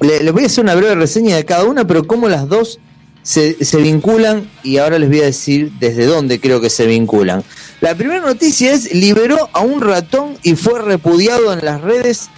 Le- 0.00 0.22
les 0.22 0.32
voy 0.32 0.44
a 0.44 0.46
hacer 0.46 0.64
una 0.64 0.74
breve 0.74 0.94
reseña 0.94 1.36
de 1.36 1.44
cada 1.44 1.64
una, 1.64 1.86
pero 1.86 2.06
cómo 2.06 2.28
las 2.28 2.48
dos 2.48 2.78
se, 3.22 3.64
se 3.64 3.76
vinculan 3.78 4.48
y 4.64 4.78
ahora 4.78 4.98
les 4.98 5.08
voy 5.08 5.20
a 5.20 5.24
decir 5.26 5.70
desde 5.78 6.06
dónde 6.06 6.40
creo 6.40 6.60
que 6.60 6.70
se 6.70 6.86
vinculan. 6.86 7.44
La 7.80 7.94
primera 7.94 8.20
noticia 8.20 8.72
es 8.72 8.92
liberó 8.94 9.48
a 9.52 9.60
un 9.60 9.80
ratón 9.80 10.36
y 10.42 10.54
fue 10.54 10.80
repudiado 10.80 11.52
en 11.52 11.64
las 11.64 11.80
redes 11.80 12.28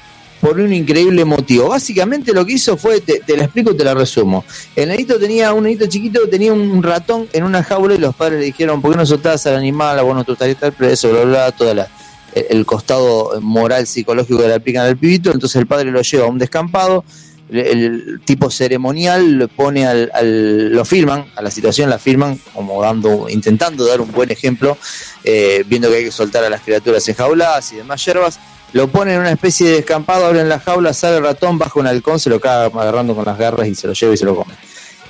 por 0.40 0.58
un 0.60 0.74
increíble 0.74 1.24
motivo. 1.24 1.68
Básicamente 1.70 2.34
lo 2.34 2.44
que 2.44 2.52
hizo 2.54 2.76
fue, 2.76 3.00
te, 3.00 3.20
te 3.20 3.34
la 3.34 3.44
explico, 3.44 3.74
te 3.74 3.82
la 3.82 3.94
resumo. 3.94 4.44
El 4.76 4.90
nenito 4.90 5.18
tenía, 5.18 5.54
un 5.54 5.64
nenito 5.64 5.86
chiquito 5.86 6.28
tenía 6.28 6.52
un 6.52 6.82
ratón 6.82 7.28
en 7.32 7.44
una 7.44 7.62
jaula 7.62 7.94
y 7.94 7.98
los 7.98 8.14
padres 8.14 8.40
le 8.40 8.46
dijeron, 8.46 8.82
¿por 8.82 8.92
qué 8.92 8.98
no 8.98 9.06
soltás 9.06 9.46
al 9.46 9.56
animal? 9.56 10.02
Vos 10.02 10.14
no 10.14 10.22
te 10.24 10.32
gustaría 10.32 10.52
estar 10.52 10.72
preso, 10.72 11.08
bla, 11.10 11.20
bla, 11.24 11.30
bla, 11.30 11.52
toda 11.52 11.74
la, 11.74 11.88
el, 12.34 12.66
costado 12.66 13.40
moral, 13.40 13.86
psicológico 13.86 14.40
que 14.40 14.48
le 14.48 14.54
aplican 14.54 14.86
al 14.86 14.96
pibito. 14.96 15.30
Entonces 15.30 15.56
el 15.56 15.66
padre 15.66 15.90
lo 15.90 16.02
lleva 16.02 16.24
a 16.26 16.28
un 16.28 16.38
descampado, 16.38 17.04
el, 17.50 18.20
tipo 18.24 18.50
ceremonial 18.50 19.32
lo 19.32 19.48
pone 19.48 19.86
al, 19.86 20.10
al- 20.14 20.72
lo 20.72 20.84
firman, 20.84 21.26
a 21.36 21.42
la 21.42 21.50
situación 21.50 21.90
la 21.90 21.98
firman, 21.98 22.38
como 22.54 22.82
dando, 22.82 23.28
intentando 23.28 23.86
dar 23.86 24.00
un 24.00 24.10
buen 24.12 24.30
ejemplo, 24.30 24.76
eh, 25.22 25.64
viendo 25.66 25.88
que 25.90 25.96
hay 25.96 26.04
que 26.04 26.10
soltar 26.10 26.44
a 26.44 26.50
las 26.50 26.62
criaturas 26.62 27.06
enjauladas 27.08 27.72
y 27.72 27.76
demás 27.76 28.04
hierbas 28.04 28.38
lo 28.74 28.88
ponen 28.88 29.14
en 29.14 29.20
una 29.20 29.30
especie 29.30 29.68
de 29.68 29.76
descampado, 29.76 30.26
abren 30.26 30.48
la 30.48 30.58
jaula, 30.58 30.92
sale 30.92 31.18
el 31.18 31.22
ratón, 31.22 31.58
baja 31.58 31.78
un 31.78 31.86
halcón, 31.86 32.18
se 32.18 32.28
lo 32.28 32.40
caga 32.40 32.64
agarrando 32.66 33.14
con 33.14 33.24
las 33.24 33.38
garras 33.38 33.68
y 33.68 33.74
se 33.76 33.86
lo 33.86 33.92
lleva 33.92 34.14
y 34.14 34.16
se 34.16 34.24
lo 34.24 34.34
come. 34.34 34.52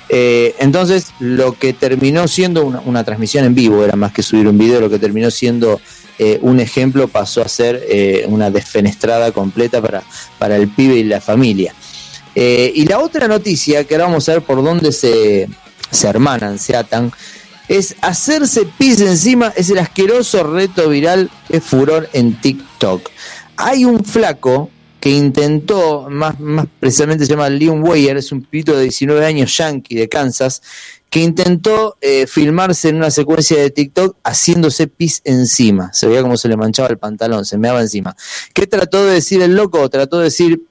Eh, 0.07 0.55
entonces, 0.59 1.07
lo 1.19 1.53
que 1.53 1.73
terminó 1.73 2.27
siendo 2.27 2.63
una 2.63 3.03
transmisión 3.03 3.43
en 3.43 3.55
vivo, 3.55 3.83
era 3.83 3.95
más 3.95 4.13
que 4.13 4.21
subir 4.21 4.47
un 4.47 4.55
video, 4.55 4.79
lo 4.79 4.89
que 4.91 4.99
terminó 4.99 5.31
siendo 5.31 5.81
eh, 6.17 6.39
un 6.41 6.59
ejemplo 6.59 7.07
pasó 7.07 7.41
a 7.41 7.47
ser 7.47 7.83
eh, 7.89 8.25
una 8.27 8.49
desfenestrada 8.49 9.31
completa 9.31 9.81
para, 9.81 10.03
para 10.39 10.55
el 10.55 10.69
pibe 10.69 10.95
y 10.95 11.03
la 11.03 11.19
familia. 11.19 11.73
Eh, 12.35 12.71
y 12.75 12.85
la 12.85 12.99
otra 12.99 13.27
noticia, 13.27 13.83
que 13.85 13.95
ahora 13.95 14.05
vamos 14.05 14.27
a 14.27 14.33
ver 14.33 14.41
por 14.41 14.63
dónde 14.63 14.91
se, 14.91 15.47
se 15.91 16.07
hermanan, 16.07 16.59
se 16.59 16.75
atan, 16.75 17.11
es 17.67 17.95
hacerse 18.01 18.65
pis 18.77 19.01
encima, 19.01 19.53
es 19.55 19.69
el 19.69 19.79
asqueroso 19.79 20.43
reto 20.43 20.89
viral 20.89 21.29
que 21.47 21.61
furor 21.61 22.09
en 22.13 22.39
TikTok. 22.39 23.09
Hay 23.57 23.85
un 23.85 24.03
flaco 24.03 24.69
que 24.99 25.11
intentó, 25.11 26.07
más, 26.09 26.39
más 26.39 26.65
precisamente 26.79 27.25
se 27.25 27.31
llama 27.31 27.49
Leon 27.49 27.83
Weyer, 27.83 28.17
es 28.17 28.31
un 28.31 28.41
pito 28.41 28.75
de 28.75 28.83
19 28.83 29.25
años 29.25 29.55
yankee 29.57 29.95
de 29.95 30.09
Kansas, 30.09 30.61
que 31.15 31.21
intentó 31.21 31.95
eh, 32.01 32.27
filmarse 32.27 32.89
en 32.89 32.97
una 32.97 33.09
secuencia 33.09 33.57
de 33.57 33.69
TikTok 33.69 34.17
haciéndose 34.25 34.87
pis 34.87 35.21
encima. 35.23 35.93
Se 35.93 36.07
veía 36.07 36.21
como 36.21 36.35
se 36.35 36.49
le 36.49 36.57
manchaba 36.57 36.89
el 36.89 36.97
pantalón, 36.97 37.45
se 37.45 37.57
meaba 37.57 37.79
encima. 37.79 38.17
¿Qué 38.53 38.67
trató 38.67 39.05
de 39.05 39.13
decir 39.13 39.41
el 39.41 39.55
loco? 39.55 39.89
Trató 39.89 40.17
de 40.17 40.25
decir, 40.25 40.63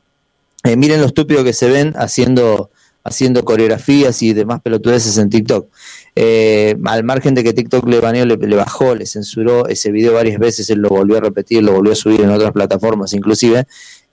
eh, 0.65 0.77
miren 0.77 1.01
lo 1.01 1.07
estúpido 1.07 1.45
que 1.45 1.55
se 1.55 1.71
ven 1.71 1.95
haciendo, 1.97 2.69
haciendo 3.05 3.43
coreografías 3.43 4.21
y 4.21 4.35
demás 4.35 4.61
pelotudeces 4.61 5.17
en 5.17 5.31
TikTok. 5.31 5.67
Eh, 6.15 6.77
al 6.85 7.05
margen 7.05 7.35
de 7.35 7.43
que 7.43 7.55
TikTok 7.55 7.89
le 7.89 8.01
baneó, 8.01 8.27
le, 8.27 8.37
le 8.37 8.57
bajó, 8.57 8.95
le 8.95 9.07
censuró 9.07 9.67
ese 9.67 9.91
video 9.93 10.13
varias 10.13 10.39
veces, 10.39 10.69
él 10.69 10.81
lo 10.81 10.91
volvió 10.91 11.17
a 11.17 11.21
repetir, 11.21 11.63
lo 11.63 11.73
volvió 11.73 11.93
a 11.93 11.97
subir 11.97 12.21
en 12.21 12.29
otras 12.29 12.53
plataformas 12.53 13.15
inclusive, 13.15 13.67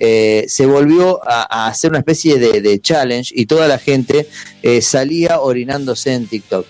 eh, 0.03 0.45
se 0.47 0.65
volvió 0.65 1.21
a, 1.23 1.67
hacer 1.67 1.91
una 1.91 1.99
especie 1.99 2.39
de, 2.39 2.81
challenge 2.81 3.31
y 3.35 3.45
toda 3.45 3.67
la 3.67 3.77
gente 3.77 4.27
eh, 4.63 4.81
salía 4.81 5.39
orinándose 5.39 6.15
en 6.15 6.25
TikTok. 6.25 6.65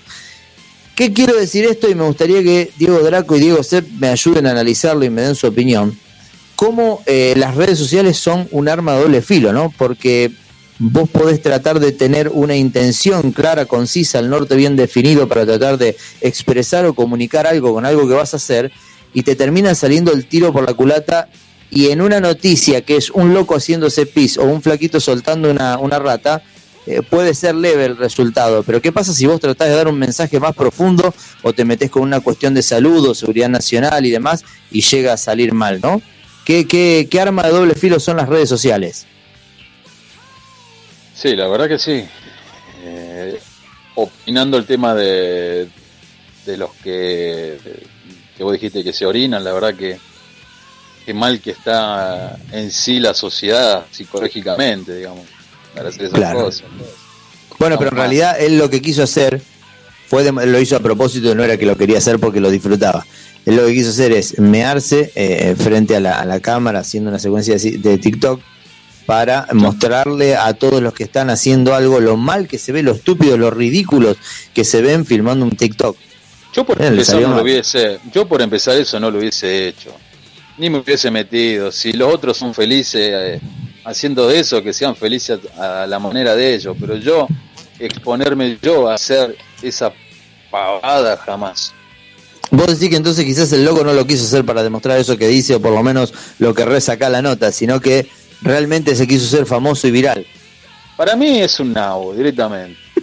¿Qué 0.98 1.14
quiero 1.14 1.38
decir 1.38 1.64
esto? 1.64 1.90
Y 1.90 1.96
me 1.96 2.04
gustaría 2.04 2.44
que 2.44 2.72
Diego 2.78 3.00
Draco 3.00 3.38
y 3.38 3.40
Diego 3.40 3.64
Sepp 3.64 3.90
me 4.00 4.10
ayuden 4.10 4.48
a 4.48 4.52
analizarlo 4.52 5.06
y 5.06 5.10
me 5.10 5.22
den 5.22 5.36
su 5.36 5.48
opinión. 5.48 5.98
Cómo 6.58 7.04
eh, 7.06 7.34
las 7.38 7.56
redes 7.56 7.80
sociales 7.80 8.18
son 8.18 8.50
un 8.52 8.68
arma 8.68 8.96
de 8.96 9.04
doble 9.04 9.22
filo, 9.22 9.54
¿no? 9.54 9.74
Porque 9.78 10.34
vos 10.78 11.10
podés 11.10 11.42
tratar 11.42 11.80
de 11.80 11.94
tener 11.94 12.28
una 12.28 12.58
intención 12.58 13.32
clara, 13.32 13.66
concisa, 13.66 14.20
al 14.20 14.30
norte 14.30 14.58
bien 14.58 14.76
definido 14.76 15.30
para 15.30 15.46
tratar 15.46 15.78
de 15.78 15.96
expresar 16.20 16.86
o 16.86 16.94
comunicar 16.94 17.48
algo 17.48 17.74
con 17.74 17.86
algo 17.86 18.10
que 18.10 18.14
vas 18.14 18.34
a 18.34 18.38
hacer 18.38 18.74
y 19.14 19.24
te 19.24 19.38
termina 19.38 19.74
saliendo 19.74 20.12
el 20.12 20.26
tiro 20.26 20.52
por 20.52 20.66
la 20.66 20.74
culata 20.74 21.30
y 21.72 21.90
en 21.90 22.02
una 22.02 22.20
noticia 22.20 22.82
que 22.82 22.98
es 22.98 23.10
un 23.10 23.34
loco 23.34 23.56
haciéndose 23.56 24.06
pis 24.06 24.38
o 24.38 24.44
un 24.44 24.62
flaquito 24.62 25.00
soltando 25.00 25.50
una, 25.50 25.78
una 25.78 25.98
rata, 25.98 26.44
eh, 26.86 27.02
puede 27.02 27.34
ser 27.34 27.56
leve 27.56 27.86
el 27.86 27.98
resultado, 27.98 28.64
pero 28.64 28.82
¿qué 28.82 28.92
pasa 28.92 29.14
si 29.14 29.26
vos 29.26 29.40
tratás 29.40 29.70
de 29.70 29.76
dar 29.76 29.88
un 29.88 29.98
mensaje 29.98 30.40
más 30.40 30.54
profundo 30.54 31.14
o 31.44 31.54
te 31.54 31.64
metés 31.64 31.90
con 31.90 32.04
una 32.04 32.20
cuestión 32.20 32.54
de 32.54 32.62
salud 32.62 33.08
o 33.08 33.16
seguridad 33.16 33.50
nacional 33.50 34.06
y 34.06 34.12
demás 34.12 34.44
y 34.70 34.82
llega 34.82 35.14
a 35.14 35.18
salir 35.18 35.54
mal, 35.54 35.80
¿no? 35.82 36.02
¿Qué, 36.44 36.68
qué, 36.68 37.08
qué 37.10 37.22
arma 37.22 37.44
de 37.44 37.52
doble 37.52 37.76
filo 37.76 38.00
son 38.00 38.18
las 38.18 38.28
redes 38.28 38.50
sociales? 38.50 39.06
Sí, 41.16 41.36
la 41.36 41.48
verdad 41.48 41.70
que 41.70 41.78
sí. 41.78 42.04
Eh, 42.84 43.40
opinando 43.96 44.58
el 44.58 44.66
tema 44.66 44.96
de, 44.96 45.70
de 46.46 46.58
los 46.58 46.74
que, 46.84 47.60
que 48.36 48.44
vos 48.44 48.54
dijiste 48.54 48.84
que 48.84 48.92
se 48.92 49.06
orinan, 49.06 49.44
la 49.44 49.54
verdad 49.54 49.76
que 49.76 50.00
qué 51.06 51.14
mal 51.14 51.40
que 51.42 51.52
está 51.52 52.38
en 52.52 52.72
sí 52.72 53.00
la 53.00 53.14
sociedad 53.14 53.86
psicológicamente, 53.92 54.96
digamos, 54.96 55.26
para 55.76 55.90
hacer 55.90 56.04
esas 56.06 56.20
Claro. 56.20 56.46
cosas. 56.46 56.64
Bueno, 57.60 57.78
pero 57.78 57.92
en 57.92 57.98
realidad 57.98 58.40
él 58.40 58.58
lo 58.58 58.70
que 58.70 58.82
quiso 58.82 59.04
hacer 59.04 59.42
fue 60.08 60.24
de- 60.24 60.32
lo 60.46 60.60
hizo 60.60 60.76
a 60.76 60.80
propósito, 60.80 61.34
no 61.36 61.44
era 61.44 61.58
que 61.58 61.66
lo 61.66 61.78
quería 61.78 61.98
hacer 62.00 62.20
porque 62.20 62.40
lo 62.40 62.50
disfrutaba. 62.50 63.06
Él 63.46 63.56
lo 63.56 63.66
que 63.66 63.74
quiso 63.74 63.90
hacer 63.90 64.12
es 64.12 64.38
mearse 64.40 65.12
eh, 65.16 65.56
frente 65.58 65.96
a 65.96 66.00
la, 66.00 66.20
a 66.20 66.26
la 66.26 66.40
cámara 66.40 66.80
haciendo 66.80 67.10
una 67.10 67.20
secuencia 67.20 67.56
de, 67.58 67.78
de 67.78 67.98
TikTok 67.98 68.42
para 69.06 69.48
mostrarle 69.54 70.36
a 70.36 70.54
todos 70.54 70.82
los 70.82 70.94
que 70.94 71.04
están 71.04 71.30
haciendo 71.30 71.74
algo 71.74 72.00
lo 72.00 72.18
mal 72.18 72.48
que 72.48 72.58
se 72.60 72.72
ve, 72.72 72.84
lo 72.84 72.92
estúpido, 72.92 73.38
lo 73.38 73.50
ridículos 73.50 74.18
que 74.54 74.64
se 74.64 74.82
ven 74.82 75.06
filmando 75.06 75.44
un 75.46 75.52
TikTok. 75.52 75.98
Yo 76.54 76.66
por 76.66 76.82
empezar 76.82 77.22
no 77.22 77.36
lo 77.36 77.42
hubiese, 77.42 78.00
yo 78.14 78.28
por 78.28 78.42
empezar 78.42 78.78
eso 78.78 79.00
no 79.00 79.10
lo 79.10 79.20
hubiese 79.20 79.68
hecho. 79.70 79.92
Ni 80.62 80.70
me 80.70 80.78
hubiese 80.78 81.10
metido. 81.10 81.72
Si 81.72 81.92
los 81.92 82.14
otros 82.14 82.38
son 82.38 82.54
felices 82.54 83.12
eh, 83.12 83.42
haciendo 83.84 84.28
de 84.28 84.40
eso, 84.40 84.62
que 84.62 84.74
sean 84.74 84.96
felices 84.96 85.40
a, 85.58 85.84
a 85.84 85.88
la 85.88 85.98
manera 85.98 86.36
de 86.36 86.54
ellos. 86.54 86.78
Pero 86.80 86.98
yo, 86.98 87.28
exponerme 87.80 88.60
yo 88.62 88.88
a 88.88 88.94
hacer 88.94 89.36
esa 89.64 89.92
pavada 90.52 91.18
jamás. 91.18 91.74
Vos 92.52 92.68
decís 92.68 92.90
que 92.90 92.98
entonces 92.98 93.26
quizás 93.26 93.52
el 93.54 93.66
loco 93.66 93.84
no 93.84 93.94
lo 93.94 94.06
quiso 94.06 94.24
hacer 94.24 94.46
para 94.46 94.62
demostrar 94.62 95.00
eso 95.00 95.18
que 95.18 95.28
dice, 95.30 95.56
o 95.56 95.60
por 95.60 95.72
lo 95.72 95.82
menos 95.82 96.14
lo 96.38 96.54
que 96.54 96.64
reza 96.64 96.94
acá 96.94 97.10
la 97.10 97.24
nota, 97.24 97.52
sino 97.52 97.80
que 97.80 98.08
realmente 98.44 98.96
se 98.96 99.08
quiso 99.08 99.26
ser 99.26 99.48
famoso 99.48 99.88
y 99.88 99.92
viral. 99.92 100.28
Para 100.96 101.16
mí 101.16 101.42
es 101.42 101.60
un 101.60 101.74
nabo, 101.74 102.14
directamente. 102.14 102.80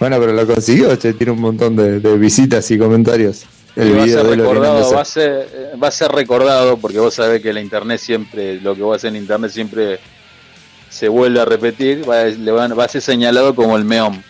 Bueno, 0.00 0.18
pero 0.20 0.32
lo 0.32 0.46
consiguió, 0.46 0.94
che, 0.94 1.12
tiene 1.12 1.32
un 1.32 1.40
montón 1.40 1.74
de, 1.74 1.98
de 1.98 2.16
visitas 2.16 2.70
y 2.70 2.78
comentarios. 2.78 3.46
El 3.78 3.96
va 3.96 4.02
a 4.02 4.06
ser 4.08 4.26
recordado, 4.26 4.92
va 4.92 5.00
a 5.00 5.04
ser, 5.04 5.48
eh, 5.54 5.70
va 5.82 5.88
a 5.88 5.90
ser 5.92 6.10
recordado 6.10 6.76
porque 6.78 6.98
vos 6.98 7.14
sabés 7.14 7.40
que 7.40 7.52
la 7.52 7.60
internet 7.60 8.00
siempre, 8.00 8.60
lo 8.60 8.74
que 8.74 8.82
vos 8.82 8.96
haces 8.96 9.08
en 9.10 9.16
internet 9.16 9.52
siempre 9.52 10.00
se 10.90 11.08
vuelve 11.08 11.40
a 11.40 11.44
repetir, 11.44 12.08
va, 12.08 12.22
a- 12.22 12.24
le 12.24 12.50
van- 12.50 12.76
va 12.76 12.84
a 12.84 12.88
ser 12.88 13.00
señalado 13.02 13.54
como 13.54 13.76
el 13.76 13.84
meón. 13.84 14.22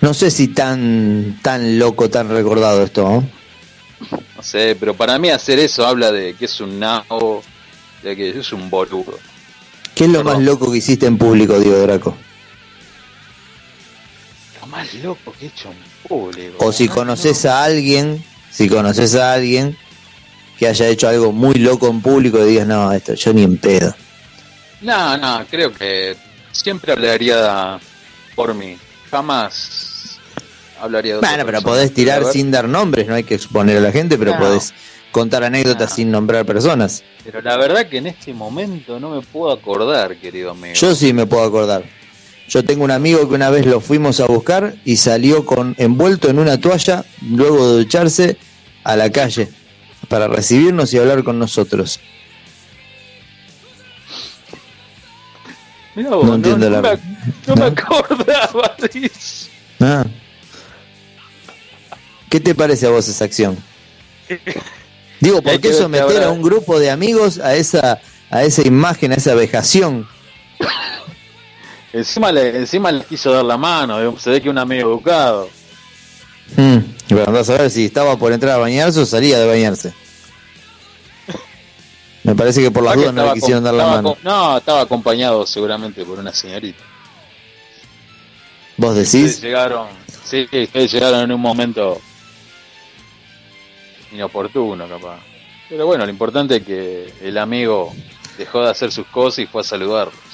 No 0.00 0.14
sé 0.14 0.30
si 0.30 0.48
tan 0.48 1.38
tan 1.42 1.78
loco, 1.78 2.08
tan 2.08 2.28
recordado 2.28 2.82
esto, 2.82 3.02
¿no? 3.02 3.28
No 4.36 4.42
sé, 4.42 4.76
pero 4.78 4.94
para 4.94 5.18
mí 5.18 5.30
hacer 5.30 5.58
eso 5.58 5.86
habla 5.86 6.10
de 6.12 6.34
que 6.34 6.44
es 6.44 6.60
un 6.60 6.78
nabo, 6.78 7.42
de 8.02 8.16
que 8.16 8.30
es 8.30 8.52
un 8.52 8.68
boludo. 8.70 9.18
¿Qué 9.94 10.04
es 10.04 10.10
lo 10.10 10.24
más 10.24 10.40
loco 10.40 10.70
que 10.72 10.78
hiciste 10.78 11.06
en 11.06 11.18
público, 11.18 11.58
Diego 11.58 11.78
Draco? 11.78 12.16
Lo 14.60 14.66
más 14.68 14.92
loco 14.94 15.32
que 15.38 15.46
he 15.46 15.48
hecho 15.48 15.68
en 15.70 16.08
público. 16.08 16.64
O 16.64 16.72
si 16.72 16.88
conoces 16.88 17.44
no. 17.44 17.50
a 17.50 17.64
alguien, 17.64 18.24
si 18.52 18.68
conoces 18.68 19.14
a 19.14 19.32
alguien 19.32 19.76
que 20.58 20.68
haya 20.68 20.86
hecho 20.88 21.08
algo 21.08 21.32
muy 21.32 21.54
loco 21.54 21.88
en 21.88 22.00
público 22.00 22.38
y 22.44 22.50
digas, 22.50 22.66
no, 22.66 22.92
esto 22.92 23.14
yo 23.14 23.32
ni 23.32 23.42
en 23.42 23.56
pedo. 23.56 23.94
No, 24.80 25.16
no, 25.16 25.44
creo 25.50 25.72
que 25.72 26.16
siempre 26.52 26.92
hablaría 26.92 27.78
por 28.34 28.54
mí. 28.54 28.76
Jamás 29.10 30.18
hablaría 30.80 31.12
de 31.12 31.18
otra 31.18 31.28
Bueno, 31.30 31.44
pero 31.44 31.58
persona. 31.58 31.72
podés 31.74 31.94
tirar 31.94 32.24
sin 32.26 32.50
dar 32.50 32.68
nombres, 32.68 33.06
no 33.06 33.14
hay 33.14 33.24
que 33.24 33.34
exponer 33.34 33.78
a 33.78 33.80
la 33.80 33.92
gente, 33.92 34.18
pero 34.18 34.32
No. 34.34 34.38
podés 34.40 34.72
contar 35.10 35.44
anécdotas 35.44 35.90
No. 35.90 35.96
sin 35.96 36.10
nombrar 36.10 36.44
personas. 36.46 37.02
Pero 37.24 37.40
la 37.42 37.56
verdad 37.56 37.86
que 37.88 37.98
en 37.98 38.06
este 38.08 38.32
momento 38.34 38.98
no 38.98 39.10
me 39.10 39.20
puedo 39.22 39.52
acordar, 39.52 40.16
querido 40.16 40.50
amigo. 40.52 40.74
Yo 40.74 40.94
sí 40.94 41.12
me 41.12 41.26
puedo 41.26 41.44
acordar. 41.44 41.84
Yo 42.52 42.62
tengo 42.62 42.84
un 42.84 42.90
amigo 42.90 43.26
que 43.30 43.34
una 43.34 43.48
vez 43.48 43.64
lo 43.64 43.80
fuimos 43.80 44.20
a 44.20 44.26
buscar 44.26 44.74
y 44.84 44.98
salió 44.98 45.46
con 45.46 45.74
envuelto 45.78 46.28
en 46.28 46.38
una 46.38 46.60
toalla 46.60 47.02
luego 47.22 47.66
de 47.72 47.78
ducharse 47.78 48.36
a 48.84 48.94
la 48.94 49.10
calle 49.10 49.48
para 50.06 50.28
recibirnos 50.28 50.92
y 50.92 50.98
hablar 50.98 51.24
con 51.24 51.38
nosotros. 51.38 51.98
Mirá 55.94 56.10
vos, 56.10 56.26
No 56.26 56.34
entiendo 56.34 56.68
no, 56.68 56.82
la- 56.82 56.82
me, 56.82 56.98
no 57.46 57.56
me. 57.56 57.74
Ah. 59.80 60.04
¿Qué 62.28 62.38
te 62.38 62.54
parece 62.54 62.86
a 62.86 62.90
vos 62.90 63.08
esa 63.08 63.24
acción? 63.24 63.56
Digo, 65.20 65.40
¿por 65.40 65.58
qué 65.58 65.72
someter 65.72 66.22
a 66.22 66.30
un 66.30 66.42
grupo 66.42 66.78
de 66.78 66.90
amigos 66.90 67.38
a 67.38 67.54
esa 67.54 68.02
a 68.28 68.42
esa 68.42 68.60
imagen, 68.60 69.12
a 69.12 69.14
esa 69.14 69.34
vejación? 69.34 70.06
Encima 71.92 72.32
le, 72.32 72.56
encima 72.56 72.90
le 72.90 73.04
quiso 73.04 73.32
dar 73.32 73.44
la 73.44 73.58
mano, 73.58 74.18
se 74.18 74.30
ve 74.30 74.40
que 74.40 74.48
un 74.48 74.58
amigo 74.58 74.90
educado. 74.90 75.48
Mm, 76.56 76.78
a 77.26 77.30
ver 77.30 77.70
si 77.70 77.86
estaba 77.86 78.16
por 78.16 78.32
entrar 78.32 78.54
a 78.54 78.58
bañarse 78.58 79.00
o 79.00 79.06
salía 79.06 79.38
de 79.38 79.46
bañarse. 79.46 79.92
Me 82.24 82.34
parece 82.34 82.62
que 82.62 82.70
por 82.70 82.82
las 82.82 82.96
dudas 82.96 83.12
no 83.12 83.26
le 83.26 83.32
quisieron 83.34 83.62
dar 83.62 83.74
la 83.74 83.86
mano. 83.86 84.16
no, 84.22 84.58
estaba 84.58 84.80
acompañado 84.82 85.46
seguramente 85.46 86.04
por 86.04 86.18
una 86.18 86.32
señorita. 86.32 86.82
¿Vos 88.78 88.90
Ustedes 88.96 89.12
decís? 89.12 89.42
llegaron, 89.42 89.88
sí, 90.24 90.42
ustedes 90.44 90.92
llegaron 90.92 91.20
en 91.20 91.32
un 91.32 91.40
momento 91.40 92.00
inoportuno, 94.12 94.88
capaz. 94.88 95.18
Pero 95.68 95.86
bueno, 95.86 96.04
lo 96.04 96.10
importante 96.10 96.56
es 96.56 96.62
que 96.64 97.12
el 97.20 97.38
amigo 97.38 97.92
dejó 98.38 98.62
de 98.62 98.70
hacer 98.70 98.90
sus 98.92 99.06
cosas 99.06 99.40
y 99.40 99.46
fue 99.46 99.60
a 99.60 99.64
saludarlos. 99.64 100.31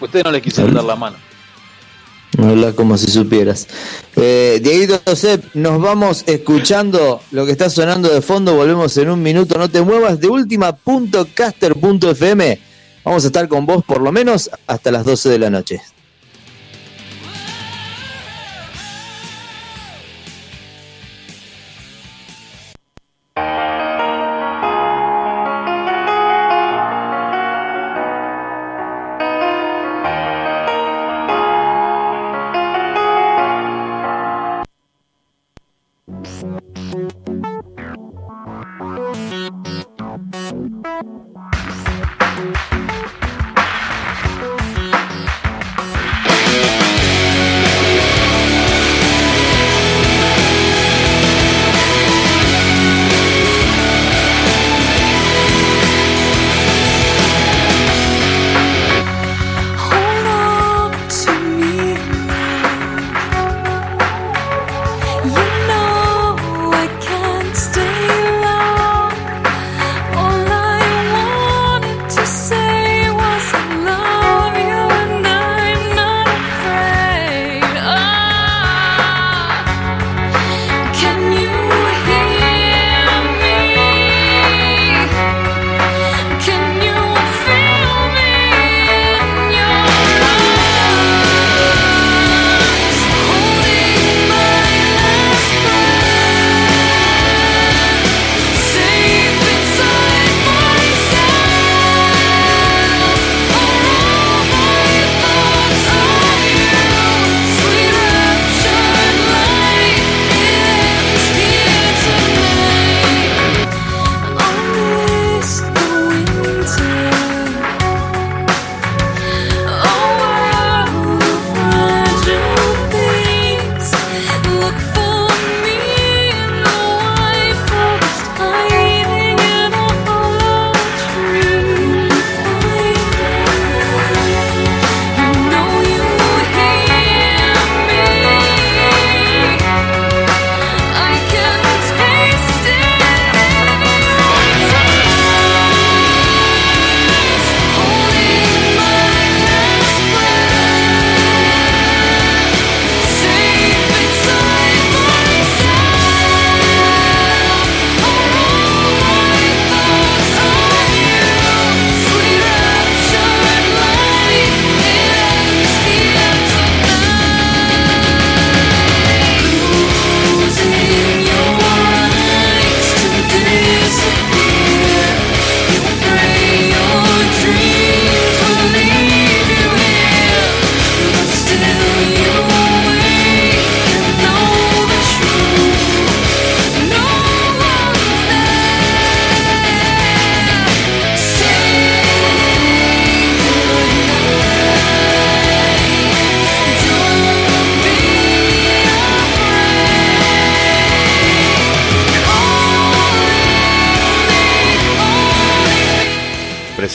Ustedes 0.00 0.24
no 0.24 0.30
le 0.30 0.42
quisieron 0.42 0.74
dar 0.74 0.84
la 0.84 0.96
mano. 0.96 1.16
Habla 2.36 2.72
como 2.72 2.96
si 2.96 3.10
supieras. 3.10 3.66
Eh, 4.14 4.60
Dieguito 4.62 5.00
Josep, 5.04 5.54
nos 5.54 5.80
vamos 5.80 6.24
escuchando 6.26 7.20
lo 7.32 7.46
que 7.46 7.52
está 7.52 7.70
sonando 7.70 8.08
de 8.08 8.20
fondo. 8.20 8.54
Volvemos 8.54 8.96
en 8.98 9.10
un 9.10 9.22
minuto. 9.22 9.58
No 9.58 9.68
te 9.68 9.80
muevas. 9.80 10.20
De 10.20 10.28
última 10.28 10.72
punto 10.72 11.26
caster 11.34 11.74
punto 11.74 12.10
FM. 12.10 12.60
Vamos 13.04 13.24
a 13.24 13.26
estar 13.28 13.48
con 13.48 13.66
vos 13.66 13.82
por 13.84 14.00
lo 14.00 14.12
menos 14.12 14.50
hasta 14.66 14.90
las 14.90 15.04
12 15.04 15.30
de 15.30 15.38
la 15.38 15.50
noche. 15.50 15.80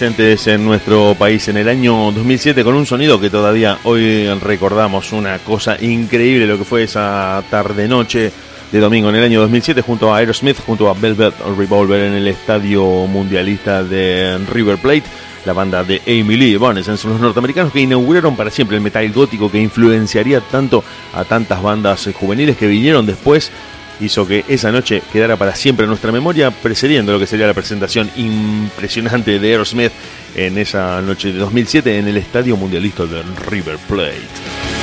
En 0.06 0.66
nuestro 0.66 1.16
país 1.18 1.48
en 1.48 1.56
el 1.56 1.70
año 1.70 2.12
2007 2.12 2.66
con 2.66 2.76
un 2.76 2.86
sonido 2.86 3.22
que 3.22 3.30
todavía 3.30 3.78
hoy 3.84 4.28
recordamos, 4.42 5.14
una 5.14 5.40
cosa 5.40 5.78
increíble 5.82 6.46
lo 6.46 6.58
que 6.58 6.66
fue 6.66 6.84
esa 6.84 7.42
tarde-noche 7.50 8.30
de 8.70 8.80
domingo 8.80 9.08
en 9.08 9.16
el 9.16 9.24
año 9.24 9.40
2007 9.40 9.82
junto 9.82 10.14
a 10.14 10.18
Aerosmith, 10.18 10.58
junto 10.66 10.90
a 10.90 10.94
Velvet 10.94 11.34
Revolver 11.58 12.02
en 12.02 12.16
el 12.16 12.28
estadio 12.28 12.84
mundialista 13.08 13.82
de 13.82 14.40
River 14.52 14.78
Plate. 14.78 15.04
La 15.46 15.54
banda 15.54 15.86
de 15.86 16.02
Amy 16.06 16.36
Lee 16.36 16.54
Evanescence 16.54 17.02
son 17.02 17.14
los 17.14 17.22
norteamericanos 17.22 17.72
que 17.72 17.80
inauguraron 17.80 18.36
para 18.36 18.52
siempre 18.52 18.76
el 18.76 18.84
metal 18.84 19.10
gótico 19.14 19.50
que 19.50 19.62
influenciaría 19.62 20.42
tanto 20.42 20.84
a 21.14 21.24
tantas 21.24 21.62
bandas 21.62 22.10
juveniles 22.14 22.58
que 22.58 22.68
vinieron 22.68 23.06
después 23.06 23.52
hizo 24.00 24.28
que 24.28 24.46
esa 24.48 24.72
noche 24.72 25.02
quedara 25.12 25.38
para 25.38 25.56
siempre 25.56 25.84
en 25.84 25.90
nuestra 25.90 26.12
memoria, 26.12 26.52
precediendo 26.52 27.12
lo 27.12 27.20
que 27.20 27.28
sería 27.28 27.48
la 27.48 27.54
presentación 27.54 28.10
impresionante 28.16 29.40
de 29.40 29.52
Aerosmith 29.52 29.92
en 30.36 30.58
esa 30.58 31.02
noche 31.02 31.32
de 31.32 31.40
2007 31.40 32.00
en 32.00 32.08
el 32.08 32.18
Estadio 32.18 32.58
Mundialista 32.58 33.06
de 33.06 33.24
River 33.48 33.78
Plate. 33.88 34.83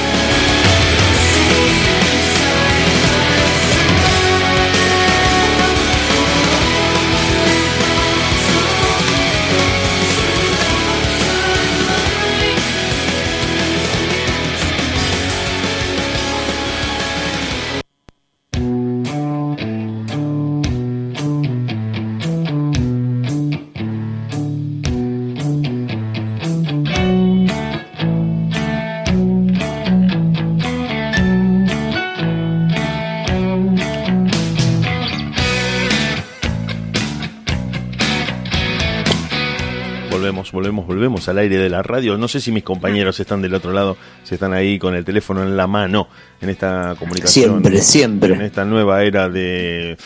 Aire 41.41 41.59
de 41.59 41.69
la 41.69 41.83
radio. 41.83 42.17
No 42.17 42.29
sé 42.29 42.41
si 42.41 42.53
mis 42.53 42.63
compañeros 42.63 43.19
están 43.21 43.43
del 43.43 43.55
otro 43.55 43.73
lado, 43.73 43.97
si 44.23 44.35
están 44.35 44.53
ahí 44.53 44.79
con 44.79 44.95
el 44.95 45.05
teléfono 45.05 45.43
en 45.43 45.57
la 45.57 45.67
mano 45.67 46.09
en 46.41 46.49
esta 46.49 46.95
comunicación. 46.99 47.61
Siempre, 47.61 47.81
siempre. 47.83 48.35
En 48.35 48.43
esta 48.43 48.65
nueva 48.65 49.03
era 49.03 49.29
de, 49.29 49.97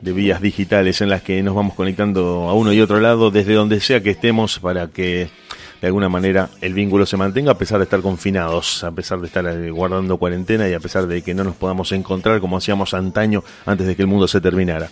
de 0.00 0.12
vías 0.12 0.40
digitales 0.42 1.00
en 1.00 1.08
las 1.08 1.22
que 1.22 1.42
nos 1.42 1.54
vamos 1.54 1.74
conectando 1.74 2.48
a 2.48 2.54
uno 2.54 2.72
y 2.72 2.80
otro 2.80 3.00
lado 3.00 3.30
desde 3.30 3.54
donde 3.54 3.80
sea 3.80 4.02
que 4.02 4.10
estemos 4.10 4.58
para 4.58 4.88
que 4.88 5.30
de 5.80 5.88
alguna 5.88 6.08
manera 6.08 6.48
el 6.60 6.74
vínculo 6.74 7.06
se 7.06 7.16
mantenga 7.16 7.52
a 7.52 7.58
pesar 7.58 7.78
de 7.78 7.84
estar 7.84 8.00
confinados, 8.00 8.84
a 8.84 8.92
pesar 8.92 9.20
de 9.20 9.26
estar 9.26 9.44
eh, 9.46 9.70
guardando 9.70 10.16
cuarentena 10.16 10.68
y 10.68 10.74
a 10.74 10.80
pesar 10.80 11.08
de 11.08 11.22
que 11.22 11.34
no 11.34 11.42
nos 11.42 11.56
podamos 11.56 11.90
encontrar 11.92 12.40
como 12.40 12.56
hacíamos 12.56 12.94
antaño 12.94 13.42
antes 13.66 13.86
de 13.86 13.96
que 13.96 14.02
el 14.02 14.08
mundo 14.08 14.28
se 14.28 14.40
terminara. 14.40 14.88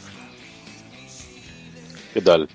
¿Qué 2.12 2.20
tal? 2.20 2.48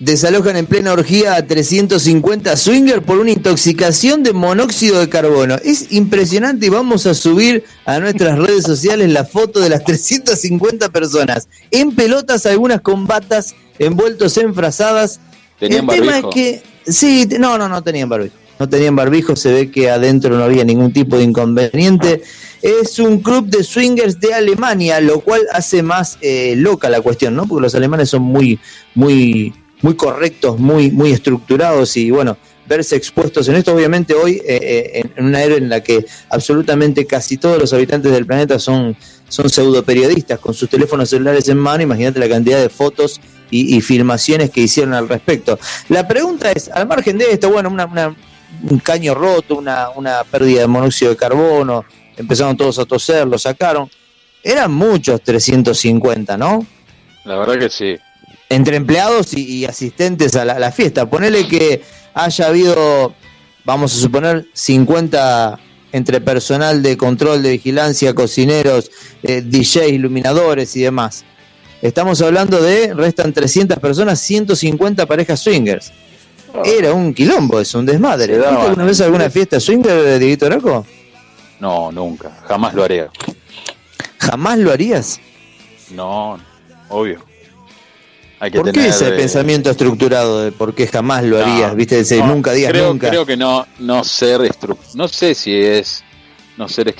Desalojan 0.00 0.56
en 0.56 0.66
plena 0.66 0.92
orgía 0.92 1.34
a 1.34 1.46
350 1.46 2.56
swingers 2.56 3.04
por 3.04 3.18
una 3.18 3.30
intoxicación 3.30 4.22
de 4.22 4.32
monóxido 4.32 4.98
de 4.98 5.08
carbono. 5.08 5.56
Es 5.62 5.92
impresionante 5.92 6.66
y 6.66 6.68
vamos 6.70 7.06
a 7.06 7.14
subir 7.14 7.64
a 7.84 8.00
nuestras 8.00 8.38
redes 8.38 8.64
sociales 8.64 9.12
la 9.12 9.24
foto 9.24 9.60
de 9.60 9.68
las 9.68 9.84
350 9.84 10.88
personas. 10.88 11.48
En 11.70 11.94
pelotas, 11.94 12.46
algunas 12.46 12.80
con 12.80 13.06
batas, 13.06 13.54
envueltos 13.78 14.36
en 14.38 14.54
frazadas. 14.54 15.20
¿Tenían 15.58 15.88
El 15.90 16.00
tema 16.00 16.18
es 16.18 16.24
que, 16.32 16.62
sí, 16.86 17.28
no, 17.38 17.58
no, 17.58 17.68
no 17.68 17.82
tenían 17.82 18.08
barbijo. 18.08 18.34
No 18.58 18.68
tenían 18.68 18.96
barbijo, 18.96 19.36
se 19.36 19.52
ve 19.52 19.70
que 19.70 19.90
adentro 19.90 20.36
no 20.36 20.44
había 20.44 20.64
ningún 20.64 20.92
tipo 20.92 21.16
de 21.16 21.24
inconveniente. 21.24 22.22
Es 22.62 22.98
un 22.98 23.20
club 23.20 23.46
de 23.46 23.64
swingers 23.64 24.20
de 24.20 24.34
Alemania, 24.34 25.00
lo 25.00 25.20
cual 25.20 25.40
hace 25.52 25.82
más 25.82 26.18
eh, 26.20 26.54
loca 26.56 26.90
la 26.90 27.00
cuestión, 27.00 27.34
¿no? 27.34 27.46
Porque 27.46 27.62
los 27.62 27.74
alemanes 27.74 28.10
son 28.10 28.22
muy, 28.22 28.60
muy 28.94 29.54
muy 29.82 29.94
correctos, 29.94 30.58
muy, 30.58 30.90
muy 30.90 31.12
estructurados 31.12 31.96
y 31.96 32.10
bueno, 32.10 32.36
verse 32.66 32.96
expuestos 32.96 33.48
en 33.48 33.56
esto, 33.56 33.74
obviamente 33.74 34.14
hoy 34.14 34.40
eh, 34.46 34.92
eh, 34.94 35.02
en 35.16 35.24
una 35.24 35.42
era 35.42 35.56
en 35.56 35.68
la 35.68 35.82
que 35.82 36.06
absolutamente 36.28 37.06
casi 37.06 37.36
todos 37.36 37.58
los 37.58 37.72
habitantes 37.72 38.12
del 38.12 38.26
planeta 38.26 38.58
son, 38.58 38.96
son 39.28 39.50
pseudo 39.50 39.82
periodistas 39.82 40.38
con 40.38 40.54
sus 40.54 40.68
teléfonos 40.68 41.10
celulares 41.10 41.48
en 41.48 41.58
mano, 41.58 41.82
imagínate 41.82 42.20
la 42.20 42.28
cantidad 42.28 42.60
de 42.60 42.68
fotos 42.68 43.20
y, 43.52 43.80
filmaciones 43.80 44.50
que 44.50 44.60
hicieron 44.60 44.94
al 44.94 45.08
respecto. 45.08 45.58
La 45.88 46.06
pregunta 46.06 46.52
es, 46.52 46.68
al 46.68 46.86
margen 46.86 47.18
de 47.18 47.32
esto, 47.32 47.50
bueno, 47.50 47.68
una, 47.68 48.14
un 48.62 48.78
caño 48.78 49.12
roto, 49.12 49.56
una, 49.56 49.90
una 49.90 50.22
pérdida 50.22 50.60
de 50.60 50.66
monóxido 50.68 51.10
de 51.10 51.16
carbono, 51.16 51.84
empezaron 52.16 52.56
todos 52.56 52.78
a 52.78 52.84
toser, 52.84 53.26
lo 53.26 53.38
sacaron, 53.38 53.90
eran 54.44 54.70
muchos 54.70 55.20
350, 55.22 56.36
¿no? 56.36 56.64
La 57.24 57.38
verdad 57.38 57.58
que 57.58 57.70
sí 57.70 57.96
entre 58.50 58.76
empleados 58.76 59.32
y, 59.32 59.64
asistentes 59.64 60.36
a 60.36 60.44
la, 60.44 60.72
fiesta. 60.72 61.08
Ponele 61.08 61.48
que 61.48 61.82
haya 62.12 62.48
habido, 62.48 63.14
vamos 63.64 63.94
a 63.94 64.00
suponer, 64.00 64.46
50 64.52 65.58
entre 65.92 66.20
personal 66.20 66.82
de 66.82 66.96
control 66.96 67.42
de 67.42 67.52
vigilancia, 67.52 68.14
cocineros, 68.14 68.90
eh, 69.22 69.40
DJs, 69.40 69.92
iluminadores 69.92 70.76
y 70.76 70.82
demás. 70.82 71.24
Estamos 71.80 72.20
hablando 72.20 72.60
de, 72.60 72.92
restan 72.92 73.32
300 73.32 73.78
personas, 73.78 74.20
150 74.20 75.06
parejas 75.06 75.40
swingers. 75.40 75.92
Ah. 76.52 76.62
Era 76.64 76.92
un 76.92 77.14
quilombo, 77.14 77.60
es 77.60 77.74
un 77.74 77.86
desmadre. 77.86 78.44
alguna 78.44 78.84
vez 78.84 79.00
alguna 79.00 79.30
fiesta 79.30 79.60
swinger, 79.60 80.18
Dieguito 80.18 80.46
Araco? 80.46 80.84
No, 81.60 81.92
nunca, 81.92 82.32
jamás 82.46 82.74
lo 82.74 82.82
haría. 82.82 83.08
¿Jamás 84.18 84.58
lo 84.58 84.72
harías? 84.72 85.20
No, 85.90 86.38
obvio. 86.88 87.29
¿Por 88.52 88.72
qué 88.72 88.88
ese 88.88 89.10
pensamiento 89.10 89.70
estructurado 89.70 90.40
de 90.42 90.52
por 90.52 90.74
qué 90.74 90.86
jamás 90.86 91.24
lo 91.24 91.44
harías? 91.44 91.74
¿Viste? 91.74 92.02
nunca 92.22 92.52
digas 92.52 92.72
creo, 92.72 92.88
nunca. 92.88 93.08
Creo 93.08 93.26
que 93.26 93.36
no, 93.36 93.66
no 93.80 94.02
ser 94.02 94.50
no 94.94 95.08
sé 95.08 95.34
si 95.34 95.54
es 95.54 96.02
no 96.56 96.66
ser 96.66 96.94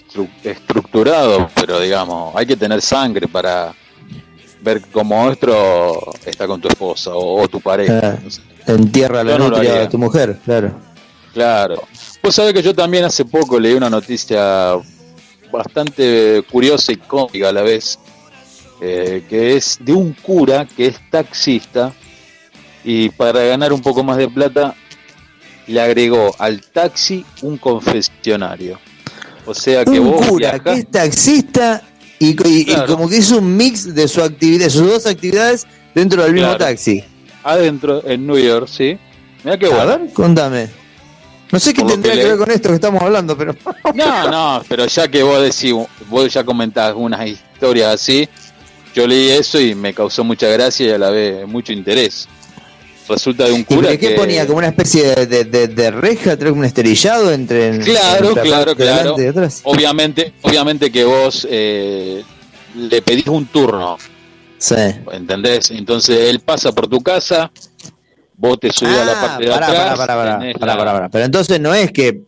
estructurado, 0.44 1.48
pero 1.54 1.80
digamos, 1.80 2.34
hay 2.36 2.44
que 2.44 2.56
tener 2.56 2.82
sangre 2.82 3.26
para 3.26 3.74
ver 4.60 4.82
cómo 4.92 5.24
nuestro 5.24 6.12
está 6.26 6.46
con 6.46 6.60
tu 6.60 6.68
esposa 6.68 7.12
o, 7.14 7.48
tu 7.48 7.60
pareja. 7.60 8.18
Entierra 8.66 9.24
la 9.24 9.38
nutria 9.38 9.74
de 9.74 9.88
tu 9.88 9.96
mujer, 9.96 10.38
claro. 10.44 10.72
Claro. 11.32 11.82
Vos 12.22 12.34
sabés 12.34 12.52
que 12.52 12.62
yo 12.62 12.74
también 12.74 13.04
hace 13.04 13.24
poco 13.24 13.58
leí 13.58 13.72
una 13.72 13.88
noticia 13.88 14.76
bastante 15.50 16.44
curiosa 16.50 16.92
y 16.92 16.96
cómica 16.96 17.48
a 17.48 17.52
la 17.52 17.62
vez 17.62 17.98
eh, 18.80 19.24
que 19.28 19.56
es 19.56 19.78
de 19.80 19.92
un 19.92 20.12
cura 20.14 20.66
que 20.66 20.86
es 20.86 21.10
taxista 21.10 21.92
y 22.84 23.10
para 23.10 23.42
ganar 23.44 23.72
un 23.72 23.82
poco 23.82 24.02
más 24.02 24.16
de 24.16 24.28
plata 24.28 24.74
le 25.66 25.80
agregó 25.80 26.34
al 26.38 26.62
taxi 26.62 27.24
un 27.42 27.58
confesionario. 27.58 28.78
O 29.46 29.54
sea 29.54 29.84
que 29.84 30.00
un 30.00 30.12
cura 30.12 30.58
que 30.58 30.72
es 30.72 30.90
taxista 30.90 31.82
y, 32.18 32.34
como 32.86 33.08
que 33.08 33.16
es 33.16 33.30
un 33.30 33.56
mix 33.56 33.94
de 33.94 34.06
su 34.06 34.22
actividad, 34.22 34.68
sus 34.68 34.86
dos 34.86 35.06
actividades 35.06 35.66
dentro 35.94 36.22
del 36.22 36.34
mismo 36.34 36.56
taxi. 36.56 37.02
Adentro, 37.42 38.06
en 38.06 38.26
New 38.26 38.38
York, 38.38 38.68
sí. 38.68 38.98
Mira 39.42 39.58
qué 39.58 39.68
bueno. 39.68 39.80
A 39.80 39.96
ver, 39.96 40.12
contame. 40.12 40.68
No 41.50 41.58
sé 41.58 41.72
qué 41.72 41.82
tendría 41.82 42.14
que, 42.14 42.24
ver 42.24 42.38
con 42.38 42.50
esto 42.50 42.68
que 42.68 42.74
estamos 42.76 43.02
hablando, 43.02 43.36
pero. 43.36 43.56
No, 43.94 44.30
no, 44.30 44.62
pero 44.68 44.86
ya 44.86 45.08
que 45.08 45.22
vos 45.22 45.40
decís, 45.42 45.74
vos 46.08 46.32
ya 46.32 46.44
comentás 46.44 46.94
unas 46.94 47.26
historias 47.26 47.94
así, 47.94 48.28
yo 48.94 49.06
leí 49.06 49.30
eso 49.30 49.60
y 49.60 49.74
me 49.74 49.94
causó 49.94 50.24
mucha 50.24 50.48
gracia 50.48 50.86
y 50.86 50.90
a 50.90 50.98
la 50.98 51.10
vez 51.10 51.46
mucho 51.46 51.72
interés. 51.72 52.28
Resulta 53.08 53.44
de 53.44 53.52
un 53.52 53.64
cura. 53.64 53.92
¿Y 53.92 53.98
qué 53.98 54.10
ponía? 54.10 54.46
¿Como 54.46 54.58
una 54.58 54.68
especie 54.68 55.26
de, 55.26 55.44
de, 55.44 55.68
de, 55.68 55.90
reja, 55.90 56.36
un 56.52 56.64
esterillado 56.64 57.32
entre. 57.32 57.80
Claro, 57.80 58.34
claro, 58.34 58.76
claro. 58.76 59.16
Obviamente, 59.64 60.32
obviamente 60.42 60.92
que 60.92 61.04
vos 61.04 61.46
eh, 61.50 62.22
le 62.76 63.02
pedís 63.02 63.26
un 63.26 63.46
turno. 63.46 63.98
Sí. 64.58 64.76
¿Entendés? 65.12 65.72
Entonces 65.72 66.28
él 66.28 66.40
pasa 66.40 66.70
por 66.70 66.86
tu 66.86 67.00
casa, 67.00 67.50
vos 68.36 68.60
te 68.60 68.70
subís 68.70 68.94
a 68.96 69.04
la 69.04 69.12
ah, 69.12 69.26
parte 69.26 69.44
de 69.44 69.54
atrás. 69.54 69.98
Para, 70.58 70.76
para, 70.76 71.08
Pero 71.08 71.24
entonces 71.24 71.58
no 71.60 71.74
es 71.74 71.90
que 71.90 72.20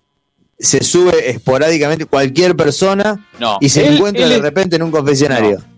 se 0.59 0.83
sube 0.83 1.31
esporádicamente 1.31 2.07
cualquier 2.07 2.57
persona 2.57 3.25
y 3.61 3.69
se 3.69 3.87
encuentra 3.87 4.29
de 4.29 4.39
repente 4.39 4.77
en 4.77 4.83
un 4.83 4.91
confesionario. 4.91 5.59
No, 5.59 5.72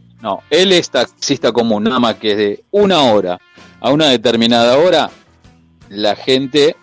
él 0.50 0.72
es 0.72 0.90
taxista 0.90 1.52
común, 1.52 1.84
nada 1.84 1.98
más 1.98 2.14
que 2.16 2.36
de 2.36 2.64
una 2.70 3.02
hora 3.02 3.38
a 3.84 3.90
una 3.90 4.08
determinada 4.08 4.78
hora, 4.78 5.10
la 5.90 6.16
gente 6.16 6.74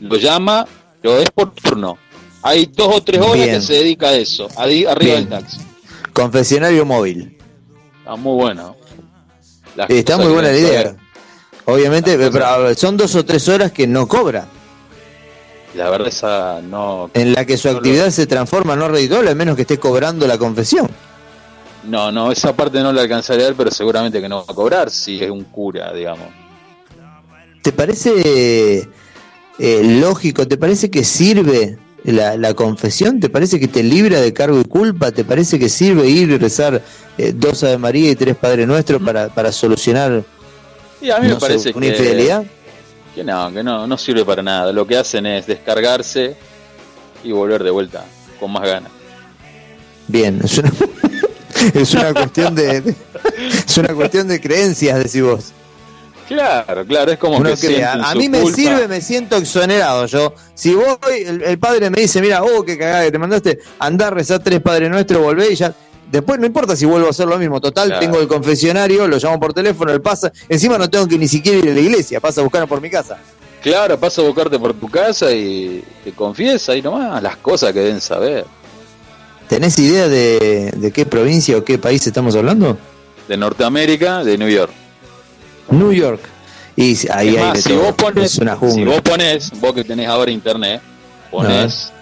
lo 0.00 0.16
llama, 0.16 0.66
lo 1.00 1.18
es 1.18 1.30
por 1.30 1.52
turno. 1.54 1.98
Hay 2.42 2.66
dos 2.66 2.96
o 2.96 3.00
tres 3.00 3.20
horas 3.20 3.46
que 3.46 3.60
se 3.60 3.74
dedica 3.74 4.08
a 4.08 4.14
eso, 4.14 4.48
arriba 4.56 4.94
del 4.96 5.28
taxi. 5.28 5.58
Confesionario 6.12 6.84
móvil. 6.84 7.38
Está 7.98 8.16
muy 8.16 8.34
bueno. 8.34 8.76
está 9.88 10.18
muy 10.18 10.32
buena 10.32 10.48
la 10.48 10.56
idea. 10.56 10.96
Obviamente, 11.66 12.18
Las 12.18 12.30
pero 12.30 12.74
son 12.74 12.96
dos 12.96 13.14
o 13.14 13.24
tres 13.24 13.48
horas 13.48 13.70
que 13.70 13.86
no 13.86 14.08
cobra, 14.08 14.48
La 15.76 15.90
verdad 15.90 16.08
esa 16.08 16.60
no... 16.60 17.08
en 17.14 17.34
la 17.34 17.44
que 17.44 17.56
su 17.56 17.70
No 17.70 17.76
actividad 17.76 18.10
se 18.10 18.26
transforma 18.26 18.74
no 18.74 18.88
redituable, 18.88 19.30
a 19.30 19.34
menos 19.36 19.54
que 19.54 19.62
esté 19.62 19.78
cobrando 19.78 20.26
la 20.26 20.38
confesión. 20.38 20.90
No, 21.84 22.12
no, 22.12 22.30
esa 22.30 22.54
parte 22.54 22.80
no 22.80 22.92
la 22.92 23.02
alcanzaría 23.02 23.44
a 23.44 23.48
ver, 23.48 23.56
pero 23.56 23.70
seguramente 23.70 24.20
que 24.20 24.28
no 24.28 24.36
va 24.38 24.44
a 24.48 24.54
cobrar 24.54 24.90
si 24.90 25.22
es 25.22 25.30
un 25.30 25.44
cura, 25.44 25.92
digamos. 25.92 26.28
¿Te 27.62 27.72
parece 27.72 28.88
eh, 29.58 29.98
lógico? 30.00 30.46
¿Te 30.46 30.56
parece 30.56 30.90
que 30.90 31.04
sirve 31.04 31.78
la, 32.04 32.36
la 32.36 32.54
confesión? 32.54 33.20
¿Te 33.20 33.28
parece 33.28 33.58
que 33.60 33.68
te 33.68 33.82
libra 33.82 34.20
de 34.20 34.32
cargo 34.32 34.60
y 34.60 34.64
culpa? 34.64 35.10
¿Te 35.12 35.24
parece 35.24 35.58
que 35.58 35.68
sirve 35.68 36.08
ir 36.08 36.30
y 36.30 36.38
rezar 36.38 36.82
eh, 37.18 37.32
dos 37.34 37.62
Ave 37.64 37.78
María 37.78 38.10
y 38.10 38.16
tres 38.16 38.36
Padre 38.36 38.66
Nuestro 38.66 38.98
para, 39.00 39.28
para 39.28 39.52
solucionar 39.52 40.24
Y 41.00 41.10
a 41.10 41.18
mí 41.18 41.28
no 41.28 41.34
me 41.34 41.40
sé, 41.40 41.46
parece 41.46 41.70
una 41.70 41.80
que, 41.80 41.88
infidelidad? 41.88 42.44
que 43.14 43.24
no, 43.24 43.52
que 43.52 43.62
no, 43.62 43.86
no 43.86 43.98
sirve 43.98 44.24
para 44.24 44.42
nada. 44.42 44.72
Lo 44.72 44.86
que 44.86 44.96
hacen 44.96 45.26
es 45.26 45.46
descargarse 45.46 46.36
y 47.22 47.30
volver 47.32 47.62
de 47.62 47.70
vuelta 47.70 48.04
con 48.40 48.50
más 48.52 48.62
ganas. 48.62 48.90
Bien, 50.08 50.40
es 50.42 50.58
una, 50.58 50.72
es 51.74 51.94
una 51.94 52.12
cuestión 52.14 52.54
de, 52.54 52.80
de- 52.80 52.94
es 53.66 53.78
una 53.78 53.94
cuestión 53.94 54.28
de 54.28 54.40
creencias, 54.40 54.98
decís 54.98 55.22
vos. 55.22 55.52
Claro, 56.28 56.86
claro, 56.86 57.12
es 57.12 57.18
como 57.18 57.36
Uno 57.38 57.50
que 57.60 57.84
a, 57.84 58.14
mí 58.14 58.28
me 58.28 58.40
culpa. 58.40 58.56
sirve, 58.56 58.88
me 58.88 59.00
siento 59.00 59.36
exonerado. 59.36 60.06
Yo, 60.06 60.32
si 60.54 60.74
voy, 60.74 60.86
el, 61.26 61.42
el 61.42 61.58
padre 61.58 61.90
me 61.90 62.00
dice, 62.00 62.20
mira, 62.22 62.42
oh, 62.42 62.62
qué 62.64 62.78
cagada 62.78 63.04
que 63.04 63.12
te 63.12 63.18
mandaste, 63.18 63.58
andá 63.78 64.06
a 64.06 64.10
rezar 64.10 64.38
tres 64.42 64.60
Padre 64.60 64.88
Nuestro, 64.88 65.20
volvé 65.20 65.52
y 65.52 65.56
ya. 65.56 65.74
Después 66.10 66.38
no 66.38 66.46
importa 66.46 66.76
si 66.76 66.84
vuelvo 66.86 67.06
a 67.08 67.10
hacer 67.10 67.26
lo 67.26 67.38
mismo. 67.38 67.60
Total, 67.60 67.88
Claro. 67.88 68.00
tengo 68.00 68.20
el 68.20 68.28
confesionario, 68.28 69.06
lo 69.08 69.18
llamo 69.18 69.40
por 69.40 69.52
teléfono, 69.52 69.92
él 69.92 70.00
pasa. 70.00 70.30
Encima 70.48 70.78
no 70.78 70.88
tengo 70.88 71.06
que 71.08 71.18
ni 71.18 71.26
siquiera 71.28 71.58
ir 71.58 71.68
a 71.70 71.74
la 71.74 71.80
iglesia, 71.80 72.20
pasa 72.20 72.40
a 72.40 72.44
buscarlo 72.44 72.66
por 72.68 72.80
mi 72.80 72.88
casa. 72.90 73.18
Claro, 73.62 73.98
pasa 73.98 74.20
a 74.22 74.24
buscarte 74.24 74.58
por 74.58 74.74
tu 74.74 74.88
casa 74.88 75.32
y 75.32 75.82
te 76.04 76.12
confiesa 76.12 76.74
y 76.76 76.82
nomás 76.82 77.22
las 77.22 77.36
cosas 77.36 77.72
que 77.72 77.80
deben 77.80 78.00
saber. 78.00 78.44
¿Tenés 79.52 79.78
idea 79.78 80.08
de, 80.08 80.72
de 80.74 80.90
qué 80.92 81.04
provincia 81.04 81.58
o 81.58 81.62
qué 81.62 81.76
país 81.76 82.06
estamos 82.06 82.34
hablando? 82.34 82.78
De 83.28 83.36
Norteamérica, 83.36 84.24
de 84.24 84.38
New 84.38 84.48
York. 84.48 84.72
New 85.68 85.92
York. 85.92 86.22
Y 86.74 86.96
ahí 87.10 87.36
hay 87.36 87.52
de 87.52 87.60
si 87.60 87.68
todo. 87.68 87.82
vos 87.82 87.92
pones, 87.92 88.32
es 88.32 88.38
una 88.38 88.58
si 88.58 88.82
vos 88.82 89.02
pones, 89.02 89.50
vos 89.60 89.74
que 89.74 89.84
tenés 89.84 90.08
ahora 90.08 90.30
internet, 90.30 90.80
pones 91.30 91.92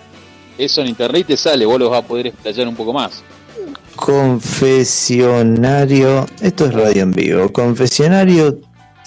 eso 0.59 0.83
en 0.83 0.87
internet 0.87 1.23
y 1.23 1.25
te 1.25 1.37
sale, 1.37 1.67
vos 1.67 1.81
lo 1.81 1.91
vas 1.91 2.05
a 2.05 2.07
poder 2.07 2.29
explayar 2.29 2.69
un 2.69 2.77
poco 2.77 2.93
más. 2.93 3.25
Confesionario, 3.97 6.27
esto 6.41 6.67
es 6.67 6.73
radio 6.73 7.03
en 7.03 7.11
vivo. 7.11 7.53
Confesionario 7.53 8.61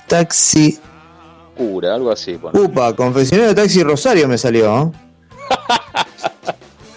taxi. 0.10 0.78
Cura, 1.56 1.96
algo 1.96 2.12
así. 2.12 2.38
Upa, 2.52 2.94
confesionario 2.94 3.56
taxi 3.56 3.84
Rosario 3.84 4.28
me 4.28 4.38
salió. 4.38 4.92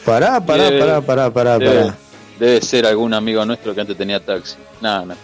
Pará, 0.06 0.40
pará, 0.40 0.64
Debe- 0.70 0.78
pará, 0.80 1.00
pará, 1.02 1.30
pará, 1.30 1.58
debe, 1.58 1.80
pará. 1.80 1.96
debe 2.38 2.62
ser 2.62 2.86
algún 2.86 3.12
amigo 3.12 3.44
nuestro 3.44 3.74
que 3.74 3.80
antes 3.82 3.96
tenía 3.96 4.24
taxi. 4.24 4.54
Nada, 4.80 5.04
no. 5.04 5.14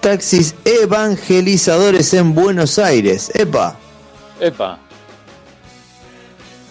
Taxis 0.00 0.54
evangelizadores 0.64 2.12
en 2.14 2.34
Buenos 2.34 2.78
Aires. 2.78 3.30
Epa. 3.34 3.76
Epa, 4.40 4.78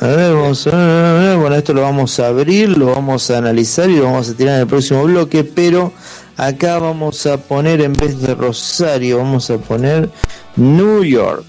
A 0.02 0.08
ver, 0.08 0.34
vamos 0.34 0.68
a 0.68 0.76
ver. 0.76 1.38
Bueno, 1.38 1.56
esto 1.56 1.74
lo 1.74 1.82
vamos 1.82 2.20
a 2.20 2.28
abrir, 2.28 2.78
lo 2.78 2.88
vamos 2.88 3.32
a 3.32 3.38
analizar 3.38 3.90
y 3.90 3.96
lo 3.96 4.04
vamos 4.04 4.30
a 4.30 4.34
tirar 4.34 4.56
en 4.56 4.62
el 4.62 4.68
próximo 4.68 5.04
bloque, 5.06 5.44
pero 5.46 5.92
acá 6.38 6.78
vamos 6.80 7.26
a 7.26 7.38
poner 7.38 7.80
en 7.82 7.94
vez 7.94 8.22
de 8.22 8.36
Rosario, 8.36 9.18
vamos 9.20 9.50
a 9.50 9.58
poner 9.58 10.10
New 10.58 11.04
York. 11.04 11.46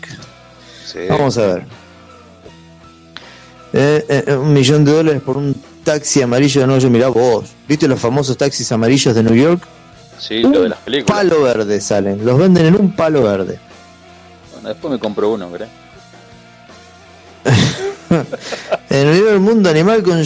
sí. 0.87 1.01
Vamos 1.09 1.37
a 1.39 1.47
ver. 1.47 1.76
Eh, 3.79 4.07
eh, 4.09 4.25
eh, 4.29 4.35
un 4.35 4.55
millón 4.55 4.87
de 4.87 4.93
dólares 4.93 5.21
por 5.21 5.37
un 5.37 5.55
taxi 5.85 6.23
amarillo 6.23 6.63
de 6.63 6.67
Nueva 6.67 6.81
York. 6.81 6.93
Mirá 6.95 7.09
vos, 7.09 7.51
¿viste 7.69 7.87
los 7.87 8.01
famosos 8.01 8.35
taxis 8.39 8.73
amarillos 8.73 9.15
de 9.15 9.23
New 9.23 9.35
York? 9.35 9.63
Sí, 10.19 10.41
lo 10.41 10.63
de 10.63 10.71
las 10.71 10.79
películas. 10.79 11.15
Palo 11.15 11.43
verde 11.43 11.79
salen, 11.83 12.25
los 12.25 12.39
venden 12.39 12.65
en 12.65 12.81
un 12.81 12.97
palo 12.97 13.23
verde. 13.23 13.59
Bueno, 14.55 14.71
después 14.71 14.93
me 14.93 14.99
compro 14.99 15.31
uno, 15.31 15.51
¿verdad? 15.51 15.69
En 18.89 19.09
el 19.09 19.15
libro 19.15 19.33
del 19.33 19.41
mundo 19.41 19.69
animal 19.69 20.03
con 20.03 20.25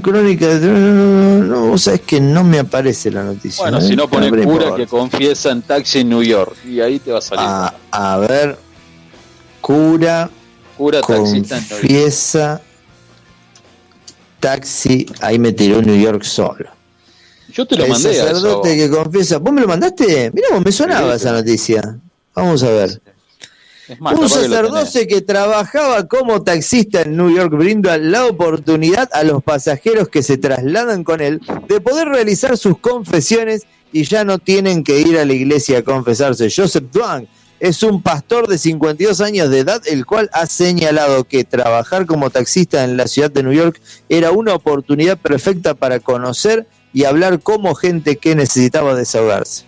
crónica 0.00 0.46
de... 0.46 0.68
No, 0.68 1.68
vos 1.68 1.82
sabés 1.82 2.02
que 2.02 2.20
no 2.20 2.44
me 2.44 2.58
aparece 2.58 3.10
la 3.10 3.24
noticia. 3.24 3.64
Bueno, 3.64 3.78
¿eh? 3.78 3.80
si 3.80 3.96
no 3.96 4.06
pones 4.06 4.30
Pero 4.30 4.44
cura 4.44 4.76
que 4.76 4.86
confiesa 4.86 5.50
en 5.50 5.62
taxi 5.62 6.00
en 6.00 6.10
New 6.10 6.22
York. 6.22 6.54
Y 6.64 6.80
ahí 6.80 7.00
te 7.00 7.10
va 7.10 7.18
a 7.18 7.22
salir. 7.22 7.42
a, 7.42 7.74
a 7.90 8.18
ver, 8.18 8.56
cura 9.62 10.30
York. 10.80 11.04
confiesa 11.06 12.60
taxi, 14.40 15.06
ahí 15.20 15.38
me 15.38 15.52
tiró 15.52 15.82
New 15.82 16.00
York 16.00 16.22
solo. 16.22 16.70
Yo 17.52 17.66
te 17.66 17.76
lo 17.76 17.84
El 17.84 17.90
mandé 17.90 18.10
eso. 18.12 18.22
sacerdote 18.26 18.76
que 18.76 18.90
confiesa. 18.90 19.38
¿Vos 19.38 19.52
me 19.52 19.60
lo 19.60 19.68
mandaste? 19.68 20.30
Mirá, 20.32 20.48
vos 20.52 20.64
me 20.64 20.72
sonaba 20.72 21.14
esa 21.14 21.32
noticia. 21.32 21.98
Vamos 22.34 22.62
a 22.62 22.70
ver. 22.70 23.02
Más, 23.98 24.14
Un 24.14 24.20
que 24.22 24.28
sacerdote 24.28 25.06
que 25.08 25.20
trabajaba 25.20 26.06
como 26.06 26.42
taxista 26.42 27.02
en 27.02 27.16
New 27.16 27.34
York 27.34 27.52
brinda 27.52 27.98
la 27.98 28.26
oportunidad 28.26 29.08
a 29.12 29.24
los 29.24 29.42
pasajeros 29.42 30.08
que 30.08 30.22
se 30.22 30.38
trasladan 30.38 31.02
con 31.02 31.20
él 31.20 31.40
de 31.68 31.80
poder 31.80 32.06
realizar 32.08 32.56
sus 32.56 32.78
confesiones 32.78 33.62
y 33.92 34.04
ya 34.04 34.22
no 34.24 34.38
tienen 34.38 34.84
que 34.84 35.00
ir 35.00 35.18
a 35.18 35.24
la 35.24 35.32
iglesia 35.32 35.78
a 35.78 35.82
confesarse. 35.82 36.48
Joseph 36.54 36.84
Duang 36.92 37.26
es 37.60 37.82
un 37.82 38.02
pastor 38.02 38.48
de 38.48 38.58
52 38.58 39.20
años 39.20 39.50
de 39.50 39.60
edad, 39.60 39.82
el 39.86 40.06
cual 40.06 40.30
ha 40.32 40.46
señalado 40.46 41.24
que 41.24 41.44
trabajar 41.44 42.06
como 42.06 42.30
taxista 42.30 42.84
en 42.84 42.96
la 42.96 43.06
ciudad 43.06 43.30
de 43.30 43.42
New 43.42 43.52
York 43.52 43.80
era 44.08 44.32
una 44.32 44.54
oportunidad 44.54 45.18
perfecta 45.18 45.74
para 45.74 46.00
conocer 46.00 46.66
y 46.92 47.04
hablar 47.04 47.40
como 47.40 47.74
gente 47.74 48.16
que 48.16 48.34
necesitaba 48.34 48.94
desahogarse. 48.94 49.64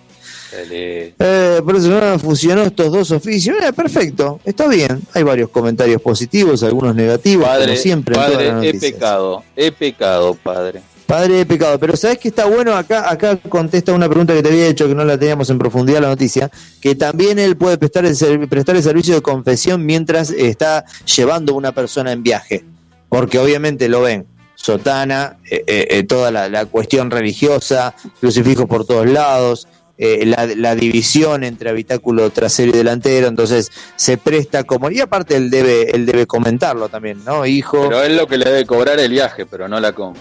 Eh, 0.55 1.61
por 1.64 1.76
eso 1.76 1.88
no 1.88 2.18
fusionó 2.18 2.62
estos 2.62 2.93
dos 2.93 3.11
oficios. 3.11 3.57
Eh, 3.62 3.72
perfecto, 3.72 4.40
está 4.45 4.68
bien. 4.68 5.01
Hay 5.14 5.22
varios 5.22 5.49
comentarios 5.51 6.03
positivos, 6.03 6.62
algunos 6.62 6.95
negativos, 6.95 7.47
Padre, 7.47 7.66
como 7.66 7.78
siempre 7.78 8.14
en 8.14 8.20
todas 8.20 8.36
padre, 8.36 8.53
las 8.53 8.64
he 8.64 8.74
pecado, 8.78 9.45
he 9.57 9.72
pecado, 9.72 10.34
padre. 10.34 10.82
Padre 11.13 11.35
de 11.35 11.45
pecado. 11.45 11.79
Pero 11.79 11.95
sabes 11.95 12.17
que 12.17 12.29
está 12.29 12.47
bueno 12.47 12.75
acá, 12.75 13.11
acá 13.11 13.37
contesta 13.37 13.93
una 13.93 14.09
pregunta 14.09 14.33
que 14.33 14.43
te 14.43 14.49
había 14.49 14.67
hecho 14.67 14.89
que 14.89 14.95
no 14.95 15.05
la 15.05 15.19
teníamos 15.19 15.51
en 15.51 15.59
profundidad 15.59 16.01
la 16.01 16.09
noticia, 16.09 16.51
que 16.81 16.95
también 16.95 17.39
él 17.39 17.55
puede 17.55 17.77
prestar 17.77 18.07
el, 18.07 18.49
prestar 18.49 18.77
el 18.77 18.83
servicio 18.83 19.17
de 19.17 19.21
confesión 19.21 19.85
mientras 19.85 20.31
está 20.31 20.87
llevando 21.05 21.55
una 21.55 21.73
persona 21.73 22.13
en 22.13 22.23
viaje, 22.23 22.65
porque 23.11 23.39
obviamente 23.39 23.91
lo 23.91 24.01
ven. 24.01 24.25
Sotana, 24.55 25.37
eh, 25.51 25.63
eh, 25.67 25.87
eh, 25.91 26.05
toda 26.05 26.31
la, 26.31 26.65
cuestión 26.65 27.11
religiosa, 27.11 27.95
crucifijos 28.19 28.65
por 28.65 28.87
todos 28.87 29.07
lados, 29.07 29.69
eh, 29.99 30.25
la, 30.25 30.75
división 30.75 31.45
entre 31.45 31.69
habitáculo 31.69 32.31
trasero 32.31 32.71
y 32.71 32.79
delantero, 32.79 33.27
entonces 33.27 33.71
se 33.97 34.17
presta 34.17 34.65
como 34.65 34.91
y 34.91 35.01
aparte 35.01 35.37
él 35.37 35.51
debe 35.51 35.95
él 35.95 36.07
debe 36.07 36.27
comentarlo 36.27 36.89
también, 36.89 37.23
¿no? 37.23 37.45
Hijo, 37.45 37.89
Pero 37.91 38.03
es 38.03 38.17
lo 38.17 38.27
que 38.27 38.39
le 38.39 38.47
debe 38.47 38.65
cobrar 38.65 38.99
el 38.99 39.11
viaje, 39.11 39.45
pero 39.45 39.69
no 39.69 39.79
la 39.79 39.93
con. 39.93 40.15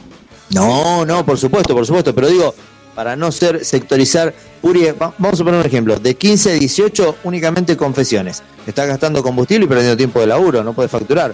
No, 0.53 1.05
no, 1.05 1.25
por 1.25 1.37
supuesto, 1.37 1.73
por 1.73 1.85
supuesto, 1.85 2.13
pero 2.13 2.27
digo, 2.27 2.53
para 2.95 3.15
no 3.15 3.31
ser 3.31 3.63
sectorizar, 3.63 4.33
Uri, 4.61 4.85
va- 4.91 5.13
vamos 5.17 5.39
a 5.39 5.43
poner 5.43 5.59
un 5.59 5.65
ejemplo, 5.65 5.97
de 5.97 6.15
15 6.15 6.51
a 6.51 6.53
18 6.55 7.15
únicamente 7.23 7.77
confesiones. 7.77 8.43
Está 8.67 8.85
gastando 8.85 9.23
combustible 9.23 9.65
y 9.65 9.67
perdiendo 9.67 9.95
tiempo 9.97 10.19
de 10.19 10.27
laburo, 10.27 10.63
no 10.63 10.73
puede 10.73 10.89
facturar. 10.89 11.33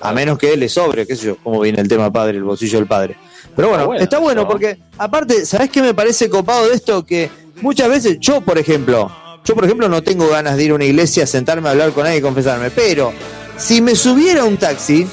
A 0.00 0.12
menos 0.12 0.38
que 0.38 0.56
le 0.56 0.68
sobre, 0.68 1.06
qué 1.06 1.14
sé 1.16 1.26
yo, 1.26 1.36
cómo 1.42 1.60
viene 1.60 1.80
el 1.80 1.88
tema 1.88 2.10
padre, 2.12 2.36
el 2.38 2.44
bolsillo 2.44 2.78
del 2.78 2.86
padre. 2.86 3.16
Pero 3.54 3.68
bueno, 3.68 3.82
Está 3.82 3.86
bueno 3.86 4.02
está 4.02 4.18
bueno 4.18 4.40
eso. 4.42 4.48
porque, 4.48 4.78
aparte, 4.98 5.46
¿sabés 5.46 5.70
qué 5.70 5.80
me 5.82 5.94
parece 5.94 6.28
copado 6.28 6.66
de 6.68 6.74
esto? 6.74 7.04
Que 7.06 7.30
muchas 7.62 7.88
veces, 7.88 8.18
yo 8.18 8.40
por 8.40 8.58
ejemplo, 8.58 9.10
yo 9.44 9.54
por 9.54 9.64
ejemplo 9.64 9.88
no 9.88 10.02
tengo 10.02 10.28
ganas 10.28 10.56
de 10.56 10.64
ir 10.64 10.70
a 10.72 10.74
una 10.74 10.84
iglesia, 10.84 11.26
sentarme 11.26 11.68
a 11.68 11.72
hablar 11.72 11.92
con 11.92 12.04
nadie 12.04 12.18
y 12.18 12.20
confesarme, 12.22 12.70
pero 12.70 13.12
si 13.56 13.80
me 13.80 13.94
subiera 13.94 14.44
un 14.44 14.56
taxi, 14.56 15.06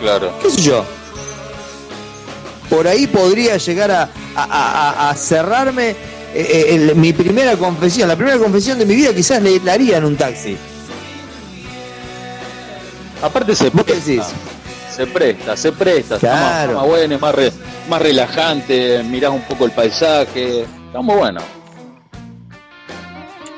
Claro. 0.00 0.30
qué 0.42 0.50
sé 0.50 0.60
yo, 0.62 0.84
por 2.70 2.86
ahí 2.88 3.06
podría 3.06 3.56
llegar 3.56 3.90
a, 3.90 4.02
a- 4.34 4.44
a- 4.44 5.10
a 5.10 5.14
cerrarme 5.14 5.94
eh, 6.34 6.66
el- 6.70 6.96
mi 6.96 7.12
primera 7.12 7.56
confesión. 7.56 8.08
La 8.08 8.16
primera 8.16 8.38
confesión 8.38 8.78
de 8.78 8.86
mi 8.86 8.94
vida 8.96 9.14
quizás 9.14 9.40
le, 9.42 9.60
la 9.60 9.74
haría 9.74 9.98
en 9.98 10.04
un 10.04 10.16
taxi. 10.16 10.56
Aparte 13.22 13.54
se 13.54 13.70
¿Vos 13.70 13.84
qué 13.84 13.92
presta. 13.94 14.10
decís? 14.10 14.24
Se 14.94 15.06
presta, 15.06 15.56
se 15.56 15.72
presta. 15.72 16.16
Está 16.16 16.30
más- 16.32 16.40
Claro. 16.40 16.70
Está 16.72 16.80
más 16.80 16.88
bueno, 16.88 17.14
es 17.14 17.20
más, 17.20 17.34
re- 17.34 17.52
más 17.88 18.02
relajante. 18.02 19.02
Mirás 19.04 19.30
un 19.32 19.42
poco 19.42 19.64
el 19.64 19.70
paisaje. 19.72 20.62
Está 20.62 21.00
muy 21.00 21.16
bueno. 21.16 21.40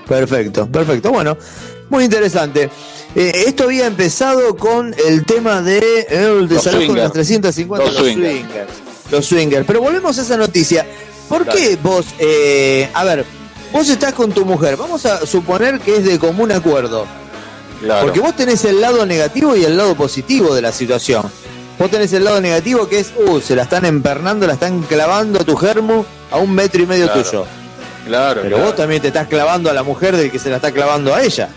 Perfecto, 0.08 0.70
perfecto. 0.70 1.10
Bueno, 1.10 1.36
muy 1.90 2.04
interesante. 2.04 2.70
Eh, 3.14 3.44
esto 3.46 3.64
había 3.64 3.86
empezado 3.86 4.56
con 4.56 4.94
el 5.08 5.24
tema 5.24 5.62
de 5.62 5.78
eh, 5.78 6.06
el 6.10 6.48
desalojo 6.48 6.92
de 6.94 7.00
las 7.00 7.12
350 7.12 7.84
Los 7.84 7.94
los 7.94 8.02
swingers. 8.02 8.32
swingers. 8.40 8.70
Los 9.10 9.26
swingers. 9.26 9.66
Pero 9.66 9.80
volvemos 9.80 10.18
a 10.18 10.22
esa 10.22 10.36
noticia. 10.36 10.86
¿Por 11.28 11.46
qué 11.46 11.76
vos, 11.82 12.06
eh, 12.18 12.88
a 12.94 13.04
ver, 13.04 13.24
vos 13.72 13.88
estás 13.88 14.14
con 14.14 14.30
tu 14.32 14.44
mujer, 14.44 14.76
vamos 14.76 15.04
a 15.06 15.26
suponer 15.26 15.80
que 15.80 15.96
es 15.96 16.04
de 16.04 16.18
común 16.18 16.52
acuerdo. 16.52 17.06
Claro. 17.80 18.06
Porque 18.06 18.20
vos 18.20 18.34
tenés 18.36 18.64
el 18.64 18.80
lado 18.80 19.04
negativo 19.04 19.54
y 19.56 19.64
el 19.64 19.76
lado 19.76 19.94
positivo 19.96 20.54
de 20.54 20.62
la 20.62 20.72
situación. 20.72 21.22
Vos 21.78 21.90
tenés 21.90 22.12
el 22.14 22.24
lado 22.24 22.40
negativo 22.40 22.88
que 22.88 23.00
es, 23.00 23.12
uh, 23.16 23.38
se 23.40 23.54
la 23.54 23.64
están 23.64 23.84
empernando, 23.84 24.46
la 24.46 24.54
están 24.54 24.82
clavando 24.82 25.40
a 25.40 25.44
tu 25.44 25.56
germo 25.56 26.06
a 26.30 26.38
un 26.38 26.54
metro 26.54 26.82
y 26.82 26.86
medio 26.86 27.06
Claro. 27.06 27.22
tuyo. 27.22 27.46
Claro, 28.06 28.40
Pero 28.42 28.58
vos 28.58 28.76
también 28.76 29.02
te 29.02 29.08
estás 29.08 29.26
clavando 29.26 29.68
a 29.68 29.74
la 29.74 29.82
mujer 29.82 30.16
del 30.16 30.30
que 30.30 30.38
se 30.38 30.48
la 30.48 30.56
está 30.56 30.70
clavando 30.70 31.12
a 31.12 31.22
ella. 31.22 31.48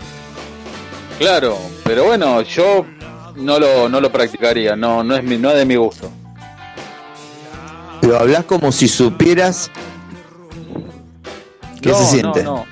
Claro, 1.18 1.56
pero 1.84 2.04
bueno, 2.04 2.42
yo 2.42 2.84
no 3.36 3.58
lo, 3.58 3.88
no 3.88 4.00
lo 4.00 4.10
practicaría, 4.10 4.74
no, 4.74 5.04
no 5.04 5.16
es 5.16 5.22
mi, 5.22 5.38
no 5.38 5.50
es 5.50 5.56
de 5.58 5.64
mi 5.64 5.76
gusto. 5.76 6.10
Lo 8.10 8.18
hablas 8.18 8.44
como 8.44 8.72
si 8.72 8.88
supieras 8.88 9.70
qué 11.80 11.90
No, 11.90 11.96
se 11.96 12.06
siente. 12.06 12.42
No, 12.42 12.66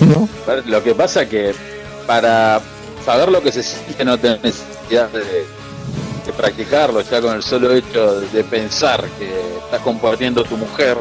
¿No? 0.00 0.28
Lo 0.66 0.84
que 0.84 0.94
pasa 0.94 1.28
que 1.28 1.52
para 2.06 2.60
saber 3.04 3.32
lo 3.32 3.42
que 3.42 3.50
se 3.50 3.64
siente 3.64 4.04
no 4.04 4.16
tenés 4.16 4.44
necesidad 4.44 5.08
de, 5.08 5.24
de 5.24 6.32
practicarlo, 6.36 7.00
ya 7.00 7.20
con 7.20 7.34
el 7.34 7.42
solo 7.42 7.74
hecho 7.74 8.20
de 8.20 8.44
pensar 8.44 9.04
que 9.18 9.28
estás 9.64 9.80
compartiendo 9.80 10.44
tu 10.44 10.56
mujer, 10.56 10.98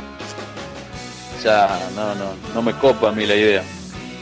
ya 1.43 1.79
no, 1.95 2.15
no, 2.15 2.31
no 2.55 2.61
me 2.63 2.73
copa 2.79 3.09
a 3.09 3.11
mí 3.11 3.27
la 3.27 3.35
idea. 3.35 3.63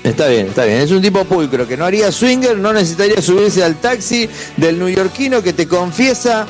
Está 0.03 0.27
bien, 0.27 0.47
está 0.47 0.65
bien. 0.65 0.81
Es 0.81 0.91
un 0.91 1.01
tipo 1.01 1.23
pulcro 1.23 1.65
que 1.65 1.77
no 1.77 1.85
haría 1.85 2.11
swinger, 2.11 2.57
no 2.57 2.73
necesitaría 2.73 3.21
subirse 3.21 3.63
al 3.63 3.75
taxi 3.75 4.29
del 4.57 4.77
neoyorquino 4.77 5.41
que 5.41 5.53
te 5.53 5.69
confiesa 5.69 6.45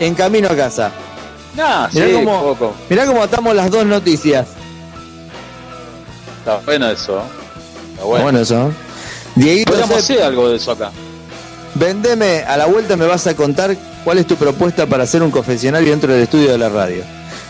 en 0.00 0.14
camino 0.14 0.48
a 0.48 0.56
casa. 0.56 0.92
Mirá 1.56 1.88
sí, 2.08 2.12
cómo- 2.12 2.42
poco. 2.42 2.74
Mirá 2.90 3.06
cómo 3.06 3.22
atamos 3.22 3.54
las 3.54 3.70
dos 3.70 3.86
noticias. 3.86 4.46
Está 6.38 6.58
bueno 6.64 6.88
eso. 6.90 7.22
Está 7.92 8.04
Bueno, 8.04 8.22
bueno. 8.24 8.40
eso. 8.40 8.72
Dieguito, 9.34 9.72
Podríamos 9.72 9.96
Sepp, 10.02 10.16
hacer 10.16 10.22
algo 10.26 10.48
de 10.48 10.56
eso 10.56 10.72
acá. 10.72 10.90
vendeme, 11.74 12.42
a 12.46 12.56
la 12.56 12.66
vuelta 12.66 12.96
me 12.96 13.06
vas 13.06 13.26
a 13.26 13.34
contar 13.34 13.76
cuál 14.04 14.18
es 14.18 14.26
tu 14.26 14.36
propuesta 14.36 14.86
para 14.86 15.04
hacer 15.04 15.22
un 15.22 15.30
confesionario 15.30 15.90
dentro 15.90 16.12
del 16.12 16.22
estudio 16.22 16.52
de 16.52 16.58
la 16.58 16.68
radio. 16.68 17.02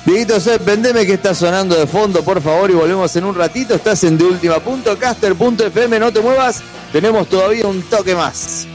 Dieguito 0.05 0.39
Sepp, 0.41 0.65
vendeme 0.65 1.05
que 1.05 1.15
está 1.15 1.35
sonando 1.35 1.75
de 1.77 1.87
fondo, 1.87 2.23
por 2.23 2.41
favor, 2.41 2.71
y 2.71 2.75
volvemos 2.75 3.15
en 3.17 3.25
un 3.25 3.35
ratito. 3.35 3.75
Estás 3.75 4.03
en 4.05 4.17
deultima.caster.fm, 4.17 5.99
no 5.99 6.13
te 6.13 6.21
muevas, 6.21 6.63
tenemos 6.93 7.29
todavía 7.29 7.67
un 7.67 7.83
toque 7.83 8.15
más. 8.15 8.67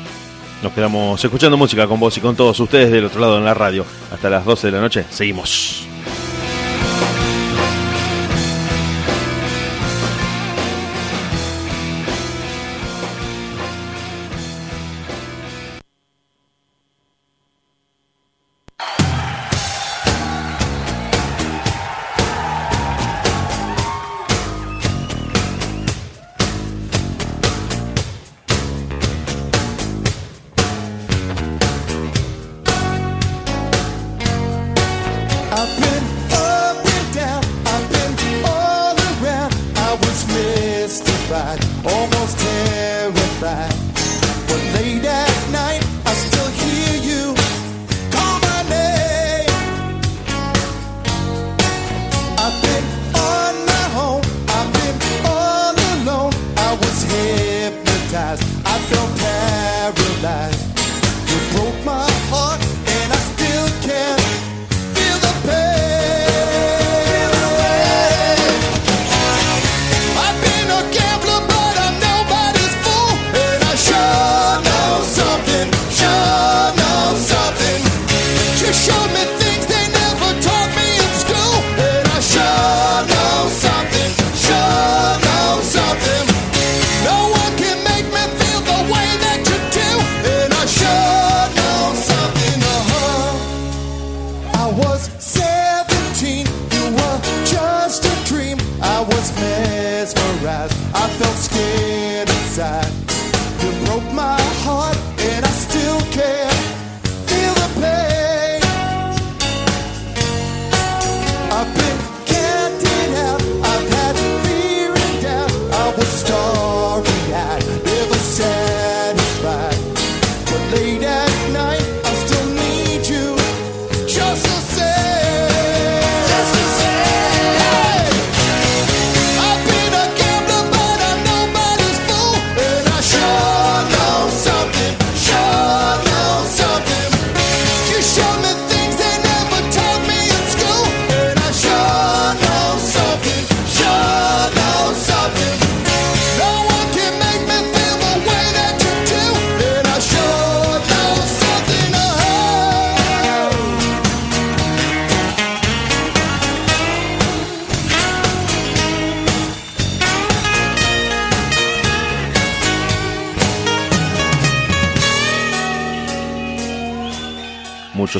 Nos 0.61 0.73
quedamos 0.73 1.23
escuchando 1.23 1.57
música 1.57 1.87
con 1.87 1.99
vos 1.99 2.15
y 2.17 2.21
con 2.21 2.35
todos 2.35 2.59
ustedes 2.59 2.91
del 2.91 3.05
otro 3.05 3.19
lado 3.19 3.37
en 3.37 3.45
la 3.45 3.53
radio. 3.53 3.85
Hasta 4.11 4.29
las 4.29 4.45
12 4.45 4.67
de 4.67 4.71
la 4.73 4.81
noche. 4.81 5.05
Seguimos. 5.09 5.90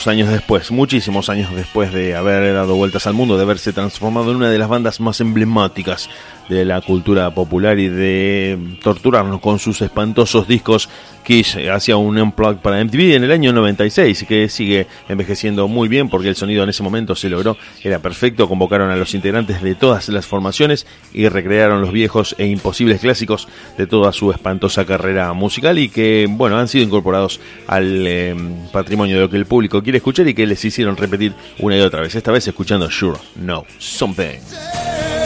Años 0.08 0.30
después, 0.30 0.72
muchísimos 0.72 1.30
años 1.30 1.54
después 1.56 1.94
de 1.94 2.16
haber 2.16 2.54
dado 2.54 2.76
vueltas 2.76 3.06
al 3.06 3.14
mundo, 3.14 3.38
de 3.38 3.44
haberse 3.44 3.72
transformado 3.72 4.32
en 4.32 4.38
una 4.38 4.50
de 4.50 4.58
las 4.58 4.68
bandas 4.68 5.00
más 5.00 5.22
emblemáticas 5.22 6.10
de 6.52 6.66
la 6.66 6.82
cultura 6.82 7.34
popular 7.34 7.80
y 7.80 7.88
de 7.88 8.60
torturarnos 8.84 9.40
con 9.40 9.58
sus 9.58 9.82
espantosos 9.82 10.50
discos, 10.50 10.90
Kiss 11.24 11.58
hacía 11.72 11.96
un 11.96 12.18
unplug 12.18 12.58
para 12.58 12.84
MTV 12.84 13.16
en 13.16 13.24
el 13.24 13.32
año 13.32 13.54
96 13.54 14.26
que 14.28 14.50
sigue 14.50 14.88
envejeciendo 15.08 15.70
muy 15.70 15.88
bien 15.88 16.10
porque 16.10 16.28
el 16.28 16.36
sonido 16.36 16.64
en 16.64 16.70
ese 16.70 16.84
momento 16.84 17.16
se 17.16 17.30
logró, 17.30 17.56
era 17.84 18.00
perfecto, 18.00 18.50
convocaron 18.50 18.92
a 18.92 18.98
los 18.98 19.14
integrantes 19.14 19.62
de 19.62 19.76
todas 19.76 20.10
las 20.10 20.26
formaciones 20.26 20.86
y 21.14 21.30
recrearon 21.30 21.80
los 21.80 21.94
viejos 21.94 22.36
e 22.38 22.48
imposibles 22.48 23.00
clásicos 23.00 23.48
de 23.78 23.88
toda 23.88 24.12
su 24.12 24.30
espantosa 24.32 24.84
carrera 24.86 25.32
musical 25.32 25.80
y 25.80 25.88
que, 25.88 26.28
bueno, 26.30 26.58
han 26.58 26.68
sido 26.68 26.84
incorporados 26.84 27.40
al 27.68 28.06
eh, 28.06 28.36
patrimonio 28.74 29.16
de 29.16 29.22
lo 29.22 29.30
que 29.30 29.38
el 29.38 29.46
público 29.46 29.82
quiere 29.82 30.00
escuchar 30.00 30.28
y 30.28 30.34
que 30.34 30.46
les 30.46 30.66
hicieron 30.66 30.98
repetir 30.98 31.34
una 31.60 31.78
y 31.78 31.82
otra 31.82 32.02
vez, 32.02 32.14
esta 32.14 32.32
vez 32.32 32.46
escuchando 32.46 32.92
Sure 32.92 33.20
No 33.38 33.64
Something. 33.78 35.21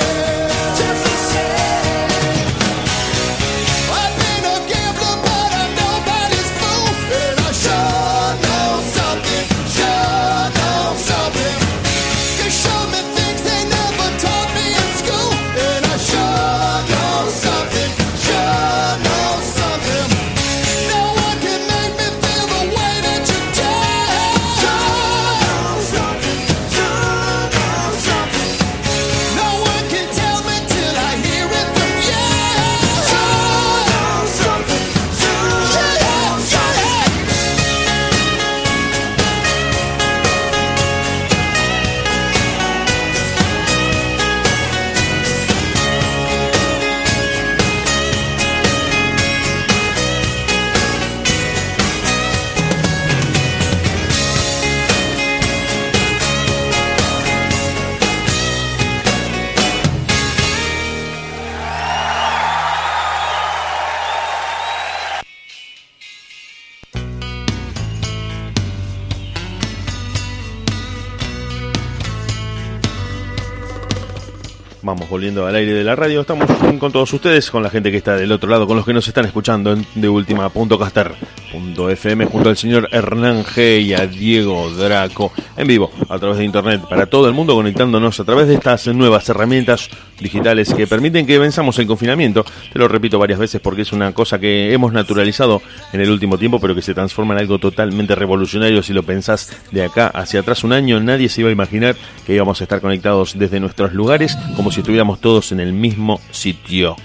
Volviendo 75.16 75.48
al 75.48 75.56
aire 75.56 75.74
de 75.74 75.86
la 75.86 75.96
radio. 75.96 76.20
Estamos 76.20 76.46
con, 76.78 76.92
todos 76.92 77.14
ustedes, 77.14 77.50
con 77.50 77.64
la 77.64 77.70
gente 77.70 77.90
que 77.90 77.96
está 77.96 78.18
del 78.18 78.34
otro 78.34 78.50
lado, 78.50 78.68
con 78.68 78.76
los 78.76 78.86
que 78.86 78.92
nos 78.92 79.08
están 79.08 79.24
escuchando 79.24 79.72
en 79.72 79.88
de 79.96 80.10
última 80.10 80.50
punto 80.50 80.78
caster 80.78 81.14
punto 81.54 81.90
fm 81.90 82.26
junto 82.26 82.50
al 82.50 82.58
señor 82.58 82.90
Hernán 82.92 83.46
G 83.46 83.82
y 83.82 83.94
a 83.94 84.08
Diego 84.08 84.70
Draco 84.72 85.32
en 85.56 85.68
vivo 85.68 85.90
a 86.10 86.20
través 86.20 86.40
de 86.40 86.44
internet 86.44 86.82
para 86.90 87.06
todo 87.06 87.30
el 87.30 87.34
mundo 87.34 87.56
conectándonos 87.56 88.20
a 88.20 88.26
través 88.26 88.50
de 88.50 88.56
estas 88.56 88.88
nuevas 88.88 89.30
herramientas 89.30 89.90
digitales 90.20 90.74
que 90.74 90.86
permiten 90.86 91.26
que 91.26 91.40
venzamos 91.40 91.80
el 91.80 91.88
confinamiento. 91.88 92.46
Te 92.74 92.80
lo 92.80 92.90
repito 92.90 93.18
varias 93.18 93.40
veces 93.40 93.62
porque 93.62 93.84
es 93.84 93.94
una 93.94 94.14
cosa 94.14 94.38
que 94.38 94.74
hemos 94.74 94.92
naturalizado 94.92 95.62
en 95.94 96.02
el 96.02 96.10
último 96.10 96.38
tiempo, 96.38 96.60
pero 96.60 96.76
que 96.76 96.82
se 96.82 96.94
transforma 96.94 97.34
en 97.36 97.40
algo 97.40 97.58
totalmente 97.58 98.16
revolucionario 98.16 98.84
si 98.84 98.92
lo 98.92 99.04
pensás 99.04 99.56
de 99.72 99.86
acá 99.86 100.08
hacia 100.08 100.42
atrás 100.42 100.66
un 100.66 100.74
año. 100.74 101.00
Nadie 101.00 101.30
se 101.30 101.40
iba 101.40 101.50
a 101.50 101.54
imaginar 101.54 101.96
que 102.26 102.34
íbamos 102.36 102.60
a 102.60 102.66
estar 102.66 102.82
conectados 102.82 103.38
desde 103.40 103.62
nuestros 103.62 103.94
lugares 103.94 104.38
como 104.56 104.72
si 104.72 104.82
estuviéramos 104.82 105.05
todos 105.14 105.52
en 105.52 105.60
el 105.60 105.74
mismo 105.74 106.20
sitio. 106.32 106.96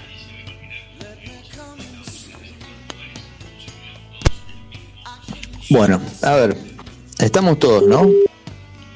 Bueno, 5.69 6.01
a 6.21 6.35
ver, 6.35 6.57
estamos 7.19 7.57
todos, 7.57 7.83
¿no? 7.83 8.05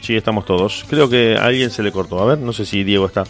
Sí, 0.02 0.16
estamos 0.16 0.46
todos. 0.46 0.86
Creo 0.90 1.10
que 1.10 1.38
a 1.38 1.46
alguien 1.46 1.72
se 1.72 1.82
le 1.82 1.92
cortó. 1.92 2.20
A 2.20 2.26
ver, 2.26 2.38
no 2.40 2.52
sé 2.52 2.66
si 2.66 2.84
Diego 2.84 3.06
está. 3.06 3.24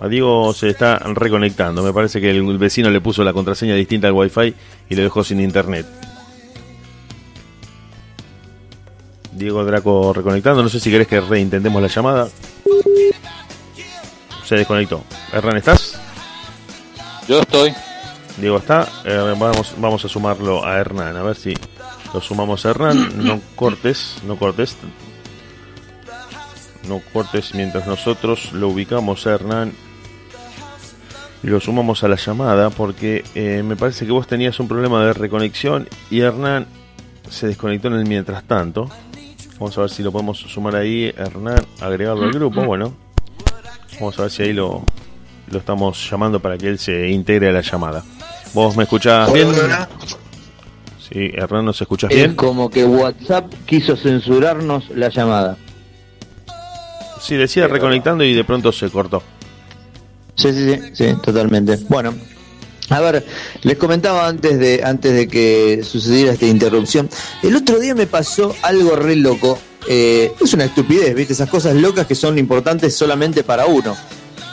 A 0.00 0.08
Diego 0.08 0.52
se 0.52 0.68
está 0.68 0.98
reconectando. 0.98 1.82
Me 1.82 1.92
parece 1.92 2.20
que 2.20 2.30
el 2.30 2.58
vecino 2.58 2.90
le 2.90 3.00
puso 3.00 3.24
la 3.24 3.32
contraseña 3.32 3.74
distinta 3.74 4.08
al 4.08 4.12
wifi 4.12 4.54
y 4.88 4.94
le 4.94 5.02
dejó 5.02 5.24
sin 5.24 5.40
internet. 5.40 5.86
Diego 9.32 9.64
Draco 9.64 10.12
reconectando. 10.12 10.62
No 10.62 10.68
sé 10.68 10.80
si 10.80 10.90
querés 10.90 11.08
que 11.08 11.20
reintentemos 11.20 11.80
la 11.80 11.88
llamada. 11.88 12.28
Se 14.50 14.56
desconectó. 14.56 15.04
Hernán, 15.32 15.58
¿estás? 15.58 15.96
Yo 17.28 17.40
estoy. 17.40 17.72
Diego 18.36 18.56
está. 18.56 18.88
Eh, 19.04 19.36
vamos, 19.38 19.76
vamos 19.78 20.04
a 20.04 20.08
sumarlo 20.08 20.66
a 20.66 20.76
Hernán. 20.76 21.16
A 21.16 21.22
ver 21.22 21.36
si 21.36 21.54
lo 22.12 22.20
sumamos 22.20 22.66
a 22.66 22.70
Hernán. 22.70 23.24
No 23.24 23.40
cortes, 23.54 24.16
no 24.26 24.34
cortes. 24.34 24.76
No 26.88 27.00
cortes 27.12 27.54
mientras 27.54 27.86
nosotros 27.86 28.52
lo 28.52 28.70
ubicamos 28.70 29.24
a 29.28 29.34
Hernán 29.34 29.72
y 31.44 31.46
lo 31.46 31.60
sumamos 31.60 32.02
a 32.02 32.08
la 32.08 32.16
llamada 32.16 32.70
porque 32.70 33.22
eh, 33.36 33.62
me 33.64 33.76
parece 33.76 34.04
que 34.04 34.10
vos 34.10 34.26
tenías 34.26 34.58
un 34.58 34.66
problema 34.66 35.04
de 35.04 35.12
reconexión 35.12 35.88
y 36.10 36.22
Hernán 36.22 36.66
se 37.28 37.46
desconectó 37.46 37.86
en 37.86 37.94
el 37.94 38.04
mientras 38.04 38.42
tanto. 38.42 38.90
Vamos 39.60 39.78
a 39.78 39.82
ver 39.82 39.90
si 39.90 40.02
lo 40.02 40.10
podemos 40.10 40.38
sumar 40.40 40.74
ahí, 40.74 41.14
Hernán, 41.16 41.64
agregarlo 41.80 42.24
al 42.24 42.32
grupo. 42.32 42.64
Bueno, 42.64 42.96
vamos 44.00 44.18
a 44.18 44.22
ver 44.22 44.30
si 44.30 44.42
ahí 44.42 44.52
lo, 44.52 44.82
lo 45.50 45.58
estamos 45.58 46.10
llamando 46.10 46.40
para 46.40 46.56
que 46.58 46.68
él 46.68 46.78
se 46.78 47.08
integre 47.10 47.48
a 47.50 47.52
la 47.52 47.60
llamada. 47.60 48.02
¿Vos 48.54 48.76
me 48.76 48.82
escuchás 48.84 49.32
bien? 49.32 49.48
Sí, 50.98 51.30
Hernán, 51.34 51.64
¿nos 51.64 51.80
escuchás 51.80 52.10
Es 52.10 52.16
bien? 52.16 52.34
como 52.34 52.70
que 52.70 52.84
WhatsApp 52.84 53.52
quiso 53.66 53.96
censurarnos 53.96 54.90
la 54.90 55.08
llamada. 55.08 55.56
Sí, 57.20 57.36
decía 57.36 57.66
reconectando 57.68 58.24
y 58.24 58.32
de 58.34 58.44
pronto 58.44 58.72
se 58.72 58.88
cortó. 58.90 59.22
Sí, 60.36 60.52
sí, 60.52 60.74
sí, 60.74 60.80
sí, 60.94 61.14
totalmente. 61.22 61.78
Bueno, 61.88 62.14
a 62.88 63.00
ver, 63.00 63.26
les 63.62 63.76
comentaba 63.76 64.26
antes 64.26 64.58
de 64.58 64.82
antes 64.84 65.12
de 65.12 65.28
que 65.28 65.82
sucediera 65.84 66.32
esta 66.32 66.46
interrupción. 66.46 67.10
El 67.42 67.56
otro 67.56 67.78
día 67.78 67.94
me 67.94 68.06
pasó 68.06 68.54
algo 68.62 68.96
re 68.96 69.16
loco. 69.16 69.58
Eh, 69.88 70.32
es 70.40 70.52
una 70.52 70.64
estupidez, 70.64 71.14
¿viste? 71.14 71.32
Esas 71.32 71.48
cosas 71.48 71.74
locas 71.74 72.06
que 72.06 72.14
son 72.14 72.38
importantes 72.38 72.94
solamente 72.94 73.42
para 73.42 73.66
uno. 73.66 73.96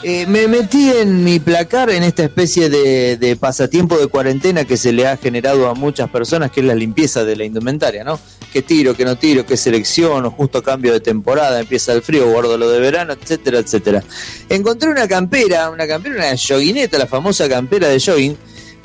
Eh, 0.04 0.26
me 0.26 0.46
metí 0.46 0.90
en 0.90 1.24
mi 1.24 1.40
placar 1.40 1.90
en 1.90 2.04
esta 2.04 2.22
especie 2.22 2.70
de, 2.70 3.16
de 3.16 3.34
pasatiempo 3.34 3.98
de 3.98 4.06
cuarentena 4.06 4.64
que 4.64 4.76
se 4.76 4.92
le 4.92 5.08
ha 5.08 5.16
generado 5.16 5.68
a 5.68 5.74
muchas 5.74 6.08
personas, 6.08 6.52
que 6.52 6.60
es 6.60 6.66
la 6.66 6.76
limpieza 6.76 7.24
de 7.24 7.34
la 7.34 7.44
indumentaria, 7.44 8.04
¿no? 8.04 8.20
¿Qué 8.52 8.62
tiro, 8.62 8.94
qué 8.94 9.04
no 9.04 9.16
tiro, 9.16 9.44
qué 9.44 9.56
selecciono, 9.56 10.30
justo 10.30 10.62
cambio 10.62 10.92
de 10.92 11.00
temporada, 11.00 11.58
empieza 11.60 11.92
el 11.92 12.02
frío, 12.02 12.30
guardo 12.30 12.56
lo 12.56 12.70
de 12.70 12.78
verano, 12.78 13.12
etcétera, 13.12 13.58
etcétera. 13.58 14.04
Encontré 14.48 14.88
una 14.88 15.08
campera, 15.08 15.68
una 15.68 15.86
campera, 15.86 16.14
una 16.14 16.36
joguineta, 16.36 16.96
la 16.96 17.06
famosa 17.06 17.48
campera 17.48 17.88
de 17.88 18.00
jogging, 18.00 18.36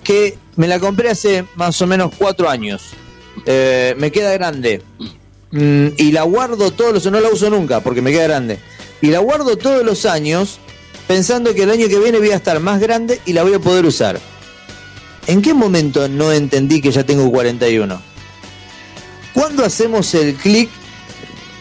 que 0.04 0.38
me 0.56 0.68
la 0.68 0.80
compré 0.80 1.10
hace 1.10 1.46
más 1.56 1.80
o 1.82 1.88
menos 1.88 2.12
cuatro 2.18 2.50
años. 2.50 2.89
Eh, 3.46 3.96
me 3.98 4.12
queda 4.12 4.34
grande. 4.34 4.82
Mm, 5.54 5.89
y 5.97 6.12
la 6.12 6.24
guardo 6.24 6.72
todos 6.72 6.93
los 6.93 7.06
no 7.06 7.20
la 7.20 7.30
uso 7.30 7.47
nunca 7.47 7.80
porque 7.80 8.01
me 8.01 8.12
queda 8.12 8.24
grande. 8.24 8.60
Y 9.01 9.08
la 9.08 9.20
guardo 9.20 9.56
todos 9.56 9.86
los 9.86 10.06
años 10.06 10.58
pensando 11.08 11.54
que 11.54 11.64
el 11.64 11.70
año 11.70 11.88
que 11.88 11.99
viene 11.99 12.18
voy 12.18 12.32
a 12.32 12.38
estar 12.38 12.60
más 12.60 12.80
grande 12.80 13.22
y 13.26 13.34
la 13.34 13.43
voy 13.43 13.54
a 13.54 13.60
poder 13.60 13.86
usar. 13.86 14.20
¿En 15.28 15.43
qué 15.43 15.54
momento 15.54 16.10
no 16.10 16.32
entendí 16.32 16.82
que 16.82 16.91
ya 16.91 17.04
tengo 17.04 17.32
41? 17.32 18.01
¿Cuándo 19.36 19.64
hacemos 19.64 20.14
el 20.16 20.34
clic 20.36 20.70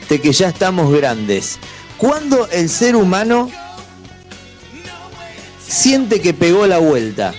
de 0.09 0.21
que 0.23 0.33
ya 0.33 0.49
estamos 0.49 0.91
grandes? 0.91 1.59
¿Cuándo 1.99 2.49
el 2.51 2.71
ser 2.71 2.97
humano 2.97 3.51
siente 5.69 6.23
que 6.23 6.33
pegó 6.33 6.67
la 6.67 6.79
vuelta? 6.79 7.35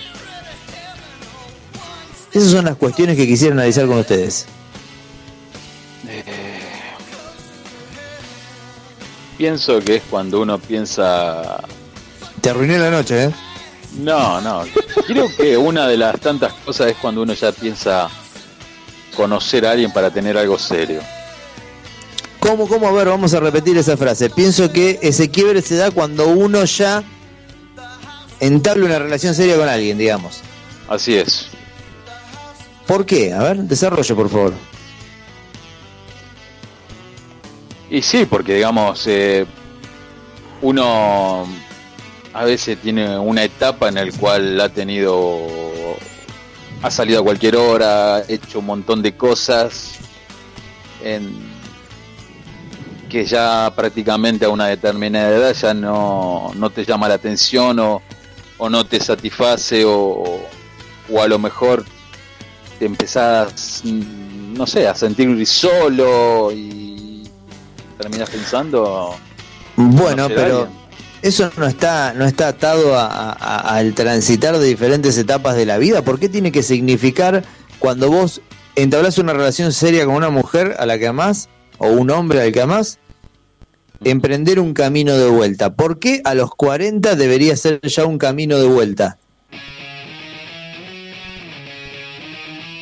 Esas 2.32 2.50
son 2.50 2.64
las 2.64 2.76
cuestiones 2.76 3.16
que 3.16 3.26
quisiera 3.26 3.54
analizar 3.54 3.86
con 3.86 3.98
ustedes. 3.98 4.46
Pienso 9.36 9.80
que 9.80 9.96
es 9.96 10.02
cuando 10.08 10.40
uno 10.40 10.58
piensa. 10.58 11.62
Te 12.40 12.50
arruiné 12.50 12.78
la 12.78 12.90
noche, 12.90 13.24
¿eh? 13.24 13.30
No, 13.98 14.40
no. 14.40 14.64
Creo 15.06 15.28
que 15.36 15.56
una 15.56 15.86
de 15.88 15.96
las 15.96 16.20
tantas 16.20 16.52
cosas 16.64 16.88
es 16.88 16.96
cuando 16.96 17.22
uno 17.22 17.34
ya 17.34 17.52
piensa 17.52 18.08
conocer 19.16 19.66
a 19.66 19.72
alguien 19.72 19.92
para 19.92 20.10
tener 20.10 20.36
algo 20.36 20.58
serio. 20.58 21.00
¿Cómo, 22.40 22.68
cómo? 22.68 22.88
A 22.88 22.92
ver, 22.92 23.08
vamos 23.08 23.32
a 23.34 23.40
repetir 23.40 23.78
esa 23.78 23.96
frase. 23.96 24.28
Pienso 24.30 24.70
que 24.70 24.98
ese 25.02 25.30
quiebre 25.30 25.62
se 25.62 25.76
da 25.76 25.90
cuando 25.90 26.28
uno 26.28 26.64
ya 26.64 27.02
entabla 28.40 28.84
una 28.84 28.98
relación 28.98 29.34
seria 29.34 29.56
con 29.56 29.68
alguien, 29.68 29.96
digamos. 29.96 30.40
Así 30.88 31.16
es. 31.16 31.46
¿Por 32.86 33.06
qué? 33.06 33.32
A 33.32 33.42
ver, 33.42 33.56
desarrollo, 33.58 34.14
por 34.14 34.28
favor. 34.28 34.52
Y 37.94 38.02
sí, 38.02 38.26
porque 38.26 38.54
digamos, 38.54 39.06
eh, 39.06 39.46
uno 40.62 41.46
a 42.32 42.44
veces 42.44 42.76
tiene 42.78 43.16
una 43.16 43.44
etapa 43.44 43.86
en 43.86 43.94
la 43.94 44.10
cual 44.18 44.60
ha 44.60 44.68
tenido, 44.68 45.38
ha 46.82 46.90
salido 46.90 47.20
a 47.20 47.22
cualquier 47.22 47.54
hora, 47.54 48.24
hecho 48.26 48.58
un 48.58 48.66
montón 48.66 49.00
de 49.00 49.16
cosas, 49.16 49.92
que 53.08 53.24
ya 53.24 53.72
prácticamente 53.76 54.44
a 54.44 54.48
una 54.48 54.66
determinada 54.66 55.28
edad 55.28 55.54
ya 55.54 55.72
no, 55.72 56.50
no 56.56 56.70
te 56.70 56.84
llama 56.84 57.06
la 57.06 57.14
atención 57.14 57.78
o, 57.78 58.02
o 58.58 58.68
no 58.68 58.84
te 58.84 58.98
satisface 58.98 59.84
o, 59.84 60.40
o 61.12 61.22
a 61.22 61.28
lo 61.28 61.38
mejor 61.38 61.84
te 62.76 62.86
empezás, 62.86 63.82
mm, 63.84 64.54
no 64.54 64.66
sé, 64.66 64.88
a 64.88 64.96
sentir 64.96 65.46
solo 65.46 66.50
y 66.50 66.83
terminas 67.98 68.30
pensando 68.30 69.14
Bueno, 69.76 70.28
pero 70.28 70.68
eso 71.22 71.50
no 71.56 71.66
está, 71.66 72.12
no 72.14 72.24
está 72.26 72.48
atado 72.48 72.96
a- 72.98 73.32
al 73.76 73.94
transitar 73.94 74.58
de 74.58 74.66
diferentes 74.66 75.16
etapas 75.18 75.56
de 75.56 75.66
la 75.66 75.78
vida. 75.78 76.02
¿Por 76.02 76.18
qué 76.18 76.28
tiene 76.28 76.52
que 76.52 76.62
significar 76.62 77.42
cuando 77.78 78.10
vos 78.10 78.40
entablás 78.76 79.18
una 79.18 79.32
relación 79.32 79.72
seria 79.72 80.04
con 80.04 80.14
una 80.14 80.30
mujer 80.30 80.76
a 80.78 80.86
la 80.86 80.98
que 80.98 81.06
amás 81.06 81.48
o 81.78 81.88
un 81.88 82.10
hombre 82.10 82.42
al 82.42 82.52
que 82.52 82.60
amás? 82.60 82.98
Emprender 84.04 84.60
un 84.60 84.74
camino 84.74 85.16
de 85.16 85.28
vuelta. 85.30 85.74
¿Por 85.74 85.98
qué 85.98 86.20
a 86.24 86.34
los 86.34 86.50
40 86.50 87.14
debería 87.16 87.56
ser 87.56 87.80
ya 87.82 88.04
un 88.04 88.18
camino 88.18 88.58
de 88.58 88.66
vuelta? 88.68 89.16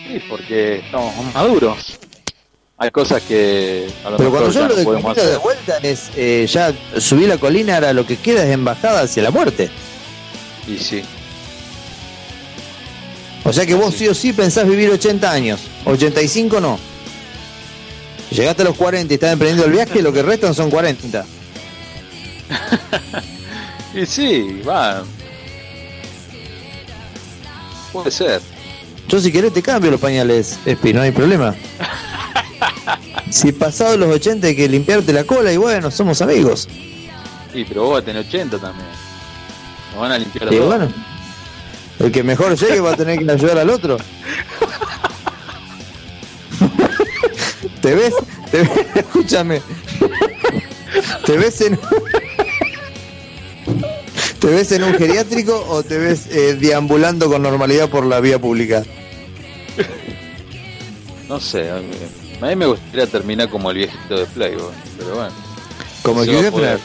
Sí, 0.08 0.20
porque 0.28 0.78
estamos 0.78 1.14
maduros. 1.32 1.98
Hay 2.82 2.90
cosas 2.90 3.22
que 3.22 3.86
a 4.04 4.10
lo 4.10 4.16
Pero 4.16 4.32
mejor 4.32 4.40
cuando 4.40 4.58
yo 4.58 4.64
hablo 4.64 4.74
no 4.74 4.80
de 4.80 5.02
camino 5.02 5.30
de 5.30 5.36
vuelta 5.36 5.78
es 5.84 6.10
eh, 6.16 6.48
ya 6.50 6.74
subí 6.98 7.28
la 7.28 7.38
colina, 7.38 7.76
ahora 7.76 7.92
lo 7.92 8.04
que 8.04 8.16
queda 8.16 8.42
es 8.42 8.50
embajada 8.50 9.02
hacia 9.02 9.22
la 9.22 9.30
muerte. 9.30 9.70
Y 10.66 10.78
sí, 10.78 11.00
O 13.44 13.52
sea 13.52 13.66
que 13.66 13.74
vos 13.74 13.94
sí 13.94 14.08
o 14.08 14.14
sí 14.14 14.32
pensás 14.32 14.66
vivir 14.66 14.90
80 14.90 15.30
años, 15.30 15.60
85 15.84 16.60
no. 16.60 16.76
Llegaste 18.32 18.62
a 18.62 18.64
los 18.64 18.76
40 18.76 19.12
y 19.12 19.14
estás 19.14 19.32
emprendiendo 19.32 19.64
el 19.66 19.70
viaje, 19.70 20.02
lo 20.02 20.12
que 20.12 20.22
restan 20.24 20.52
son 20.52 20.68
40. 20.68 21.24
y 23.94 24.06
sí, 24.06 24.60
va. 24.68 25.04
Puede 27.92 28.10
ser. 28.10 28.40
Yo 29.06 29.20
si 29.20 29.30
querés 29.30 29.52
te 29.52 29.62
cambio 29.62 29.92
los 29.92 30.00
pañales, 30.00 30.58
Espi, 30.66 30.92
no 30.92 31.02
hay 31.02 31.12
problema. 31.12 31.54
Si 33.30 33.52
pasado 33.52 33.96
los 33.96 34.14
80 34.14 34.46
hay 34.46 34.56
que 34.56 34.68
limpiarte 34.68 35.12
la 35.12 35.24
cola 35.24 35.52
y 35.52 35.56
bueno, 35.56 35.90
somos 35.90 36.20
amigos. 36.22 36.68
Sí, 37.52 37.64
pero 37.68 37.82
vos 37.82 37.92
vas 37.92 38.02
a 38.02 38.06
tener 38.06 38.24
80 38.26 38.58
también. 38.58 38.86
Nos 39.92 40.00
van 40.00 40.12
a 40.12 40.18
limpiar 40.18 40.48
a 40.48 40.54
Y 40.54 40.58
bueno, 40.58 40.92
el 41.98 42.12
que 42.12 42.22
mejor 42.22 42.56
llegue 42.56 42.80
va 42.80 42.92
a 42.92 42.96
tener 42.96 43.18
que 43.18 43.30
ayudar 43.30 43.58
al 43.58 43.70
otro. 43.70 43.98
¿Te 47.80 47.94
ves? 47.94 48.14
¿Te 48.50 48.58
ves? 48.58 48.70
Escúchame. 48.94 49.60
¿Te 51.24 51.36
ves 51.36 51.60
en 51.60 51.78
¿Te 54.42 54.48
ves 54.48 54.72
en 54.72 54.82
un 54.82 54.94
geriátrico 54.94 55.64
o 55.68 55.84
te 55.84 55.98
ves 55.98 56.26
eh, 56.26 56.54
deambulando 56.54 57.28
con 57.28 57.42
normalidad 57.42 57.88
por 57.88 58.04
la 58.04 58.18
vía 58.18 58.40
pública? 58.40 58.82
No 61.28 61.38
sé, 61.38 61.70
a 62.46 62.50
mí, 62.50 62.56
me 62.56 62.66
gustaría 62.66 63.06
terminar 63.06 63.48
como 63.48 63.70
el 63.70 63.78
viejito 63.78 64.16
de 64.18 64.26
Playboy, 64.26 64.72
pero 64.98 65.14
bueno. 65.14 65.32
Como 66.02 66.22
a 66.22 66.50
poder. 66.50 66.78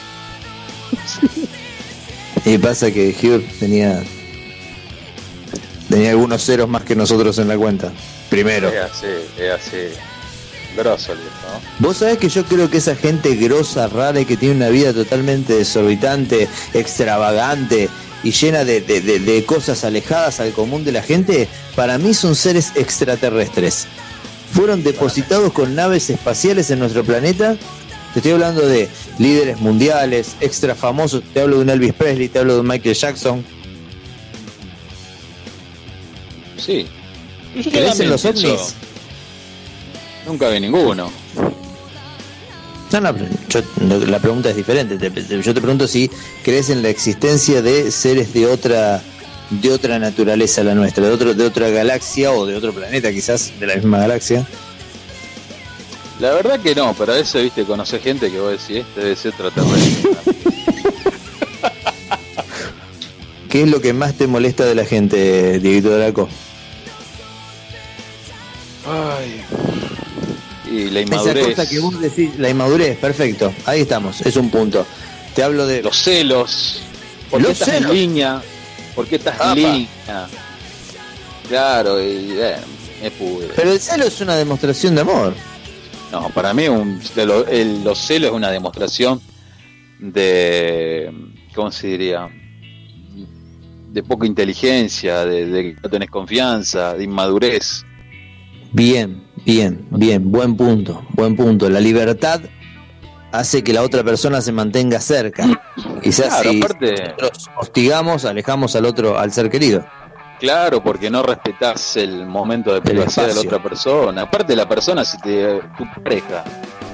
Y 2.44 2.58
pasa 2.58 2.90
que 2.90 3.14
Hugh 3.20 3.44
tenía 3.58 4.02
tenía 5.88 6.10
algunos 6.10 6.44
ceros 6.44 6.68
más 6.68 6.82
que 6.82 6.94
nosotros 6.94 7.38
en 7.38 7.48
la 7.48 7.56
cuenta. 7.56 7.92
Primero. 8.30 8.68
Es 8.68 8.78
así, 8.80 9.06
es 9.38 9.50
así. 9.52 9.88
Grosso 10.76 11.12
el 11.12 11.18
¿no? 11.18 11.24
Vos 11.88 11.96
sabés 11.96 12.18
que 12.18 12.28
yo 12.28 12.44
creo 12.44 12.70
que 12.70 12.76
esa 12.78 12.94
gente 12.94 13.34
grosa, 13.34 13.88
rara 13.88 14.20
y 14.20 14.24
que 14.26 14.36
tiene 14.36 14.54
una 14.54 14.68
vida 14.68 14.92
totalmente 14.92 15.54
desorbitante, 15.54 16.46
extravagante 16.74 17.88
y 18.22 18.30
llena 18.32 18.64
de, 18.64 18.80
de- 18.82 19.00
de- 19.00 19.18
de 19.18 19.44
cosas 19.44 19.82
alejadas 19.84 20.40
al 20.40 20.52
común 20.52 20.84
de 20.84 20.92
la 20.92 21.02
gente, 21.02 21.48
para 21.74 21.96
mí 21.98 22.12
son 22.14 22.34
seres 22.36 22.72
extraterrestres. 22.76 23.86
Fueron 24.52 24.82
depositados 24.82 25.52
con 25.52 25.74
naves 25.74 26.10
espaciales 26.10 26.70
en 26.70 26.78
nuestro 26.80 27.04
planeta. 27.04 27.56
Te 28.12 28.20
estoy 28.20 28.32
hablando 28.32 28.66
de 28.66 28.88
líderes 29.18 29.60
mundiales, 29.60 30.36
extra 30.40 30.74
famosos. 30.74 31.22
Te 31.34 31.40
hablo 31.42 31.56
de 31.56 31.62
un 31.62 31.70
Elvis 31.70 31.92
Presley, 31.94 32.28
te 32.28 32.38
hablo 32.38 32.54
de 32.54 32.60
un 32.60 32.66
Michael 32.68 32.94
Jackson. 32.94 33.44
Sí. 36.56 36.86
¿Crees 37.70 38.00
en 38.00 38.10
los 38.10 38.22
pienso- 38.22 38.48
ovnis? 38.54 38.74
Nunca 40.26 40.48
vi 40.50 40.60
ninguno. 40.60 41.10
No, 42.90 43.00
no, 43.02 43.14
yo- 43.48 43.60
no, 43.82 43.98
la 43.98 44.18
pregunta 44.18 44.50
es 44.50 44.56
diferente. 44.56 44.96
Te- 44.98 45.10
te- 45.10 45.42
yo 45.42 45.54
te 45.54 45.60
pregunto 45.60 45.86
si 45.86 46.10
crees 46.42 46.70
en 46.70 46.82
la 46.82 46.88
existencia 46.88 47.60
de 47.62 47.90
seres 47.90 48.32
de 48.32 48.46
otra 48.46 49.02
de 49.50 49.70
otra 49.72 49.98
naturaleza 49.98 50.60
a 50.60 50.64
la 50.64 50.74
nuestra, 50.74 51.06
de 51.06 51.10
otro 51.12 51.34
de 51.34 51.44
otra 51.44 51.68
galaxia 51.70 52.32
o 52.32 52.44
de 52.46 52.54
otro 52.56 52.72
planeta 52.72 53.10
quizás 53.12 53.52
de 53.58 53.66
la 53.66 53.74
misma 53.76 53.98
galaxia. 53.98 54.46
La 56.20 56.32
verdad 56.32 56.58
que 56.60 56.74
no, 56.74 56.94
pero 56.98 57.12
a 57.12 57.16
veces, 57.16 57.42
viste, 57.44 57.62
conoces 57.64 58.02
gente 58.02 58.30
que 58.30 58.40
vos 58.40 58.50
decís, 58.50 58.84
este 58.86 59.00
debe 59.00 59.14
ser 59.16 59.28
extraterrestre. 59.32 60.10
¿Qué 63.48 63.62
es 63.62 63.68
lo 63.70 63.80
que 63.80 63.92
más 63.92 64.14
te 64.14 64.26
molesta 64.26 64.64
de 64.66 64.74
la 64.74 64.84
gente, 64.84 65.58
Dieguito 65.60 65.90
Draco? 65.96 66.28
Ay. 68.86 69.42
Y 70.70 70.90
la 70.90 71.00
Esa 71.00 71.08
inmadurez. 71.14 71.46
cosa 71.46 71.68
que 71.68 71.78
vos 71.78 72.00
decís, 72.00 72.30
la 72.38 72.50
inmadurez, 72.50 72.98
perfecto. 72.98 73.52
Ahí 73.64 73.80
estamos, 73.82 74.20
es 74.20 74.36
un 74.36 74.50
punto. 74.50 74.86
Te 75.34 75.42
hablo 75.42 75.66
de 75.66 75.82
Los 75.82 75.96
celos. 76.02 76.82
¿Por 77.30 77.40
qué 77.40 77.48
Los 77.48 77.52
estás 77.60 77.74
celos. 77.74 77.90
en 77.92 77.96
línea? 77.96 78.42
¿Por 78.98 79.06
qué 79.06 79.14
estás 79.14 79.36
Apa. 79.40 79.54
línea? 79.54 79.86
Claro, 81.48 82.02
y 82.02 82.34
bueno, 82.34 82.56
me 83.00 83.10
pudre. 83.12 83.48
Pero 83.54 83.70
el 83.72 83.78
celo 83.78 84.04
es 84.06 84.20
una 84.20 84.34
demostración 84.34 84.96
de 84.96 85.02
amor. 85.02 85.34
No, 86.10 86.30
para 86.30 86.52
mí 86.52 86.66
un, 86.66 87.00
de 87.14 87.24
lo- 87.24 87.46
el- 87.46 87.84
los 87.84 87.96
celos 87.96 88.30
es 88.30 88.36
una 88.36 88.50
demostración 88.50 89.20
de, 90.00 91.12
¿cómo 91.54 91.70
se 91.70 91.86
diría? 91.86 92.28
De 93.92 94.02
poca 94.02 94.26
inteligencia, 94.26 95.24
de, 95.24 95.46
de 95.46 95.62
que 95.62 95.80
no 95.80 95.88
tenés 95.88 96.10
confianza, 96.10 96.94
de 96.94 97.04
inmadurez. 97.04 97.84
Bien, 98.72 99.22
bien, 99.44 99.86
bien, 99.92 100.28
buen 100.32 100.56
punto, 100.56 101.06
buen 101.14 101.36
punto. 101.36 101.70
La 101.70 101.78
libertad 101.80 102.40
hace 103.32 103.62
que 103.62 103.72
la 103.72 103.82
otra 103.82 104.02
persona 104.02 104.40
se 104.40 104.52
mantenga 104.52 105.00
cerca. 105.00 105.46
Quizás 106.02 106.28
Claro, 106.28 106.50
si 106.50 106.58
aparte, 106.58 106.94
nosotros 107.18 107.50
hostigamos, 107.56 108.24
alejamos 108.24 108.74
al 108.76 108.84
otro, 108.86 109.18
al 109.18 109.32
ser 109.32 109.50
querido. 109.50 109.84
claro, 110.40 110.82
porque 110.82 111.10
no 111.10 111.22
respetás 111.22 111.96
el 111.96 112.26
momento 112.26 112.72
de 112.72 112.80
privacidad 112.80 113.28
de 113.28 113.34
la 113.34 113.40
otra 113.40 113.62
persona. 113.62 114.22
Aparte 114.22 114.54
la 114.56 114.68
persona, 114.68 115.04
si 115.04 115.18
te, 115.18 115.60
tu 115.76 115.84
pareja, 116.02 116.44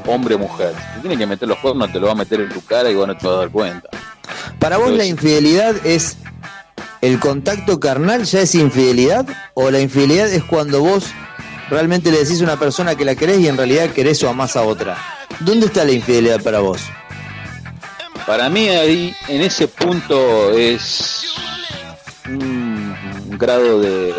hombre 0.06 0.35
o 0.35 0.39
mujer, 0.39 0.73
si 0.74 0.94
te 0.94 1.01
tiene 1.01 1.16
que 1.19 1.27
meter 1.27 1.48
los 1.48 1.59
cuernos, 1.59 1.93
te 1.93 2.01
lo 2.01 2.06
va 2.06 2.12
a 2.12 2.16
meter 2.16 2.40
en 2.40 2.48
tu 2.48 2.61
cara 2.62 2.90
y 2.90 2.94
vos 2.94 3.06
no 3.06 3.16
te 3.16 3.27
vas 3.27 3.36
a 3.36 3.39
dar 3.40 3.51
cuenta. 3.51 3.89
Para 4.59 4.78
vos 4.78 4.90
la 4.90 5.05
infidelidad 5.05 5.74
es 5.85 6.16
el 7.02 7.20
contacto 7.20 7.78
carnal 7.81 8.24
ya 8.24 8.40
es 8.40 8.55
infidelidad 8.55 9.27
o 9.52 9.70
la 9.70 9.81
infidelidad 9.81 10.28
es 10.28 10.43
cuando 10.44 10.81
vos 10.81 11.05
realmente 11.70 12.11
le 12.11 12.19
decís 12.19 12.41
a 12.41 12.45
una 12.45 12.59
persona 12.59 12.95
que 12.95 13.05
la 13.05 13.15
querés 13.15 13.41
y 13.41 13.49
en 13.49 13.57
realidad 13.57 13.91
querés 13.91 14.23
o 14.23 14.28
amás 14.28 14.57
a 14.57 14.62
otra. 14.62 14.97
¿Dónde 15.41 15.66
está 15.66 15.85
la 15.85 15.93
infidelidad 15.93 16.43
para 16.43 16.61
vos? 16.61 16.81
Para 18.27 18.49
mí 18.49 18.69
ahí, 18.69 19.15
en 19.28 19.43
ese 19.43 19.69
punto 19.69 20.53
es 20.53 21.35
un 22.27 22.95
grado 23.39 23.81
de, 23.81 24.15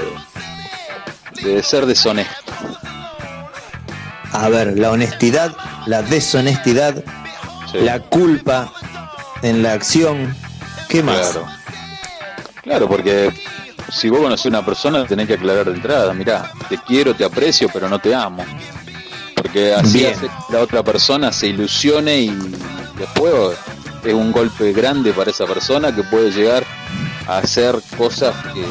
de 1.43 1.63
ser 1.63 1.85
deshonesto. 1.85 2.53
A 4.31 4.49
ver, 4.49 4.77
la 4.77 4.91
honestidad, 4.91 5.55
la 5.85 6.01
deshonestidad, 6.01 7.03
Sí, 7.71 7.79
la 7.79 7.99
culpa 7.99 8.71
en 9.41 9.63
la 9.63 9.73
acción. 9.73 10.35
¿Qué 10.87 11.01
más? 11.01 11.31
Claro. 11.31 11.47
Claro, 12.61 12.87
porque 12.87 13.31
si 13.89 14.09
vos 14.09 14.19
conocés 14.21 14.45
a 14.47 14.49
una 14.49 14.65
persona 14.65 15.05
tenés 15.05 15.27
que 15.27 15.33
aclarar 15.35 15.65
de 15.65 15.73
entrada, 15.73 16.13
mirá, 16.13 16.51
te 16.69 16.77
quiero, 16.77 17.13
te 17.13 17.23
aprecio, 17.23 17.69
pero 17.71 17.87
no 17.89 17.99
te 17.99 18.13
amo. 18.13 18.43
Porque 19.35 19.73
así 19.73 19.99
Bien. 19.99 20.13
hace 20.13 20.27
que 20.27 20.53
la 20.53 20.59
otra 20.61 20.83
persona 20.83 21.31
se 21.31 21.47
ilusione 21.47 22.19
y 22.19 22.51
después 22.97 23.57
es 24.03 24.13
un 24.13 24.31
golpe 24.31 24.71
grande 24.71 25.11
para 25.13 25.31
esa 25.31 25.45
persona 25.45 25.93
que 25.93 26.03
puede 26.03 26.31
llegar 26.31 26.63
a 27.27 27.39
hacer 27.39 27.75
cosas 27.97 28.35
que 28.53 28.65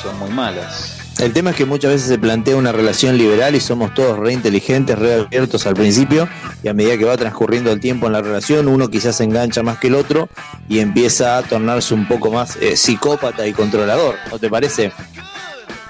son 0.00 0.18
muy 0.18 0.30
malas. 0.30 0.95
El 1.18 1.32
tema 1.32 1.50
es 1.50 1.56
que 1.56 1.64
muchas 1.64 1.92
veces 1.92 2.08
se 2.08 2.18
plantea 2.18 2.56
una 2.56 2.72
relación 2.72 3.16
liberal 3.16 3.54
y 3.54 3.60
somos 3.60 3.94
todos 3.94 4.18
re 4.18 4.34
inteligentes, 4.34 4.98
re 4.98 5.14
abiertos 5.14 5.66
al 5.66 5.74
principio 5.74 6.28
y 6.62 6.68
a 6.68 6.74
medida 6.74 6.98
que 6.98 7.06
va 7.06 7.16
transcurriendo 7.16 7.72
el 7.72 7.80
tiempo 7.80 8.06
en 8.06 8.12
la 8.12 8.20
relación 8.20 8.68
uno 8.68 8.88
quizás 8.88 9.16
se 9.16 9.24
engancha 9.24 9.62
más 9.62 9.78
que 9.78 9.86
el 9.86 9.94
otro 9.94 10.28
y 10.68 10.80
empieza 10.80 11.38
a 11.38 11.42
tornarse 11.42 11.94
un 11.94 12.06
poco 12.06 12.30
más 12.30 12.56
eh, 12.56 12.76
psicópata 12.76 13.46
y 13.46 13.54
controlador, 13.54 14.16
¿no 14.30 14.38
te 14.38 14.50
parece? 14.50 14.92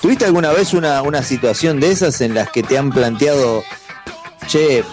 ¿Tuviste 0.01 0.27
alguna 0.27 0.53
vez 0.53 0.75
una, 0.75 1.03
una 1.03 1.23
situación 1.25 1.81
de 1.81 1.91
esas 1.91 2.21
en 2.21 2.35
las 2.35 2.51
que 2.51 2.63
te 2.63 2.79
han 2.79 2.91
planteado, 2.91 3.65
che, 4.47 4.85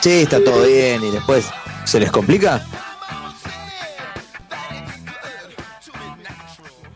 che, 0.00 0.22
está 0.22 0.42
todo 0.44 0.64
bien 0.64 1.02
y 1.02 1.10
después 1.10 1.46
se 1.84 1.98
les 1.98 2.12
complica? 2.12 2.64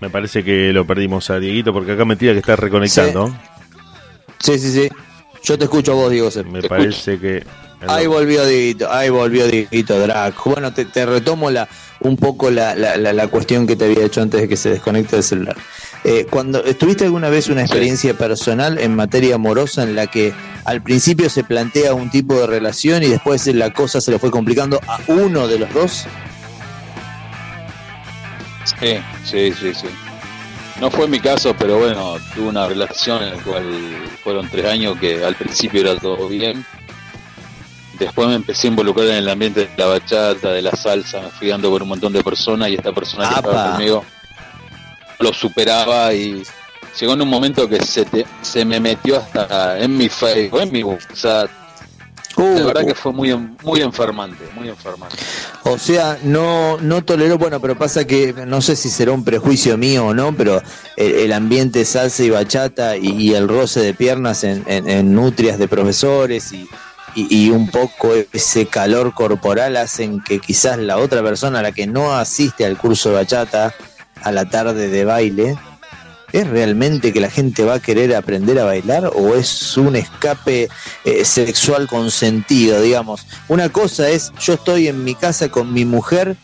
Me 0.01 0.11
parece 0.11 0.43
que 0.43 0.73
lo 0.73 0.87
perdimos 0.87 1.29
a 1.31 1.39
Dieguito 1.39 1.73
porque 1.73 1.93
acá 1.93 2.05
me 2.05 2.17
tira 2.17 2.33
que 2.33 2.39
está 2.39 2.57
reconectando. 2.57 3.35
Sí, 4.39 4.59
sí, 4.59 4.73
sí. 4.73 4.89
Yo 5.43 5.59
te 5.59 5.65
escucho 5.65 5.93
a 5.93 5.95
vos, 5.95 6.11
Diego. 6.11 6.29
Me 6.51 6.63
parece 6.63 7.19
que. 7.19 7.45
Ahí 7.89 8.07
volvió 8.07 8.45
Dieguito, 8.45 8.93
ahí 8.93 9.09
volvió 9.09 9.47
Dieguito 9.47 9.99
Draco. 9.99 10.51
Bueno, 10.51 10.73
te, 10.75 10.85
te 10.85 11.07
retomo 11.07 11.51
la, 11.51 11.67
un 12.01 12.19
poco 12.19 12.51
la, 12.51 12.75
la, 12.75 12.99
la- 12.99 13.15
la 13.15 13.27
cuestión 13.29 13.67
que 13.67 13.75
te 13.75 13.87
había 13.87 14.05
hecho 14.05 14.21
antes 14.21 14.39
de 14.43 14.49
que 14.49 14.57
se 14.59 14.69
desconecte 14.71 15.17
el 15.17 15.23
celular. 15.23 15.57
Eh, 16.05 16.27
cuando 16.29 16.63
¿Tuviste 16.63 17.05
alguna 17.05 17.31
vez 17.31 17.49
una 17.49 17.63
experiencia 17.63 18.13
personal 18.15 18.79
en 18.79 18.95
materia 18.97 19.35
amorosa 19.37 19.83
en 19.83 19.95
la 19.95 20.07
que 20.09 20.33
al 20.65 20.83
principio 20.83 21.31
se 21.31 21.43
plantea 21.43 21.95
un 21.95 22.11
tipo 22.11 22.35
de 22.39 22.47
relación 22.47 23.03
y 23.03 23.09
después 23.09 23.47
la 23.47 23.73
cosa 23.73 24.01
se 24.03 24.11
le 24.11 24.19
fue 24.19 24.31
complicando 24.31 24.79
a 24.87 24.99
uno 25.09 25.47
de 25.49 25.59
los 25.59 25.73
dos? 25.73 26.05
Sí, 28.79 28.99
sí, 29.25 29.53
sí, 29.53 29.75
sí. 29.75 29.87
No 30.81 30.91
fue 30.91 31.07
mi 31.09 31.21
caso, 31.21 31.55
pero 31.59 31.79
bueno, 31.79 32.17
tuve 32.35 32.49
una 32.49 32.67
relación 32.67 33.23
en 33.23 33.37
la 33.37 33.43
cual 33.43 33.65
fueron 34.23 34.49
tres 34.49 34.65
años 34.67 34.99
que 34.99 35.23
al 35.25 35.35
principio 35.35 35.81
era 35.83 35.97
todo 35.97 36.29
bien. 36.29 36.65
Después 37.99 38.29
me 38.29 38.35
empecé 38.37 38.67
a 38.69 38.71
involucrar 38.71 39.07
en 39.09 39.17
el 39.17 39.29
ambiente 39.29 39.67
de 39.67 39.71
la 39.77 39.87
bachata, 39.87 40.53
de 40.53 40.63
la 40.63 40.71
salsa, 40.71 41.21
me 41.21 41.29
fui 41.31 41.49
dando 41.49 41.69
por 41.71 41.83
un 41.83 41.89
montón 41.91 42.13
de 42.15 42.23
personas 42.25 42.71
y 42.71 42.75
esta 42.75 42.93
persona 42.93 43.29
que 43.29 43.35
Apa. 43.35 43.51
estaba 43.51 43.71
conmigo 43.73 44.05
lo 45.19 45.35
superaba 45.35 46.15
y 46.15 46.43
llegó 46.99 47.13
en 47.13 47.21
un 47.21 47.29
momento 47.29 47.69
que 47.69 47.79
se, 47.85 48.07
te- 48.07 48.25
se 48.41 48.65
me 48.65 48.81
metió 48.81 49.19
hasta 49.19 49.79
en 49.79 49.95
mi 49.95 50.09
Facebook, 50.09 50.63
en 50.63 50.73
mi 50.73 50.83
WhatsApp. 50.83 51.51
La 52.41 52.63
Uh, 52.63 52.67
verdad 52.67 52.87
que 52.87 52.95
fue 52.95 53.13
muy, 53.13 53.35
muy 53.63 53.81
enfermante, 53.83 54.45
muy 54.55 54.69
enfermante. 54.69 55.17
O 55.65 55.77
sea, 55.79 56.19
no, 56.23 56.79
no 56.79 57.05
toleró, 57.05 57.37
bueno, 57.37 57.61
pero 57.61 57.77
pasa 57.77 58.07
que 58.07 58.33
no 58.47 58.61
sé 58.63 58.77
si 58.77 58.89
será 58.89 59.13
un 59.13 59.25
prejuicio 59.25 59.77
mío 59.77 60.07
o 60.07 60.15
no, 60.15 60.35
pero 60.35 60.63
el, 60.97 61.13
el 61.13 61.33
ambiente 61.33 61.85
salsa 61.85 62.23
y 62.23 62.31
bachata 62.31 62.97
y, 62.97 63.09
y 63.11 63.35
el 63.35 63.47
roce 63.47 63.81
de 63.81 63.93
piernas 63.95 64.43
en, 64.45 64.65
en- 64.67 64.89
en 64.89 65.15
nutrias 65.15 65.59
de 65.59 65.69
profesores 65.69 66.53
y, 66.53 66.67
y- 67.15 67.47
y 67.47 67.51
un 67.51 67.69
poco 67.71 68.13
ese 68.33 68.67
calor 68.67 69.13
corporal 69.13 69.77
hacen 69.77 70.21
que 70.23 70.39
quizás 70.41 70.79
la 70.79 70.97
otra 70.97 71.23
persona, 71.23 71.61
la 71.61 71.73
que 71.73 71.87
no 71.87 72.15
asiste 72.15 72.65
al 72.65 72.79
curso 72.79 73.11
de 73.11 73.17
bachata, 73.17 73.75
a 74.23 74.33
la 74.33 74.49
tarde 74.49 74.89
de 74.89 75.05
baile, 75.05 75.59
¿es 76.33 76.47
realmente 76.47 77.13
que 77.13 77.21
la 77.21 77.31
gente 77.31 77.65
va 77.65 77.75
a 77.75 77.81
querer 77.81 78.15
aprender 78.15 78.59
a 78.59 78.65
bailar 78.65 79.11
o 79.15 79.35
es 79.35 79.77
un 79.77 79.97
escape 79.97 80.69
eh, 81.05 81.25
sexual 81.25 81.87
consentido, 81.87 82.81
digamos? 82.81 83.27
Una 83.49 83.69
cosa 83.69 84.09
es, 84.09 84.33
yo 84.41 84.55
estoy 84.55 84.89
en 84.89 85.05
mi 85.05 85.15
casa 85.15 85.49
con 85.49 85.73
mi 85.73 85.85
mujer 85.85 86.37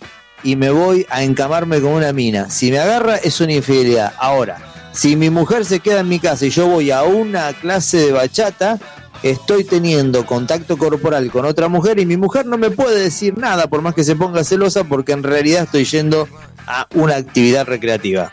y 0.43 0.57
me 0.57 0.71
voy 0.71 1.07
a 1.11 1.23
encamarme 1.23 1.81
con 1.81 1.93
una 1.93 2.13
mina. 2.13 2.51
Si 2.51 2.71
me 2.71 2.79
agarra 2.79 3.17
es 3.17 3.41
una 3.41 3.53
infidelidad. 3.53 4.13
Ahora, 4.19 4.59
si 4.93 5.17
mi 5.17 5.31
mujer 5.31 5.65
se 5.65 5.81
queda 5.81 6.01
en 6.01 6.09
mi 6.09 6.19
casa 6.19 6.47
y 6.47 6.51
yo 6.51 6.67
voy 6.67 6.91
a 6.91 7.03
una 7.03 7.53
clase 7.53 7.99
de 7.99 8.13
bachata, 8.13 8.79
estoy 9.23 9.65
teniendo 9.65 10.25
contacto 10.27 10.77
corporal 10.77 11.31
con 11.31 11.45
otra 11.45 11.69
mujer 11.69 11.99
y 11.99 12.07
mi 12.07 12.17
mujer 12.17 12.47
no 12.47 12.59
me 12.59 12.71
puede 12.71 13.01
decir 13.01 13.37
nada 13.37 13.67
por 13.67 13.83
más 13.83 13.95
que 13.95 14.05
se 14.05 14.17
ponga 14.17 14.45
celosa 14.45 14.85
porque 14.85 15.13
en 15.13 15.23
realidad 15.23 15.65
estoy 15.65 15.85
yendo 15.85 16.29
a 16.67 16.87
una 16.95 17.17
actividad 17.17 17.67
recreativa. 17.67 18.31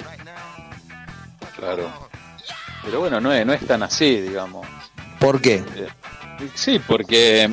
Claro. 1.63 1.89
Pero 2.83 2.99
bueno, 2.99 3.21
no 3.21 3.31
es, 3.31 3.45
no 3.45 3.53
es 3.53 3.65
tan 3.65 3.83
así, 3.83 4.19
digamos. 4.19 4.67
¿Por 5.19 5.39
qué? 5.41 5.63
Eh, 5.75 5.87
Sí, 6.55 6.79
porque, 6.85 7.49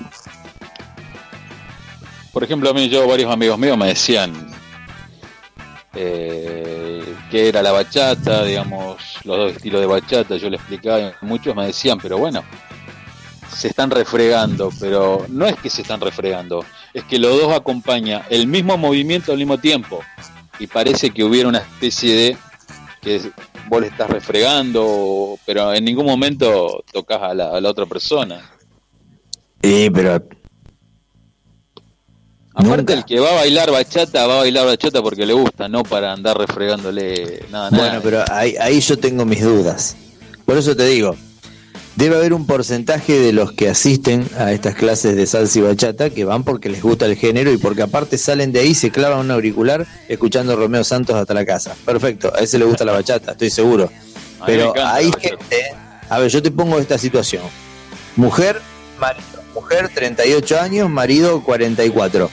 por 2.33 2.43
ejemplo, 2.43 2.71
a 2.71 2.75
mí 2.75 2.89
yo, 2.89 3.07
varios 3.07 3.33
amigos 3.33 3.59
míos 3.59 3.77
me 3.77 3.87
decían 3.87 4.33
eh, 5.95 7.05
que 7.31 7.49
era 7.49 7.63
la 7.63 7.71
bachata, 7.71 8.45
digamos, 8.45 8.97
los 9.25 9.37
dos 9.37 9.53
estilos 9.53 9.81
de 9.81 9.87
bachata, 9.87 10.37
yo 10.37 10.51
le 10.51 10.57
explicaba, 10.57 11.13
muchos 11.21 11.55
me 11.55 11.67
decían, 11.67 11.99
pero 12.01 12.19
bueno, 12.19 12.43
se 13.55 13.69
están 13.69 13.91
refregando, 13.91 14.71
pero 14.81 15.27
no 15.29 15.47
es 15.47 15.55
que 15.57 15.71
se 15.71 15.83
están 15.83 16.01
refregando, 16.01 16.65
es 16.93 17.05
que 17.05 17.19
los 17.19 17.39
dos 17.39 17.55
acompañan 17.55 18.23
el 18.31 18.47
mismo 18.47 18.77
movimiento 18.77 19.31
al 19.31 19.39
mismo 19.39 19.59
tiempo 19.59 20.03
y 20.59 20.67
parece 20.67 21.11
que 21.11 21.23
hubiera 21.23 21.49
una 21.49 21.59
especie 21.59 22.15
de 22.17 22.37
que 23.03 23.21
vos 23.71 23.81
le 23.81 23.87
estás 23.87 24.11
refregando, 24.11 25.39
pero 25.47 25.73
en 25.73 25.85
ningún 25.85 26.05
momento 26.05 26.83
tocas 26.93 27.23
a 27.23 27.33
la, 27.35 27.51
a 27.57 27.61
la 27.61 27.69
otra 27.71 27.87
persona. 27.87 28.51
Sí, 29.63 29.89
pero 29.95 30.21
Aparte, 32.53 32.77
Nunca. 32.79 32.93
el 32.95 33.05
que 33.05 33.21
va 33.21 33.31
a 33.31 33.35
bailar 33.35 33.71
bachata, 33.71 34.27
va 34.27 34.35
a 34.35 34.39
bailar 34.39 34.67
bachata 34.67 35.01
porque 35.01 35.25
le 35.25 35.33
gusta, 35.33 35.69
no 35.69 35.85
para 35.85 36.13
andar 36.13 36.37
refregándole 36.37 37.45
nada, 37.51 37.71
nada. 37.71 37.85
Bueno, 37.85 38.01
pero 38.03 38.25
ahí, 38.31 38.57
ahí 38.61 38.81
yo 38.81 38.99
tengo 38.99 39.25
mis 39.25 39.41
dudas. 39.43 39.97
Por 40.45 40.59
eso 40.59 40.75
te 40.75 40.85
digo, 40.87 41.15
debe 42.01 42.17
haber 42.17 42.33
un 42.33 42.47
porcentaje 42.47 43.19
de 43.21 43.35
los 43.35 43.53
que 43.53 43.69
asisten 43.69 44.27
a 44.39 44.53
estas 44.53 44.75
clases 44.75 45.17
de 45.17 45.27
salsa 45.27 45.59
y 45.59 45.63
bachata 45.63 46.09
que 46.09 46.25
van 46.25 46.45
porque 46.45 46.71
les 46.71 46.83
gusta 46.83 47.05
el 47.05 47.15
género 47.15 47.53
y 47.53 47.59
porque 47.59 47.83
aparte 47.83 48.17
salen 48.17 48.53
de 48.53 48.61
ahí 48.61 48.69
y 48.69 48.75
se 48.75 48.91
clavan 48.91 49.19
un 49.19 49.31
auricular 49.31 49.87
escuchando 50.09 50.57
Romeo 50.57 50.83
Santos 50.83 51.15
hasta 51.15 51.35
la 51.35 51.45
casa. 51.45 51.77
Perfecto, 51.85 52.33
a 52.35 52.39
ese 52.39 52.59
le 52.59 52.65
gusta 52.65 52.87
la 52.87 52.93
bachata, 52.93 53.33
estoy 53.33 53.51
seguro. 53.51 53.91
Pero 54.47 54.73
hay 54.83 55.11
gente, 55.21 55.75
a 56.09 56.19
ver, 56.19 56.31
yo 56.31 56.43
te 56.43 56.51
pongo 56.51 56.79
esta 56.79 56.97
situación. 56.97 57.43
Mujer, 58.17 58.63
marido. 58.99 59.27
Mujer, 59.55 59.91
38 59.95 60.59
años, 60.59 60.89
marido, 60.89 61.43
44 61.43 62.31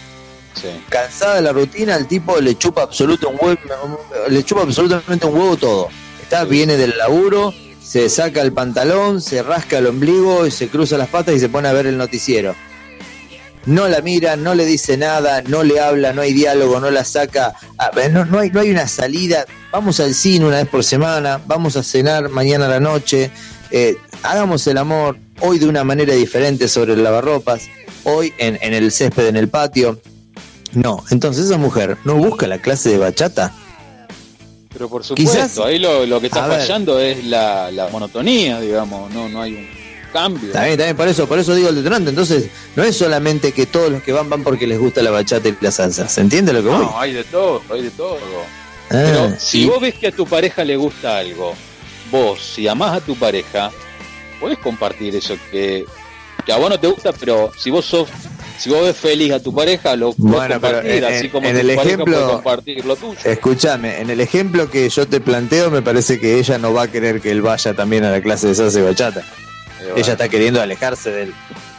Sí. 0.54 0.68
cansada 0.90 1.36
de 1.36 1.42
la 1.42 1.52
rutina, 1.52 1.96
el 1.98 2.08
tipo 2.08 2.40
le 2.40 2.58
chupa 2.58 2.84
absoluto 2.84 3.30
un 3.30 3.36
huevo, 3.40 3.60
le 4.30 4.44
chupa 4.44 4.62
absolutamente 4.62 5.28
un 5.28 5.36
huevo 5.36 5.58
todo. 5.58 5.90
Está, 6.24 6.46
viene 6.46 6.78
del 6.78 6.98
laburo, 6.98 7.54
se 7.88 8.10
saca 8.10 8.42
el 8.42 8.52
pantalón, 8.52 9.22
se 9.22 9.42
rasca 9.42 9.78
el 9.78 9.88
ombligo 9.88 10.46
y 10.46 10.52
se 10.52 10.68
cruza 10.68 10.98
las 10.98 11.08
patas 11.08 11.36
y 11.36 11.40
se 11.40 11.48
pone 11.48 11.70
a 11.70 11.74
ver 11.74 11.88
el 11.88 11.98
noticiero. 11.98 12.54
No 13.66 13.88
la 13.88 14.02
mira, 14.02 14.36
no 14.36 14.56
le 14.56 14.66
dice 14.66 14.98
nada, 14.98 15.42
no 15.44 15.64
le 15.64 15.80
habla, 15.80 16.12
no 16.12 16.22
hay 16.22 16.34
diálogo, 16.34 16.82
no 16.82 16.92
la 16.92 17.06
saca, 17.06 17.54
a 17.78 17.92
ver, 17.92 18.12
no, 18.12 18.26
no 18.26 18.40
hay, 18.40 18.50
no 18.50 18.60
hay 18.60 18.72
una 18.72 18.90
salida. 18.90 19.46
Vamos 19.72 20.02
al 20.02 20.14
cine 20.14 20.46
una 20.46 20.58
vez 20.58 20.68
por 20.68 20.84
semana, 20.84 21.40
vamos 21.48 21.78
a 21.78 21.84
cenar 21.84 22.28
mañana 22.28 22.66
a 22.66 22.70
la 22.70 22.82
noche, 22.82 23.32
eh, 23.72 23.96
hagamos 24.22 24.68
el 24.68 24.78
amor 24.78 25.18
hoy 25.40 25.58
de 25.58 25.68
una 25.68 25.86
manera 25.86 26.14
diferente 26.14 26.68
sobre 26.68 26.94
el 26.94 27.04
lavarropas, 27.04 27.70
hoy 28.04 28.34
en, 28.38 28.58
en 28.62 28.74
el 28.74 28.92
césped 28.92 29.28
en 29.28 29.38
el 29.38 29.48
patio. 29.48 30.02
No, 30.74 31.06
entonces 31.10 31.46
esa 31.46 31.58
mujer 31.58 31.98
no 32.04 32.16
busca 32.16 32.48
la 32.48 32.58
clase 32.58 32.90
de 32.90 32.98
bachata. 32.98 33.54
Pero 34.78 34.90
por 34.90 35.04
supuesto, 35.04 35.32
Quizás- 35.34 35.58
ahí 35.60 35.80
lo, 35.80 36.06
lo 36.06 36.22
que 36.22 36.28
está 36.28 36.46
ver. 36.48 36.60
fallando 36.60 37.00
es 37.00 37.24
la, 37.26 37.72
la 37.72 37.88
monotonía, 37.88 38.60
digamos, 38.62 39.12
no, 39.12 39.28
no 39.28 39.42
hay 39.42 39.56
un 39.56 39.68
cambio. 40.14 40.52
También, 40.52 40.78
también 40.78 40.96
por 40.96 41.08
eso, 41.08 41.28
por 41.28 41.40
eso 41.40 41.56
digo 41.56 41.70
el 41.70 41.76
detonante. 41.76 42.12
Entonces, 42.12 42.50
no 42.76 42.84
es 42.84 42.96
solamente 42.96 43.52
que 43.54 43.66
todos 43.66 43.90
los 43.92 44.04
que 44.04 44.12
van 44.14 44.30
van 44.30 44.44
porque 44.44 44.68
les 44.68 44.80
gusta 44.80 45.02
la 45.02 45.10
bachata 45.10 45.50
y 45.50 45.58
la 45.60 45.72
salsa. 45.72 46.08
¿Se 46.08 46.22
entiende 46.22 46.54
lo 46.54 46.62
que 46.62 46.70
voy? 46.70 46.86
No, 46.86 47.00
hay 47.00 47.14
de 47.14 47.24
todo, 47.24 47.64
hay 47.72 47.82
de 47.82 47.90
todo. 47.92 48.18
Ah, 48.90 48.92
Pero 48.92 49.34
si 49.40 49.66
vos 49.66 49.82
ves 49.82 49.96
que 49.96 50.08
a 50.08 50.12
tu 50.12 50.28
pareja 50.28 50.64
le 50.64 50.78
gusta 50.78 51.18
algo, 51.18 51.56
vos, 52.12 52.40
si 52.40 52.68
amás 52.68 52.98
a 52.98 53.02
tu 53.02 53.16
pareja, 53.16 53.72
podés 54.40 54.60
compartir 54.60 55.16
eso 55.16 55.36
que, 55.52 55.86
que 56.46 56.52
a 56.54 56.58
vos 56.58 56.70
no 56.70 56.80
te 56.80 56.86
gusta, 56.88 57.12
pero 57.14 57.52
si 57.58 57.72
vos 57.72 57.84
sos, 57.84 58.08
si 58.58 58.70
vos 58.70 58.84
ves 58.84 58.98
feliz 58.98 59.32
a 59.32 59.40
tu 59.42 59.54
pareja, 59.54 59.96
lo 59.96 60.14
Bueno, 60.18 60.60
pero 60.60 60.74
compartir, 60.80 61.04
en- 61.04 61.14
así 61.14 61.30
como 61.30 61.48
en 61.48 61.54
tu 61.56 61.60
el 61.62 61.76
pareja 61.76 61.82
ejemplo- 61.96 62.06
puede 62.18 62.28
compartir 62.34 62.86
lo 62.86 62.96
tuyo. 62.96 63.20
Escúchame, 63.24 64.02
en 64.02 64.10
el 64.10 64.20
ejemplo 64.20 64.70
que 64.70 64.90
yo 64.90 65.08
te 65.08 65.20
planteo, 65.22 65.70
me 65.72 65.82
parece 65.82 66.20
que 66.20 66.40
ella 66.40 66.58
no 66.58 66.74
va 66.74 66.84
a 66.84 66.88
querer 66.92 67.22
que 67.22 67.32
él 67.32 67.42
vaya 67.42 67.74
también 67.74 68.04
a 68.04 68.12
la 68.12 68.22
clase 68.22 68.48
de 68.48 68.56
salsa 68.56 68.80
y 68.80 68.84
bachata. 68.84 69.20
Eh, 69.22 69.24
bueno. 69.82 69.96
Ella 69.98 70.12
está 70.14 70.30
queriendo 70.30 70.62
alejarse 70.62 71.12
de 71.12 71.24
él. 71.24 71.34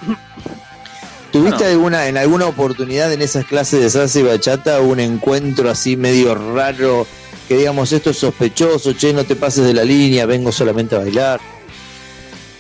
¿Tuviste 1.33 1.67
alguna, 1.67 2.09
en 2.09 2.17
alguna 2.17 2.47
oportunidad 2.47 3.13
en 3.13 3.21
esas 3.21 3.45
clases 3.45 3.81
de 3.83 3.91
salsa 3.91 4.19
y 4.21 4.23
bachata 4.23 4.81
un 4.81 4.99
encuentro 4.99 5.69
así 5.71 5.97
medio 5.97 6.35
raro? 6.35 7.07
Que 7.47 7.57
digamos, 7.59 7.93
esto 7.93 8.11
es 8.11 8.19
sospechoso, 8.19 8.93
che, 8.95 9.13
no 9.13 9.25
te 9.25 9.37
pases 9.37 9.65
de 9.67 9.75
la 9.75 9.85
línea, 9.85 10.25
vengo 10.27 10.53
solamente 10.53 10.95
a 10.97 11.01
bailar. 11.01 11.41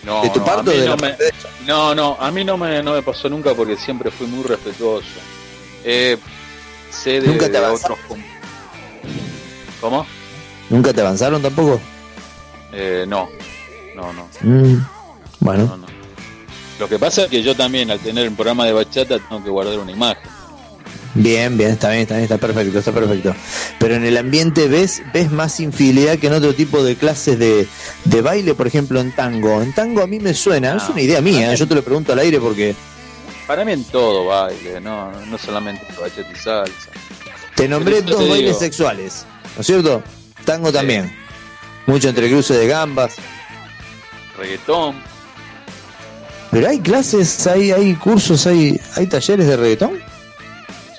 No, 0.08 0.22
¿De 0.22 0.30
tu 0.30 0.38
no, 0.38 0.44
parte 0.46 0.70
de 0.70 0.78
no 0.86 0.90
la 0.92 0.96
me- 0.96 1.08
parte 1.10 1.22
de 1.24 1.28
ella? 1.28 1.48
No, 1.66 1.94
no, 1.94 2.16
a 2.18 2.30
mí 2.30 2.42
no 2.42 2.56
me, 2.56 2.82
no 2.82 2.94
me 2.94 3.02
pasó 3.02 3.28
nunca 3.28 3.52
porque 3.54 3.76
siempre 3.76 4.10
fui 4.10 4.26
muy 4.26 4.42
respetuoso. 4.42 5.06
Eh, 5.84 6.16
sé 6.90 7.20
de, 7.20 7.28
¿Nunca 7.28 7.50
te 7.50 7.58
otros... 7.58 7.98
¿Cómo? 9.82 10.06
¿Nunca 10.70 10.94
te 10.94 11.02
avanzaron 11.02 11.42
tampoco? 11.42 11.78
Eh, 12.72 13.04
no, 13.06 13.28
no, 13.94 14.12
no, 14.14 14.28
Mm, 14.40 14.78
bueno. 15.40 15.64
no, 15.66 15.76
no. 15.76 15.86
Lo 16.80 16.88
que 16.88 16.98
pasa 16.98 17.24
es 17.24 17.28
que 17.28 17.42
yo 17.42 17.54
también, 17.54 17.90
al 17.90 17.98
tener 17.98 18.28
un 18.28 18.34
programa 18.34 18.64
de 18.64 18.72
bachata, 18.72 19.18
tengo 19.18 19.44
que 19.44 19.50
guardar 19.50 19.78
una 19.78 19.92
imagen. 19.92 20.22
Bien, 21.14 21.56
bien, 21.56 21.70
está 21.70 21.88
bien, 21.90 22.02
está 22.02 22.14
bien, 22.14 22.24
está 22.24 22.38
perfecto, 22.38 22.78
está 22.78 22.92
perfecto. 22.92 23.34
Pero 23.78 23.94
en 23.96 24.04
el 24.04 24.16
ambiente 24.16 24.68
ves, 24.68 25.02
ves 25.12 25.30
más 25.30 25.58
infidelidad 25.58 26.18
que 26.18 26.28
en 26.28 26.34
otro 26.34 26.54
tipo 26.54 26.82
de 26.84 26.96
clases 26.96 27.38
de, 27.38 27.66
de 28.04 28.20
baile, 28.22 28.54
por 28.54 28.66
ejemplo 28.66 29.00
en 29.00 29.12
tango. 29.12 29.62
En 29.62 29.72
tango 29.72 30.02
a 30.02 30.06
mí 30.06 30.20
me 30.20 30.34
suena, 30.34 30.76
es 30.76 30.88
una 30.88 31.00
idea 31.00 31.20
mía, 31.20 31.50
Ah, 31.50 31.54
yo 31.54 31.66
te 31.66 31.74
lo 31.74 31.82
pregunto 31.82 32.12
al 32.12 32.18
aire 32.20 32.38
porque 32.40 32.74
Para 33.46 33.64
mí 33.64 33.72
en 33.72 33.84
todo 33.84 34.26
baile, 34.26 34.80
no, 34.80 35.10
no 35.26 35.38
solamente 35.38 35.82
bachata 36.00 36.30
y 36.30 36.36
salsa. 36.36 36.90
te 37.56 37.66
nombré 37.68 38.02
dos 38.02 38.18
te 38.18 38.28
bailes 38.28 38.46
digo. 38.50 38.58
sexuales, 38.60 39.24
¿no 39.56 39.62
es 39.62 39.66
cierto? 39.66 40.02
Tango 40.44 40.70
también. 40.72 41.12
Mucho 41.86 42.10
entre 42.10 42.28
cruces 42.28 42.58
de 42.58 42.68
gambas. 42.68 43.14
Reggaetón, 44.36 44.94
Pero 46.50 46.68
hay 46.68 46.78
clases, 46.80 47.46
hay, 47.46 47.72
hay 47.72 47.94
cursos, 47.94 48.46
hay, 48.46 48.78
hay 48.94 49.06
talleres 49.06 49.46
de 49.46 49.56
reggaetón. 49.56 49.98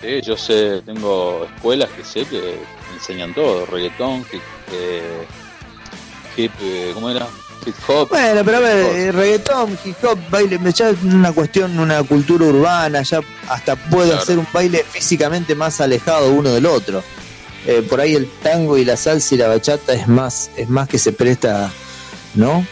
Sí, 0.01 0.21
yo 0.21 0.38
sé, 0.38 0.81
tengo 0.85 1.47
escuelas 1.55 1.89
que 1.91 2.03
sé 2.03 2.26
que 2.26 2.59
enseñan 2.93 3.34
todo, 3.34 3.65
reggaetón, 3.65 4.26
hip, 4.31 4.41
eh, 4.71 5.26
hip 6.38 6.51
eh, 6.61 6.91
¿cómo 6.93 7.09
era? 7.09 7.27
Hip 7.65 7.76
hop. 7.89 8.09
Bueno, 8.09 8.41
pero 8.45 8.57
a 8.57 8.61
ver, 8.61 8.77
eh, 8.95 9.11
reggaetón, 9.11 9.77
hip 9.84 9.97
hop, 10.03 10.17
baile, 10.30 10.59
ya 10.73 10.89
es 10.89 11.03
una 11.03 11.31
cuestión, 11.34 11.77
una 11.77 12.01
cultura 12.03 12.45
urbana, 12.45 13.01
ya 13.01 13.19
hasta 13.49 13.76
puede 13.76 14.07
Claro. 14.09 14.21
hacer 14.23 14.39
un 14.39 14.47
baile 14.53 14.84
físicamente 14.89 15.55
más 15.55 15.81
alejado 15.81 16.31
uno 16.31 16.51
del 16.51 16.65
otro. 16.65 17.03
Eh, 17.65 17.85
por 17.88 17.99
ahí 17.99 18.15
el 18.15 18.30
tango 18.41 18.77
y 18.77 18.85
la 18.85 18.95
salsa 18.95 19.35
y 19.35 19.38
la 19.38 19.49
bachata 19.49 19.93
es 19.93 20.07
más, 20.07 20.49
es 20.55 20.69
más 20.69 20.88
que 20.88 20.97
se 20.97 21.11
presta, 21.11 21.69
¿no? 22.34 22.65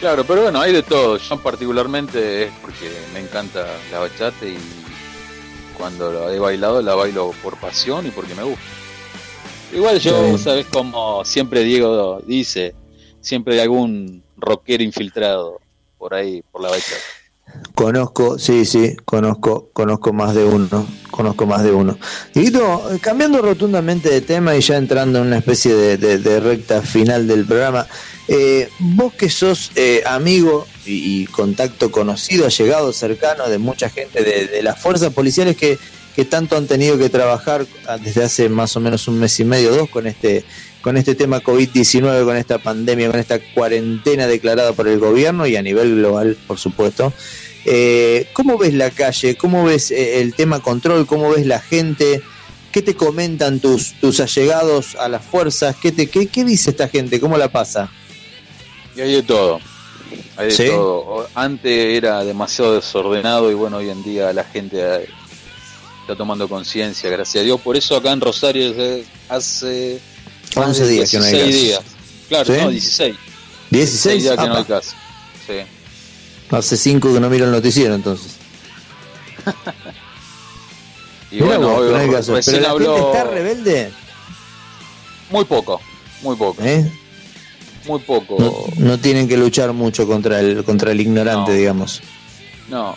Claro, 0.00 0.24
pero 0.24 0.42
bueno, 0.42 0.60
hay 0.60 0.72
de 0.72 0.82
todo. 0.82 1.18
Yo 1.18 1.38
particularmente 1.40 2.44
es 2.44 2.52
porque 2.62 2.90
me 3.12 3.20
encanta 3.20 3.66
la 3.92 3.98
bachata 4.00 4.46
y 4.46 4.56
cuando 5.76 6.12
la 6.12 6.32
he 6.34 6.38
bailado 6.38 6.80
la 6.82 6.94
bailo 6.94 7.32
por 7.42 7.56
pasión 7.56 8.06
y 8.06 8.10
porque 8.10 8.34
me 8.34 8.42
gusta. 8.42 8.62
Igual 9.72 9.98
yo, 9.98 10.38
sabes 10.38 10.66
como 10.66 11.24
siempre 11.24 11.64
Diego 11.64 12.20
dice, 12.26 12.74
siempre 13.20 13.54
hay 13.54 13.60
algún 13.60 14.22
rockero 14.36 14.82
infiltrado 14.84 15.60
por 15.98 16.14
ahí, 16.14 16.42
por 16.52 16.62
la 16.62 16.70
bachata. 16.70 17.00
Conozco, 17.74 18.38
sí, 18.38 18.64
sí, 18.64 18.96
conozco, 19.04 19.68
conozco 19.72 20.12
más 20.12 20.34
de 20.34 20.44
uno, 20.44 20.86
conozco 21.10 21.46
más 21.46 21.62
de 21.62 21.72
uno. 21.72 21.98
Dieguito, 22.32 22.82
cambiando 23.00 23.42
rotundamente 23.42 24.08
de 24.10 24.20
tema 24.20 24.56
y 24.56 24.60
ya 24.60 24.76
entrando 24.76 25.18
en 25.20 25.26
una 25.26 25.38
especie 25.38 25.74
de, 25.74 25.96
de- 25.98 26.18
de 26.18 26.40
recta 26.40 26.80
final 26.82 27.26
del 27.26 27.44
programa, 27.44 27.86
eh, 28.28 28.68
vos 28.78 29.12
que 29.14 29.28
sos 29.28 29.72
eh, 29.76 30.02
amigo 30.06 30.66
y, 30.86 31.22
y 31.22 31.26
contacto 31.26 31.90
conocido, 31.90 32.46
allegado, 32.46 32.92
cercano 32.92 33.48
de 33.48 33.58
mucha 33.58 33.90
gente 33.90 34.22
de, 34.22 34.62
las 34.62 34.80
fuerzas 34.80 35.12
policiales 35.12 35.56
que 35.56 35.78
que 36.14 36.24
tanto 36.24 36.56
han 36.56 36.66
tenido 36.66 36.96
que 36.96 37.08
trabajar 37.08 37.66
desde 38.02 38.22
hace 38.22 38.48
más 38.48 38.76
o 38.76 38.80
menos 38.80 39.08
un 39.08 39.18
mes 39.18 39.38
y 39.40 39.44
medio, 39.44 39.74
dos, 39.74 39.88
con 39.88 40.06
este, 40.06 40.44
con 40.80 40.96
este 40.96 41.14
tema 41.14 41.42
COVID-19, 41.42 42.24
con 42.24 42.36
esta 42.36 42.58
pandemia, 42.58 43.10
con 43.10 43.18
esta 43.18 43.40
cuarentena 43.40 44.26
declarada 44.26 44.72
por 44.72 44.86
el 44.86 44.98
gobierno 44.98 45.46
y 45.46 45.56
a 45.56 45.62
nivel 45.62 45.96
global, 45.96 46.36
por 46.46 46.58
supuesto. 46.58 47.12
Eh, 47.66 48.28
¿Cómo 48.32 48.58
ves 48.58 48.74
la 48.74 48.90
calle? 48.90 49.36
¿Cómo 49.36 49.64
ves 49.64 49.90
eh, 49.90 50.20
el 50.20 50.34
tema 50.34 50.60
control? 50.60 51.06
¿Cómo 51.06 51.30
ves 51.30 51.46
la 51.46 51.60
gente? 51.60 52.22
¿Qué 52.70 52.82
te 52.82 52.94
comentan 52.94 53.58
tus, 53.58 53.94
tus 53.94 54.20
allegados 54.20 54.94
a 54.96 55.08
las 55.08 55.24
fuerzas? 55.24 55.74
¿Qué, 55.80 55.90
te, 55.90 56.08
qué, 56.08 56.26
¿Qué 56.26 56.44
dice 56.44 56.70
esta 56.70 56.88
gente? 56.88 57.18
¿Cómo 57.18 57.38
la 57.38 57.50
pasa? 57.50 57.90
Y 58.94 59.00
hay 59.00 59.14
de 59.14 59.22
todo. 59.22 59.60
Hay 60.36 60.46
de 60.48 60.52
¿Sí? 60.52 60.66
todo. 60.68 61.28
Antes 61.34 61.96
era 61.96 62.24
demasiado 62.24 62.74
desordenado 62.74 63.50
y 63.50 63.54
bueno, 63.54 63.78
hoy 63.78 63.90
en 63.90 64.02
día 64.02 64.32
la 64.32 64.44
gente 64.44 64.78
eh, 64.80 65.08
está 66.02 66.16
tomando 66.16 66.48
conciencia, 66.48 67.10
gracias 67.10 67.42
a 67.42 67.44
Dios. 67.44 67.60
Por 67.60 67.76
eso 67.76 67.96
acá 67.96 68.12
en 68.12 68.20
Rosario 68.20 68.72
desde 68.72 69.04
hace 69.28 70.00
más 70.56 70.68
11 70.68 70.84
de 70.84 70.88
días 70.92 71.10
que 71.10 71.18
no 71.18 71.24
hay 71.24 71.32
16 71.32 71.44
casos. 71.46 71.62
días. 71.62 71.80
Claro, 72.28 72.44
¿Sí? 72.44 72.60
no, 72.62 72.70
16. 72.70 73.16
16 73.70 74.22
días 74.22 74.36
que 74.38 74.46
no 74.46 74.56
hay 74.56 74.64
caso. 74.64 74.90
Sí. 75.46 75.54
Hace 76.50 76.76
5 76.76 77.14
que 77.14 77.20
no 77.20 77.30
miro 77.30 77.44
el 77.46 77.50
noticiero 77.52 77.94
entonces. 77.94 78.36
Y 81.30 81.36
Mirá 81.42 81.46
bueno, 81.58 81.68
vos, 81.68 81.84
que 81.86 81.90
no 81.90 81.96
hay 81.98 82.08
recién 82.10 82.42
Pero 82.44 82.60
la 82.60 82.70
habló 82.70 82.94
gente 82.94 83.10
está 83.18 83.24
rebelde. 83.24 83.92
muy 85.30 85.44
poco, 85.44 85.80
muy 86.22 86.36
poco, 86.36 86.62
¿eh? 86.62 86.88
Muy 87.86 88.00
poco. 88.00 88.36
No, 88.38 88.84
no 88.84 88.98
tienen 88.98 89.28
que 89.28 89.36
luchar 89.36 89.72
mucho 89.72 90.06
contra 90.06 90.40
el, 90.40 90.64
contra 90.64 90.92
el 90.92 91.00
ignorante, 91.00 91.52
No. 91.52 91.56
digamos. 91.56 92.00
No, 92.68 92.96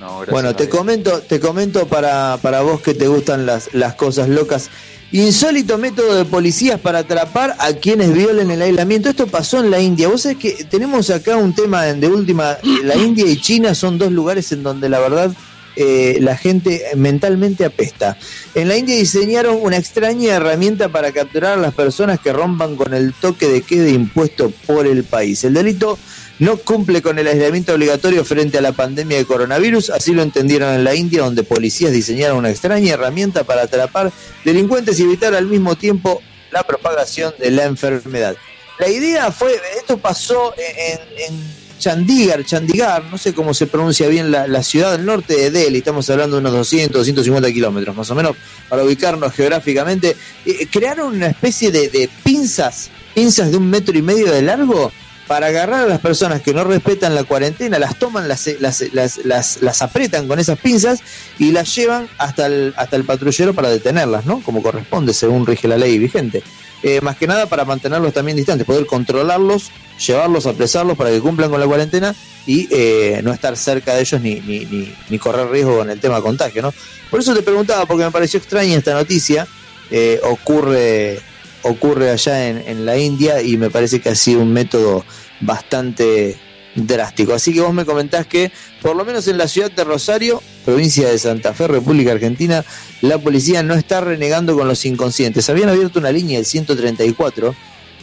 no, 0.00 0.20
no. 0.20 0.26
Bueno, 0.30 0.54
te 0.56 0.68
comento, 0.68 1.20
te 1.20 1.38
comento 1.40 1.86
para, 1.86 2.38
para 2.42 2.62
vos 2.62 2.80
que 2.80 2.94
te 2.94 3.08
gustan 3.08 3.46
las, 3.46 3.72
las 3.74 3.94
cosas 3.94 4.28
locas. 4.28 4.70
Insólito 5.12 5.78
método 5.78 6.16
de 6.16 6.24
policías 6.24 6.80
para 6.80 6.98
atrapar 6.98 7.54
a 7.60 7.72
quienes 7.74 8.12
violen 8.12 8.50
el 8.50 8.60
aislamiento. 8.60 9.08
Esto 9.08 9.28
pasó 9.28 9.60
en 9.60 9.70
la 9.70 9.78
India. 9.80 10.08
Vos 10.08 10.22
sabés 10.22 10.36
que 10.38 10.64
tenemos 10.64 11.10
acá 11.10 11.36
un 11.36 11.54
tema 11.54 11.88
en- 11.88 12.00
de 12.00 12.08
última. 12.08 12.58
La 12.82 12.96
India 12.96 13.24
y 13.24 13.40
China 13.40 13.72
son 13.74 13.98
dos 13.98 14.10
lugares 14.10 14.50
en 14.50 14.64
donde 14.64 14.88
la 14.88 14.98
verdad 14.98 15.30
eh, 15.76 16.16
la 16.20 16.36
gente 16.36 16.82
mentalmente 16.96 17.64
apesta. 17.64 18.16
En 18.54 18.68
la 18.68 18.76
India 18.76 18.96
diseñaron 18.96 19.58
una 19.60 19.76
extraña 19.76 20.34
herramienta 20.34 20.88
para 20.88 21.12
capturar 21.12 21.58
a 21.58 21.60
las 21.60 21.74
personas 21.74 22.18
que 22.18 22.32
rompan 22.32 22.76
con 22.76 22.94
el 22.94 23.12
toque 23.12 23.46
de 23.46 23.60
queda 23.60 23.88
impuesto 23.88 24.50
por 24.66 24.86
el 24.86 25.04
país. 25.04 25.44
El 25.44 25.52
delito 25.52 25.98
no 26.38 26.56
cumple 26.56 27.02
con 27.02 27.18
el 27.18 27.26
aislamiento 27.26 27.74
obligatorio 27.74 28.24
frente 28.24 28.58
a 28.58 28.62
la 28.62 28.72
pandemia 28.72 29.18
de 29.18 29.24
coronavirus, 29.24 29.90
así 29.90 30.12
lo 30.12 30.22
entendieron 30.22 30.74
en 30.74 30.84
la 30.84 30.94
India, 30.94 31.22
donde 31.22 31.42
policías 31.42 31.92
diseñaron 31.92 32.38
una 32.38 32.50
extraña 32.50 32.94
herramienta 32.94 33.44
para 33.44 33.62
atrapar 33.62 34.12
delincuentes 34.44 34.98
y 34.98 35.02
evitar 35.02 35.34
al 35.34 35.46
mismo 35.46 35.76
tiempo 35.76 36.22
la 36.50 36.62
propagación 36.62 37.34
de 37.38 37.50
la 37.50 37.64
enfermedad. 37.64 38.36
La 38.78 38.88
idea 38.88 39.30
fue, 39.30 39.58
esto 39.78 39.96
pasó 39.96 40.54
en, 40.58 40.98
en 41.34 41.65
Chandigarh, 41.78 42.44
Chandigarh, 42.44 43.04
no 43.10 43.18
sé 43.18 43.34
cómo 43.34 43.54
se 43.54 43.66
pronuncia 43.66 44.08
bien 44.08 44.30
la, 44.30 44.46
la 44.46 44.62
ciudad 44.62 44.92
del 44.92 45.04
norte 45.04 45.34
de 45.36 45.50
Delhi, 45.50 45.78
estamos 45.78 46.08
hablando 46.10 46.36
de 46.36 46.40
unos 46.40 46.52
200, 46.52 46.92
250 46.98 47.52
kilómetros 47.52 47.96
más 47.96 48.10
o 48.10 48.14
menos, 48.14 48.36
para 48.68 48.84
ubicarnos 48.84 49.32
geográficamente. 49.32 50.16
Eh, 50.44 50.66
crearon 50.70 51.14
una 51.14 51.28
especie 51.28 51.70
de 51.70 52.08
pinzas, 52.22 52.90
pinzas 53.14 53.50
de 53.50 53.56
un 53.56 53.68
metro 53.68 53.96
y 53.96 54.02
medio 54.02 54.30
de 54.30 54.42
largo, 54.42 54.90
para 55.26 55.48
agarrar 55.48 55.84
a 55.84 55.88
las 55.88 56.00
personas 56.00 56.40
que 56.40 56.54
no 56.54 56.64
respetan 56.64 57.14
la 57.14 57.24
cuarentena, 57.24 57.78
las 57.78 57.98
toman, 57.98 58.28
las, 58.28 58.46
las, 58.60 58.82
las, 58.92 59.18
las, 59.60 59.82
aprietan 59.82 60.28
con 60.28 60.38
esas 60.38 60.58
pinzas 60.58 61.00
y 61.38 61.50
las 61.50 61.74
llevan 61.74 62.08
hasta 62.18 62.46
el, 62.46 62.74
hasta 62.76 62.96
el 62.96 63.04
patrullero 63.04 63.52
para 63.52 63.68
detenerlas, 63.68 64.24
¿no? 64.24 64.40
Como 64.42 64.62
corresponde, 64.62 65.12
según 65.12 65.46
rige 65.46 65.66
la 65.68 65.76
ley 65.76 65.98
vigente. 65.98 66.42
Eh, 66.82 67.00
más 67.00 67.16
que 67.16 67.26
nada 67.26 67.46
para 67.46 67.64
mantenerlos 67.64 68.12
también 68.12 68.36
distantes, 68.36 68.66
poder 68.66 68.86
controlarlos, 68.86 69.70
llevarlos, 70.06 70.46
apresarlos 70.46 70.96
para 70.96 71.10
que 71.10 71.20
cumplan 71.20 71.50
con 71.50 71.58
la 71.58 71.66
cuarentena 71.66 72.14
y 72.46 72.68
eh, 72.70 73.20
no 73.24 73.32
estar 73.32 73.56
cerca 73.56 73.94
de 73.94 74.02
ellos 74.02 74.20
ni, 74.20 74.36
ni, 74.40 74.64
ni, 74.66 74.94
ni 75.08 75.18
correr 75.18 75.48
riesgo 75.48 75.78
con 75.78 75.90
el 75.90 75.98
tema 75.98 76.20
contagio, 76.20 76.62
¿no? 76.62 76.72
Por 77.10 77.20
eso 77.20 77.34
te 77.34 77.42
preguntaba, 77.42 77.86
porque 77.86 78.04
me 78.04 78.10
pareció 78.10 78.38
extraña 78.38 78.76
esta 78.76 78.94
noticia, 78.94 79.48
eh, 79.90 80.20
ocurre 80.22 81.20
ocurre 81.68 82.10
allá 82.10 82.48
en, 82.48 82.62
en 82.66 82.86
la 82.86 82.96
India 82.98 83.42
y 83.42 83.56
me 83.56 83.70
parece 83.70 84.00
que 84.00 84.10
ha 84.10 84.14
sido 84.14 84.40
un 84.40 84.52
método 84.52 85.04
bastante 85.40 86.38
drástico. 86.76 87.34
Así 87.34 87.52
que 87.52 87.60
vos 87.60 87.72
me 87.72 87.84
comentás 87.84 88.26
que, 88.26 88.52
por 88.82 88.96
lo 88.96 89.04
menos 89.04 89.26
en 89.28 89.38
la 89.38 89.48
ciudad 89.48 89.70
de 89.70 89.84
Rosario, 89.84 90.42
provincia 90.64 91.08
de 91.08 91.18
Santa 91.18 91.54
Fe, 91.54 91.66
República 91.66 92.12
Argentina, 92.12 92.64
la 93.00 93.18
policía 93.18 93.62
no 93.62 93.74
está 93.74 94.00
renegando 94.00 94.56
con 94.56 94.68
los 94.68 94.84
inconscientes. 94.84 95.48
Habían 95.50 95.70
abierto 95.70 95.98
una 95.98 96.12
línea, 96.12 96.38
el 96.38 96.44
134, 96.44 97.54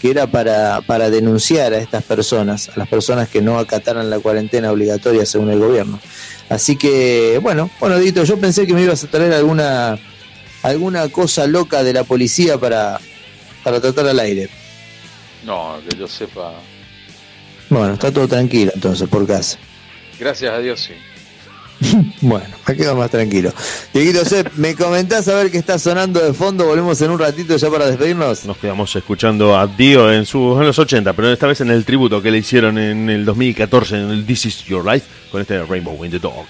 que 0.01 0.09
era 0.09 0.27
para, 0.27 0.81
para 0.81 1.09
denunciar 1.09 1.73
a 1.73 1.77
estas 1.77 2.03
personas, 2.03 2.69
a 2.69 2.77
las 2.77 2.87
personas 2.87 3.29
que 3.29 3.41
no 3.41 3.59
acataran 3.59 4.09
la 4.09 4.19
cuarentena 4.19 4.71
obligatoria 4.71 5.25
según 5.25 5.51
el 5.51 5.59
gobierno. 5.59 5.99
Así 6.49 6.75
que, 6.75 7.39
bueno, 7.41 7.69
bueno, 7.79 7.97
Dito, 7.97 8.23
yo 8.23 8.37
pensé 8.37 8.67
que 8.67 8.73
me 8.73 8.83
ibas 8.83 9.03
a 9.03 9.07
traer 9.07 9.33
alguna, 9.33 9.97
alguna 10.61 11.07
cosa 11.09 11.47
loca 11.47 11.83
de 11.83 11.93
la 11.93 12.03
policía 12.03 12.57
para, 12.57 12.99
para 13.63 13.79
tratar 13.79 14.07
al 14.07 14.19
aire. 14.19 14.49
No, 15.45 15.79
que 15.87 15.97
yo 15.97 16.07
sepa. 16.07 16.53
Bueno, 17.69 17.93
está 17.93 18.11
todo 18.11 18.27
tranquilo 18.27 18.71
entonces 18.75 19.07
por 19.09 19.25
casa. 19.25 19.57
Gracias 20.19 20.53
a 20.53 20.59
Dios, 20.59 20.79
sí. 20.81 20.93
Bueno, 22.21 22.45
me 22.67 22.75
quedo 22.75 22.95
más 22.95 23.09
tranquilo. 23.11 23.51
Dieguito 23.93 24.23
Sepp, 24.25 24.53
¿me 24.55 24.75
comentás 24.75 25.27
a 25.27 25.35
ver 25.35 25.51
qué 25.51 25.57
está 25.57 25.77
sonando 25.77 26.19
de 26.19 26.33
fondo? 26.33 26.65
Volvemos 26.65 27.01
en 27.01 27.11
un 27.11 27.19
ratito 27.19 27.57
ya 27.57 27.69
para 27.69 27.87
despedirnos. 27.87 28.45
Nos 28.45 28.57
quedamos 28.57 28.95
escuchando 28.95 29.57
a 29.57 29.67
Dio 29.67 30.11
en, 30.11 30.25
su, 30.25 30.57
en 30.59 30.65
los 30.65 30.79
80, 30.79 31.13
pero 31.13 31.31
esta 31.31 31.47
vez 31.47 31.61
en 31.61 31.71
el 31.71 31.83
tributo 31.85 32.21
que 32.21 32.31
le 32.31 32.37
hicieron 32.37 32.77
en 32.77 33.09
el 33.09 33.25
2014 33.25 33.95
en 33.95 34.09
el 34.11 34.25
This 34.25 34.45
Is 34.45 34.63
Your 34.65 34.85
Life 34.85 35.07
con 35.31 35.41
este 35.41 35.61
Rainbow 35.63 36.03
in 36.05 36.11
the 36.11 36.19
Dog. 36.19 36.45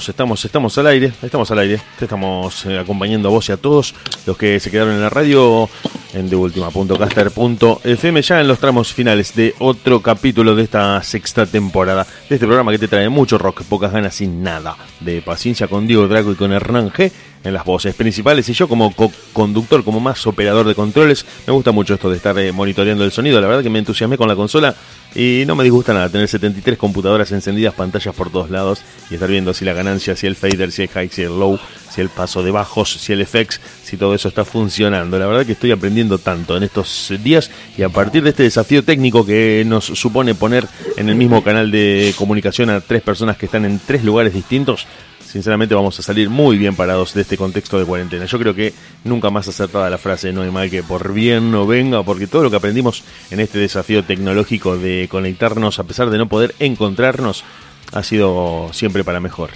Estamos, 0.00 0.08
estamos, 0.08 0.44
estamos 0.46 0.78
al 0.78 0.86
aire, 0.86 1.12
estamos 1.22 1.50
al 1.50 1.58
aire. 1.58 1.78
Te 1.98 2.06
estamos 2.06 2.64
eh, 2.64 2.78
acompañando 2.78 3.28
a 3.28 3.32
vos 3.32 3.46
y 3.50 3.52
a 3.52 3.58
todos 3.58 3.94
los 4.24 4.34
que 4.34 4.58
se 4.58 4.70
quedaron 4.70 4.94
en 4.94 5.02
la 5.02 5.10
radio 5.10 5.68
en 6.14 6.30
deultima.caster.fm 6.30 8.22
ya 8.22 8.40
en 8.40 8.48
los 8.48 8.58
tramos 8.58 8.94
finales 8.94 9.34
de 9.34 9.54
otro 9.58 10.00
capítulo 10.00 10.54
de 10.54 10.62
esta 10.62 11.02
sexta 11.02 11.44
temporada 11.44 12.06
de 12.28 12.34
este 12.34 12.46
programa 12.46 12.72
que 12.72 12.78
te 12.78 12.88
trae 12.88 13.10
mucho 13.10 13.36
rock, 13.36 13.62
pocas 13.64 13.92
ganas 13.92 14.18
y 14.22 14.26
nada 14.26 14.74
de 15.00 15.20
paciencia 15.20 15.68
con 15.68 15.86
Diego 15.86 16.08
Draco 16.08 16.32
y 16.32 16.36
con 16.36 16.52
Hernán 16.52 16.90
G. 16.90 17.12
en 17.42 17.54
las 17.54 17.64
voces 17.64 17.94
principales 17.94 18.48
y 18.48 18.52
yo 18.52 18.68
como 18.68 18.94
co- 18.94 19.10
conductor, 19.32 19.82
como 19.82 19.98
más 20.00 20.26
operador 20.26 20.66
de 20.66 20.74
controles, 20.74 21.24
me 21.46 21.52
gusta 21.52 21.72
mucho 21.72 21.94
esto 21.94 22.10
de 22.10 22.16
estar 22.16 22.38
eh, 22.38 22.52
monitoreando 22.52 23.02
el 23.04 23.12
sonido, 23.12 23.40
la 23.40 23.46
verdad 23.46 23.62
que 23.62 23.70
me 23.70 23.78
entusiasmé 23.78 24.18
con 24.18 24.28
la 24.28 24.36
consola 24.36 24.74
y 25.14 25.42
no 25.46 25.56
me 25.56 25.64
disgusta 25.64 25.92
nada 25.94 26.08
tener 26.08 26.28
73 26.28 26.78
computadoras 26.78 27.32
encendidas, 27.32 27.74
pantallas 27.74 28.14
por 28.14 28.30
todos 28.30 28.50
lados 28.50 28.80
y 29.10 29.14
estar 29.14 29.28
viendo 29.28 29.52
si 29.54 29.64
la 29.64 29.72
ganancia, 29.72 30.14
si 30.16 30.26
el 30.26 30.36
fader, 30.36 30.70
si 30.70 30.82
el 30.82 30.88
high, 30.88 31.08
si 31.08 31.22
el 31.22 31.38
low, 31.38 31.58
si 31.90 32.00
el 32.00 32.10
paso 32.10 32.42
de 32.44 32.50
bajos, 32.52 32.92
si 32.92 33.12
el 33.14 33.26
FX, 33.26 33.60
si 33.82 33.96
todo 33.96 34.14
eso 34.14 34.28
está 34.28 34.44
funcionando. 34.44 35.18
La 35.18 35.26
verdad 35.26 35.44
que 35.44 35.52
estoy 35.52 35.72
aprendiendo 35.72 36.18
tanto 36.18 36.56
en 36.56 36.62
estos 36.62 37.12
días 37.24 37.50
y 37.76 37.82
a 37.82 37.88
partir 37.88 38.22
de 38.22 38.30
este 38.30 38.44
desafío 38.44 38.84
técnico 38.84 39.26
que 39.26 39.64
nos 39.66 39.86
supone 39.86 40.34
poner 40.36 40.68
en 40.96 41.08
el 41.08 41.16
mismo 41.16 41.42
canal 41.42 41.70
de 41.72 42.14
comunicación 42.16 42.70
a 42.70 42.80
tres 42.80 43.02
personas 43.02 43.36
que 43.36 43.46
están 43.46 43.64
en 43.64 43.80
tres 43.84 44.04
lugares 44.04 44.32
distintos, 44.32 44.86
sinceramente 45.30 45.74
vamos 45.74 45.98
a 45.98 46.02
salir 46.02 46.28
muy 46.28 46.58
bien 46.58 46.74
parados 46.74 47.14
de 47.14 47.22
este 47.22 47.36
contexto 47.36 47.78
de 47.78 47.84
cuarentena. 47.84 48.24
Yo 48.24 48.38
creo 48.38 48.54
que 48.54 48.74
nunca 49.04 49.30
más 49.30 49.46
acertada 49.46 49.88
la 49.88 49.98
frase, 49.98 50.32
no 50.32 50.42
hay 50.42 50.50
mal 50.50 50.68
que 50.68 50.82
por 50.82 51.12
bien 51.12 51.52
no 51.52 51.66
venga, 51.66 52.02
porque 52.02 52.26
todo 52.26 52.42
lo 52.42 52.50
que 52.50 52.56
aprendimos 52.56 53.04
en 53.30 53.38
este 53.38 53.58
desafío 53.58 54.04
tecnológico 54.04 54.76
de 54.76 55.06
conectarnos 55.08 55.78
a 55.78 55.84
pesar 55.84 56.10
de 56.10 56.18
no 56.18 56.28
poder 56.28 56.54
encontrarnos 56.58 57.44
ha 57.92 58.02
sido 58.02 58.70
siempre 58.72 59.04
para 59.04 59.20
mejor. 59.20 59.50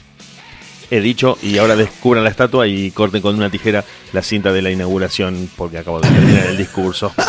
He 0.90 1.00
dicho 1.00 1.38
y 1.42 1.58
ahora 1.58 1.74
descubran 1.74 2.22
la 2.22 2.30
estatua 2.30 2.68
y 2.68 2.92
corten 2.92 3.20
con 3.20 3.34
una 3.34 3.50
tijera 3.50 3.84
la 4.12 4.22
cinta 4.22 4.52
de 4.52 4.62
la 4.62 4.70
inauguración 4.70 5.50
porque 5.56 5.78
acabo 5.78 6.00
de 6.00 6.08
terminar 6.08 6.46
el 6.46 6.56
discurso. 6.56 7.12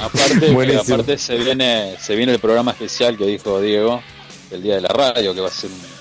Aparte, 0.00 0.76
aparte 0.76 1.18
se 1.18 1.36
viene 1.36 1.94
se 2.00 2.16
viene 2.16 2.32
el 2.32 2.38
programa 2.38 2.70
especial 2.70 3.18
que 3.18 3.26
dijo 3.26 3.60
Diego, 3.60 4.02
el 4.50 4.62
día 4.62 4.76
de 4.76 4.80
la 4.80 4.88
radio, 4.88 5.34
que 5.34 5.42
va 5.42 5.48
a 5.48 5.52
ser 5.52 5.70
un 5.70 5.99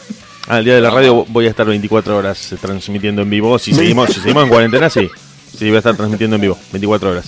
Al 0.49 0.65
día 0.65 0.73
de 0.73 0.81
la 0.81 0.89
radio 0.89 1.27
voy 1.29 1.45
a 1.45 1.49
estar 1.51 1.67
24 1.67 2.17
horas 2.17 2.51
eh, 2.51 2.57
transmitiendo 2.59 3.21
en 3.21 3.29
vivo. 3.29 3.59
Si 3.59 3.71
seguimos, 3.71 4.09
si 4.09 4.19
seguimos 4.19 4.45
en 4.45 4.49
cuarentena, 4.49 4.89
sí. 4.89 5.07
Sí, 5.55 5.67
voy 5.67 5.75
a 5.75 5.77
estar 5.77 5.95
transmitiendo 5.95 6.37
en 6.37 6.41
vivo, 6.41 6.57
24 6.71 7.11
horas. 7.11 7.25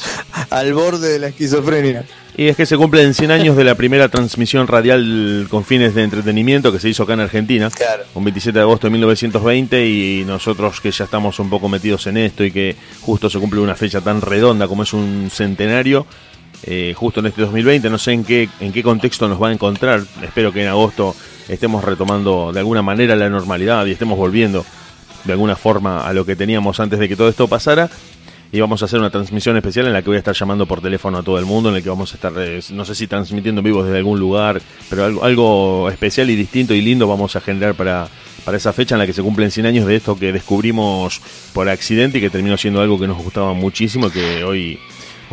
Al 0.50 0.74
borde 0.74 1.10
de 1.10 1.20
la 1.20 1.28
esquizofrenia. 1.28 2.04
Y 2.36 2.48
es 2.48 2.58
que 2.58 2.66
se 2.66 2.78
cumplen 2.78 3.14
100 3.14 3.30
años 3.30 3.56
de 3.56 3.64
la 3.64 3.76
primera 3.76 4.10
transmisión 4.10 4.66
radial 4.66 5.46
con 5.52 5.64
fines 5.64 5.94
de 5.94 6.02
entretenimiento 6.02 6.72
que 6.72 6.80
se 6.80 6.90
hizo 6.90 7.04
acá 7.04 7.14
en 7.14 7.20
Argentina. 7.20 7.70
Claro. 7.70 8.06
Un 8.16 8.24
27 8.24 8.58
de 8.58 8.64
agosto 8.64 8.88
de 8.88 8.92
1920 8.92 9.88
y 9.88 10.24
nosotros 10.26 10.82
que 10.82 10.90
ya 10.90 11.06
estamos 11.06 11.38
un 11.38 11.52
poco 11.52 11.70
metidos 11.70 12.08
en 12.08 12.18
esto 12.18 12.44
y 12.44 12.52
que 12.52 12.76
justo 13.02 13.30
se 13.30 13.38
cumple 13.38 13.60
una 13.60 13.76
fecha 13.76 14.02
tan 14.02 14.22
redonda 14.22 14.68
como 14.68 14.82
es 14.82 14.94
un 14.94 15.30
centenario, 15.32 16.08
eh, 16.64 16.96
justo 16.98 17.20
en 17.20 17.28
este 17.28 17.42
2020, 17.42 17.88
no 17.92 18.00
sé 18.00 18.14
en 18.14 18.24
qué, 18.24 18.50
en 18.60 18.72
qué 18.74 18.82
contexto 18.82 19.28
nos 19.28 19.40
va 19.40 19.50
a 19.50 19.54
encontrar. 19.54 20.02
Espero 20.24 20.52
que 20.52 20.64
en 20.64 20.70
agosto 20.70 21.16
estemos 21.52 21.84
retomando 21.84 22.52
de 22.54 22.60
alguna 22.60 22.82
manera 22.82 23.16
la 23.16 23.30
normalidad 23.30 23.86
y 23.86 23.92
estemos 23.92 24.18
volviendo 24.18 24.66
de 25.26 25.34
alguna 25.34 25.56
forma 25.56 26.08
a 26.08 26.14
lo 26.14 26.26
que 26.26 26.36
teníamos 26.36 26.80
antes 26.80 26.98
de 26.98 27.08
que 27.08 27.16
todo 27.16 27.30
esto 27.30 27.48
pasara. 27.48 27.90
Y 28.54 28.60
vamos 28.60 28.82
a 28.82 28.86
hacer 28.86 29.00
una 29.00 29.10
transmisión 29.10 29.56
especial 29.56 29.88
en 29.88 29.94
la 29.94 30.02
que 30.02 30.10
voy 30.10 30.18
a 30.18 30.20
estar 30.20 30.36
llamando 30.36 30.66
por 30.66 30.82
teléfono 30.82 31.20
a 31.20 31.24
todo 31.24 31.40
el 31.40 31.46
mundo, 31.46 31.70
en 31.70 31.76
el 31.78 31.84
que 31.84 31.88
vamos 31.88 32.12
a 32.12 32.16
estar, 32.16 32.34
eh, 32.38 32.60
no 32.72 32.84
sé 32.84 32.96
si 32.96 33.08
transmitiendo 33.08 33.60
en 33.60 33.66
vivo 33.66 33.82
desde 33.82 33.98
algún 33.98 34.20
lugar, 34.20 34.62
pero 34.90 35.06
algo, 35.06 35.24
algo 35.24 35.90
especial 35.90 36.30
y 36.30 36.36
distinto 36.36 36.74
y 36.74 36.82
lindo 36.82 37.08
vamos 37.08 37.34
a 37.38 37.42
generar 37.42 37.76
para, 37.76 38.10
para 38.44 38.58
esa 38.58 38.74
fecha 38.74 38.96
en 38.96 39.00
la 39.00 39.06
que 39.06 39.14
se 39.14 39.22
cumplen 39.22 39.52
100 39.52 39.68
años 39.68 39.86
de 39.86 39.96
esto 39.96 40.18
que 40.18 40.34
descubrimos 40.34 41.22
por 41.54 41.70
accidente 41.70 42.18
y 42.18 42.22
que 42.22 42.30
terminó 42.30 42.58
siendo 42.58 42.82
algo 42.82 43.00
que 43.00 43.08
nos 43.08 43.24
gustaba 43.24 43.54
muchísimo 43.54 44.08
y 44.08 44.12
que 44.12 44.44
hoy 44.44 44.80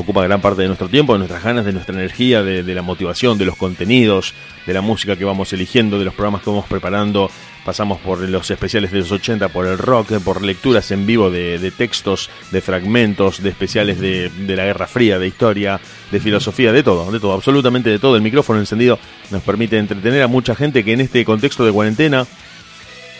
ocupa 0.00 0.22
gran 0.22 0.40
parte 0.40 0.62
de 0.62 0.68
nuestro 0.68 0.88
tiempo, 0.88 1.12
de 1.12 1.18
nuestras 1.18 1.42
ganas, 1.42 1.64
de 1.64 1.72
nuestra 1.72 1.94
energía, 1.94 2.42
de, 2.42 2.74
la 2.74 2.82
motivación, 2.82 3.36
de 3.36 3.44
los 3.44 3.56
contenidos, 3.56 4.32
de 4.64 4.72
la 4.72 4.80
música 4.80 5.16
que 5.16 5.24
vamos 5.24 5.52
eligiendo, 5.52 5.98
de 5.98 6.04
los 6.04 6.14
programas 6.14 6.42
que 6.42 6.50
vamos 6.50 6.66
preparando. 6.66 7.30
Pasamos 7.64 7.98
por 7.98 8.20
los 8.20 8.48
especiales 8.50 8.92
de 8.92 9.00
los 9.00 9.10
80, 9.10 9.48
por 9.48 9.66
el 9.66 9.76
rock, 9.76 10.20
por 10.20 10.42
lecturas 10.42 10.90
en 10.92 11.04
vivo 11.04 11.30
de, 11.30 11.72
textos, 11.76 12.30
de 12.52 12.60
fragmentos, 12.60 13.42
de 13.42 13.50
especiales 13.50 13.98
de 14.00 14.56
la 14.56 14.64
Guerra 14.64 14.86
Fría, 14.86 15.18
de 15.18 15.26
historia, 15.26 15.80
de 16.12 16.20
filosofía, 16.20 16.72
de 16.72 16.84
todo, 16.84 17.10
de 17.10 17.18
todo, 17.18 17.32
absolutamente 17.32 17.90
de 17.90 17.98
todo. 17.98 18.14
El 18.14 18.22
micrófono 18.22 18.60
encendido 18.60 19.00
nos 19.30 19.42
permite 19.42 19.78
entretener 19.78 20.22
a 20.22 20.28
mucha 20.28 20.54
gente 20.54 20.84
que 20.84 20.92
en 20.92 21.00
este 21.00 21.24
contexto 21.24 21.64
de 21.64 21.72
cuarentena 21.72 22.24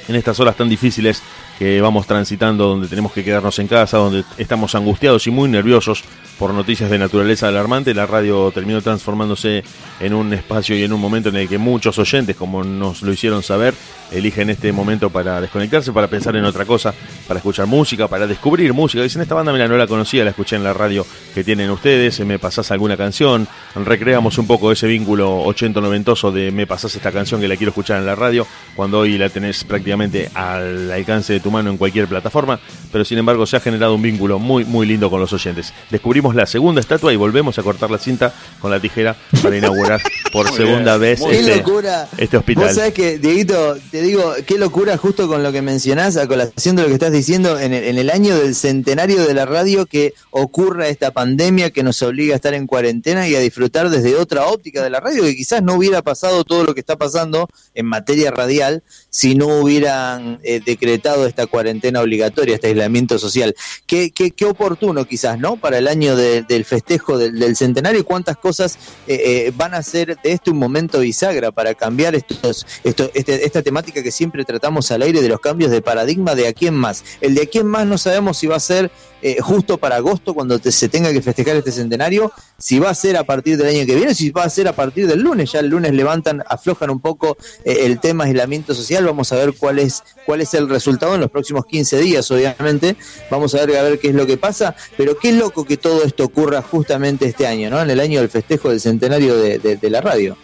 en 0.08 0.14
estas 0.14 0.40
horas 0.40 0.56
tan 0.56 0.68
difíciles 0.68 1.22
que 1.58 1.80
vamos 1.80 2.06
transitando, 2.06 2.68
donde 2.68 2.86
tenemos 2.86 3.12
que 3.12 3.24
quedarnos 3.24 3.58
en 3.58 3.66
casa, 3.66 3.98
donde 3.98 4.24
estamos 4.36 4.74
angustiados 4.74 5.26
y 5.26 5.30
muy 5.30 5.48
nerviosos 5.48 6.04
por 6.38 6.54
noticias 6.54 6.88
de 6.88 6.98
naturaleza 6.98 7.48
alarmante, 7.48 7.92
la 7.94 8.06
radio 8.06 8.52
terminó 8.52 8.80
transformándose 8.80 9.64
en 10.00 10.14
un 10.14 10.32
espacio 10.32 10.76
y 10.76 10.84
en 10.84 10.92
un 10.92 11.00
momento 11.00 11.28
en 11.28 11.36
el 11.36 11.48
que 11.48 11.58
muchos 11.58 11.98
oyentes, 11.98 12.36
como 12.36 12.64
nos 12.64 13.02
lo 13.02 13.12
hicieron 13.12 13.42
saber, 13.42 13.74
eligen 14.10 14.50
este 14.50 14.72
momento 14.72 15.10
para 15.10 15.40
desconectarse, 15.40 15.92
para 15.92 16.06
pensar 16.08 16.34
en 16.36 16.44
otra 16.44 16.64
cosa, 16.64 16.94
para 17.26 17.38
escuchar 17.38 17.66
música, 17.66 18.08
para 18.08 18.26
descubrir 18.26 18.72
música. 18.72 19.02
Dicen, 19.02 19.22
esta 19.22 19.34
banda 19.34 19.52
mira, 19.52 19.68
no 19.68 19.76
la 19.76 19.86
conocía, 19.86 20.24
la 20.24 20.30
escuché 20.30 20.56
en 20.56 20.64
la 20.64 20.72
radio 20.72 21.06
que 21.34 21.44
tienen 21.44 21.70
ustedes, 21.70 22.20
me 22.20 22.38
pasás 22.38 22.70
alguna 22.70 22.96
canción, 22.96 23.46
recreamos 23.74 24.38
un 24.38 24.46
poco 24.46 24.72
ese 24.72 24.86
vínculo 24.86 25.44
80-noventoso 25.44 26.32
de 26.32 26.50
me 26.50 26.66
pasás 26.66 26.94
esta 26.94 27.12
canción 27.12 27.40
que 27.40 27.48
la 27.48 27.56
quiero 27.56 27.70
escuchar 27.70 27.98
en 27.98 28.06
la 28.06 28.14
radio, 28.14 28.46
cuando 28.74 29.00
hoy 29.00 29.18
la 29.18 29.28
tenés 29.28 29.64
prácticamente 29.64 30.30
al 30.34 30.90
alcance 30.90 31.32
de 31.32 31.40
tu 31.40 31.50
mano 31.50 31.70
en 31.70 31.76
cualquier 31.76 32.06
plataforma, 32.06 32.60
pero 32.92 33.04
sin 33.04 33.18
embargo 33.18 33.46
se 33.46 33.56
ha 33.56 33.60
generado 33.60 33.94
un 33.94 34.02
vínculo 34.02 34.38
muy, 34.38 34.64
muy 34.64 34.86
lindo 34.86 35.10
con 35.10 35.20
los 35.20 35.32
oyentes. 35.32 35.72
Descubrimos 35.90 36.34
la 36.34 36.46
segunda 36.46 36.80
estatua 36.80 37.12
y 37.12 37.16
volvemos 37.16 37.58
a 37.58 37.62
cortar 37.62 37.90
la 37.90 37.98
cinta 37.98 38.32
con 38.60 38.70
la 38.70 38.80
tijera 38.80 39.16
para 39.42 39.56
inaugurar 39.56 39.87
por 40.32 40.48
Muy 40.48 40.56
segunda 40.56 40.96
bien, 40.98 41.00
vez 41.12 41.20
muy 41.20 41.36
este, 41.36 41.56
locura. 41.56 42.08
este 42.18 42.36
Vos 42.36 42.42
hospital. 42.42 42.74
sabés 42.74 42.94
que, 42.94 43.18
Dieguito, 43.18 43.76
te 43.90 44.02
digo, 44.02 44.34
qué 44.46 44.58
locura 44.58 44.96
justo 44.96 45.26
con 45.28 45.42
lo 45.42 45.52
que 45.52 45.62
mencionás, 45.62 46.16
a 46.16 46.26
colación 46.26 46.76
de 46.76 46.82
lo 46.82 46.88
que 46.88 46.94
estás 46.94 47.12
diciendo, 47.12 47.58
en 47.58 47.72
el, 47.72 47.84
en 47.84 47.98
el 47.98 48.10
año 48.10 48.36
del 48.36 48.54
centenario 48.54 49.24
de 49.26 49.34
la 49.34 49.46
radio 49.46 49.86
que 49.86 50.14
ocurra 50.30 50.88
esta 50.88 51.10
pandemia 51.12 51.70
que 51.70 51.82
nos 51.82 52.02
obliga 52.02 52.34
a 52.34 52.36
estar 52.36 52.54
en 52.54 52.66
cuarentena 52.66 53.26
y 53.28 53.34
a 53.34 53.40
disfrutar 53.40 53.88
desde 53.90 54.16
otra 54.16 54.46
óptica 54.46 54.82
de 54.82 54.90
la 54.90 55.00
radio, 55.00 55.22
que 55.22 55.34
quizás 55.36 55.62
no 55.62 55.74
hubiera 55.74 56.02
pasado 56.02 56.44
todo 56.44 56.64
lo 56.64 56.74
que 56.74 56.80
está 56.80 56.96
pasando 56.96 57.48
en 57.74 57.86
materia 57.86 58.30
radial 58.30 58.82
si 59.10 59.34
no 59.34 59.46
hubieran 59.60 60.38
eh, 60.42 60.60
decretado 60.64 61.26
esta 61.26 61.46
cuarentena 61.46 62.00
obligatoria, 62.00 62.54
este 62.54 62.68
aislamiento 62.68 63.18
social. 63.18 63.54
Qué, 63.86 64.10
qué, 64.10 64.30
qué 64.30 64.44
oportuno 64.44 65.04
quizás, 65.06 65.38
¿no? 65.38 65.56
Para 65.56 65.78
el 65.78 65.88
año 65.88 66.16
de- 66.16 66.42
del 66.42 66.64
festejo 66.64 67.18
del, 67.18 67.38
del 67.38 67.56
centenario, 67.56 68.04
cuántas 68.04 68.36
cosas 68.36 68.78
eh, 69.06 69.46
eh, 69.48 69.52
van 69.56 69.74
a 69.74 69.77
ser 69.82 70.16
de 70.22 70.32
este 70.32 70.50
un 70.50 70.58
momento 70.58 71.00
bisagra 71.00 71.52
para 71.52 71.74
cambiar 71.74 72.14
estos, 72.14 72.66
esto, 72.84 73.10
este- 73.14 73.44
esta 73.44 73.62
temática 73.62 74.02
que 74.02 74.10
siempre 74.12 74.44
tratamos 74.44 74.90
al 74.90 75.02
aire 75.02 75.20
de 75.22 75.28
los 75.28 75.40
cambios 75.40 75.70
de 75.70 75.82
paradigma 75.82 76.34
de 76.34 76.46
aquí 76.48 76.66
en 76.66 76.74
más. 76.74 77.04
El 77.20 77.34
de 77.34 77.42
aquí 77.42 77.58
en 77.58 77.66
más 77.66 77.86
no 77.86 77.98
sabemos 77.98 78.38
si 78.38 78.46
va 78.46 78.56
a 78.56 78.60
ser 78.60 78.90
eh, 79.20 79.38
justo 79.40 79.78
para 79.78 79.96
agosto 79.96 80.32
cuando 80.32 80.58
se 80.60 80.88
tenga 80.88 81.12
que 81.12 81.20
festejar 81.20 81.56
este 81.56 81.72
centenario, 81.72 82.30
si 82.56 82.78
va 82.78 82.90
a 82.90 82.94
ser 82.94 83.16
a 83.16 83.24
partir 83.24 83.56
del 83.56 83.66
año 83.74 83.84
que 83.84 83.96
viene, 83.96 84.14
si 84.14 84.30
va 84.30 84.44
a 84.44 84.48
ser 84.50 84.68
a 84.68 84.72
partir 84.74 85.08
del 85.08 85.20
lunes. 85.22 85.50
Ya 85.50 85.58
el 85.58 85.66
lunes 85.66 85.92
levantan, 85.92 86.44
aflojan 86.48 86.88
un 86.90 87.00
poco 87.00 87.36
eh, 87.64 87.78
el 87.80 87.98
tema 87.98 88.24
aislamiento 88.24 88.74
social. 88.76 89.04
Vamos 89.04 89.32
a 89.32 89.36
ver 89.36 89.54
cuál 89.58 89.80
es, 89.80 90.04
cuál 90.24 90.40
es 90.40 90.54
el 90.54 90.68
resultado 90.68 91.16
en 91.16 91.20
los 91.20 91.30
próximos 91.32 91.66
15 91.66 91.98
días, 91.98 92.30
obviamente. 92.30 92.94
Vamos 93.28 93.56
a 93.56 93.66
ver 93.66 93.76
a 93.76 93.82
ver 93.82 93.98
qué 93.98 94.08
es 94.10 94.14
lo 94.14 94.24
que 94.24 94.36
pasa. 94.36 94.76
Pero 94.96 95.18
qué 95.18 95.32
loco 95.32 95.64
que 95.64 95.76
todo 95.76 96.04
esto 96.04 96.22
ocurra 96.24 96.62
justamente 96.62 97.26
este 97.26 97.44
año, 97.48 97.70
¿no? 97.70 97.82
En 97.82 97.90
el 97.90 97.98
año 97.98 98.20
del 98.20 98.28
festejo 98.30 98.70
del 98.70 98.80
centenario 98.80 99.36
de- 99.36 99.58
de 99.76 99.90
la 99.90 100.00
radio. 100.00 100.36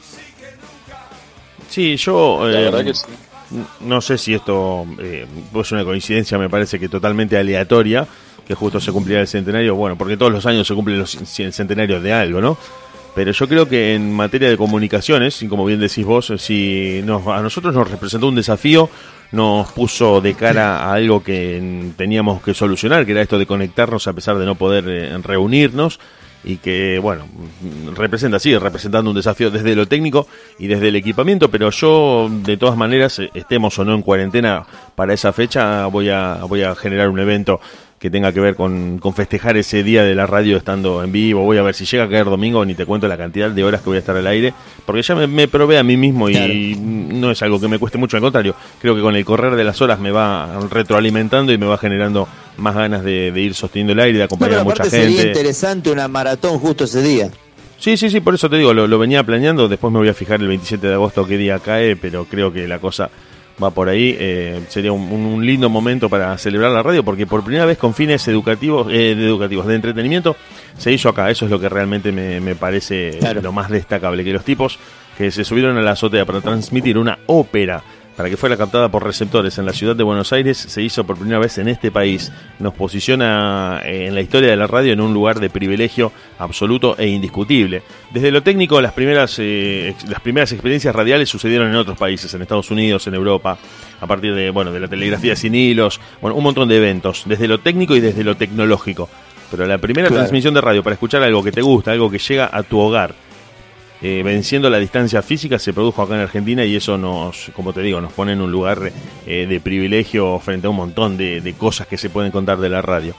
Sí, 1.68 1.96
yo 1.96 2.46
La 2.46 2.60
eh, 2.60 2.64
verdad 2.64 2.84
que 2.84 2.94
sí. 2.94 3.04
no 3.80 4.00
sé 4.00 4.18
si 4.18 4.34
esto 4.34 4.86
eh, 5.00 5.26
es 5.54 5.72
una 5.72 5.84
coincidencia, 5.84 6.38
me 6.38 6.48
parece 6.48 6.78
que 6.78 6.88
totalmente 6.88 7.36
aleatoria, 7.36 8.06
que 8.46 8.54
justo 8.54 8.80
se 8.80 8.92
cumplirá 8.92 9.20
el 9.20 9.28
centenario, 9.28 9.74
bueno, 9.74 9.96
porque 9.96 10.16
todos 10.16 10.30
los 10.32 10.46
años 10.46 10.66
se 10.66 10.74
cumple 10.74 10.96
los, 10.96 11.38
el 11.40 11.52
centenario 11.52 12.00
de 12.00 12.12
algo, 12.12 12.40
¿no? 12.40 12.56
Pero 13.14 13.30
yo 13.30 13.48
creo 13.48 13.68
que 13.68 13.94
en 13.94 14.12
materia 14.12 14.48
de 14.48 14.56
comunicaciones, 14.56 15.40
y 15.42 15.46
como 15.46 15.64
bien 15.64 15.78
decís 15.78 16.04
vos, 16.04 16.32
si 16.38 17.00
nos, 17.04 17.26
a 17.28 17.40
nosotros 17.42 17.72
nos 17.72 17.88
representó 17.88 18.26
un 18.26 18.34
desafío, 18.34 18.90
nos 19.30 19.70
puso 19.72 20.20
de 20.20 20.34
cara 20.34 20.78
a 20.84 20.94
algo 20.94 21.22
que 21.22 21.92
teníamos 21.96 22.42
que 22.42 22.54
solucionar, 22.54 23.06
que 23.06 23.12
era 23.12 23.22
esto 23.22 23.38
de 23.38 23.46
conectarnos 23.46 24.06
a 24.08 24.12
pesar 24.12 24.36
de 24.36 24.44
no 24.44 24.56
poder 24.56 24.84
eh, 24.88 25.16
reunirnos, 25.22 26.00
y 26.44 26.58
que, 26.58 26.98
bueno, 26.98 27.26
representa, 27.94 28.38
sigue 28.38 28.58
representando 28.58 29.10
un 29.10 29.16
desafío 29.16 29.50
desde 29.50 29.74
lo 29.74 29.86
técnico 29.86 30.26
y 30.58 30.66
desde 30.66 30.88
el 30.88 30.96
equipamiento, 30.96 31.50
pero 31.50 31.70
yo, 31.70 32.28
de 32.30 32.56
todas 32.56 32.76
maneras, 32.76 33.20
estemos 33.32 33.78
o 33.78 33.84
no 33.84 33.94
en 33.94 34.02
cuarentena 34.02 34.66
para 34.94 35.14
esa 35.14 35.32
fecha, 35.32 35.86
voy 35.86 36.10
a, 36.10 36.40
voy 36.48 36.62
a 36.62 36.74
generar 36.74 37.08
un 37.08 37.20
evento 37.20 37.60
que 38.04 38.10
tenga 38.10 38.32
que 38.34 38.40
ver 38.40 38.54
con, 38.54 38.98
con 38.98 39.14
festejar 39.14 39.56
ese 39.56 39.82
día 39.82 40.04
de 40.04 40.14
la 40.14 40.26
radio 40.26 40.58
estando 40.58 41.02
en 41.02 41.10
vivo. 41.10 41.40
Voy 41.42 41.56
a 41.56 41.62
ver 41.62 41.74
si 41.74 41.86
llega 41.86 42.04
a 42.04 42.08
caer 42.10 42.26
domingo, 42.26 42.62
ni 42.62 42.74
te 42.74 42.84
cuento 42.84 43.08
la 43.08 43.16
cantidad 43.16 43.48
de 43.50 43.64
horas 43.64 43.80
que 43.80 43.86
voy 43.88 43.96
a 43.96 44.00
estar 44.00 44.14
al 44.14 44.26
aire, 44.26 44.52
porque 44.84 45.00
ya 45.00 45.14
me, 45.14 45.26
me 45.26 45.48
probé 45.48 45.78
a 45.78 45.82
mí 45.82 45.96
mismo 45.96 46.28
y 46.28 46.34
Claro. 46.34 46.52
no 47.18 47.30
es 47.30 47.40
algo 47.42 47.58
que 47.58 47.66
me 47.66 47.78
cueste 47.78 47.96
mucho, 47.96 48.18
al 48.18 48.22
contrario, 48.22 48.54
creo 48.78 48.94
que 48.94 49.00
con 49.00 49.16
el 49.16 49.24
correr 49.24 49.56
de 49.56 49.64
las 49.64 49.80
horas 49.80 49.98
me 50.00 50.10
va 50.10 50.60
retroalimentando 50.70 51.50
y 51.50 51.56
me 51.56 51.64
va 51.64 51.78
generando 51.78 52.28
más 52.58 52.74
ganas 52.74 53.02
de, 53.02 53.32
de 53.32 53.40
ir 53.40 53.54
sosteniendo 53.54 53.94
el 53.94 54.00
aire, 54.00 54.18
de 54.18 54.24
No, 54.24 54.24
acompañar 54.26 54.50
pero 54.50 54.60
a 54.60 54.64
mucha 54.64 54.82
aparte 54.82 54.90
sería 54.98 55.22
gente. 55.22 55.28
interesante 55.38 55.90
una 55.90 56.06
maratón 56.06 56.58
justo 56.58 56.84
ese 56.84 57.00
día. 57.00 57.30
Sí, 57.78 57.96
sí, 57.96 58.10
sí, 58.10 58.20
por 58.20 58.34
eso 58.34 58.50
te 58.50 58.58
digo, 58.58 58.74
lo, 58.74 58.86
lo 58.86 58.98
venía 58.98 59.24
planeando, 59.24 59.66
después 59.66 59.90
me 59.90 59.98
voy 59.98 60.08
a 60.10 60.14
fijar 60.14 60.42
el 60.42 60.48
27 60.48 60.86
de 60.88 60.92
agosto 60.92 61.26
qué 61.26 61.38
día 61.38 61.58
cae, 61.58 61.96
pero 61.96 62.26
creo 62.26 62.52
que 62.52 62.68
la 62.68 62.78
cosa 62.80 63.08
va 63.62 63.70
por 63.70 63.88
ahí. 63.88 64.16
eh, 64.18 64.60
sería 64.68 64.92
un, 64.92 65.44
lindo 65.44 65.68
momento 65.68 66.08
para 66.08 66.36
celebrar 66.38 66.70
la 66.70 66.82
radio 66.82 67.04
porque 67.04 67.26
por 67.26 67.44
primera 67.44 67.66
vez 67.66 67.78
con 67.78 67.94
fines 67.94 68.26
educativos, 68.28 68.88
eh, 68.90 69.14
de 69.14 69.24
educativos, 69.26 69.66
de 69.66 69.74
entretenimiento, 69.74 70.36
se 70.78 70.92
hizo 70.92 71.08
acá. 71.08 71.30
Eso 71.30 71.44
es 71.44 71.50
lo 71.50 71.60
que 71.60 71.68
realmente 71.68 72.12
me, 72.12 72.40
me 72.40 72.54
parece 72.54 73.18
Claro. 73.20 73.42
lo 73.42 73.52
más 73.52 73.68
destacable, 73.70 74.24
que 74.24 74.32
los 74.32 74.44
tipos 74.44 74.78
que 75.16 75.30
se 75.30 75.44
subieron 75.44 75.76
a 75.76 75.82
la 75.82 75.92
azotea 75.92 76.24
para 76.24 76.40
transmitir 76.40 76.98
una 76.98 77.18
ópera 77.26 77.82
para 78.16 78.30
que 78.30 78.36
fuera 78.36 78.56
captada 78.56 78.88
por 78.88 79.02
receptores 79.04 79.58
en 79.58 79.66
la 79.66 79.72
ciudad 79.72 79.96
de 79.96 80.04
Buenos 80.04 80.32
Aires, 80.32 80.56
se 80.56 80.80
hizo 80.82 81.04
por 81.04 81.16
primera 81.18 81.38
vez 81.40 81.58
en 81.58 81.68
este 81.68 81.90
país. 81.90 82.30
Nos 82.60 82.72
posiciona 82.74 83.80
eh, 83.84 84.06
en 84.06 84.14
la 84.14 84.20
historia 84.20 84.50
de 84.50 84.56
la 84.56 84.66
radio 84.68 84.92
en 84.92 85.00
un 85.00 85.12
lugar 85.12 85.40
de 85.40 85.50
privilegio 85.50 86.12
absoluto 86.38 86.96
e 86.96 87.08
indiscutible. 87.08 87.82
Desde 88.12 88.30
lo 88.30 88.42
técnico, 88.42 88.80
las 88.80 88.92
primeras, 88.92 89.36
eh, 89.40 89.94
las 90.08 90.20
primeras 90.20 90.52
experiencias 90.52 90.94
radiales 90.94 91.28
sucedieron 91.28 91.68
en 91.68 91.74
otros 91.76 91.98
países, 91.98 92.32
en 92.34 92.42
Estados 92.42 92.70
Unidos, 92.70 93.06
en 93.08 93.14
Europa, 93.14 93.58
a 94.00 94.06
partir 94.06 94.34
de, 94.34 94.50
bueno, 94.50 94.70
de 94.72 94.80
la 94.80 94.88
telegrafía 94.88 95.34
sin 95.34 95.54
hilos, 95.54 96.00
bueno, 96.20 96.36
un 96.36 96.44
montón 96.44 96.68
de 96.68 96.76
eventos, 96.76 97.24
desde 97.26 97.48
lo 97.48 97.58
técnico 97.58 97.96
y 97.96 98.00
desde 98.00 98.22
lo 98.22 98.36
tecnológico. 98.36 99.08
Pero 99.50 99.66
la 99.66 99.78
primera 99.78 100.08
Claro. 100.08 100.22
transmisión 100.22 100.54
de 100.54 100.60
radio 100.60 100.82
para 100.82 100.94
escuchar 100.94 101.22
algo 101.22 101.42
que 101.42 101.52
te 101.52 101.62
gusta, 101.62 101.92
algo 101.92 102.10
que 102.10 102.18
llega 102.18 102.48
a 102.52 102.62
tu 102.62 102.78
hogar, 102.78 103.14
eh, 104.06 104.22
venciendo 104.22 104.68
la 104.68 104.76
distancia 104.76 105.22
física 105.22 105.58
se 105.58 105.72
produjo 105.72 106.02
acá 106.02 106.14
en 106.14 106.20
Argentina 106.20 106.62
y 106.62 106.76
eso 106.76 106.98
nos, 106.98 107.50
como 107.56 107.72
te 107.72 107.80
digo, 107.80 108.02
nos 108.02 108.12
pone 108.12 108.32
en 108.32 108.42
un 108.42 108.52
lugar 108.52 108.92
eh, 109.26 109.46
de 109.46 109.60
privilegio 109.60 110.38
frente 110.40 110.66
a 110.66 110.70
un 110.70 110.76
montón 110.76 111.16
de, 111.16 111.40
de 111.40 111.54
cosas 111.54 111.86
que 111.86 111.96
se 111.96 112.10
pueden 112.10 112.30
contar 112.30 112.58
de 112.58 112.68
la 112.68 112.82
radio. 112.82 113.14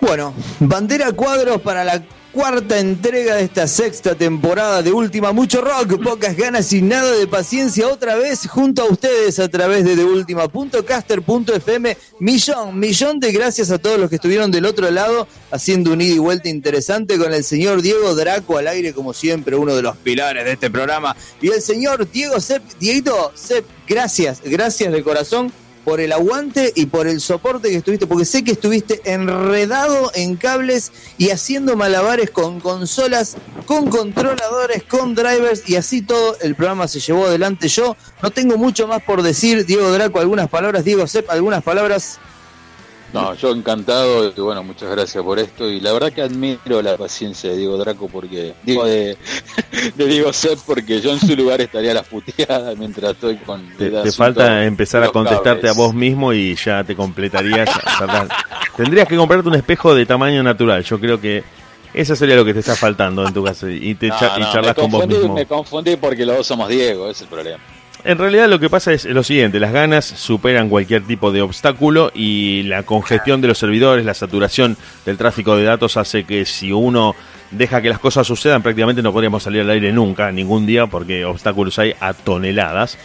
Bueno, 0.00 0.32
bandera 0.60 1.12
cuadros 1.12 1.60
para 1.60 1.84
la 1.84 2.02
cuarta 2.32 2.78
entrega 2.78 3.36
de 3.36 3.44
esta 3.44 3.66
sexta 3.66 4.14
temporada 4.14 4.82
de 4.82 4.92
Última. 4.92 5.32
Mucho 5.32 5.60
rock, 5.60 6.02
pocas 6.02 6.36
ganas 6.36 6.72
y 6.72 6.82
nada 6.82 7.12
de 7.12 7.26
paciencia. 7.26 7.88
Otra 7.88 8.16
vez 8.16 8.46
junto 8.46 8.82
a 8.82 8.86
ustedes 8.86 9.38
a 9.38 9.48
través 9.48 9.84
de 9.84 9.96
TheUltima.caster.fm. 9.96 11.96
Millón, 12.20 12.78
millón 12.78 13.20
de 13.20 13.32
gracias 13.32 13.70
a 13.70 13.78
todos 13.78 13.98
los 13.98 14.10
que 14.10 14.16
estuvieron 14.16 14.50
del 14.50 14.66
otro 14.66 14.90
lado 14.90 15.26
haciendo 15.50 15.92
un 15.92 16.00
ida 16.00 16.14
y 16.14 16.18
vuelta 16.18 16.48
interesante 16.48 17.18
con 17.18 17.32
el 17.32 17.44
señor 17.44 17.82
Diego 17.82 18.14
Draco 18.14 18.58
al 18.58 18.68
aire, 18.68 18.92
como 18.92 19.12
siempre, 19.12 19.56
uno 19.56 19.74
de 19.74 19.82
los 19.82 19.96
pilares 19.96 20.44
de 20.44 20.52
este 20.52 20.70
programa. 20.70 21.16
Y 21.40 21.48
el 21.48 21.62
señor 21.62 22.10
Diego 22.10 22.40
Sepp, 22.40 22.62
Dieguito 22.78 23.32
Sepp, 23.34 23.66
gracias, 23.86 24.40
gracias 24.44 24.92
de 24.92 25.02
corazón 25.02 25.52
por 25.86 26.00
el 26.00 26.12
aguante 26.12 26.72
y 26.74 26.86
por 26.86 27.06
el 27.06 27.20
soporte 27.20 27.70
que 27.70 27.76
estuviste, 27.76 28.08
porque 28.08 28.24
sé 28.24 28.42
que 28.42 28.50
estuviste 28.50 29.02
enredado 29.04 30.10
en 30.16 30.34
cables 30.34 30.90
y 31.16 31.30
haciendo 31.30 31.76
malabares 31.76 32.32
con 32.32 32.58
consolas, 32.58 33.36
con 33.66 33.88
controladores, 33.88 34.82
con 34.82 35.14
drivers 35.14 35.68
y 35.68 35.76
así 35.76 36.02
todo 36.02 36.36
el 36.40 36.56
programa 36.56 36.88
se 36.88 36.98
llevó 36.98 37.26
adelante. 37.26 37.68
Yo 37.68 37.96
no 38.20 38.32
tengo 38.32 38.58
mucho 38.58 38.88
más 38.88 39.00
por 39.00 39.22
decir, 39.22 39.64
Diego 39.64 39.92
Draco, 39.92 40.18
algunas 40.18 40.48
palabras, 40.48 40.84
Diego 40.84 41.06
Sepp, 41.06 41.30
algunas 41.30 41.62
palabras. 41.62 42.18
No, 43.12 43.34
yo 43.34 43.52
encantado, 43.52 44.28
y 44.28 44.40
bueno, 44.40 44.62
muchas 44.62 44.90
gracias 44.90 45.22
por 45.24 45.38
esto 45.38 45.70
y 45.70 45.80
la 45.80 45.92
verdad 45.92 46.12
que 46.12 46.22
admiro 46.22 46.82
la 46.82 46.96
paciencia 46.96 47.50
de 47.50 47.56
Diego 47.56 47.78
Draco 47.78 48.08
porque, 48.08 48.52
digo, 48.62 48.84
de, 48.84 49.16
de 49.94 50.06
Diego 50.06 50.32
Sepp 50.32 50.58
porque 50.66 51.00
yo 51.00 51.12
en 51.12 51.20
su 51.20 51.34
lugar 51.36 51.60
estaría 51.60 51.92
a 51.92 51.94
las 51.94 52.06
puteadas 52.08 52.76
mientras 52.76 53.12
estoy 53.12 53.36
con... 53.36 53.66
Te, 53.78 53.90
te 53.90 54.12
falta 54.12 54.64
empezar 54.66 55.02
a 55.02 55.08
contestarte 55.08 55.62
cables. 55.68 55.76
a 55.76 55.80
vos 55.80 55.94
mismo 55.94 56.32
y 56.32 56.56
ya 56.56 56.84
te 56.84 56.94
completarías. 56.94 57.70
Tendrías 58.76 59.08
que 59.08 59.16
comprarte 59.16 59.48
un 59.48 59.54
espejo 59.54 59.94
de 59.94 60.04
tamaño 60.04 60.42
natural. 60.42 60.82
Yo 60.84 60.98
creo 61.00 61.20
que 61.20 61.42
eso 61.94 62.14
sería 62.14 62.36
lo 62.36 62.44
que 62.44 62.52
te 62.52 62.60
está 62.60 62.76
faltando 62.76 63.26
en 63.26 63.32
tu 63.32 63.42
casa 63.42 63.70
y, 63.70 63.94
te 63.94 64.08
No, 64.08 64.18
cha- 64.18 64.34
y 64.36 64.40
no, 64.40 64.52
charlas 64.52 64.74
con 64.74 64.90
vos 64.90 65.06
mismo. 65.06 65.34
Me 65.34 65.46
confundí 65.46 65.96
porque 65.96 66.26
los 66.26 66.36
dos 66.38 66.46
somos 66.46 66.68
Diego, 66.68 67.04
ese 67.04 67.12
es 67.12 67.22
el 67.22 67.28
problema. 67.28 67.58
En 68.06 68.18
realidad 68.18 68.48
lo 68.48 68.60
que 68.60 68.70
pasa 68.70 68.92
es 68.92 69.04
lo 69.04 69.24
siguiente, 69.24 69.58
las 69.58 69.72
ganas 69.72 70.04
superan 70.04 70.68
cualquier 70.68 71.02
tipo 71.02 71.32
de 71.32 71.42
obstáculo 71.42 72.12
y 72.14 72.62
la 72.62 72.84
congestión 72.84 73.40
de 73.40 73.48
los 73.48 73.58
servidores, 73.58 74.04
la 74.04 74.14
saturación 74.14 74.76
del 75.04 75.16
tráfico 75.16 75.56
de 75.56 75.64
datos 75.64 75.96
hace 75.96 76.22
que 76.22 76.44
si 76.44 76.70
uno 76.70 77.16
deja 77.50 77.82
que 77.82 77.88
las 77.88 77.98
cosas 77.98 78.24
sucedan 78.24 78.62
prácticamente 78.62 79.02
no 79.02 79.12
podríamos 79.12 79.42
salir 79.42 79.62
al 79.62 79.70
aire 79.70 79.90
nunca, 79.90 80.30
ningún 80.30 80.66
día, 80.66 80.86
porque 80.86 81.24
obstáculos 81.24 81.80
hay 81.80 81.94
a 81.98 82.14
toneladas. 82.14 82.96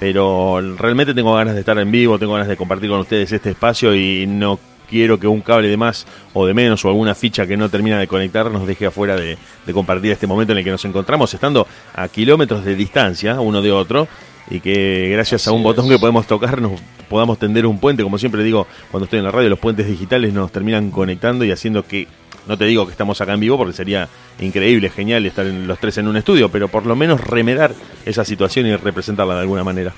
Pero 0.00 0.60
realmente 0.76 1.14
tengo 1.14 1.36
ganas 1.36 1.54
de 1.54 1.60
estar 1.60 1.78
en 1.78 1.92
vivo, 1.92 2.18
tengo 2.18 2.32
ganas 2.32 2.48
de 2.48 2.56
compartir 2.56 2.90
con 2.90 2.98
ustedes 2.98 3.30
este 3.30 3.50
espacio 3.50 3.94
y 3.94 4.26
no 4.26 4.58
quiero 4.88 5.20
que 5.20 5.28
un 5.28 5.40
cable 5.40 5.68
de 5.68 5.76
más 5.76 6.04
o 6.34 6.46
de 6.46 6.54
menos 6.54 6.84
o 6.84 6.88
alguna 6.88 7.14
ficha 7.14 7.46
que 7.46 7.56
no 7.56 7.68
termina 7.68 7.98
de 7.98 8.08
conectar 8.08 8.50
nos 8.50 8.66
deje 8.66 8.86
afuera 8.86 9.14
de, 9.16 9.38
compartir 9.72 10.10
este 10.12 10.26
momento 10.26 10.52
en 10.52 10.58
el 10.58 10.64
que 10.64 10.70
nos 10.70 10.84
encontramos 10.84 11.32
estando 11.32 11.66
a 11.94 12.08
kilómetros 12.08 12.64
de 12.64 12.74
distancia 12.74 13.38
uno 13.40 13.62
de 13.62 13.70
otro 13.70 14.08
y 14.50 14.60
que 14.60 15.10
gracias 15.12 15.46
a 15.48 15.52
un 15.52 15.62
botón 15.62 15.86
es. 15.86 15.92
que 15.92 15.98
podemos 15.98 16.26
tocar 16.26 16.60
nos 16.60 16.80
podamos 17.08 17.38
tender 17.38 17.66
un 17.66 17.78
puente, 17.78 18.02
como 18.02 18.18
siempre 18.18 18.42
digo 18.42 18.66
cuando 18.90 19.04
estoy 19.04 19.18
en 19.18 19.24
la 19.24 19.30
radio, 19.30 19.48
los 19.48 19.58
puentes 19.58 19.86
digitales 19.86 20.32
nos 20.32 20.52
terminan 20.52 20.90
conectando 20.90 21.44
y 21.44 21.50
haciendo 21.50 21.84
que, 21.86 22.06
no 22.46 22.56
te 22.56 22.64
digo 22.64 22.86
que 22.86 22.92
estamos 22.92 23.20
acá 23.20 23.34
en 23.34 23.40
vivo 23.40 23.56
porque 23.56 23.72
sería 23.72 24.08
increíble, 24.40 24.90
genial 24.90 25.26
estar 25.26 25.46
en 25.46 25.66
los 25.66 25.78
tres 25.78 25.98
en 25.98 26.08
un 26.08 26.16
estudio, 26.16 26.50
pero 26.50 26.68
por 26.68 26.86
lo 26.86 26.96
menos 26.96 27.20
remedar 27.20 27.74
esa 28.04 28.24
situación 28.24 28.66
y 28.66 28.76
representarla 28.76 29.34
de 29.34 29.40
alguna 29.40 29.64
manera. 29.64 29.92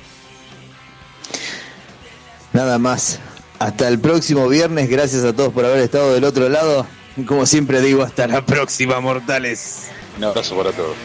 Nada 2.52 2.78
más. 2.78 3.20
Hasta 3.58 3.88
el 3.88 3.98
próximo 3.98 4.48
viernes. 4.48 4.88
Gracias 4.88 5.22
a 5.24 5.34
todos 5.34 5.52
por 5.52 5.64
haber 5.64 5.80
estado 5.80 6.14
del 6.14 6.24
otro 6.24 6.48
lado. 6.48 6.86
Como 7.26 7.44
siempre 7.46 7.80
digo, 7.80 8.02
hasta 8.02 8.26
la 8.26 8.44
próxima, 8.44 9.00
mortales. 9.00 9.90
Un 10.16 10.24
abrazo 10.24 10.56
para 10.56 10.72
todos. 10.72 10.96